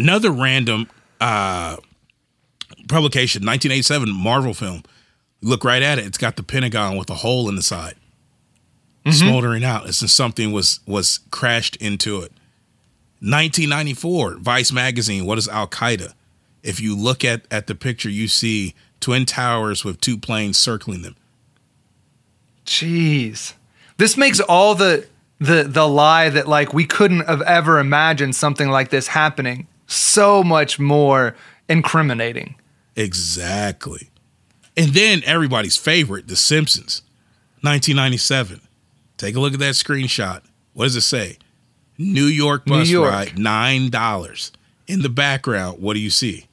[0.00, 0.88] another random
[1.20, 1.76] uh
[2.88, 4.82] publication 1987 marvel film
[5.42, 7.94] look right at it it's got the pentagon with a hole in the side
[9.06, 9.14] Mhm.
[9.14, 12.32] smoldering out as if something was was crashed into it
[13.22, 15.24] 1994, Vice magazine.
[15.26, 16.12] What is Al Qaeda?
[16.62, 21.02] If you look at at the picture, you see twin towers with two planes circling
[21.02, 21.16] them.
[22.66, 23.54] Jeez.
[23.96, 25.06] This makes all the
[25.38, 30.42] the the lie that like we couldn't have ever imagined something like this happening so
[30.42, 31.34] much more
[31.68, 32.54] incriminating.
[32.96, 34.09] Exactly.
[34.76, 37.02] And then everybody's favorite, The Simpsons,
[37.62, 38.60] 1997.
[39.16, 40.42] Take a look at that screenshot.
[40.72, 41.38] What does it say?
[41.98, 43.10] New York bus New York.
[43.10, 44.52] ride, nine dollars.
[44.86, 46.46] In the background, what do you see?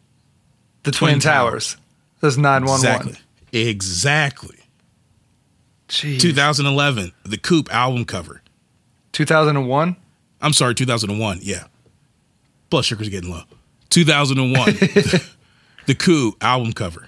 [0.84, 1.78] The Twin, Towers.
[2.22, 3.16] Says 911.
[3.54, 3.70] Exactly.
[3.70, 4.58] Exactly.
[5.88, 6.20] Jeez.
[6.20, 8.42] 2011, the Coup album cover.
[9.14, 9.96] 2001?
[10.42, 11.40] I'm sorry, 2001.
[11.42, 11.64] Yeah.
[12.70, 13.44] Blood sugar's getting low.
[13.90, 14.66] 2001,
[15.86, 17.07] the Coup album cover.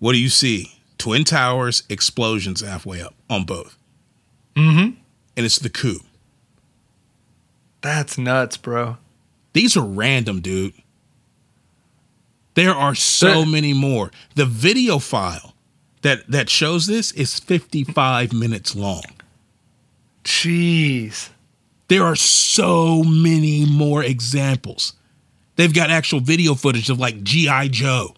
[0.00, 0.74] What do you see?
[0.98, 3.78] Twin Towers, explosions halfway up on both.
[4.56, 4.96] Mm-hmm.
[5.36, 6.00] And it's the Coup.
[7.82, 8.98] That's nuts, bro.
[9.52, 10.74] These are random, dude.
[12.54, 14.10] There are so many more.
[14.34, 15.54] The video file
[16.02, 19.04] that that shows this is 55 minutes long.
[20.24, 21.30] Jeez.
[21.88, 24.94] There are so many more examples.
[25.56, 27.68] They've got actual video footage of like G.I.
[27.68, 28.14] Joe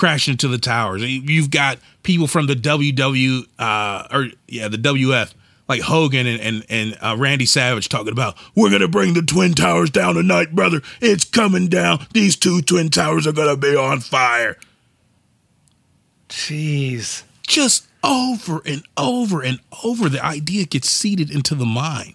[0.00, 1.02] crashing into the towers.
[1.04, 5.34] You've got people from the WW, uh, or yeah, the WF,
[5.68, 9.52] like Hogan and and, and uh, Randy Savage talking about, we're gonna bring the twin
[9.52, 10.80] towers down tonight, brother.
[11.02, 12.06] It's coming down.
[12.14, 14.56] These two twin towers are gonna be on fire.
[16.30, 17.24] Jeez.
[17.46, 22.14] Just over and over and over, the idea gets seeded into the mind.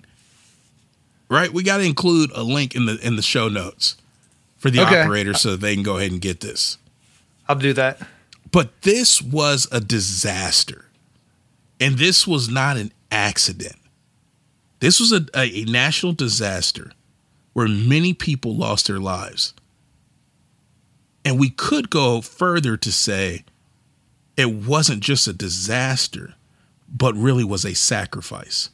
[1.30, 1.52] Right?
[1.54, 3.96] We got to include a link in the in the show notes
[4.58, 5.02] for the Okay.
[5.02, 6.78] operator so they can go ahead and get this.
[7.48, 8.00] I'll do that.
[8.52, 10.86] But this was a disaster.
[11.80, 13.76] And this was not an accident.
[14.80, 16.92] This was a, a, a national disaster
[17.54, 19.54] where many people lost their lives.
[21.24, 23.44] And we could go further to say
[24.38, 26.36] it wasn't just a disaster,
[26.88, 28.70] but really was a sacrifice,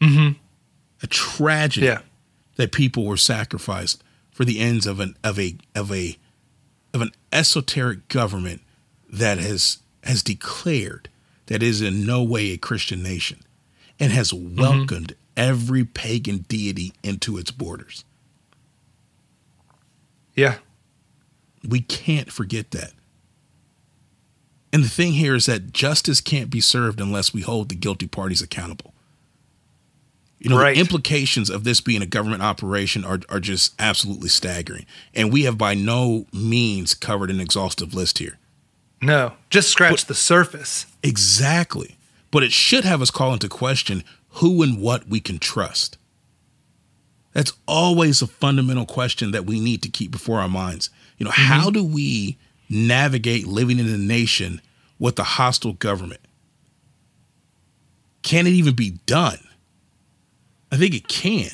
[0.00, 0.38] Mm-hmm.
[1.02, 2.00] a tragedy Yeah.
[2.56, 6.16] that people were sacrificed for the ends of an of a of a
[6.94, 8.62] of an esoteric government
[9.10, 11.08] that has has declared
[11.46, 13.40] that is in no way a Christian nation
[13.98, 14.60] and has mm-hmm.
[14.60, 18.04] welcomed every pagan deity into its borders.
[20.34, 20.56] Yeah.
[21.66, 22.92] We can't forget that.
[24.72, 28.06] And the thing here is that justice can't be served unless we hold the guilty
[28.06, 28.92] parties accountable.
[30.38, 30.74] You know, Right.
[30.74, 34.86] the implications of this being a government operation are, are just absolutely staggering.
[35.14, 38.38] And we have by no means covered an exhaustive list here.
[39.02, 39.32] No.
[39.50, 40.86] Just scratch the surface.
[41.02, 41.96] Exactly.
[42.30, 45.96] But it should have us call into question who and what we can trust.
[47.32, 50.90] That's always a fundamental question that we need to keep before our minds.
[51.18, 51.52] You know, mm-hmm.
[51.52, 52.36] how do we
[52.68, 54.60] navigate living in a nation
[54.98, 56.20] with a hostile government?
[58.22, 59.38] Can it even be done?
[60.70, 61.50] I think it can.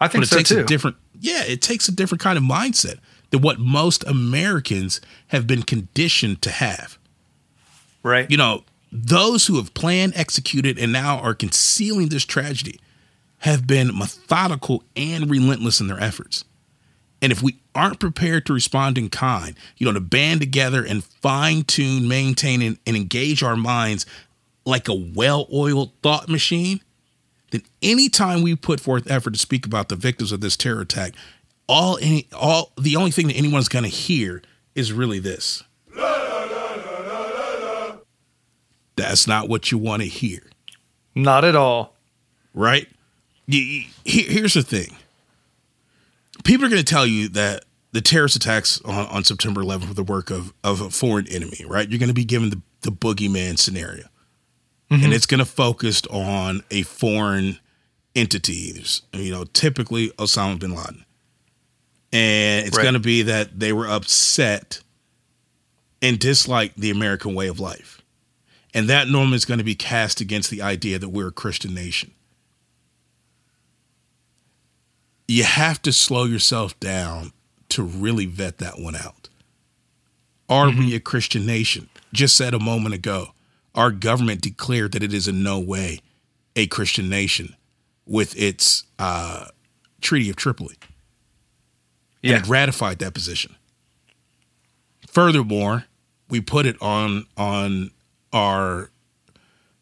[0.00, 0.60] I think but it so, takes too.
[0.60, 2.98] a different yeah, it takes a different kind of mindset
[3.30, 6.98] than what most Americans have been conditioned to have
[8.02, 8.30] Right.
[8.30, 12.80] you know, those who have planned, executed, and now are concealing this tragedy
[13.38, 16.44] have been methodical and relentless in their efforts.
[17.20, 21.04] And if we aren't prepared to respond in kind, you know, to band together and
[21.04, 24.06] fine tune, maintain, and, and engage our minds
[24.64, 26.80] like a well oiled thought machine,
[27.50, 31.14] then anytime we put forth effort to speak about the victims of this terror attack,
[31.68, 34.42] all any all the only thing that anyone's gonna hear
[34.74, 35.62] is really this.
[38.96, 40.42] That's not what you want to hear,
[41.14, 41.94] Not at all.
[42.52, 42.88] right?
[43.46, 44.96] You- you- here- here's the thing.
[46.44, 49.94] People are going to tell you that the terrorist attacks on, on September 11th were
[49.94, 51.88] the work of, of a foreign enemy, right?
[51.88, 54.08] You're going to be given the, the boogeyman scenario.
[54.90, 55.12] And mm-hmm.
[55.12, 57.58] it's going to focus on a foreign
[58.14, 61.04] entity, There's, you know, typically Osama bin Laden.
[62.12, 62.82] And it's Right.
[62.82, 64.80] going to be that they were upset
[66.00, 68.00] and disliked the American way of life.
[68.72, 71.74] And that normally is going to be cast against the idea that we're a Christian
[71.74, 72.12] nation.
[75.26, 77.32] You have to slow yourself down
[77.70, 79.28] to really vet that one out.
[80.48, 80.96] Are we mm-hmm.
[80.96, 81.90] a Christian nation?
[82.12, 83.32] Just said a moment ago,
[83.78, 86.00] our government declared that it is in no way
[86.56, 87.54] a Christian nation
[88.04, 89.46] with its uh,
[90.00, 90.74] Treaty of Tripoli.
[92.24, 92.38] And Yeah.
[92.38, 93.54] it ratified that position.
[95.06, 95.84] Furthermore,
[96.28, 97.92] we put it on on
[98.32, 98.90] our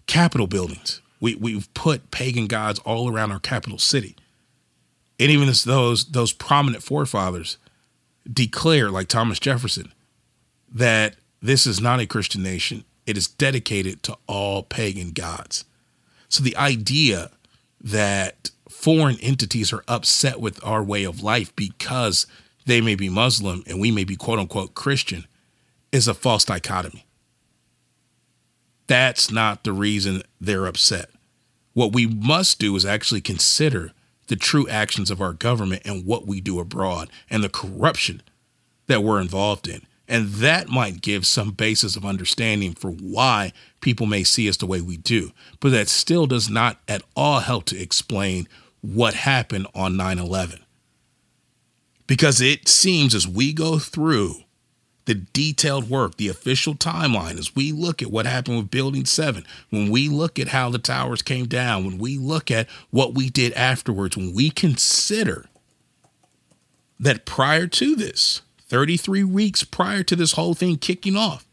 [0.06, 1.00] capital buildings.
[1.20, 4.14] We we've put pagan gods all around our capital city.
[5.18, 7.56] And even as those those prominent forefathers
[8.30, 9.92] declare, like Thomas Jefferson,
[10.70, 12.84] that this is not a Christian nation.
[13.06, 15.64] It is dedicated to all pagan gods.
[16.28, 17.30] So the idea
[17.80, 22.26] that foreign entities are upset with our way of life because
[22.66, 25.26] they may be Muslim and we may be quote unquote Christian
[25.92, 27.06] is a false dichotomy.
[28.86, 31.10] That's not the reason they're upset.
[31.72, 33.92] What we must do is actually consider
[34.28, 38.22] the true actions of our government and what we do abroad and the corruption
[38.86, 39.82] that we're involved in.
[40.08, 44.66] And that might give some basis of understanding for why people may see us the
[44.66, 45.32] way we do.
[45.60, 48.48] But that still does not at all help to explain
[48.82, 50.60] what happened on 9 11.
[52.06, 54.36] Because it seems as we go through
[55.06, 59.44] the detailed work, the official timeline, as we look at what happened with Building 7,
[59.70, 63.30] when we look at how the towers came down, when we look at what we
[63.30, 65.46] did afterwards, when we consider
[66.98, 71.46] that prior to this, 33 weeks prior to this whole thing kicking off,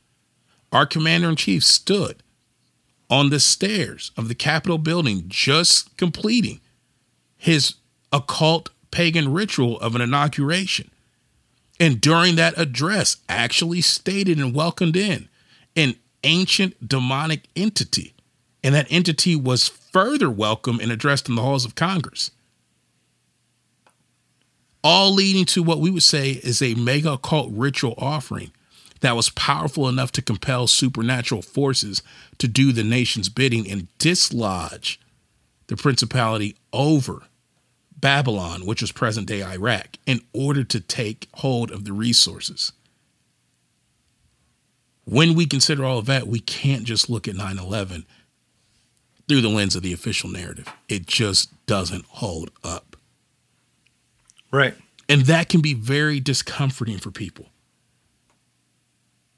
[0.71, 2.23] our commander in chief stood
[3.09, 6.59] on the stairs of the Capitol building, just completing
[7.37, 7.75] his
[8.11, 10.89] occult pagan ritual of an inauguration.
[11.79, 15.29] And during that address, actually stated and welcomed in
[15.75, 18.13] an ancient demonic entity.
[18.63, 22.31] And that entity was further welcomed and addressed in the halls of Congress
[24.83, 28.51] all leading to what we would say is a mega occult ritual offering
[29.01, 32.01] that was powerful enough to compel supernatural forces
[32.37, 34.99] to do the nation's bidding and dislodge
[35.67, 37.23] the principality over
[38.03, 42.73] Babylon, which was present day Iraq, in order to take hold of the resources.
[45.05, 48.05] When we consider all of that, we can't just look at 9 11
[49.27, 50.67] through the lens of the official narrative.
[50.89, 52.92] It just doesn't hold up.
[54.53, 54.75] Right.
[55.09, 57.47] And that can be very discomforting for people.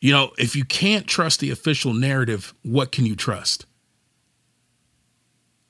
[0.01, 3.65] You know, if you can't trust the official narrative, what can you trust?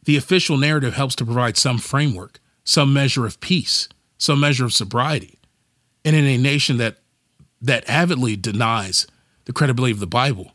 [0.03, 4.73] The official narrative helps to provide some framework, some measure of peace, some measure of
[4.73, 5.39] sobriety.
[6.03, 6.97] And in a nation that
[7.61, 9.07] that avidly denies
[9.45, 10.51] the credibility of the Bible,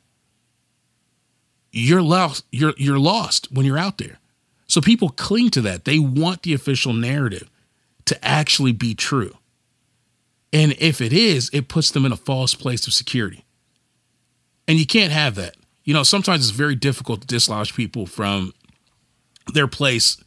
[1.72, 4.18] you're lost, you're you're lost when you're out there.
[4.66, 5.84] So people cling to that.
[5.84, 7.50] They want the official narrative
[8.10, 9.36] to actually be true.
[10.52, 13.44] And if it is, it puts them in a false place of security.
[14.68, 15.56] And you can't have that.
[15.84, 18.52] You know, sometimes it's very difficult to dislodge people from
[19.52, 20.22] their place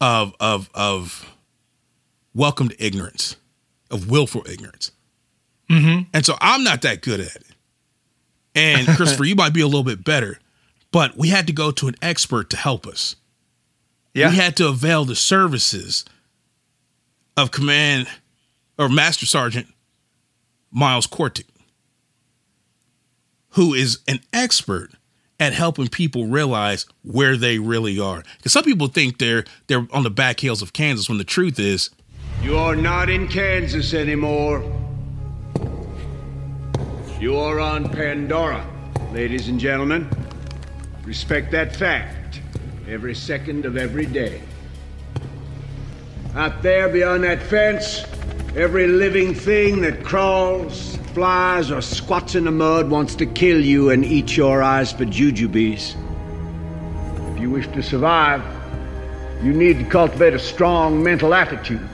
[0.00, 1.30] of of of
[2.34, 3.36] welcomed ignorance,
[3.90, 4.92] of willful ignorance.
[5.70, 6.08] Mm-hmm.
[6.12, 7.46] And so I'm not that good at it.
[8.54, 10.38] And Christopher, you might be a little bit better,
[10.90, 13.16] but we had to go to an expert to help us.
[14.14, 14.30] Yeah.
[14.30, 16.04] We had to avail the services
[17.36, 18.08] of Command
[18.78, 19.66] or Master Sergeant
[20.70, 21.44] Miles Quaritch,
[23.50, 24.90] who is an expert
[25.38, 28.22] at helping people realize where they really are.
[28.36, 31.58] Because some people think they're they're on the back hills of Kansas when the truth
[31.58, 31.90] is
[32.42, 34.64] You are not in Kansas anymore.
[37.20, 38.66] You are on Pandora,
[39.12, 40.08] ladies and gentlemen.
[41.04, 42.40] Respect that fact
[42.88, 44.42] every second of every day.
[46.36, 48.04] Out there beyond that fence,
[48.54, 53.88] every living thing that crawls, flies, or squats in the mud wants to kill you
[53.88, 55.96] and eat your eyes for jujubes.
[57.32, 58.42] If you wish to survive,
[59.42, 61.88] you need to cultivate a strong mental attitude.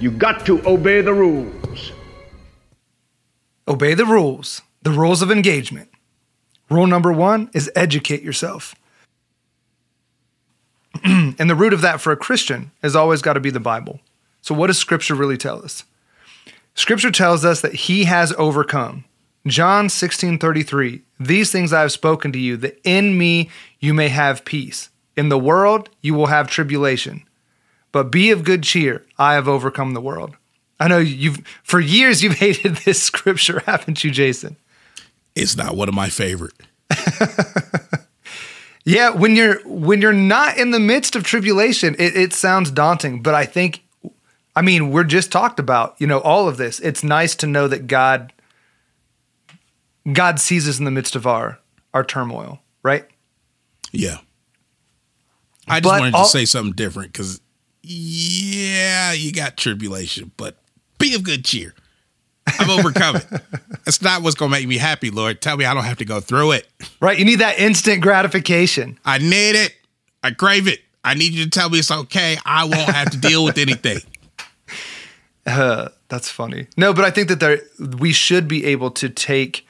[0.00, 1.92] You got to obey the rules.
[3.68, 5.90] Obey the rules, the rules of engagement.
[6.68, 8.74] Rule number one is educate yourself.
[11.38, 14.00] and the root of that for a Christian has always got to be the Bible.
[14.40, 15.84] So, what does Scripture really tell us?
[16.74, 19.04] Scripture tells us that He has overcome.
[19.46, 23.50] John 16 33, these things I have spoken to you, that in me
[23.80, 24.90] you may have peace.
[25.16, 27.24] In the world you will have tribulation.
[27.90, 30.36] But be of good cheer, I have overcome the world.
[30.80, 34.56] I know you've, for years, you've hated this scripture, haven't you, Jason?
[35.34, 36.54] it's not one of my favorite.
[38.84, 43.22] Yeah, when you're when you're not in the midst of tribulation, it, it sounds daunting.
[43.22, 43.84] But I think,
[44.56, 46.80] I mean, we're just talked about, you know, all of this.
[46.80, 48.32] It's nice to know that God,
[50.12, 51.58] God sees us in the midst of our
[51.94, 53.06] our turmoil, right?
[53.92, 54.18] Yeah.
[55.68, 57.40] I just But wanted all- to say something different because,
[57.82, 60.58] yeah, you got tribulation, but
[60.98, 61.74] be of good cheer.
[62.46, 63.26] I've overcome it.
[63.84, 65.40] That's not what's going to make me happy, Lord.
[65.40, 66.68] Tell me I don't have to go through it.
[67.00, 67.18] Right.
[67.18, 68.98] You need that instant gratification.
[69.04, 69.74] I need it.
[70.22, 70.80] I crave it.
[71.04, 72.36] I need you to tell me it's okay.
[72.44, 73.98] I won't have to deal with anything.
[75.44, 76.68] Uh, that's funny.
[76.76, 77.62] No, but I think that there
[77.98, 79.66] we should be able to take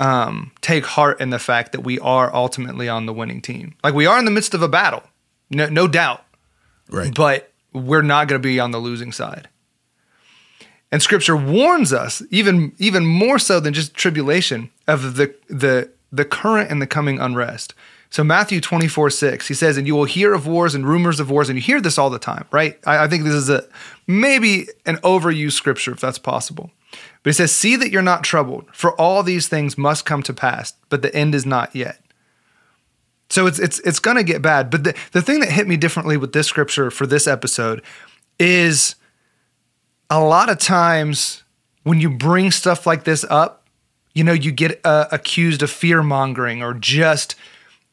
[0.00, 3.76] um, take heart in the fact that we are ultimately on the winning team.
[3.84, 5.04] Like we are in the midst of a battle,
[5.50, 6.24] no, no doubt.
[6.90, 7.14] Right.
[7.14, 9.48] But we're not going to be on the losing side.
[10.90, 16.24] And Scripture warns us, even even more so than just tribulation, of the the the
[16.24, 17.74] current and the coming unrest.
[18.10, 21.30] So Matthew 24, 6, he says, and you will hear of wars and rumors of
[21.30, 22.78] wars, and you hear this all the time, right?
[22.86, 23.64] I, I think this is a
[24.06, 26.70] maybe an overused scripture if that's possible.
[27.22, 30.32] But he says, See that you're not troubled, for all these things must come to
[30.32, 32.00] pass, but the end is not yet.
[33.30, 34.70] So it's it's it's gonna get bad.
[34.70, 37.82] But the, the thing that hit me differently with this scripture for this episode
[38.38, 38.94] is
[40.10, 41.42] a lot of times
[41.82, 43.66] when you bring stuff like this up,
[44.14, 47.34] you know, you get uh, accused of fear mongering or just,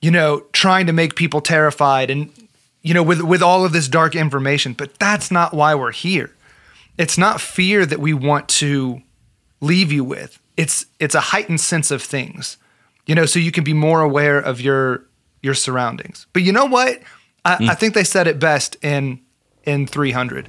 [0.02, 2.32] you know, trying to make people terrified and,
[2.82, 4.74] you know, with, with all of this dark information.
[4.74, 6.34] But that's not why we're here.
[6.98, 9.02] It's not fear that we want to
[9.62, 10.40] leave you with.
[10.56, 12.56] It's it's a heightened sense of things,
[13.06, 15.04] you know, so you can be more aware of your
[15.44, 16.26] your surroundings.
[16.32, 17.02] But you know what?
[17.44, 17.70] I, Mm.
[17.70, 19.20] I think they said it best in
[19.66, 20.48] in 300.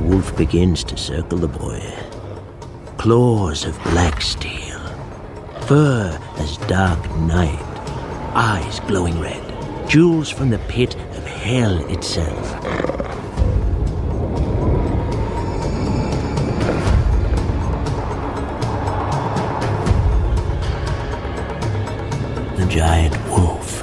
[0.00, 1.82] The wolf begins to circle the boy.
[2.96, 4.80] Claws of black steel,
[5.66, 7.60] fur as dark night,
[8.34, 9.42] eyes glowing red,
[9.90, 12.62] jewels from the pit of hell itself.
[22.56, 23.82] The giant wolf,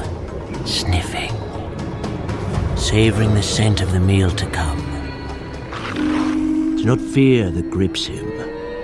[0.68, 1.32] sniffing,
[2.76, 4.87] savoring the scent of the meal to come.
[6.78, 8.32] It's not fear that grips him,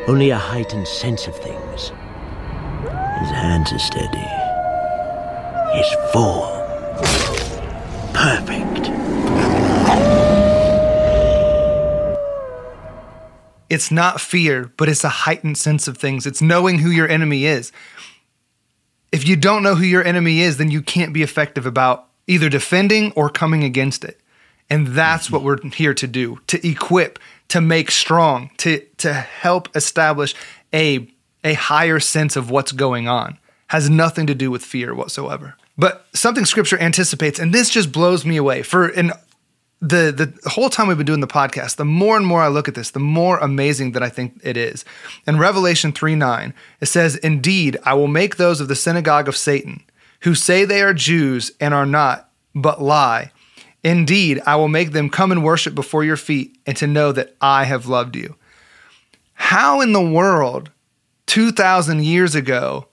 [0.08, 1.90] only a heightened sense of things.
[3.20, 4.18] His hands are steady.
[5.76, 6.42] He's full.
[8.12, 8.90] Perfect.
[13.70, 16.26] It's not fear, but it's a heightened sense of things.
[16.26, 17.72] It's knowing who your enemy is.
[19.12, 22.50] If you don't know who your enemy is, then you can't be effective about either
[22.50, 24.20] defending or coming against it.
[24.68, 29.76] And that's what we're here to do to equip, to make strong, to, to help
[29.76, 30.36] establish
[30.74, 31.08] a,
[31.44, 33.38] a higher sense of what's going on.
[33.68, 35.56] Has nothing to do with fear whatsoever.
[35.78, 38.62] But something scripture anticipates, and this just blows me away.
[38.62, 39.12] For in
[39.84, 42.68] the the whole time we've been doing the podcast, the more and more I look
[42.68, 44.86] at this, the more amazing that I think it is.
[45.28, 49.36] In Revelation 3 9, it says, Indeed, I will make those of the synagogue of
[49.36, 49.84] Satan
[50.22, 53.32] who say they are Jews and are not, but lie.
[53.84, 57.36] Indeed, I will make them come and worship before your feet and to know that
[57.42, 58.36] I have loved you.
[59.34, 60.72] How in the world,
[61.26, 62.88] 2,000 years ago,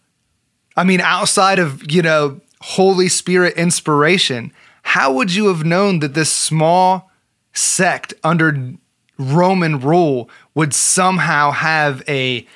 [0.77, 4.53] I mean, outside of, you know, Holy Spirit inspiration,
[4.83, 7.11] how would you have known that this small
[7.53, 8.75] sect under
[9.19, 12.47] Roman rule would somehow have a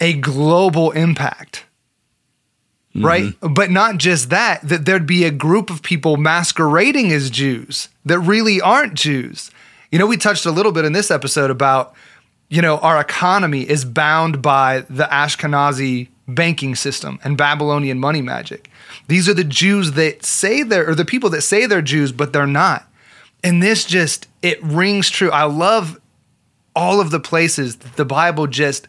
[0.00, 1.65] a global impact?
[3.02, 3.24] Right?
[3.24, 3.54] Mm-hmm.
[3.54, 8.18] But not just that, that there'd be a group of people masquerading as Jews that
[8.18, 9.50] really aren't Jews.
[9.90, 11.94] You know, we touched a little bit in this episode about,
[12.48, 18.70] you know, our economy is bound by the Ashkenazi banking system and Babylonian money magic.
[19.08, 22.32] These are the Jews that say they're, or the people that say they're Jews, but
[22.32, 22.88] they're not.
[23.44, 25.30] And this just, it rings true.
[25.30, 26.00] I love
[26.74, 28.88] all of the places that the Bible just,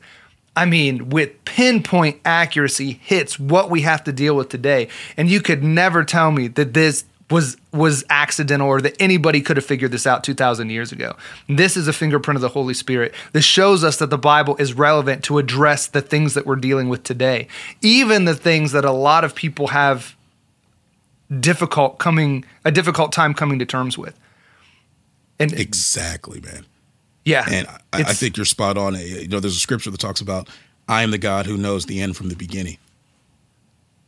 [0.58, 4.88] I mean, with pinpoint accuracy hits what we have to deal with today.
[5.16, 9.58] And you could never tell me that this was was accidental or that anybody could
[9.58, 11.16] have figured this out 2000 years ago.
[11.48, 13.14] This is a fingerprint of the Holy Spirit.
[13.34, 16.90] This shows us that the Bible is relevant to address the things that we're dealing
[16.90, 17.48] with today.
[17.84, 20.16] Even the things that a lot of people have
[21.40, 24.18] difficult coming a difficult time coming to terms with.
[25.38, 26.66] And exactly, man.
[27.28, 27.46] Yeah.
[27.50, 28.96] And I, I think you're spot on.
[28.96, 30.48] You know, there's a scripture that talks about,
[30.88, 32.78] I am the God who knows the end from the beginning.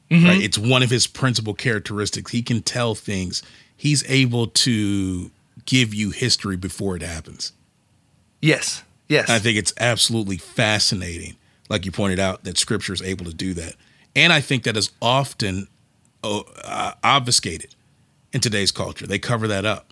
[0.09, 0.25] Mhm.
[0.25, 0.41] Right?
[0.41, 2.31] It's one of his principal characteristics.
[2.31, 3.43] He can tell things.
[3.75, 5.31] He's able to
[5.65, 7.51] give you history before it happens.
[8.41, 8.83] Yes.
[9.09, 9.30] Yes.
[9.30, 11.35] I think it's absolutely fascinating,
[11.67, 13.75] like you pointed out, that scripture is able to do that.
[14.15, 15.67] And I think that is often
[16.23, 17.75] uh, uh, obfuscated
[18.33, 19.06] in today's culture.
[19.07, 19.91] They cover that up.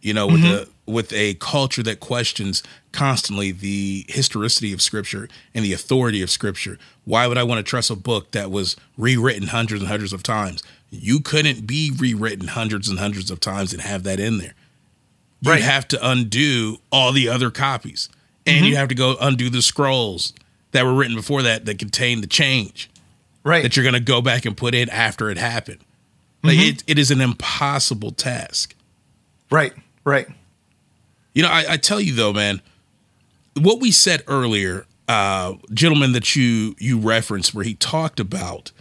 [0.00, 0.42] You know, with Mhm.
[0.42, 6.30] the with a culture that questions constantly the historicity of scripture and the authority of
[6.30, 6.78] scripture.
[7.04, 10.22] Why would I want to trust a book that was rewritten hundreds and hundreds of
[10.22, 10.62] times?
[10.90, 14.54] You couldn't be rewritten hundreds and hundreds of times and have that in there.
[15.40, 15.62] You'd Right.
[15.62, 18.08] have to undo all the other copies.
[18.46, 18.68] And Mhm.
[18.70, 20.32] you have to go undo the scrolls
[20.72, 22.88] that were written before that that contain the change
[23.44, 25.78] right that you're going to go back and put in after it happened.
[26.42, 26.68] Like Mhm.
[26.68, 28.74] it, it is an impossible task.
[29.50, 29.72] Right,
[30.04, 30.28] right.
[31.34, 32.60] You know, I, I tell you though, man,
[33.54, 38.72] what we said earlier, uh, gentleman that you you referenced, where he talked about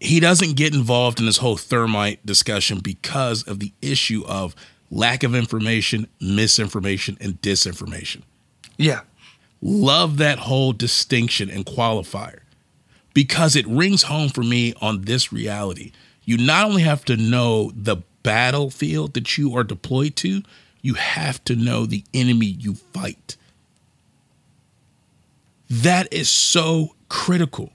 [0.00, 4.54] he doesn't get involved in this whole thermite discussion because of the issue of
[4.90, 8.22] lack of information, misinformation, and disinformation.
[8.76, 9.00] Yeah.
[9.60, 12.40] Love that whole distinction and qualifier
[13.12, 15.90] because it rings home for me on this reality.
[16.24, 20.42] You not only have to know the battlefield that you are deployed to,
[20.88, 23.36] you have to know the enemy you fight.
[25.68, 27.74] That is so critical.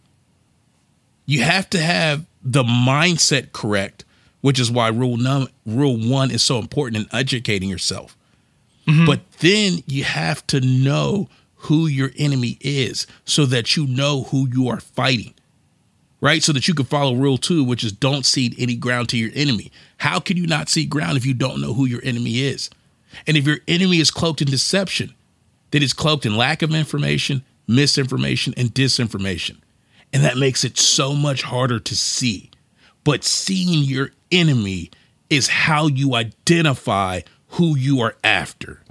[1.27, 4.03] You have to have the mindset correct,
[4.42, 8.17] which is why rule num- rule 1 is so important in educating yourself.
[8.88, 9.06] Mm-hmm.
[9.06, 14.50] But then you have to know who your enemy is so that you know who
[14.50, 15.35] you are fighting.
[16.19, 16.42] Right?
[16.42, 19.30] So that you can follow rule two, which is don't cede any ground to your
[19.35, 19.72] enemy.
[19.98, 22.72] How can you not cede ground if you don't know who your enemy is?
[23.27, 25.14] And if your enemy is cloaked in deception,
[25.72, 29.58] then it's cloaked in lack of information, misinformation, and disinformation.
[30.11, 32.51] And that makes it so much harder to see.
[33.03, 34.92] But seeing your enemy
[35.30, 38.82] is how you identify who you are after.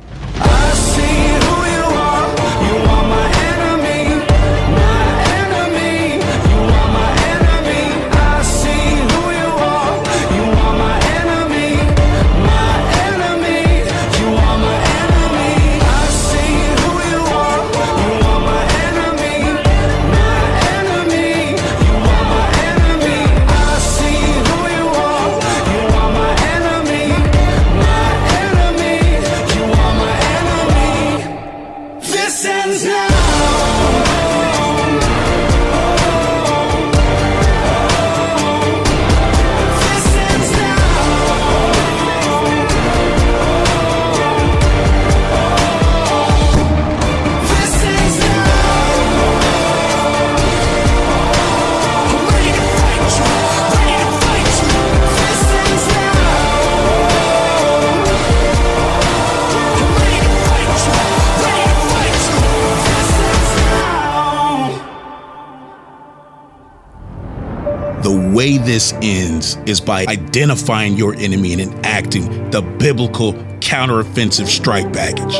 [68.33, 75.35] Way this ends is by identifying your enemy and enacting the biblical counteroffensive strike package.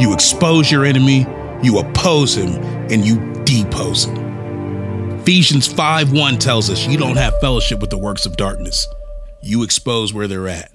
[0.00, 1.26] You expose your enemy,
[1.62, 2.54] you oppose him,
[2.90, 4.16] and you depose him.
[5.20, 8.86] Ephesians 5 1 tells us you don't have fellowship with the works of darkness.
[9.42, 10.72] You expose where they're at.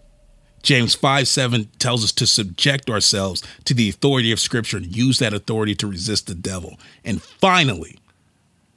[0.64, 5.20] James 5 7 tells us to subject ourselves to the authority of Scripture and use
[5.20, 6.78] that authority to resist the devil.
[7.06, 7.98] And finally,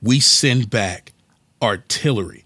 [0.00, 1.12] we send back
[1.60, 2.43] artillery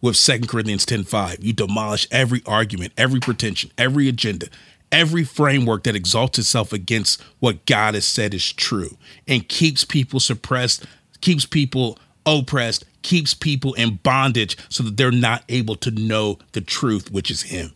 [0.00, 1.42] with 2 Corinthians 10:5.
[1.44, 4.48] You demolish every argument, every pretension, every agenda,
[4.92, 8.96] every framework that exalts itself against what God has said is true
[9.28, 10.84] and keeps people suppressed,
[11.20, 16.60] keeps people oppressed, keeps people in bondage so that they're not able to know the
[16.60, 17.72] truth, which is Him.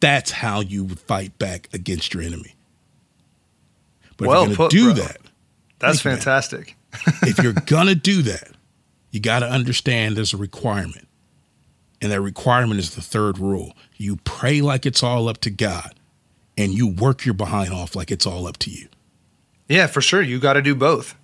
[0.00, 2.54] That's how you would fight back against your enemy.
[4.16, 5.04] But Well if you're going to do bro.
[5.04, 5.16] that,
[5.78, 6.18] That's Thank you, man.
[6.18, 6.76] fantastic.
[7.22, 8.48] if you're gonna do that,
[9.16, 11.08] you got to understand there's a requirement,
[12.02, 13.74] and that requirement is the third rule.
[13.96, 15.94] You pray like it's all up to God,
[16.58, 18.88] and you work your behind off like it's all up to you.
[19.68, 20.20] Yeah, for sure.
[20.20, 21.14] You got to do both.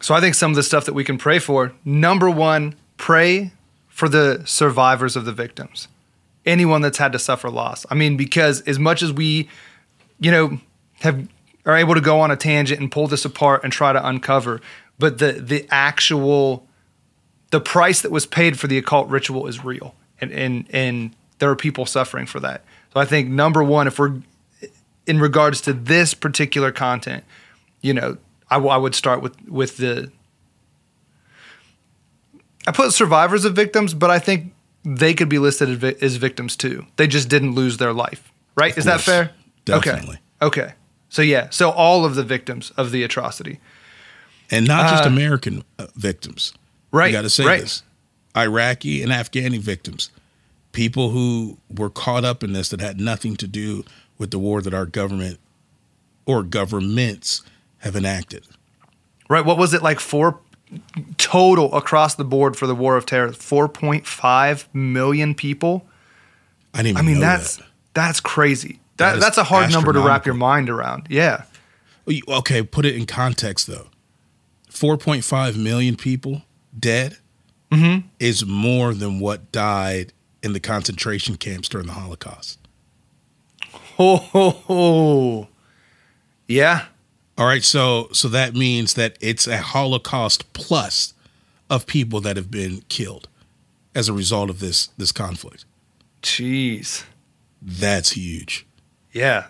[0.00, 3.52] So I think some of the stuff that we can pray for number one, pray
[3.88, 5.88] for the survivors of the victims,
[6.46, 7.84] anyone that's had to suffer loss.
[7.90, 9.50] I mean, because as much as we,
[10.20, 10.58] you know,
[11.00, 11.28] have
[11.66, 14.62] are able to go on a tangent and pull this apart and try to uncover,
[14.98, 16.66] but the the actual
[17.50, 21.50] the price that was paid for the occult ritual is real, and and and there
[21.50, 22.64] are people suffering for that.
[22.92, 24.20] So I think number one, if we're
[25.06, 27.24] in regards to this particular content,
[27.80, 28.18] you know,
[28.50, 30.10] I, would start with with the.
[32.66, 34.52] I put survivors of victims, but I think
[34.84, 36.86] they could be listed as, victims too.
[36.96, 38.76] They just didn't lose their life, right?
[38.76, 39.30] Is that fair?
[39.64, 40.18] Definitely.
[40.42, 40.62] Okay.
[40.62, 40.72] Okay.
[41.08, 43.60] So yeah, so all of the victims of the atrocity,
[44.50, 46.52] And not just Uh, American uh, victims.
[46.90, 47.60] Right, You got to say right.
[47.60, 47.82] this
[48.36, 50.10] Iraqi and Afghani victims,
[50.72, 53.84] people who were caught up in this that had nothing to do
[54.16, 55.38] with the war that our government
[56.26, 57.42] or governments
[57.78, 58.44] have enacted.
[59.28, 59.44] right?
[59.44, 60.00] What was it like?
[60.00, 60.40] for
[61.16, 63.32] total across the board for the war of terror.
[63.32, 65.86] Four point five million people.
[66.74, 67.60] I didn't I mean, that's
[67.94, 68.80] that's crazy.
[68.96, 71.06] That, That that's a hard number to wrap your mind around.
[71.08, 71.44] Yeah.
[72.28, 73.86] Okay, put it in context though.
[74.70, 76.42] 4.5 million people
[76.80, 77.18] dead
[77.70, 78.04] Mhm.
[78.18, 82.58] is more than what died in the concentration camps during the Holocaust.
[83.98, 85.48] Oh, ho ho.
[86.46, 86.86] Yeah.
[87.36, 91.14] All right, so so that means that it's a Holocaust plus
[91.70, 93.28] of people that have been killed
[93.94, 95.64] as a result of this this conflict.
[96.22, 97.04] Jeez.
[97.60, 98.66] That's huge.
[99.12, 99.48] Yeah.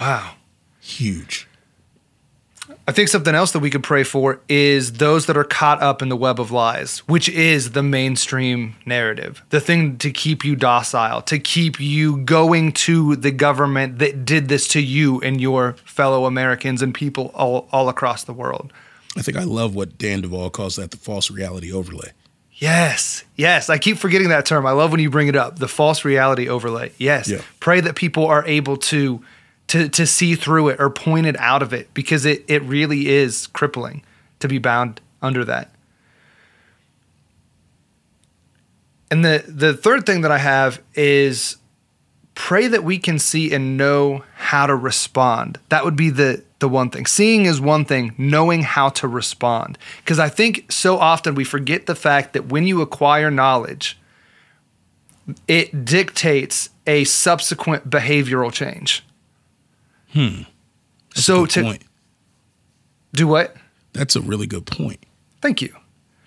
[0.00, 0.34] Wow.
[0.80, 1.46] Huge.
[2.88, 6.02] I think something else that we could pray for is those that are caught up
[6.02, 10.56] in the web of lies, which is the mainstream narrative, the thing to keep you
[10.56, 15.74] docile, to keep you going to the government that did this to you and your
[15.84, 18.72] fellow Americans and people all, all across the world.
[19.16, 22.12] I think I love what Dan Duval calls that the false reality overlay.
[22.52, 23.70] Yes, yes.
[23.70, 24.66] I keep forgetting that term.
[24.66, 25.58] I love when you bring it up.
[25.58, 26.92] The false reality overlay.
[26.98, 27.28] Yes.
[27.28, 27.40] Yeah.
[27.58, 29.24] Pray that people are able to
[29.70, 33.08] to to see through it or point it out of it because it it really
[33.08, 34.02] is crippling
[34.40, 35.70] to be bound under that.
[39.12, 41.56] And the the third thing that I have is
[42.34, 45.60] pray that we can see and know how to respond.
[45.68, 47.06] That would be the the one thing.
[47.06, 49.78] Seeing is one thing, knowing how to respond.
[49.98, 53.96] Because I think so often we forget the fact that when you acquire knowledge,
[55.46, 59.04] it dictates a subsequent behavioral change.
[60.12, 60.42] Hmm.
[61.14, 61.82] so good to point.
[63.12, 63.56] do what?
[63.92, 65.04] That's a really good point.
[65.40, 65.74] Thank you.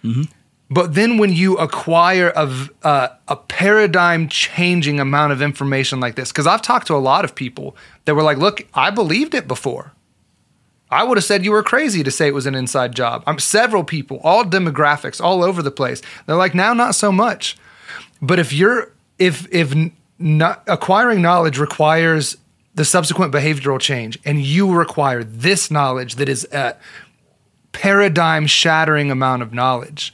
[0.03, 0.29] Mhm.
[0.69, 2.49] But then when you acquire a,
[2.83, 7.23] uh, a paradigm changing amount of information like this, because I've talked to a lot
[7.25, 9.91] of people that were like, look, I believed it before.
[10.89, 13.23] I would have said you were crazy to say it was an inside job.
[13.27, 16.01] I'm several people, all demographics, all over the place.
[16.25, 17.57] They're like, now not so much.
[18.21, 19.73] But if you're if if
[20.19, 22.37] not acquiring knowledge requires
[22.75, 26.75] the subsequent behavioral change, and you require this knowledge that is a
[27.71, 30.13] paradigm shattering amount of knowledge,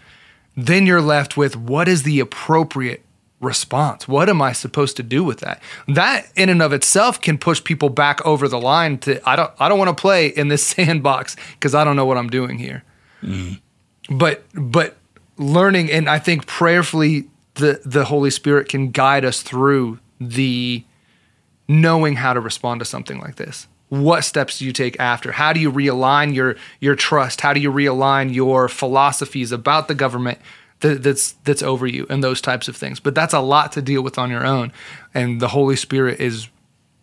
[0.55, 3.03] then you're left with what is the appropriate
[3.39, 4.07] response?
[4.07, 5.61] What am I supposed to do with that?
[5.87, 9.51] That in and of itself can push people back over the line to I don't
[9.59, 12.57] I don't want to play in this sandbox because I don't know what I'm doing
[12.57, 12.83] here.
[13.23, 14.17] Mm-hmm.
[14.17, 14.97] But but
[15.37, 20.83] learning and I think prayerfully the the Holy Spirit can guide us through the
[21.69, 23.67] knowing how to respond to something like this.
[23.89, 25.31] What steps do you take after?
[25.31, 27.41] How do you realign your your trust?
[27.41, 30.39] How do you realign your philosophies about the government
[30.81, 32.99] that, that's that's over you and those types of things?
[32.99, 34.73] But that's a lot to deal with on your own,
[35.13, 36.49] and the Holy Spirit is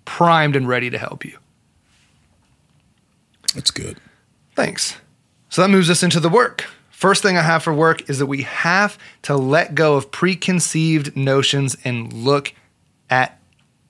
[0.05, 1.39] primed and ready to help you.
[3.55, 3.99] That's good.
[4.55, 4.97] Thanks.
[5.49, 6.67] So that moves us into the work.
[6.91, 11.17] First thing I have for work is that we have to let go of preconceived
[11.17, 12.53] notions and look
[13.11, 13.36] at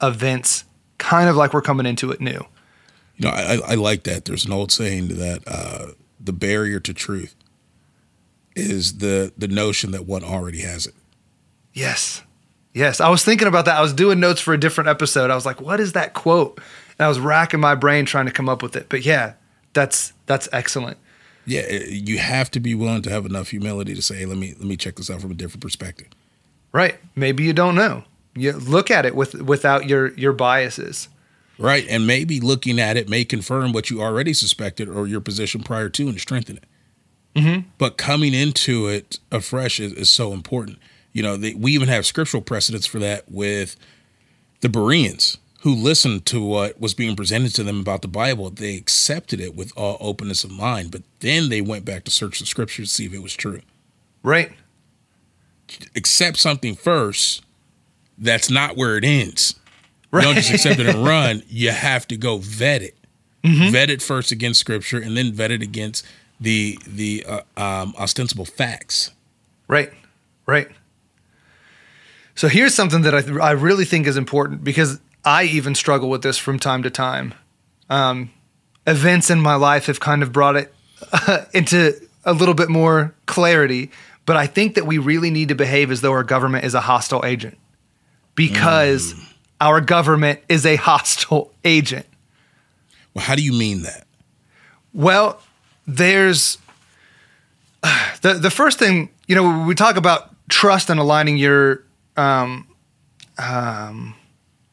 [0.02, 0.64] events
[0.98, 2.44] kind of like we're coming into it new.
[3.16, 4.24] You know, I, I- I like that.
[4.26, 7.34] There's an old saying that uh, the barrier to truth
[8.54, 10.94] is the the notion that one already has it.
[11.72, 12.22] Yes.
[12.72, 13.00] Yes.
[13.00, 13.76] I was thinking about that.
[13.78, 15.30] I was doing notes for a different episode.
[15.30, 16.58] I was like, what is that quote?
[16.98, 18.86] And I was racking my brain trying to come up with it.
[18.88, 19.34] But yeah,
[19.72, 20.96] that's that's excellent.
[21.48, 24.54] Yeah, you have to be willing to have enough humility to say, hey, "Let me
[24.58, 26.08] let me check this out from a different perspective."
[26.72, 26.96] Right.
[27.14, 28.02] Maybe you don't know.
[28.36, 31.08] You look at it with without your your biases.
[31.58, 35.62] Right, and maybe looking at it may confirm what you already suspected or your position
[35.62, 36.64] prior to and strengthen it.
[37.34, 37.68] Mm-hmm.
[37.78, 40.78] But coming into it afresh is, is so important.
[41.12, 43.76] You know, they, we even have scriptural precedents for that with
[44.60, 48.50] the Bereans who listened to what was being presented to them about the Bible.
[48.50, 52.38] They accepted it with all openness of mind, but then they went back to search
[52.38, 53.62] the scriptures to see if it was true.
[54.22, 54.52] Right.
[55.94, 57.42] Accept something first.
[58.18, 59.54] That's not where it ends.
[60.12, 61.42] You don't just accept it and run.
[61.48, 62.96] You have to go vet it.
[63.44, 63.70] Mhm.
[63.70, 66.04] Vet it first against scripture, and then vet it against
[66.40, 69.12] the the uh, um, ostensible facts.
[69.68, 69.92] Right.
[70.46, 70.68] Right.
[72.34, 76.22] So here's something that I, I really think is important because I even struggle with
[76.22, 77.34] this from time to time.
[77.88, 78.30] Um,
[78.86, 80.74] events in my life have kind of brought it
[81.54, 83.90] into a little bit more clarity,
[84.26, 86.80] but I think that we really need to behave as though our government is a
[86.82, 87.56] hostile agent
[88.36, 89.14] because
[89.60, 92.06] our government is a hostile agent.
[93.14, 94.06] Well, how do you mean that?
[94.92, 95.40] Well,
[95.86, 96.58] there's
[98.22, 101.82] the the first thing you know we talk about trust and aligning your
[102.16, 102.68] um,
[103.38, 104.14] um,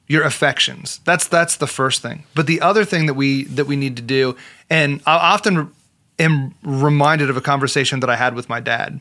[0.08, 1.00] your affections.
[1.06, 2.24] That's that's the first thing.
[2.35, 4.35] But the other thing that we that we need to do,
[4.69, 5.72] and I often
[6.19, 9.00] am reminded of a conversation that I had with my dad,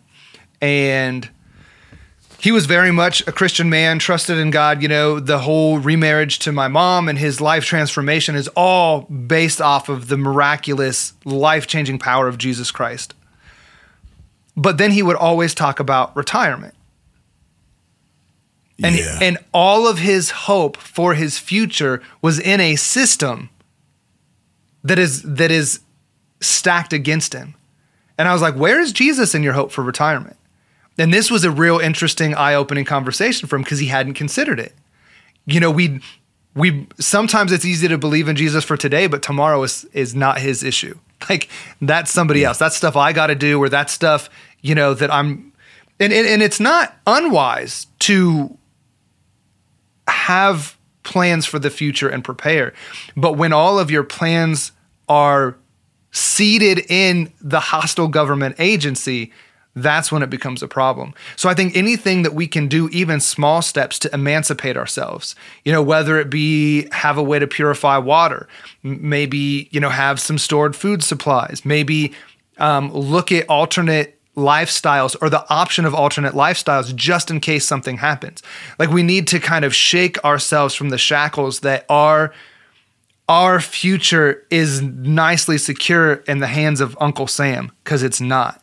[0.61, 1.29] and
[2.43, 4.83] he was very much a Christian man, trusted in God.
[4.83, 9.61] You know, the whole remarriage to my mom and his life transformation is all based
[9.61, 13.15] off of the miraculous, life changing power of Jesus Christ.
[14.57, 16.75] But then he would always talk about retirement.
[18.83, 19.19] And, Yeah.
[19.23, 23.51] and all of his hope for his future was in a system
[24.83, 25.79] that is that is
[26.41, 27.55] stacked against him.
[28.19, 30.37] And I was like, where is Jesus in your hope for retirement?
[30.99, 34.75] And this was a real interesting, eye-opening conversation for him because he hadn't considered it.
[35.47, 36.01] You know, we
[36.55, 40.39] we sometimes it's easy to believe in Jesus for today, but tomorrow is is not
[40.39, 40.99] his issue.
[41.31, 41.49] Like
[41.81, 42.59] that's somebody else.
[42.59, 44.29] That's stuff I got to do, or that stuff
[44.61, 45.53] you know that I'm.
[46.01, 48.59] And, and and it's not unwise to
[50.09, 52.75] have plans for the future and prepare,
[53.17, 54.73] but when all of your plans
[55.09, 55.57] are
[56.11, 59.33] seated in the hostile government agency,
[59.75, 61.15] that's when it becomes a problem.
[61.37, 65.35] So I think anything that we can do, even small steps to emancipate ourselves,
[65.65, 68.49] you know, whether it be have a way to purify water,
[68.83, 72.13] maybe, you know, have some stored food supplies, maybe
[72.59, 77.99] um, look at alternate lifestyles or the option of alternate lifestyles just in case something
[77.99, 78.43] happens.
[78.79, 82.33] Like we need to kind of shake ourselves from the shackles that are
[83.29, 88.62] our future is nicely secure in the hands of Uncle Sam because it's not.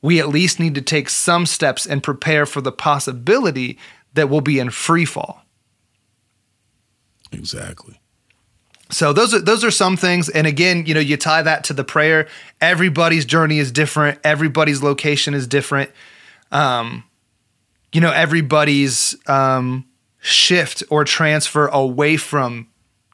[0.00, 3.78] We at least need to take some steps and prepare for the possibility
[4.14, 5.42] that we'll be in free fall.
[7.32, 8.00] Exactly.
[8.90, 10.28] So those are those are some things.
[10.28, 12.26] And again, you know, you tie that to the prayer.
[12.60, 14.18] Everybody's journey is different.
[14.24, 15.90] Everybody's location is different.
[16.50, 17.04] Um,
[17.92, 19.84] you know, everybody's um,
[20.20, 22.68] shift or transfer away from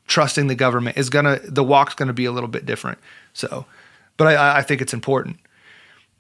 [0.07, 2.99] trusting the government is gonna the walk's gonna be a little bit different.
[3.33, 3.67] So,
[4.17, 5.39] but I, I think it's important.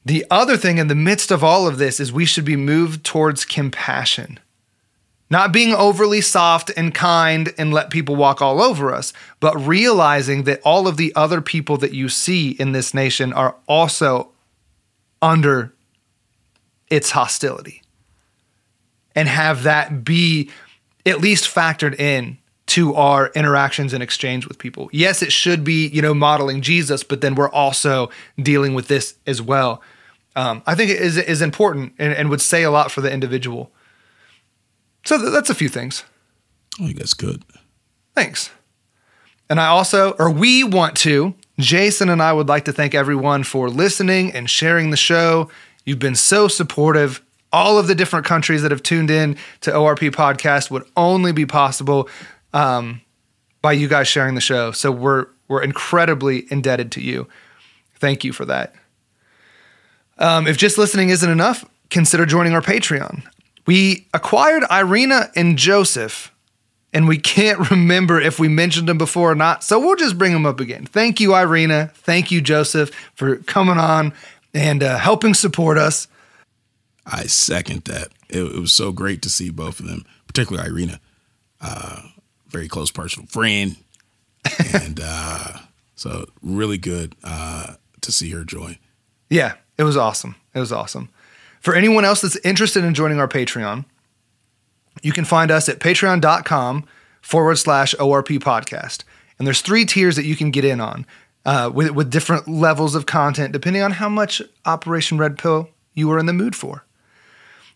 [0.04, 3.04] The other thing in the midst of all of this is we should be moved
[3.04, 4.38] towards compassion.
[5.30, 10.44] Not being overly soft and kind and let people walk all over us, but realizing
[10.44, 14.30] that all of the other people that you see in this nation are also
[15.22, 15.72] under
[16.90, 17.82] its hostility.
[19.16, 20.50] And have that be
[21.06, 24.90] at least factored in to our interactions and exchange with people.
[24.92, 29.14] Yes, it should be, you know, modeling Jesus, but then we're also dealing with this
[29.26, 29.82] as well.
[30.36, 33.12] Um, I think it is, is important and, and would say a lot for the
[33.12, 33.72] individual.
[35.04, 36.04] So th- that's a few things.
[36.80, 37.44] I think that's good.
[38.14, 38.50] Thanks.
[39.48, 43.44] And I also, or we want to, Jason and I would like to thank everyone
[43.44, 45.50] for listening and sharing the show.
[45.84, 47.22] You've been so supportive.
[47.52, 51.46] All of the different countries that have tuned in to ORP podcast would only be
[51.46, 52.08] possible
[52.52, 53.02] um,
[53.62, 54.72] by you guys sharing the show.
[54.72, 57.28] So we're we're incredibly indebted to you.
[57.96, 58.74] Thank you for that.
[60.18, 63.22] Um, if just listening isn't enough, consider joining our Patreon.
[63.66, 66.32] We acquired Irina and Joseph,
[66.92, 70.32] and we can't remember if we mentioned them before or not, so we'll just bring
[70.32, 70.86] them up again.
[70.86, 71.90] Thank you, Irina.
[71.94, 74.12] Thank you, Joseph, for coming on
[74.52, 76.06] and uh, helping support us.
[77.06, 78.08] I second that.
[78.28, 81.00] It, it was so great to see both of them, particularly Irina,
[81.60, 82.02] uh,
[82.48, 83.76] very close personal friend,
[84.74, 85.58] and uh,
[85.96, 88.78] so really good uh, to see her join.
[89.28, 90.36] Yeah, it was awesome.
[90.54, 91.08] It was awesome.
[91.60, 93.84] For anyone else that's interested in joining our Patreon,
[95.02, 96.84] you can find us at patreon.com
[97.20, 99.02] forward slash ORP podcast.
[99.38, 101.06] And there's three tiers that you can get in on
[101.44, 106.10] uh, with, with different levels of content, depending on how much Operation Red Pill you
[106.12, 106.84] are in the mood for.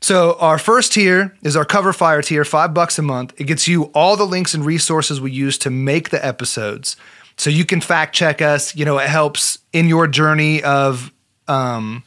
[0.00, 3.34] So our first tier is our cover fire tier, five bucks a month.
[3.40, 6.96] It gets you all the links and resources we use to make the episodes.
[7.36, 8.76] So you can fact check us.
[8.76, 11.12] You know, it helps in your journey of,
[11.48, 12.02] um,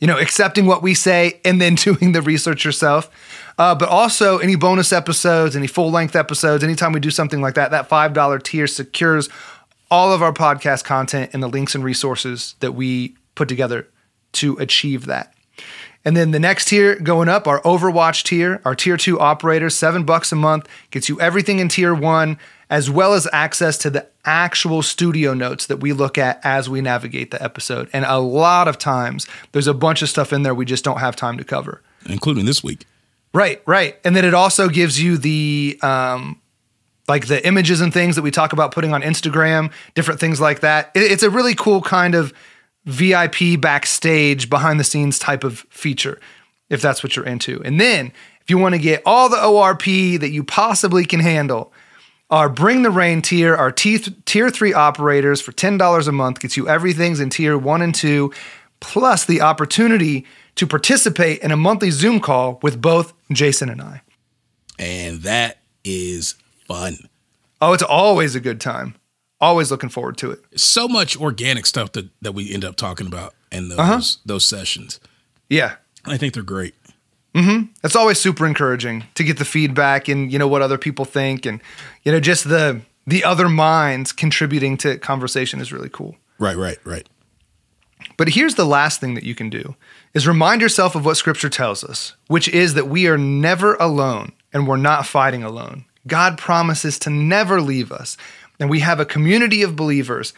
[0.00, 3.10] you know, accepting what we say and then doing the research yourself.
[3.58, 7.54] Uh, but also any bonus episodes, any full length episodes, anytime we do something like
[7.54, 9.30] that, that $5 tier secures
[9.90, 13.88] all of our podcast content and the links and resources that we put together
[14.32, 15.32] to achieve that.
[16.04, 20.04] And then the next tier going up, our Overwatch tier, our tier two operator, seven
[20.04, 24.06] bucks a month, gets you everything in tier one, as well as access to the
[24.24, 27.88] actual studio notes that we look at as we navigate the episode.
[27.92, 30.98] And a lot of times, there's a bunch of stuff in there we just don't
[30.98, 31.82] have time to cover.
[32.08, 32.84] including this week.
[33.32, 33.96] Right, right.
[34.04, 36.40] And then it also gives you the um
[37.08, 40.60] like the images and things that we talk about putting on Instagram, different things like
[40.60, 40.90] that.
[40.94, 42.32] It- it's a really cool kind of
[42.84, 46.20] VIP backstage behind the scenes type of feature
[46.68, 47.62] if that's what you're into.
[47.64, 51.72] And then if you want to get all the ORP that you possibly can handle,
[52.30, 56.56] our Bring the Rain tier, our T- tier three operators for $10 a month gets
[56.56, 58.32] you everything's in tier one and two,
[58.80, 64.02] plus the opportunity to participate in a monthly Zoom call with both Jason and I.
[64.78, 66.34] And that is
[66.66, 66.96] fun.
[67.60, 68.94] Oh, it's always a good time.
[69.40, 70.40] Always looking forward to it.
[70.56, 74.00] So much organic stuff that, that we end up talking about in those Uh-huh.
[74.24, 74.98] those sessions.
[75.48, 75.76] Yeah.
[76.04, 76.74] I think they're great.
[77.36, 81.04] Hmm It's always super encouraging to get the feedback and you know what other people
[81.04, 81.60] think and
[82.02, 86.16] you know just the the other minds contributing to conversation is really cool.
[86.38, 87.08] Right, right, right.
[88.16, 89.74] But here's the last thing that you can do
[90.14, 94.32] is remind yourself of what scripture tells us, which is that we are never alone
[94.52, 95.84] and we're not fighting alone.
[96.06, 98.16] God promises to never leave us.
[98.58, 100.32] And we have a community of believers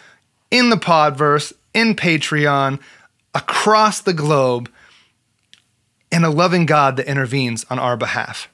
[0.50, 2.80] in the Podverse, in Patreon,
[3.34, 4.70] across the globe,
[6.10, 8.48] and a loving God that intervenes on our behalf.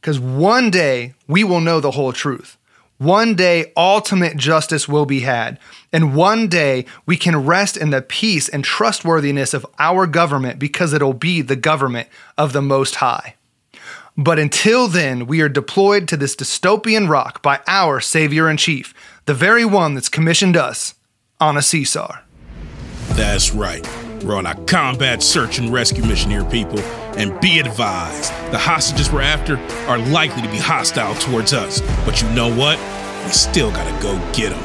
[0.00, 2.56] Because one day we will know the whole truth.
[2.98, 5.58] One day ultimate justice will be had.
[5.92, 10.92] And one day we can rest in the peace and trustworthiness of our government because
[10.92, 12.08] it'll be the government
[12.38, 13.34] of the Most High.
[14.16, 18.94] But until then, we are deployed to this dystopian rock by our Savior in Chief,
[19.26, 20.94] the very one that's commissioned us
[21.38, 22.20] on a CSAR.
[23.10, 23.86] That's right.
[24.26, 26.80] We're on a combat search and rescue mission here, people.
[27.16, 29.56] And be advised, the hostages we're after
[29.88, 31.80] are likely to be hostile towards us.
[32.04, 32.76] But you know what?
[33.24, 34.62] We still gotta go get them.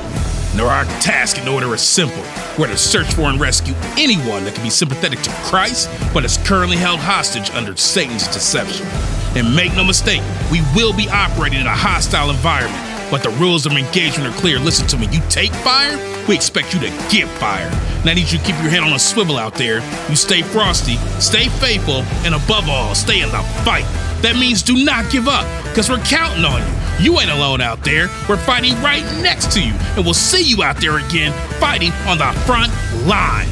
[0.53, 2.23] And our task and order is simple.
[2.57, 6.37] We're to search for and rescue anyone that can be sympathetic to Christ, but is
[6.39, 8.87] currently held hostage under Satan's deception.
[9.35, 12.90] And make no mistake, we will be operating in a hostile environment.
[13.11, 14.57] But the rules of engagement are clear.
[14.57, 15.07] Listen to me.
[15.11, 17.69] You take fire, we expect you to give fire.
[17.99, 19.81] And I need you to keep your head on a swivel out there.
[20.09, 23.85] You stay frosty, stay faithful, and above all, stay in the fight.
[24.21, 27.11] That means do not give up, because we're counting on you.
[27.11, 28.07] You ain't alone out there.
[28.29, 29.73] We're fighting right next to you.
[29.95, 32.71] And we'll see you out there again, fighting on the front
[33.07, 33.47] line.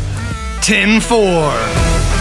[0.62, 2.19] 10 4.